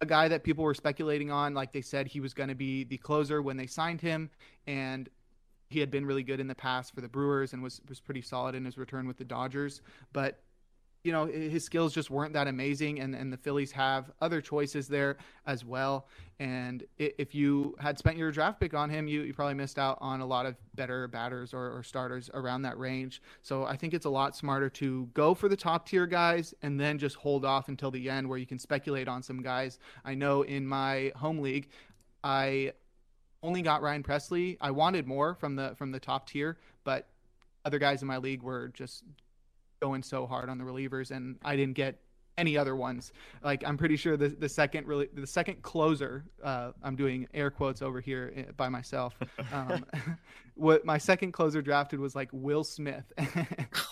a 0.00 0.06
guy 0.06 0.28
that 0.28 0.44
people 0.44 0.64
were 0.64 0.74
speculating 0.74 1.30
on. 1.30 1.54
Like 1.54 1.72
they 1.72 1.80
said, 1.80 2.06
he 2.06 2.20
was 2.20 2.34
going 2.34 2.48
to 2.48 2.54
be 2.54 2.84
the 2.84 2.98
closer 2.98 3.42
when 3.42 3.56
they 3.56 3.66
signed 3.66 4.00
him, 4.00 4.30
and 4.66 5.08
he 5.70 5.80
had 5.80 5.90
been 5.90 6.06
really 6.06 6.22
good 6.22 6.40
in 6.40 6.46
the 6.46 6.54
past 6.54 6.94
for 6.94 7.00
the 7.00 7.08
Brewers 7.08 7.52
and 7.52 7.62
was 7.62 7.80
was 7.88 8.00
pretty 8.00 8.22
solid 8.22 8.54
in 8.54 8.64
his 8.64 8.78
return 8.78 9.06
with 9.06 9.18
the 9.18 9.24
Dodgers. 9.24 9.82
But 10.12 10.40
you 11.04 11.12
know 11.12 11.26
his 11.26 11.64
skills 11.64 11.94
just 11.94 12.10
weren't 12.10 12.32
that 12.32 12.48
amazing 12.48 13.00
and 13.00 13.14
and 13.14 13.32
the 13.32 13.36
Phillies 13.36 13.72
have 13.72 14.10
other 14.20 14.40
choices 14.40 14.88
there 14.88 15.16
as 15.46 15.64
well. 15.64 16.06
And 16.40 16.84
if 16.98 17.34
you 17.34 17.74
had 17.80 17.98
spent 17.98 18.16
your 18.16 18.30
draft 18.30 18.60
pick 18.60 18.74
on 18.74 18.90
him 18.90 19.08
you, 19.08 19.22
you 19.22 19.34
probably 19.34 19.54
missed 19.54 19.78
out 19.78 19.98
on 20.00 20.20
a 20.20 20.26
lot 20.26 20.46
of 20.46 20.56
better 20.74 21.08
batters 21.08 21.52
or, 21.52 21.76
or 21.76 21.82
starters 21.82 22.30
around 22.34 22.62
that 22.62 22.78
range. 22.78 23.22
So 23.42 23.64
I 23.64 23.76
think 23.76 23.94
it's 23.94 24.06
a 24.06 24.10
lot 24.10 24.36
smarter 24.36 24.68
to 24.70 25.08
go 25.14 25.34
for 25.34 25.48
the 25.48 25.56
top 25.56 25.88
tier 25.88 26.06
guys 26.06 26.54
and 26.62 26.78
then 26.78 26.98
just 26.98 27.16
hold 27.16 27.44
off 27.44 27.68
until 27.68 27.90
the 27.90 28.08
end 28.08 28.28
where 28.28 28.38
you 28.38 28.46
can 28.46 28.58
speculate 28.58 29.08
on 29.08 29.22
some 29.22 29.42
guys. 29.42 29.78
I 30.04 30.14
know 30.14 30.42
in 30.42 30.66
my 30.66 31.12
home 31.16 31.38
league 31.38 31.68
I 32.22 32.72
only 33.42 33.62
got 33.62 33.82
Ryan 33.82 34.02
Pressly. 34.02 34.56
I 34.60 34.72
wanted 34.72 35.06
more 35.06 35.34
from 35.34 35.56
the 35.56 35.74
from 35.76 35.92
the 35.92 36.00
top 36.00 36.28
tier 36.28 36.58
but 36.84 37.08
other 37.64 37.78
guys 37.78 38.00
in 38.00 38.08
my 38.08 38.16
league 38.16 38.42
were 38.42 38.68
just 38.68 39.04
going 39.80 40.02
so 40.02 40.26
hard 40.26 40.48
on 40.48 40.58
the 40.58 40.64
relievers, 40.64 41.10
and 41.10 41.36
I 41.44 41.56
didn't 41.56 41.74
get 41.74 41.98
any 42.38 42.56
other 42.56 42.74
ones. 42.74 43.12
Like 43.42 43.64
I'm 43.66 43.76
pretty 43.76 43.96
sure 43.96 44.16
the 44.16 44.28
the 44.28 44.48
second 44.48 44.86
really 44.86 45.08
the 45.12 45.26
second 45.26 45.60
closer. 45.62 46.24
Uh, 46.42 46.70
I'm 46.82 46.96
doing 46.96 47.26
air 47.34 47.50
quotes 47.50 47.82
over 47.82 48.00
here 48.00 48.32
eh, 48.34 48.42
by 48.56 48.68
myself. 48.68 49.18
Um, 49.52 49.86
what 50.54 50.84
my 50.84 50.98
second 50.98 51.32
closer 51.32 51.62
drafted 51.62 52.00
was 52.00 52.14
like 52.14 52.28
Will 52.32 52.64
Smith. 52.64 53.04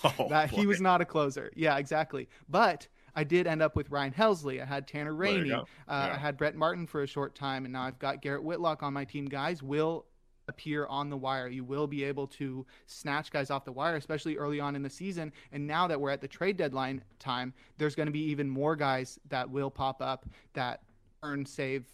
oh, 0.05 0.28
that 0.28 0.51
boy. 0.51 0.57
he 0.57 0.66
was 0.66 0.80
not 0.80 1.01
a 1.01 1.05
closer. 1.05 1.51
Yeah, 1.57 1.78
exactly. 1.78 2.28
But 2.49 2.87
I 3.14 3.24
did 3.24 3.47
end 3.47 3.62
up 3.62 3.74
with 3.74 3.91
Ryan 3.91 4.12
Helsley. 4.12 4.61
I 4.61 4.66
had 4.66 4.87
Tanner 4.87 5.14
Rainey. 5.14 5.53
Uh, 5.53 5.64
yeah. 5.89 6.12
I 6.14 6.16
had 6.18 6.37
Brett 6.37 6.57
Martin 6.57 6.87
for 6.87 7.03
a 7.03 7.07
short 7.07 7.34
time, 7.34 7.64
and 7.64 7.72
now 7.72 7.82
I've 7.82 7.99
got 7.99 8.20
Garrett 8.20 8.43
Whitlock 8.43 8.82
on 8.82 8.93
my 8.93 9.05
team. 9.05 9.26
Guys 9.26 9.62
will 9.62 10.05
appear 10.49 10.86
on 10.86 11.11
the 11.11 11.16
wire. 11.16 11.49
You 11.49 11.64
will 11.64 11.86
be 11.86 12.05
able 12.05 12.26
to 12.28 12.66
snatch 12.86 13.30
guys 13.30 13.51
off 13.51 13.64
the 13.64 13.72
wire, 13.72 13.97
especially 13.97 14.36
early 14.36 14.61
on 14.61 14.76
in 14.76 14.82
the 14.82 14.90
season. 14.90 15.32
And 15.53 15.66
now 15.66 15.86
that 15.88 16.01
we're 16.01 16.11
at 16.11 16.20
the 16.20 16.28
trade 16.28 16.57
deadline 16.57 17.03
time, 17.18 17.53
there's 17.78 17.94
going 17.94 18.07
to 18.07 18.12
be 18.12 18.30
even 18.30 18.49
more 18.49 18.76
guys 18.76 19.18
that 19.28 19.51
will 19.51 19.70
pop 19.70 20.01
up 20.01 20.26
that 20.55 20.82
earn 21.22 21.47
save 21.47 21.84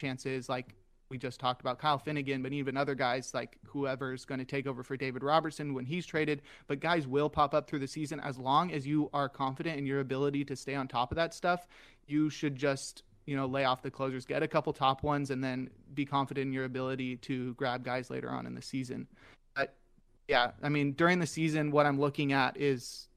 chances 0.00 0.48
like 0.48 0.74
we 1.12 1.18
just 1.18 1.38
talked 1.38 1.60
about 1.60 1.78
Kyle 1.78 1.98
Finnegan, 1.98 2.42
but 2.42 2.54
even 2.54 2.74
other 2.74 2.94
guys 2.94 3.34
like 3.34 3.58
whoever's 3.66 4.24
going 4.24 4.38
to 4.38 4.46
take 4.46 4.66
over 4.66 4.82
for 4.82 4.96
David 4.96 5.22
Robertson 5.22 5.74
when 5.74 5.84
he's 5.84 6.06
traded. 6.06 6.40
But 6.68 6.80
guys 6.80 7.06
will 7.06 7.28
pop 7.28 7.52
up 7.52 7.68
through 7.68 7.80
the 7.80 7.86
season 7.86 8.18
as 8.18 8.38
long 8.38 8.72
as 8.72 8.86
you 8.86 9.10
are 9.12 9.28
confident 9.28 9.78
in 9.78 9.84
your 9.84 10.00
ability 10.00 10.46
to 10.46 10.56
stay 10.56 10.74
on 10.74 10.88
top 10.88 11.12
of 11.12 11.16
that 11.16 11.34
stuff. 11.34 11.66
You 12.06 12.30
should 12.30 12.56
just 12.56 13.02
you 13.26 13.36
know, 13.36 13.46
lay 13.46 13.64
off 13.64 13.82
the 13.82 13.90
closers, 13.90 14.26
get 14.26 14.42
a 14.42 14.48
couple 14.48 14.72
top 14.72 15.02
ones, 15.02 15.30
and 15.30 15.42
then 15.42 15.70
be 15.94 16.04
confident 16.04 16.46
in 16.46 16.52
your 16.52 16.64
ability 16.64 17.16
to 17.16 17.54
grab 17.54 17.84
guys 17.84 18.10
later 18.10 18.30
on 18.30 18.46
in 18.46 18.54
the 18.54 18.62
season. 18.62 19.06
But 19.54 19.74
Yeah, 20.28 20.52
I 20.62 20.68
mean, 20.68 20.92
during 20.92 21.18
the 21.18 21.26
season, 21.26 21.70
what 21.70 21.86
I'm 21.86 22.00
looking 22.00 22.32
at 22.32 22.56
is 22.56 23.08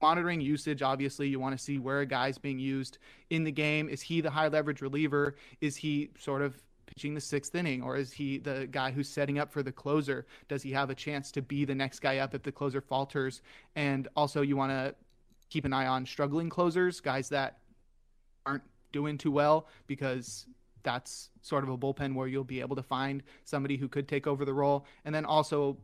monitoring 0.00 0.40
usage. 0.40 0.82
Obviously, 0.82 1.28
you 1.28 1.40
want 1.40 1.56
to 1.56 1.62
see 1.62 1.78
where 1.78 2.00
a 2.00 2.06
guy's 2.06 2.38
being 2.38 2.58
used 2.58 2.98
in 3.30 3.44
the 3.44 3.52
game. 3.52 3.88
Is 3.88 4.02
he 4.02 4.20
the 4.20 4.30
high 4.30 4.48
leverage 4.48 4.82
reliever? 4.82 5.36
Is 5.60 5.76
he 5.76 6.10
sort 6.18 6.42
of 6.42 6.60
pitching 6.86 7.14
the 7.14 7.20
sixth 7.20 7.54
inning, 7.54 7.82
or 7.82 7.96
is 7.96 8.12
he 8.12 8.38
the 8.38 8.68
guy 8.70 8.90
who's 8.90 9.08
setting 9.08 9.38
up 9.38 9.52
for 9.52 9.62
the 9.62 9.72
closer? 9.72 10.26
Does 10.48 10.62
he 10.62 10.72
have 10.72 10.90
a 10.90 10.94
chance 10.94 11.32
to 11.32 11.42
be 11.42 11.64
the 11.64 11.74
next 11.74 12.00
guy 12.00 12.18
up 12.18 12.34
if 12.34 12.42
the 12.42 12.52
closer 12.52 12.80
falters? 12.80 13.42
And 13.76 14.08
also, 14.16 14.42
you 14.42 14.56
want 14.56 14.72
to 14.72 14.94
keep 15.50 15.64
an 15.64 15.72
eye 15.72 15.86
on 15.86 16.04
struggling 16.04 16.50
closers, 16.50 17.00
guys 17.00 17.28
that 17.30 17.58
aren't 18.44 18.62
doing 18.94 19.18
too 19.18 19.30
well, 19.30 19.66
because 19.86 20.46
that's 20.84 21.30
sort 21.42 21.64
of 21.64 21.70
a 21.70 21.76
bullpen 21.76 22.14
where 22.14 22.28
you'll 22.28 22.44
be 22.44 22.60
able 22.60 22.76
to 22.76 22.82
find 22.82 23.22
somebody 23.44 23.76
who 23.76 23.88
could 23.88 24.06
take 24.06 24.26
over 24.26 24.44
the 24.44 24.54
role. 24.54 24.86
And 25.04 25.14
then 25.14 25.24
also 25.24 25.76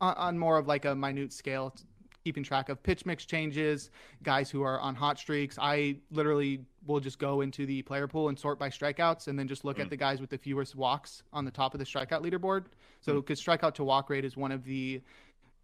on, 0.00 0.38
more 0.38 0.58
of 0.58 0.66
like 0.66 0.84
a 0.84 0.94
minute 0.94 1.32
scale, 1.32 1.74
keeping 2.22 2.42
track 2.42 2.68
of 2.68 2.82
pitch 2.82 3.06
mix 3.06 3.24
changes, 3.24 3.90
guys 4.22 4.50
who 4.50 4.62
are 4.62 4.80
on 4.80 4.94
hot 4.94 5.18
streaks. 5.18 5.56
I 5.60 5.96
literally 6.10 6.60
will 6.86 7.00
just 7.00 7.18
go 7.18 7.40
into 7.40 7.66
the 7.66 7.82
player 7.82 8.08
pool 8.08 8.28
and 8.28 8.38
sort 8.38 8.58
by 8.58 8.68
strikeouts 8.68 9.28
and 9.28 9.38
then 9.38 9.48
just 9.48 9.64
look 9.64 9.78
mm. 9.78 9.82
at 9.82 9.90
the 9.90 9.96
guys 9.96 10.20
with 10.20 10.30
the 10.30 10.38
fewest 10.38 10.74
walks 10.74 11.22
on 11.32 11.44
the 11.44 11.50
top 11.50 11.72
of 11.72 11.78
the 11.78 11.86
strikeout 11.86 12.22
leaderboard. 12.22 12.64
So, 13.00 13.14
because 13.20 13.40
mm. 13.40 13.46
strikeout 13.46 13.74
to 13.74 13.84
walk 13.84 14.10
rate 14.10 14.24
is 14.24 14.36
one 14.36 14.52
of 14.52 14.64
the 14.64 15.00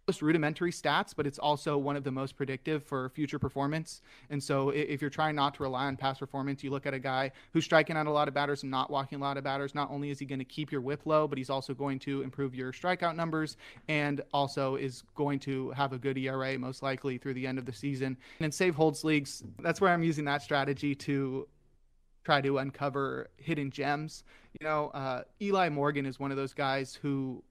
most 0.07 0.21
rudimentary 0.21 0.71
stats, 0.71 1.13
but 1.15 1.25
it's 1.25 1.39
also 1.39 1.77
one 1.77 1.95
of 1.95 2.03
the 2.03 2.11
most 2.11 2.35
predictive 2.35 2.83
for 2.83 3.09
future 3.09 3.39
performance. 3.39 4.01
And 4.29 4.43
so, 4.43 4.69
if 4.69 5.01
you're 5.01 5.09
trying 5.09 5.35
not 5.35 5.55
to 5.55 5.63
rely 5.63 5.85
on 5.85 5.95
past 5.95 6.19
performance, 6.19 6.63
you 6.63 6.71
look 6.71 6.85
at 6.85 6.93
a 6.93 6.99
guy 6.99 7.31
who's 7.53 7.63
striking 7.63 7.95
out 7.95 8.07
a 8.07 8.11
lot 8.11 8.27
of 8.27 8.33
batters 8.33 8.63
and 8.63 8.71
not 8.71 8.89
walking 8.89 9.19
a 9.19 9.21
lot 9.21 9.37
of 9.37 9.43
batters. 9.43 9.73
Not 9.73 9.89
only 9.91 10.09
is 10.09 10.19
he 10.19 10.25
going 10.25 10.39
to 10.39 10.45
keep 10.45 10.71
your 10.71 10.81
whip 10.81 11.01
low, 11.05 11.27
but 11.27 11.37
he's 11.37 11.49
also 11.49 11.73
going 11.73 11.99
to 11.99 12.21
improve 12.21 12.53
your 12.53 12.73
strikeout 12.73 13.15
numbers 13.15 13.55
and 13.87 14.21
also 14.33 14.75
is 14.75 15.03
going 15.15 15.39
to 15.39 15.71
have 15.71 15.93
a 15.93 15.97
good 15.97 16.17
ERA 16.17 16.57
most 16.59 16.83
likely 16.83 17.17
through 17.17 17.35
the 17.35 17.47
end 17.47 17.57
of 17.57 17.65
the 17.65 17.73
season. 17.73 18.17
And 18.39 18.45
in 18.45 18.51
save 18.51 18.75
holds 18.75 19.03
leagues, 19.03 19.43
that's 19.59 19.79
where 19.79 19.91
I'm 19.91 20.03
using 20.03 20.25
that 20.25 20.41
strategy 20.41 20.95
to 20.95 21.47
try 22.23 22.41
to 22.41 22.57
uncover 22.57 23.29
hidden 23.37 23.71
gems. 23.71 24.23
You 24.59 24.67
know, 24.67 24.89
uh, 24.89 25.23
Eli 25.41 25.69
Morgan 25.69 26.05
is 26.05 26.19
one 26.19 26.31
of 26.31 26.37
those 26.37 26.53
guys 26.53 26.97
who 27.01 27.43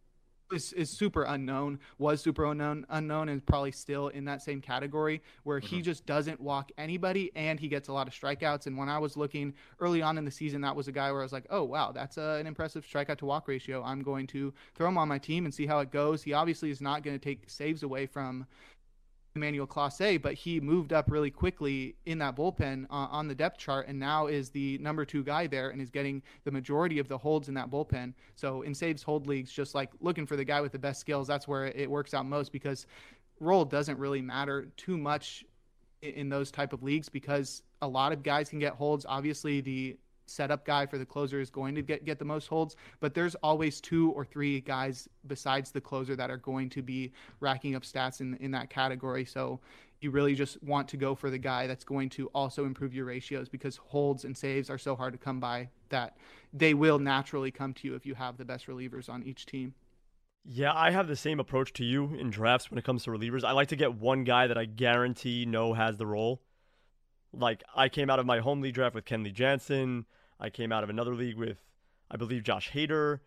is, 0.53 0.73
is 0.73 0.97
super 0.97 1.25
unknown, 1.25 1.79
was 1.99 2.21
super 2.21 2.45
unknown, 2.47 2.87
unknown, 2.91 3.29
and 3.29 3.45
probably 3.45 3.73
still 3.73 4.09
in 4.09 4.25
that 4.27 4.43
same 4.43 4.61
category 4.61 5.23
where 5.45 5.61
mm-hmm. 5.61 5.77
he 5.77 5.83
just 5.83 6.07
doesn't 6.07 6.41
walk 6.41 6.71
anybody 6.79 7.31
and 7.35 7.59
he 7.59 7.69
gets 7.69 7.89
a 7.89 7.93
lot 7.93 8.07
of 8.07 8.15
strikeouts. 8.15 8.67
And 8.67 8.77
when 8.77 8.89
I 8.89 8.99
was 8.99 9.17
looking 9.17 9.55
early 9.81 10.03
on 10.03 10.19
in 10.19 10.25
the 10.25 10.31
season, 10.31 10.61
that 10.63 10.77
was 10.77 10.89
a 10.89 10.93
guy 10.93 11.11
where 11.11 11.21
I 11.21 11.25
was 11.25 11.33
like, 11.33 11.47
oh, 11.51 11.65
wow, 11.65 11.93
that's 11.93 12.17
a, 12.17 12.37
an 12.41 12.47
impressive 12.47 12.87
strikeout 12.87 13.19
to 13.19 13.27
walk 13.27 13.49
ratio. 13.49 13.83
I'm 13.83 14.03
going 14.03 14.27
to 14.29 14.53
throw 14.75 14.89
him 14.89 14.99
on 14.99 15.09
my 15.09 15.19
team 15.19 15.45
and 15.45 15.55
see 15.55 15.67
how 15.67 15.81
it 15.81 15.91
goes. 15.91 16.23
He 16.23 16.33
obviously 16.33 16.71
is 16.71 16.81
not 16.81 17.03
going 17.03 17.19
to 17.19 17.25
take 17.25 17.49
saves 17.49 17.83
away 17.83 18.07
from 18.07 18.47
Emmanuel 19.35 19.67
Clase, 19.67 20.21
but 20.21 20.35
he 20.35 20.61
moved 20.61 20.93
up 20.93 21.11
really 21.11 21.31
quickly 21.31 21.95
in 22.07 22.19
that 22.19 22.37
bullpen 22.37 22.85
uh, 22.91 23.09
on 23.11 23.29
the 23.29 23.35
depth 23.35 23.59
chart 23.59 23.89
and 23.89 23.99
now 23.99 24.27
is 24.27 24.51
the 24.51 24.79
number 24.79 25.05
two 25.05 25.25
guy 25.25 25.47
there 25.47 25.71
and 25.71 25.81
is 25.81 25.91
getting 25.91 26.23
the 26.45 26.51
majority 26.51 26.99
of 26.99 27.09
the 27.09 27.17
holds 27.17 27.49
in 27.49 27.55
that 27.55 27.71
bullpen. 27.71 28.13
So 28.37 28.63
in 28.63 28.75
saves 28.75 29.03
hold 29.03 29.27
leagues, 29.27 29.51
just 29.51 29.75
like 29.75 29.91
looking 30.01 30.27
for 30.27 30.37
the 30.37 30.45
guy 30.45 30.61
with 30.61 30.73
the 30.73 30.79
best 30.79 31.01
skills, 31.01 31.27
that's 31.27 31.49
where 31.49 31.67
it 31.67 31.91
works 31.91 32.13
out 32.15 32.27
most 32.27 32.53
because 32.53 32.87
role 33.41 33.65
doesn't 33.65 33.99
really 33.99 34.23
matter 34.23 34.69
too 34.77 34.99
much 34.99 35.45
in 36.03 36.29
those 36.29 36.51
type 36.51 36.73
of 36.73 36.83
leagues 36.83 37.09
because 37.09 37.63
a 37.81 37.89
lot 37.89 38.13
of 38.13 38.23
guys 38.23 38.49
can 38.49 38.59
get 38.59 38.75
holds. 38.75 39.07
Obviously, 39.09 39.61
the 39.61 39.97
setup 40.27 40.65
guy 40.65 40.87
for 40.87 40.99
the 40.99 41.07
closer 41.07 41.41
is 41.41 41.51
going 41.51 41.75
to 41.75 41.83
get, 41.83 42.05
get 42.05 42.19
the 42.19 42.25
most 42.25 42.47
holds, 42.47 42.77
but 43.01 43.15
there's 43.15 43.35
always 43.37 43.81
two 43.81 44.11
or 44.13 44.25
three 44.25 44.61
guys 44.61 45.09
besides 45.27 45.71
the 45.71 45.81
closer 45.81 46.17
that 46.17 46.31
are 46.31 46.37
going 46.39 46.69
to 46.71 46.83
be 46.83 47.13
racking 47.41 47.75
up 47.75 47.83
stats 47.83 48.21
in, 48.21 48.37
in 48.37 48.51
that 48.51 48.71
category. 48.71 49.25
So 49.25 49.61
you 50.01 50.11
really 50.11 50.35
just 50.35 50.63
want 50.63 50.89
to 50.89 50.97
go 50.97 51.15
for 51.15 51.31
the 51.31 51.39
guy 51.39 51.67
that's 51.67 51.85
going 51.85 52.09
to 52.11 52.27
also 52.29 52.65
improve 52.65 52.93
your 52.93 53.05
ratios 53.05 53.49
because 53.49 53.77
holds 53.77 54.25
and 54.25 54.37
saves 54.37 54.69
are 54.69 54.79
so 54.79 54.97
hard 54.97 55.13
to 55.13 55.19
come 55.19 55.39
by 55.39 55.69
that 55.91 56.17
they 56.53 56.75
will 56.75 56.99
naturally 56.99 57.51
come 57.51 57.73
to 57.75 57.89
you 57.89 57.95
if 57.95 58.05
you 58.05 58.15
have 58.15 58.37
the 58.37 58.45
best 58.45 58.67
relievers 58.67 59.09
on 59.09 59.23
each 59.23 59.47
team. 59.47 59.75
Yeah, 60.45 60.73
I 60.75 60.91
have 60.91 61.07
the 61.07 61.15
same 61.15 61.39
approach 61.39 61.73
to 61.75 61.85
you 61.85 62.15
in 62.15 62.31
drafts 62.31 62.69
when 62.69 62.79
it 62.79 62.85
comes 62.85 63.05
to 63.05 63.11
relievers. 63.11 63.45
I 63.45 63.53
like 63.53 63.69
to 63.69 63.77
get 63.77 63.95
one 63.95 64.25
guy 64.25 64.49
that 64.49 64.59
I 64.59 64.65
guarantee 64.65 65.47
know 65.47 65.73
has 65.73 65.99
the 65.99 66.07
role. 66.07 66.43
Like 67.33 67.63
I 67.75 67.89
came 67.89 68.11
out 68.11 68.19
of 68.19 68.27
my 68.27 68.41
home 68.41 68.61
league 68.61 68.75
draft 68.75 68.95
with 68.95 69.05
Kenley 69.05 69.33
Jansen. 69.33 70.07
I 70.39 70.51
came 70.51 70.73
out 70.73 70.85
of 70.85 70.91
another 70.91 71.15
league 71.15 71.37
with, 71.37 71.59
I 72.11 72.17
believe, 72.17 72.43
Josh 72.43 72.71
Hader. 72.73 73.21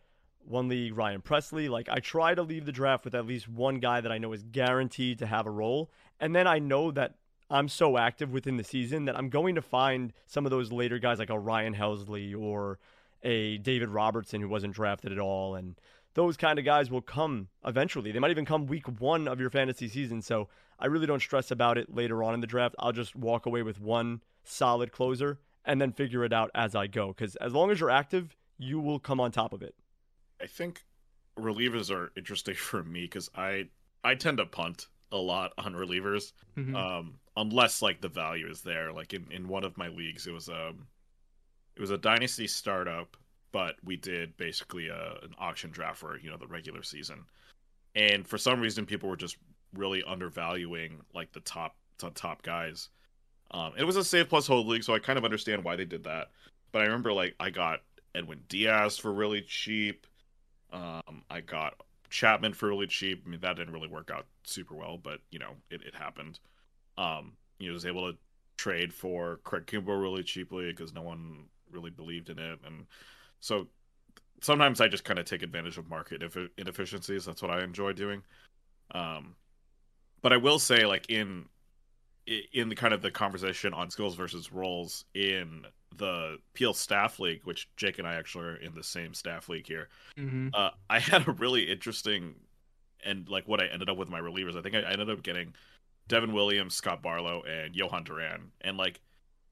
One 0.47 0.67
league, 0.67 0.95
Ryan 0.95 1.21
Pressly. 1.21 1.69
Like 1.69 1.89
I 1.89 1.99
try 1.99 2.35
to 2.35 2.43
leave 2.43 2.65
the 2.65 2.71
draft 2.71 3.03
with 3.03 3.15
at 3.15 3.25
least 3.25 3.47
one 3.47 3.79
guy 3.79 3.99
that 4.01 4.11
I 4.11 4.19
know 4.19 4.31
is 4.31 4.43
guaranteed 4.43 5.17
to 5.19 5.25
have 5.25 5.47
a 5.47 5.51
role, 5.51 5.89
and 6.19 6.35
then 6.35 6.45
I 6.45 6.59
know 6.59 6.91
that 6.91 7.15
I'm 7.49 7.67
so 7.67 7.97
active 7.97 8.31
within 8.31 8.57
the 8.57 8.63
season 8.63 9.05
that 9.05 9.17
I'm 9.17 9.29
going 9.29 9.55
to 9.55 9.61
find 9.61 10.13
some 10.27 10.45
of 10.45 10.51
those 10.51 10.71
later 10.71 10.99
guys 10.99 11.17
like 11.17 11.31
a 11.31 11.39
Ryan 11.39 11.73
Helsley 11.73 12.39
or 12.39 12.79
a 13.23 13.57
David 13.57 13.89
Robertson 13.89 14.39
who 14.39 14.47
wasn't 14.47 14.75
drafted 14.75 15.11
at 15.11 15.19
all, 15.19 15.55
and 15.55 15.75
those 16.13 16.37
kind 16.37 16.59
of 16.59 16.65
guys 16.65 16.91
will 16.91 17.01
come 17.01 17.47
eventually. 17.65 18.11
They 18.11 18.19
might 18.19 18.31
even 18.31 18.45
come 18.45 18.67
week 18.67 18.87
one 18.99 19.27
of 19.27 19.39
your 19.39 19.49
fantasy 19.49 19.87
season. 19.87 20.21
So 20.21 20.47
I 20.79 20.87
really 20.87 21.07
don't 21.07 21.21
stress 21.21 21.51
about 21.51 21.77
it 21.77 21.93
later 21.93 22.23
on 22.23 22.33
in 22.33 22.41
the 22.41 22.47
draft. 22.47 22.75
I'll 22.79 22.91
just 22.91 23.15
walk 23.15 23.45
away 23.45 23.61
with 23.61 23.79
one 23.79 24.21
solid 24.43 24.91
closer 24.91 25.39
and 25.63 25.81
then 25.81 25.91
figure 25.91 26.23
it 26.23 26.33
out 26.33 26.51
as 26.53 26.75
I 26.75 26.87
go. 26.87 27.07
Because 27.09 27.35
as 27.37 27.53
long 27.53 27.71
as 27.71 27.79
you're 27.79 27.89
active, 27.89 28.35
you 28.57 28.79
will 28.79 28.99
come 28.99 29.19
on 29.19 29.31
top 29.31 29.53
of 29.53 29.61
it. 29.61 29.75
I 30.41 30.47
think 30.47 30.83
relievers 31.37 31.93
are 31.93 32.11
interesting 32.15 32.55
for 32.55 32.83
me 32.83 33.01
because 33.01 33.29
I 33.35 33.69
I 34.03 34.15
tend 34.15 34.37
to 34.37 34.45
punt 34.45 34.87
a 35.11 35.17
lot 35.17 35.53
on 35.57 35.73
relievers, 35.73 36.33
mm-hmm. 36.57 36.75
um, 36.75 37.15
unless 37.37 37.81
like 37.81 38.01
the 38.01 38.09
value 38.09 38.49
is 38.49 38.61
there. 38.61 38.91
Like 38.91 39.13
in, 39.13 39.25
in 39.31 39.47
one 39.47 39.63
of 39.63 39.77
my 39.77 39.87
leagues, 39.87 40.27
it 40.27 40.33
was 40.33 40.49
a 40.49 40.69
um, 40.69 40.87
it 41.75 41.81
was 41.81 41.91
a 41.91 41.97
dynasty 41.97 42.47
startup, 42.47 43.17
but 43.51 43.75
we 43.83 43.97
did 43.97 44.37
basically 44.37 44.87
a, 44.87 44.95
uh, 44.95 45.17
an 45.23 45.31
auction 45.37 45.71
draft 45.71 45.97
for 45.97 46.19
you 46.19 46.29
know 46.29 46.37
the 46.37 46.47
regular 46.47 46.83
season, 46.83 47.25
and 47.95 48.27
for 48.27 48.37
some 48.37 48.61
reason 48.61 48.85
people 48.85 49.09
were 49.09 49.17
just 49.17 49.37
really 49.75 50.03
undervaluing 50.03 51.01
like 51.13 51.31
the 51.33 51.39
top 51.41 51.75
the 51.99 52.09
top 52.11 52.41
guys. 52.41 52.89
Um, 53.51 53.73
it 53.77 53.83
was 53.83 53.95
a 53.95 54.03
save 54.03 54.29
plus 54.29 54.47
hold 54.47 54.67
league, 54.67 54.83
so 54.83 54.93
I 54.93 54.99
kind 54.99 55.17
of 55.17 55.25
understand 55.25 55.63
why 55.63 55.75
they 55.75 55.85
did 55.85 56.03
that. 56.05 56.31
But 56.71 56.81
I 56.81 56.85
remember 56.85 57.13
like 57.13 57.35
I 57.39 57.49
got 57.49 57.81
Edwin 58.13 58.41
Diaz 58.49 58.97
for 58.97 59.13
really 59.13 59.41
cheap. 59.41 60.07
Um, 60.73 61.23
I 61.29 61.41
got 61.41 61.75
Chapman 62.09 62.53
for 62.53 62.69
really 62.69 62.87
cheap. 62.87 63.23
I 63.25 63.29
mean 63.29 63.39
that 63.41 63.55
didn't 63.55 63.73
really 63.73 63.87
work 63.87 64.11
out 64.13 64.25
super 64.43 64.75
well, 64.75 64.97
but 65.01 65.19
you 65.31 65.39
know 65.39 65.51
it, 65.69 65.81
it 65.83 65.95
happened. 65.95 66.39
Um, 66.97 67.33
you 67.59 67.67
know, 67.67 67.73
was 67.73 67.85
able 67.85 68.11
to 68.11 68.17
trade 68.57 68.93
for 68.93 69.39
Craig 69.43 69.65
Kimbrel 69.65 70.01
really 70.01 70.23
cheaply 70.23 70.71
because 70.71 70.93
no 70.93 71.01
one 71.01 71.45
really 71.71 71.89
believed 71.91 72.29
in 72.29 72.39
it, 72.39 72.59
and 72.65 72.85
so 73.39 73.67
sometimes 74.41 74.81
I 74.81 74.87
just 74.87 75.03
kind 75.03 75.19
of 75.19 75.25
take 75.25 75.43
advantage 75.43 75.77
of 75.77 75.89
market 75.89 76.21
inefficiencies. 76.57 77.25
That's 77.25 77.41
what 77.41 77.51
I 77.51 77.63
enjoy 77.63 77.93
doing. 77.93 78.23
Um, 78.91 79.35
but 80.25 80.33
I 80.33 80.37
will 80.37 80.57
say, 80.57 80.87
like 80.87 81.07
in 81.07 81.45
in 82.25 82.67
the 82.69 82.75
kind 82.75 82.95
of 82.95 83.03
the 83.03 83.11
conversation 83.11 83.75
on 83.75 83.91
skills 83.91 84.15
versus 84.15 84.51
roles 84.51 85.05
in 85.13 85.67
the 85.95 86.39
PL 86.55 86.73
staff 86.73 87.19
league, 87.19 87.41
which 87.43 87.69
Jake 87.77 87.99
and 87.99 88.07
I 88.07 88.15
actually 88.15 88.45
are 88.45 88.55
in 88.55 88.73
the 88.73 88.83
same 88.83 89.13
staff 89.13 89.49
league 89.49 89.67
here. 89.67 89.87
Mm-hmm. 90.17 90.47
Uh, 90.51 90.71
I 90.89 90.97
had 90.97 91.27
a 91.27 91.31
really 91.31 91.71
interesting 91.71 92.33
and 93.05 93.29
like 93.29 93.47
what 93.47 93.61
I 93.61 93.67
ended 93.67 93.87
up 93.87 93.97
with 93.97 94.09
my 94.09 94.19
relievers. 94.19 94.57
I 94.57 94.63
think 94.63 94.73
I 94.73 94.91
ended 94.91 95.11
up 95.11 95.21
getting 95.21 95.53
Devin 96.07 96.33
Williams, 96.33 96.73
Scott 96.73 97.03
Barlow, 97.03 97.43
and 97.43 97.75
Jhoan 97.75 98.03
Duran, 98.03 98.51
and 98.61 98.77
like 98.77 99.01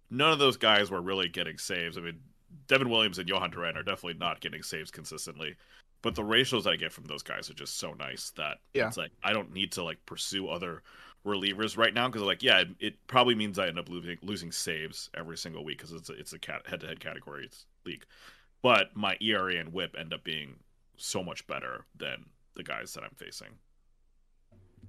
none 0.10 0.32
of 0.34 0.40
those 0.40 0.58
guys 0.58 0.90
were 0.90 1.04
really 1.04 1.30
getting 1.30 1.60
saves. 1.60 2.00
I 2.00 2.02
mean, 2.02 2.20
Devin 2.68 2.90
Williams 2.90 3.20
and 3.20 3.30
Jhoan 3.30 3.52
Duran 3.52 3.78
are 3.78 3.84
definitely 3.84 4.18
not 4.18 4.42
getting 4.42 4.64
saves 4.64 4.90
consistently. 4.90 5.56
But 6.04 6.14
the 6.16 6.24
ratios 6.24 6.68
I 6.68 6.76
get 6.76 6.92
from 6.92 7.06
those 7.06 7.24
guys 7.24 7.50
are 7.50 7.56
just 7.56 7.80
so 7.80 7.94
nice 7.94 8.30
that 8.32 8.60
yeah. 8.76 8.88
it's 8.88 8.98
like 8.98 9.12
I 9.24 9.34
don't 9.34 9.54
need 9.54 9.72
to 9.72 9.84
like 9.84 10.06
pursue 10.06 10.48
other 10.48 10.84
relievers 11.26 11.78
right 11.78 11.94
now 11.94 12.08
because 12.08 12.22
like 12.22 12.44
yeah 12.44 12.60
it, 12.60 12.68
it, 12.80 13.08
probably 13.08 13.34
means 13.34 13.58
i 13.58 13.68
end 13.68 13.80
up 13.80 13.88
losing 13.88 14.18
losing 14.22 14.52
saves 14.52 15.10
every 15.16 15.38
single 15.38 15.64
week 15.64 15.78
because 15.78 15.94
it's 15.94 16.10
a, 16.10 16.14
it's 16.14 16.34
a 16.34 16.40
cat, 16.40 16.62
head-to-head 16.68 17.00
category 17.00 17.50
league 17.86 18.06
but 18.62 18.96
my 18.96 19.16
era 19.22 19.56
and 19.56 19.72
whip 19.72 19.96
end 19.98 20.14
up 20.14 20.24
being 20.24 20.56
so 20.98 21.24
much 21.24 21.48
better 21.48 21.86
than 21.98 22.26
the 22.56 22.64
guys 22.64 22.94
that 22.94 23.04
i'm 23.04 23.16
facing 23.16 23.48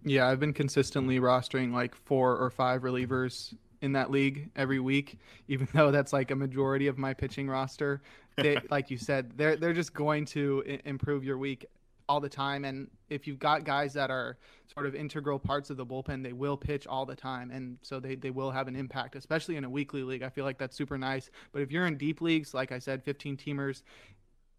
yeah 0.05 0.27
i've 0.27 0.41
been 0.41 0.53
consistently 0.53 1.21
rostering 1.21 1.73
like 1.73 1.95
four 1.95 2.37
or 2.37 2.51
five 2.51 2.83
relievers 2.83 3.55
in 3.85 3.93
that 3.93 4.11
league 4.11 4.51
every 4.57 4.81
week 4.81 5.19
even 5.49 5.69
though 5.75 5.91
that's 5.91 6.13
like 6.13 6.31
a 6.31 6.37
majority 6.37 6.87
of 6.87 6.99
my 6.99 7.15
pitching 7.15 7.49
roster 7.49 8.03
they, 8.37 8.59
like 8.71 8.91
you 8.91 8.99
said 8.99 9.31
they're 9.37 9.57
they're 9.57 9.73
just 9.73 9.95
going 9.95 10.25
to 10.25 10.63
improve 10.85 11.23
your 11.23 11.39
week 11.39 11.67
all 12.09 12.21
the 12.21 12.29
time. 12.29 12.65
And 12.65 12.89
if 13.09 13.27
you've 13.27 13.39
got 13.39 13.65
guys 13.65 13.93
that 13.95 14.11
are 14.11 14.37
sort 14.73 14.87
of 14.87 14.95
integral 14.95 15.39
parts 15.39 15.71
of 15.71 15.77
the 15.77 15.87
bullpen, 15.87 16.23
they 16.23 16.33
will 16.33 16.57
pitch 16.57 16.87
all 16.87 17.07
the 17.07 17.17
time. 17.17 17.51
And 17.51 17.79
so 17.83 18.01
they, 18.01 18.15
they 18.15 18.31
will 18.31 18.51
have 18.51 18.69
an 18.69 18.77
impact, 18.77 19.17
especially 19.17 19.57
in 19.57 19.65
a 19.65 19.71
weekly 19.71 20.03
league. 20.03 20.23
I 20.23 20.29
feel 20.29 20.45
like 20.45 20.59
that's 20.59 20.77
super 20.77 20.99
nice. 20.99 21.31
But 21.53 21.63
if 21.63 21.71
you're 21.71 21.87
in 21.87 21.97
deep 21.97 22.21
leagues, 22.21 22.55
like 22.55 22.73
I 22.73 22.79
said, 22.79 23.03
15 23.03 23.37
teamers, 23.37 23.83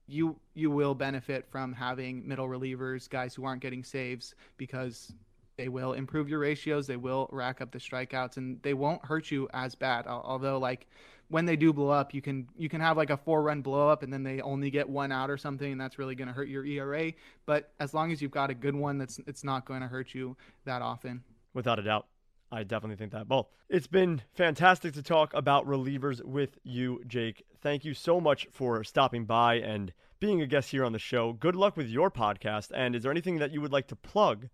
you 0.07 0.35
you 0.53 0.69
will 0.69 0.93
benefit 0.93 1.47
from 1.49 1.73
having 1.73 2.27
middle 2.27 2.47
relievers, 2.47 3.09
guys 3.09 3.33
who 3.33 3.43
aren't 3.43 3.61
getting 3.61 3.83
saves 3.83 4.35
because 4.55 5.11
they 5.57 5.69
will 5.69 5.93
improve 5.93 6.29
your 6.29 6.39
ratios, 6.39 6.87
they 6.87 6.97
will 6.97 7.29
rack 7.31 7.61
up 7.61 7.71
the 7.71 7.79
strikeouts, 7.79 8.37
and 8.37 8.61
they 8.61 8.73
won't 8.73 9.03
hurt 9.05 9.31
you 9.31 9.47
as 9.53 9.75
bad. 9.75 10.05
Although 10.07 10.57
like 10.57 10.87
when 11.29 11.45
they 11.45 11.55
do 11.55 11.73
blow 11.73 11.89
up, 11.89 12.13
you 12.13 12.21
can 12.21 12.47
you 12.57 12.69
can 12.69 12.81
have 12.81 12.97
like 12.97 13.09
a 13.09 13.17
four 13.17 13.41
run 13.41 13.61
blow 13.61 13.89
up 13.89 14.03
and 14.03 14.13
then 14.13 14.23
they 14.23 14.41
only 14.41 14.69
get 14.69 14.87
one 14.87 15.11
out 15.11 15.29
or 15.29 15.37
something, 15.37 15.71
and 15.71 15.79
that's 15.81 15.97
really 15.97 16.15
going 16.15 16.27
to 16.27 16.33
hurt 16.33 16.47
your 16.47 16.65
ERA. 16.65 17.13
But 17.45 17.71
as 17.79 17.93
long 17.93 18.11
as 18.11 18.21
you've 18.21 18.31
got 18.31 18.49
a 18.49 18.55
good 18.55 18.75
one, 18.75 18.97
that's 18.97 19.19
it's 19.25 19.43
not 19.43 19.65
going 19.65 19.81
to 19.81 19.87
hurt 19.87 20.13
you 20.13 20.37
that 20.65 20.81
often. 20.81 21.23
Without 21.53 21.79
a 21.79 21.83
doubt. 21.83 22.07
I 22.51 22.63
definitely 22.63 22.95
think 22.95 23.11
that. 23.11 23.27
Well, 23.27 23.49
it's 23.69 23.87
been 23.87 24.21
fantastic 24.33 24.93
to 24.93 25.01
talk 25.01 25.33
about 25.33 25.65
relievers 25.65 26.23
with 26.23 26.59
you, 26.63 27.01
Jake. 27.07 27.43
Thank 27.61 27.83
you 27.83 27.93
so 27.95 28.21
much 28.21 28.47
for 28.51 28.83
stopping 28.83 29.25
by 29.25 29.55
and 29.55 29.91
being 30.19 30.41
a 30.41 30.47
guest 30.47 30.69
here 30.69 30.85
on 30.85 30.93
the 30.93 30.99
show. 30.99 31.33
Good 31.33 31.55
luck 31.55 31.75
with 31.75 31.87
your 31.87 32.11
podcast. 32.11 32.71
And 32.73 32.95
is 32.95 33.01
there 33.01 33.11
anything 33.11 33.39
that 33.39 33.51
you 33.51 33.61
would 33.61 33.71
like 33.71 33.87
to 33.87 33.95
plug 33.95 34.47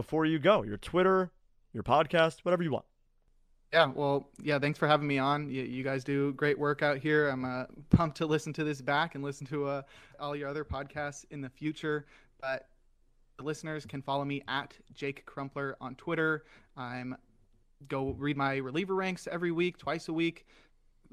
before 0.00 0.24
you 0.24 0.38
go? 0.38 0.62
Your 0.62 0.78
Twitter, 0.78 1.30
your 1.74 1.82
podcast, 1.82 2.38
whatever 2.40 2.62
you 2.62 2.70
want. 2.70 2.86
Yeah, 3.70 3.92
well, 3.94 4.30
yeah, 4.42 4.58
thanks 4.58 4.78
for 4.78 4.88
having 4.88 5.06
me 5.06 5.18
on. 5.18 5.50
You, 5.50 5.62
you 5.62 5.84
guys 5.84 6.04
do 6.04 6.32
great 6.32 6.58
work 6.58 6.82
out 6.82 6.96
here. 6.96 7.28
I'm 7.28 7.44
uh, 7.44 7.64
pumped 7.90 8.16
to 8.16 8.26
listen 8.26 8.54
to 8.54 8.64
this 8.64 8.80
back 8.80 9.14
and 9.14 9.22
listen 9.22 9.46
to 9.48 9.66
uh, 9.66 9.82
all 10.18 10.34
your 10.34 10.48
other 10.48 10.64
podcasts 10.64 11.26
in 11.30 11.42
the 11.42 11.50
future. 11.50 12.06
But 12.40 12.68
the 13.36 13.44
listeners 13.44 13.84
can 13.84 14.00
follow 14.00 14.24
me 14.24 14.42
at 14.48 14.74
Jake 14.94 15.26
Crumpler 15.26 15.76
on 15.82 15.94
Twitter. 15.96 16.44
I'm 16.78 17.14
go 17.86 18.14
read 18.18 18.38
my 18.38 18.56
reliever 18.56 18.94
ranks 18.94 19.28
every 19.30 19.52
week, 19.52 19.76
twice 19.76 20.08
a 20.08 20.14
week. 20.14 20.46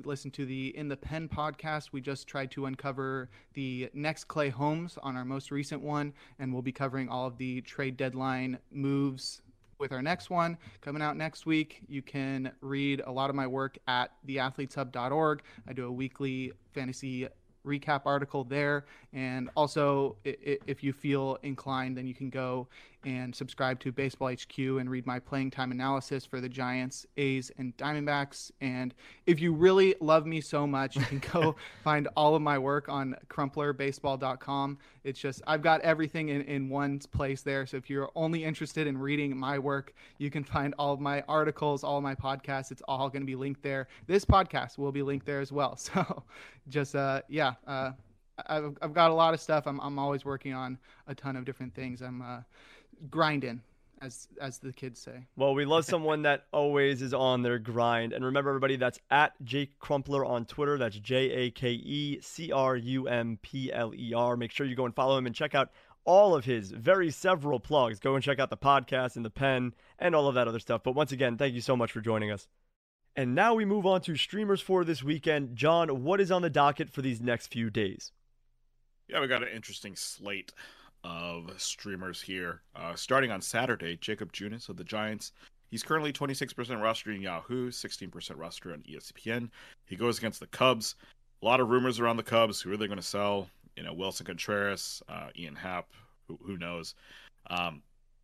Listen 0.05 0.29
to 0.31 0.45
the 0.45 0.77
In 0.77 0.87
the 0.87 0.95
Pen 0.95 1.27
podcast. 1.27 1.91
We 1.91 2.01
just 2.01 2.27
tried 2.27 2.51
to 2.51 2.67
uncover 2.67 3.29
the 3.53 3.89
next 3.93 4.25
Clay 4.25 4.49
Holmes 4.49 4.97
on 5.01 5.17
our 5.17 5.25
most 5.25 5.49
recent 5.49 5.81
one, 5.81 6.13
and 6.37 6.53
we'll 6.53 6.61
be 6.61 6.71
covering 6.71 7.09
all 7.09 7.25
of 7.25 7.37
the 7.37 7.61
trade 7.61 7.97
deadline 7.97 8.59
moves 8.71 9.41
with 9.79 9.91
our 9.91 10.03
next 10.03 10.29
one 10.29 10.57
coming 10.81 11.01
out 11.01 11.17
next 11.17 11.47
week. 11.47 11.81
You 11.87 12.03
can 12.03 12.51
read 12.61 13.01
a 13.07 13.11
lot 13.11 13.31
of 13.31 13.35
my 13.35 13.47
work 13.47 13.79
at 13.87 14.11
theathleteshub.org. 14.27 15.41
I 15.67 15.73
do 15.73 15.87
a 15.87 15.91
weekly 15.91 16.51
fantasy 16.73 17.27
recap 17.65 18.03
article 18.05 18.43
there. 18.43 18.85
And 19.13 19.49
also, 19.55 20.17
if 20.23 20.83
you 20.83 20.93
feel 20.93 21.39
inclined, 21.41 21.97
then 21.97 22.05
you 22.05 22.13
can 22.13 22.29
go 22.29 22.67
and 23.07 23.33
subscribe 23.33 23.79
to 23.79 23.89
Baseball 23.93 24.27
HQ 24.33 24.57
and 24.57 24.91
read 24.91 25.07
my 25.07 25.17
playing 25.17 25.49
time 25.49 25.71
analysis 25.71 26.25
for 26.25 26.41
the 26.41 26.49
Giants, 26.49 27.05
A's, 27.15 27.49
and 27.57 27.75
Diamondbacks. 27.77 28.51
And 28.59 28.93
if 29.25 29.39
you 29.39 29.53
really 29.53 29.95
love 30.01 30.25
me 30.25 30.41
so 30.41 30.67
much, 30.67 30.97
you 30.97 31.03
can 31.03 31.19
go 31.31 31.55
find 31.85 32.09
all 32.17 32.35
of 32.35 32.41
my 32.41 32.59
work 32.59 32.89
on 32.89 33.15
crumplerbaseball.com. 33.29 34.77
It's 35.05 35.21
just, 35.21 35.41
I've 35.47 35.61
got 35.61 35.79
everything 35.81 36.27
in, 36.27 36.41
in 36.41 36.67
one 36.67 36.99
place 36.99 37.43
there. 37.43 37.65
So 37.65 37.77
if 37.77 37.89
you're 37.89 38.11
only 38.13 38.43
interested 38.43 38.87
in 38.87 38.97
reading 38.97 39.37
my 39.37 39.57
work, 39.57 39.93
you 40.17 40.29
can 40.29 40.43
find 40.43 40.75
all 40.77 40.91
of 40.91 40.99
my 40.99 41.23
articles, 41.29 41.85
all 41.85 41.95
of 41.95 42.03
my 42.03 42.13
podcasts. 42.13 42.73
It's 42.73 42.81
all 42.89 43.07
going 43.07 43.21
to 43.21 43.25
be 43.25 43.35
linked 43.35 43.63
there. 43.63 43.87
This 44.07 44.25
podcast 44.25 44.77
will 44.77 44.91
be 44.91 45.01
linked 45.01 45.25
there 45.25 45.39
as 45.39 45.51
well. 45.51 45.77
So 45.87 46.23
just, 46.67 46.95
uh, 46.95 47.21
yeah. 47.29 47.53
Uh, 47.65 47.91
I've, 48.45 48.77
I've 48.81 48.93
got 48.93 49.09
a 49.09 49.13
lot 49.13 49.33
of 49.33 49.39
stuff. 49.39 49.65
I'm, 49.65 49.79
I'm 49.79 49.97
always 49.97 50.25
working 50.25 50.53
on 50.53 50.77
a 51.07 51.15
ton 51.15 51.35
of 51.37 51.45
different 51.45 51.73
things. 51.73 52.01
I'm, 52.01 52.21
uh, 52.21 52.41
grinding 53.09 53.61
as 54.01 54.27
as 54.39 54.59
the 54.59 54.73
kids 54.73 54.99
say. 54.99 55.25
Well, 55.35 55.53
we 55.53 55.65
love 55.65 55.85
someone 55.85 56.23
that 56.23 56.45
always 56.51 57.01
is 57.01 57.13
on 57.13 57.41
their 57.41 57.59
grind. 57.59 58.13
And 58.13 58.23
remember 58.23 58.49
everybody 58.49 58.75
that's 58.75 58.99
at 59.09 59.33
Jake 59.43 59.79
Crumpler 59.79 60.25
on 60.25 60.45
Twitter. 60.45 60.77
That's 60.77 60.97
J 60.97 61.31
A 61.31 61.51
K 61.51 61.71
E 61.71 62.19
C 62.21 62.51
R 62.51 62.75
U 62.75 63.07
M 63.07 63.39
P 63.41 63.71
L 63.71 63.93
E 63.95 64.13
R. 64.13 64.37
Make 64.37 64.51
sure 64.51 64.65
you 64.65 64.75
go 64.75 64.85
and 64.85 64.95
follow 64.95 65.17
him 65.17 65.25
and 65.25 65.35
check 65.35 65.55
out 65.55 65.71
all 66.05 66.35
of 66.35 66.45
his 66.45 66.71
very 66.71 67.11
several 67.11 67.59
plugs. 67.59 67.99
Go 67.99 68.15
and 68.15 68.23
check 68.23 68.39
out 68.39 68.49
the 68.49 68.57
podcast 68.57 69.15
and 69.15 69.25
the 69.25 69.29
pen 69.29 69.73
and 69.99 70.15
all 70.15 70.27
of 70.27 70.35
that 70.35 70.47
other 70.47 70.59
stuff. 70.59 70.81
But 70.83 70.95
once 70.95 71.11
again, 71.11 71.37
thank 71.37 71.53
you 71.53 71.61
so 71.61 71.75
much 71.75 71.91
for 71.91 72.01
joining 72.01 72.31
us. 72.31 72.47
And 73.15 73.33
now 73.33 73.55
we 73.55 73.65
move 73.65 73.85
on 73.85 74.01
to 74.01 74.15
streamers 74.15 74.61
for 74.61 74.85
this 74.85 75.03
weekend. 75.03 75.55
John, 75.55 76.03
what 76.03 76.21
is 76.21 76.31
on 76.31 76.43
the 76.43 76.49
docket 76.51 76.89
for 76.89 77.01
these 77.01 77.19
next 77.19 77.47
few 77.47 77.69
days? 77.69 78.11
Yeah, 79.09 79.21
we 79.21 79.27
got 79.27 79.41
an 79.41 79.49
interesting 79.49 79.95
slate 79.95 80.53
of 81.03 81.51
streamers 81.57 82.21
here. 82.21 82.61
Uh, 82.75 82.95
starting 82.95 83.31
on 83.31 83.41
Saturday, 83.41 83.97
Jakob 83.97 84.31
Junis 84.33 84.69
of 84.69 84.77
the 84.77 84.83
Giants. 84.83 85.31
He's 85.69 85.83
currently 85.83 86.13
26% 86.13 86.53
rostered 86.55 87.15
in 87.15 87.21
Yahoo, 87.21 87.69
16% 87.69 88.09
rostered 88.09 88.73
on 88.73 88.83
ESPN. 88.83 89.49
He 89.85 89.95
goes 89.95 90.17
against 90.17 90.39
the 90.39 90.47
Cubs. 90.47 90.95
A 91.41 91.45
lot 91.45 91.59
of 91.59 91.69
rumors 91.69 91.99
around 91.99 92.17
the 92.17 92.23
Cubs. 92.23 92.61
Who 92.61 92.71
are 92.71 92.77
they 92.77 92.87
going 92.87 92.97
to 92.97 93.03
sell? 93.03 93.49
You 93.75 93.83
know, 93.83 93.93
Willson 93.93 94.25
Contreras, 94.25 95.03
uh, 95.09 95.27
Ian 95.37 95.55
Happ. 95.55 95.87
Who, 96.27 96.39
who 96.41 96.57
knows? 96.57 96.95
Um, 97.49 97.81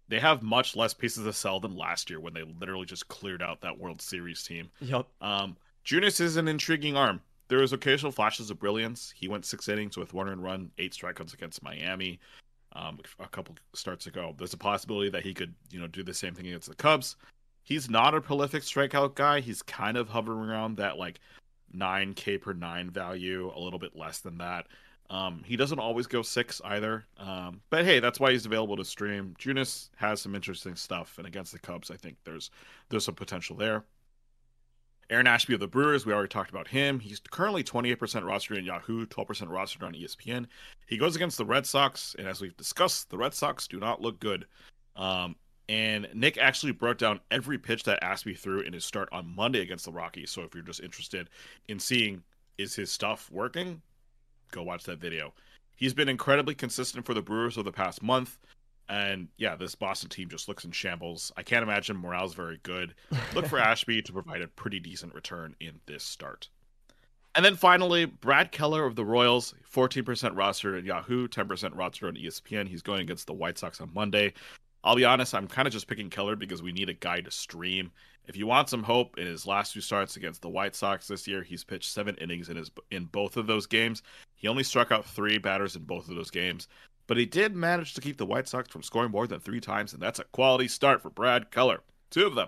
they 0.07 0.19
have 0.19 0.41
much 0.41 0.75
less 0.75 0.93
pieces 0.93 1.25
to 1.25 1.33
sell 1.33 1.59
than 1.59 1.75
last 1.75 2.09
year 2.09 2.19
when 2.19 2.33
they 2.33 2.43
literally 2.43 2.85
just 2.85 3.07
cleared 3.07 3.41
out 3.41 3.61
that 3.61 3.77
World 3.77 4.01
Series 4.01 4.43
team. 4.43 4.69
Yep. 4.79 5.07
Um, 5.21 5.57
Junis 5.85 6.21
is 6.21 6.37
an 6.37 6.47
intriguing 6.47 6.95
arm. 6.95 7.21
There 7.49 7.61
is 7.61 7.73
occasional 7.73 8.11
flashes 8.11 8.49
of 8.49 8.59
brilliance. 8.59 9.13
He 9.15 9.27
went 9.27 9.45
six 9.45 9.67
innings 9.67 9.97
with 9.97 10.13
one 10.13 10.29
and 10.29 10.41
run, 10.41 10.71
eight 10.77 10.93
strikeouts 10.93 11.33
against 11.33 11.61
Miami 11.61 12.19
um, 12.73 12.99
a 13.19 13.27
couple 13.27 13.55
starts 13.73 14.07
ago. 14.07 14.35
There's 14.37 14.53
a 14.53 14.57
possibility 14.57 15.09
that 15.09 15.23
he 15.23 15.33
could, 15.33 15.53
you 15.71 15.79
know, 15.79 15.87
do 15.87 16.03
the 16.03 16.13
same 16.13 16.33
thing 16.33 16.47
against 16.47 16.69
the 16.69 16.75
Cubs. 16.75 17.15
He's 17.63 17.89
not 17.89 18.13
a 18.13 18.21
prolific 18.21 18.63
strikeout 18.63 19.15
guy. 19.15 19.39
He's 19.39 19.61
kind 19.61 19.95
of 19.97 20.09
hovering 20.09 20.49
around 20.49 20.77
that 20.77 20.97
like 20.97 21.19
9K 21.75 22.41
per 22.41 22.53
nine 22.53 22.89
value, 22.89 23.51
a 23.55 23.59
little 23.59 23.79
bit 23.79 23.95
less 23.95 24.19
than 24.19 24.37
that. 24.39 24.67
Um, 25.09 25.43
he 25.45 25.55
doesn't 25.55 25.79
always 25.79 26.07
go 26.07 26.21
six 26.21 26.61
either. 26.65 27.05
Um, 27.17 27.61
but 27.69 27.85
hey, 27.85 27.99
that's 27.99 28.19
why 28.19 28.31
he's 28.31 28.45
available 28.45 28.75
to 28.77 28.85
stream. 28.85 29.35
Junis 29.39 29.89
has 29.95 30.21
some 30.21 30.35
interesting 30.35 30.75
stuff, 30.75 31.17
and 31.17 31.27
against 31.27 31.51
the 31.51 31.59
Cubs, 31.59 31.91
I 31.91 31.97
think 31.97 32.17
there's 32.23 32.49
there's 32.89 33.05
some 33.05 33.15
potential 33.15 33.55
there. 33.55 33.83
Aaron 35.13 35.27
Ashby 35.27 35.53
of 35.53 35.59
the 35.59 35.67
Brewers, 35.67 36.07
we 36.07 36.11
already 36.11 36.27
talked 36.27 36.49
about 36.49 36.67
him. 36.67 36.99
He's 36.99 37.21
currently 37.29 37.63
28% 37.63 37.97
rostered 37.97 38.57
in 38.57 38.65
Yahoo, 38.65 39.05
12% 39.05 39.27
rostered 39.47 39.85
on 39.85 39.93
ESPN. 39.93 40.47
He 40.87 40.97
goes 40.97 41.15
against 41.15 41.37
the 41.37 41.45
Red 41.45 41.67
Sox, 41.67 42.15
and 42.17 42.27
as 42.27 42.41
we've 42.41 42.57
discussed, 42.57 43.11
the 43.11 43.17
Red 43.17 43.35
Sox 43.35 43.67
do 43.67 43.79
not 43.79 44.01
look 44.01 44.19
good. 44.19 44.47
Um, 44.95 45.35
and 45.69 46.07
Nick 46.15 46.39
actually 46.39 46.71
broke 46.71 46.97
down 46.97 47.19
every 47.29 47.59
pitch 47.59 47.83
that 47.83 48.03
Ashby 48.03 48.33
threw 48.33 48.61
in 48.61 48.73
his 48.73 48.85
start 48.85 49.07
on 49.11 49.35
Monday 49.35 49.61
against 49.61 49.85
the 49.85 49.91
Rockies. 49.91 50.31
So 50.31 50.41
if 50.41 50.55
you're 50.55 50.63
just 50.63 50.81
interested 50.81 51.29
in 51.67 51.77
seeing 51.79 52.23
is 52.57 52.75
his 52.75 52.91
stuff 52.91 53.29
working, 53.31 53.83
go 54.51 54.63
watch 54.63 54.83
that 54.85 54.97
video. 54.97 55.31
He's 55.75 55.93
been 55.93 56.09
incredibly 56.09 56.55
consistent 56.55 57.05
for 57.05 57.13
the 57.13 57.21
Brewers 57.21 57.55
over 57.55 57.65
the 57.65 57.71
past 57.71 58.01
month. 58.01 58.39
And 58.89 59.29
yeah, 59.37 59.55
this 59.55 59.75
Boston 59.75 60.09
team 60.09 60.29
just 60.29 60.47
looks 60.47 60.65
in 60.65 60.71
shambles. 60.71 61.31
I 61.37 61.43
can't 61.43 61.63
imagine 61.63 61.97
morale's 61.97 62.33
very 62.33 62.59
good. 62.63 62.93
Look 63.33 63.47
for 63.47 63.59
Ashby 63.59 64.01
to 64.01 64.13
provide 64.13 64.41
a 64.41 64.47
pretty 64.47 64.79
decent 64.79 65.13
return 65.13 65.55
in 65.59 65.79
this 65.85 66.03
start. 66.03 66.49
And 67.35 67.43
then 67.43 67.55
finally, 67.55 68.05
Brad 68.05 68.51
Keller 68.51 68.85
of 68.85 68.95
the 68.95 69.05
Royals, 69.05 69.55
14% 69.73 70.03
rostered 70.03 70.77
at 70.77 70.83
Yahoo, 70.83 71.27
10% 71.27 71.47
rostered 71.47 72.07
on 72.07 72.15
ESPN. 72.15 72.67
He's 72.67 72.83
going 72.83 73.01
against 73.01 73.25
the 73.25 73.33
White 73.33 73.57
Sox 73.57 73.81
on 73.81 73.91
Monday. 73.93 74.33
I'll 74.83 74.95
be 74.95 75.05
honest, 75.05 75.33
I'm 75.33 75.47
kind 75.47 75.67
of 75.67 75.73
just 75.73 75.87
picking 75.87 76.09
Keller 76.09 76.35
because 76.35 76.61
we 76.61 76.73
need 76.73 76.89
a 76.89 76.93
guy 76.93 77.21
to 77.21 77.31
stream. 77.31 77.91
If 78.27 78.37
you 78.37 78.45
want 78.45 78.69
some 78.69 78.83
hope 78.83 79.17
in 79.17 79.25
his 79.25 79.47
last 79.47 79.73
two 79.73 79.81
starts 79.81 80.15
against 80.15 80.41
the 80.41 80.49
White 80.49 80.75
Sox 80.75 81.07
this 81.07 81.27
year, 81.27 81.41
he's 81.41 81.63
pitched 81.63 81.91
seven 81.91 82.15
innings 82.21 82.49
in 82.49 82.57
his 82.57 82.69
in 82.91 83.05
both 83.05 83.35
of 83.37 83.47
those 83.47 83.65
games. 83.65 84.03
He 84.35 84.47
only 84.47 84.63
struck 84.63 84.91
out 84.91 85.05
three 85.05 85.37
batters 85.37 85.75
in 85.75 85.83
both 85.83 86.09
of 86.09 86.15
those 86.15 86.31
games. 86.31 86.67
But 87.07 87.17
he 87.17 87.25
did 87.25 87.55
manage 87.55 87.93
to 87.93 88.01
keep 88.01 88.17
the 88.17 88.25
White 88.25 88.47
Sox 88.47 88.69
from 88.69 88.83
scoring 88.83 89.11
more 89.11 89.27
than 89.27 89.39
three 89.39 89.59
times, 89.59 89.93
and 89.93 90.01
that's 90.01 90.19
a 90.19 90.23
quality 90.25 90.67
start 90.67 91.01
for 91.01 91.09
Brad 91.09 91.51
Keller. 91.51 91.81
Two 92.09 92.25
of 92.25 92.35
them. 92.35 92.47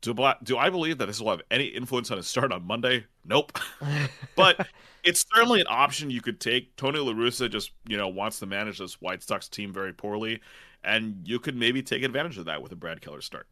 Do, 0.00 0.14
do 0.42 0.58
I 0.58 0.70
believe 0.70 0.98
that 0.98 1.06
this 1.06 1.20
will 1.20 1.30
have 1.30 1.42
any 1.50 1.66
influence 1.66 2.10
on 2.10 2.18
his 2.18 2.26
start 2.26 2.52
on 2.52 2.66
Monday? 2.66 3.06
Nope. 3.24 3.58
but 4.36 4.66
it's 5.02 5.24
certainly 5.34 5.60
an 5.60 5.66
option 5.68 6.10
you 6.10 6.20
could 6.20 6.40
take. 6.40 6.76
Tony 6.76 6.98
La 6.98 7.12
Russa 7.12 7.50
just, 7.50 7.72
you 7.88 7.96
know, 7.96 8.08
wants 8.08 8.38
to 8.40 8.46
manage 8.46 8.78
this 8.78 9.00
White 9.00 9.22
Sox 9.22 9.48
team 9.48 9.72
very 9.72 9.92
poorly, 9.92 10.40
and 10.82 11.20
you 11.24 11.38
could 11.38 11.56
maybe 11.56 11.82
take 11.82 12.02
advantage 12.02 12.38
of 12.38 12.46
that 12.46 12.62
with 12.62 12.72
a 12.72 12.76
Brad 12.76 13.00
Keller 13.00 13.20
start. 13.20 13.46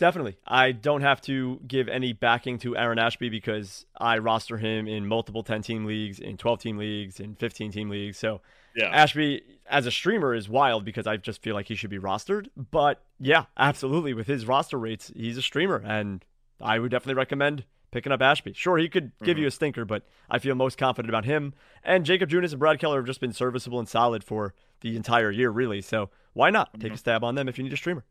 Definitely. 0.00 0.38
I 0.46 0.72
don't 0.72 1.02
have 1.02 1.20
to 1.22 1.60
give 1.68 1.86
any 1.86 2.14
backing 2.14 2.58
to 2.60 2.74
Aaron 2.74 2.98
Ashby 2.98 3.28
because 3.28 3.84
I 3.98 4.16
roster 4.16 4.56
him 4.56 4.88
in 4.88 5.06
multiple 5.06 5.42
10 5.42 5.60
team 5.60 5.84
leagues, 5.84 6.18
in 6.20 6.38
12 6.38 6.58
team 6.58 6.78
leagues, 6.78 7.20
in 7.20 7.34
15 7.34 7.70
team 7.70 7.90
leagues. 7.90 8.16
So 8.16 8.40
yeah. 8.74 8.88
Ashby 8.88 9.42
as 9.68 9.86
a 9.86 9.90
streamer 9.90 10.34
is 10.34 10.48
wild 10.48 10.84
because 10.84 11.06
I 11.06 11.16
just 11.16 11.42
feel 11.42 11.54
like 11.54 11.68
he 11.68 11.74
should 11.74 11.90
be 11.90 11.98
rostered. 11.98 12.48
But 12.70 13.02
yeah, 13.18 13.44
absolutely. 13.56 14.14
With 14.14 14.26
his 14.26 14.46
roster 14.46 14.78
rates, 14.78 15.12
he's 15.14 15.38
a 15.38 15.42
streamer. 15.42 15.82
And 15.84 16.24
I 16.60 16.78
would 16.78 16.90
definitely 16.90 17.14
recommend 17.14 17.64
picking 17.90 18.12
up 18.12 18.22
Ashby. 18.22 18.52
Sure, 18.52 18.78
he 18.78 18.88
could 18.88 19.12
give 19.22 19.34
mm-hmm. 19.34 19.42
you 19.42 19.48
a 19.48 19.50
stinker, 19.50 19.84
but 19.84 20.04
I 20.28 20.38
feel 20.38 20.54
most 20.54 20.78
confident 20.78 21.08
about 21.08 21.24
him. 21.24 21.54
And 21.82 22.04
Jakob 22.04 22.30
Junis 22.30 22.50
and 22.50 22.58
Brad 22.58 22.78
Keller 22.78 22.98
have 22.98 23.06
just 23.06 23.20
been 23.20 23.32
serviceable 23.32 23.78
and 23.78 23.88
solid 23.88 24.22
for 24.22 24.54
the 24.80 24.96
entire 24.96 25.30
year, 25.30 25.50
really. 25.50 25.80
So 25.80 26.10
why 26.32 26.50
not 26.50 26.74
take 26.74 26.84
mm-hmm. 26.84 26.94
a 26.94 26.98
stab 26.98 27.24
on 27.24 27.34
them 27.34 27.48
if 27.48 27.58
you 27.58 27.64
need 27.64 27.72
a 27.72 27.76
streamer? 27.76 28.04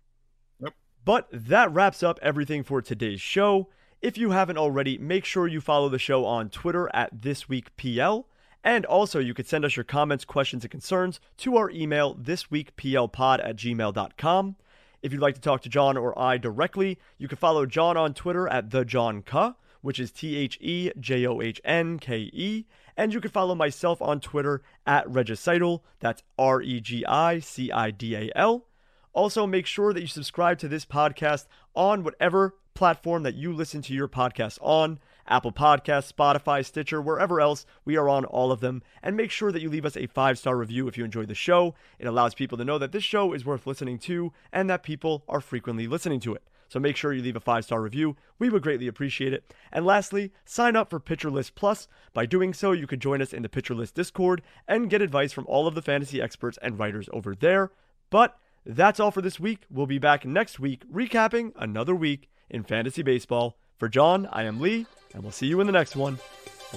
Yep. 0.60 0.74
But 1.06 1.28
that 1.32 1.72
wraps 1.72 2.04
up 2.04 2.20
everything 2.22 2.64
for 2.64 2.82
today's 2.82 3.22
show. 3.22 3.70
If 4.02 4.18
you 4.18 4.32
haven't 4.32 4.58
already, 4.58 4.98
make 4.98 5.26
sure 5.26 5.48
you 5.48 5.60
follow 5.60 5.90
the 5.90 6.00
show 6.00 6.26
on 6.26 6.50
Twitter 6.50 6.90
at 6.94 7.18
thisweekpl 7.18 8.26
And 8.64 8.86
also, 8.86 9.20
you 9.20 9.34
could 9.34 9.48
send 9.48 9.64
us 9.64 9.76
your 9.76 9.86
comments, 9.86 10.26
questions, 10.26 10.64
and 10.64 10.72
concerns 10.72 11.20
to 11.38 11.56
our 11.56 11.70
email, 11.70 12.16
thisweekplpod 12.16 13.44
at 13.44 13.56
gmail.com. 13.56 14.56
If 15.02 15.14
you'd 15.14 15.22
like 15.22 15.36
to 15.36 15.42
talk 15.42 15.62
to 15.62 15.70
John 15.70 15.96
or 15.96 16.18
I 16.20 16.38
directly, 16.38 17.00
you 17.18 17.30
can 17.30 17.38
follow 17.38 17.66
John 17.66 17.96
on 17.96 18.14
Twitter 18.14 18.50
at 18.50 18.72
the 18.72 18.84
John 18.84 19.22
Ke, 19.22 19.56
which 19.82 20.00
is 20.00 20.12
T 20.12 20.36
H 20.36 20.58
E 20.60 20.92
J 21.00 21.26
O 21.26 21.42
H 21.42 21.62
N 21.64 22.00
K 22.00 22.30
E, 22.34 22.66
and 22.98 23.14
you 23.14 23.22
can 23.22 23.32
follow 23.32 23.56
myself 23.56 24.02
on 24.02 24.20
Twitter 24.20 24.62
at 24.86 25.08
Regicidal. 25.08 25.82
That's 26.02 26.22
R 26.38 26.62
E 26.62 26.82
G 26.82 27.06
I 27.06 27.40
C 27.40 27.72
I 27.72 27.92
D 27.92 28.14
A 28.16 28.30
L. 28.36 28.66
Also, 29.14 29.48
make 29.48 29.66
sure 29.66 29.94
that 29.94 30.02
you 30.02 30.08
subscribe 30.08 30.60
to 30.60 30.68
this 30.68 30.86
podcast 30.86 31.48
on 31.76 32.04
whatever 32.04 32.56
platform 32.74 33.24
that 33.24 33.36
you 33.36 33.54
listen 33.54 33.82
to 33.84 33.94
your 33.94 34.08
podcast 34.08 34.58
on. 34.62 35.00
Apple 35.30 35.52
Podcasts, 35.52 36.12
Spotify, 36.12 36.66
Stitcher, 36.66 37.02
wherever 37.02 37.40
else. 37.40 37.66
We 37.86 37.96
are 37.96 38.10
on 38.10 38.26
all 38.26 38.52
of 38.52 38.60
them. 38.60 38.82
And 39.02 39.16
make 39.16 39.32
sure 39.32 39.52
that 39.52 39.62
you 39.62 39.70
leave 39.70 39.86
us 39.86 39.96
a 39.96 40.08
five 40.08 40.38
star 40.38 40.58
review 40.58 40.88
if 40.88 40.98
you 40.98 41.06
enjoy 41.06 41.26
the 41.26 41.36
show. 41.36 41.76
It 42.00 42.08
allows 42.08 42.34
people 42.34 42.58
to 42.58 42.66
know 42.66 42.78
that 42.80 42.92
this 42.92 43.04
show 43.04 43.32
is 43.34 43.46
worth 43.46 43.66
listening 43.66 44.00
to 44.00 44.34
and 44.52 44.70
that 44.70 44.84
people 44.84 45.24
are 45.30 45.40
frequently 45.40 45.88
listening 45.88 46.20
to 46.22 46.34
it. 46.34 46.44
So 46.68 46.80
make 46.80 46.96
sure 46.96 47.14
you 47.14 47.24
leave 47.24 47.36
a 47.36 47.42
five 47.42 47.66
star 47.66 47.82
review. 47.82 48.16
We 48.38 48.50
would 48.50 48.62
greatly 48.62 48.88
appreciate 48.88 49.34
it. 49.34 49.54
And 49.72 49.86
lastly, 49.86 50.32
sign 50.46 50.76
up 50.76 50.90
for 50.90 51.00
Pitcher 51.00 51.32
List 51.32 51.56
Plus. 51.56 51.88
By 52.14 52.26
doing 52.26 52.54
so, 52.54 52.72
you 52.72 52.88
can 52.88 53.00
join 53.00 53.22
us 53.22 53.34
in 53.34 53.42
the 53.42 53.50
Pitcher 53.50 53.76
List 53.76 53.96
Discord 53.96 54.42
and 54.68 54.90
get 54.90 55.02
advice 55.02 55.32
from 55.32 55.46
all 55.48 55.68
of 55.68 55.76
the 55.76 55.82
fantasy 55.82 56.22
experts 56.22 56.60
and 56.62 56.78
writers 56.78 57.10
over 57.12 57.36
there. 57.36 57.72
But 58.10 58.38
that's 58.66 59.00
all 59.00 59.12
for 59.12 59.22
this 59.22 59.40
week. 59.40 59.66
We'll 59.70 59.88
be 59.88 59.98
back 59.98 60.26
next 60.26 60.60
week 60.60 60.84
recapping 60.92 61.54
another 61.56 61.96
week 61.96 62.30
in 62.50 62.64
fantasy 62.64 63.02
baseball. 63.02 63.58
For 63.78 63.90
John, 63.90 64.28
I 64.32 64.44
am 64.44 64.60
Lee, 64.60 64.86
and 65.14 65.24
we'll 65.24 65.32
see 65.32 65.48
you 65.48 65.60
in 65.62 65.68
the 65.68 65.74
next 65.74 65.96
one. 65.96 66.20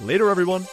Later, 0.03 0.31
everyone. 0.31 0.67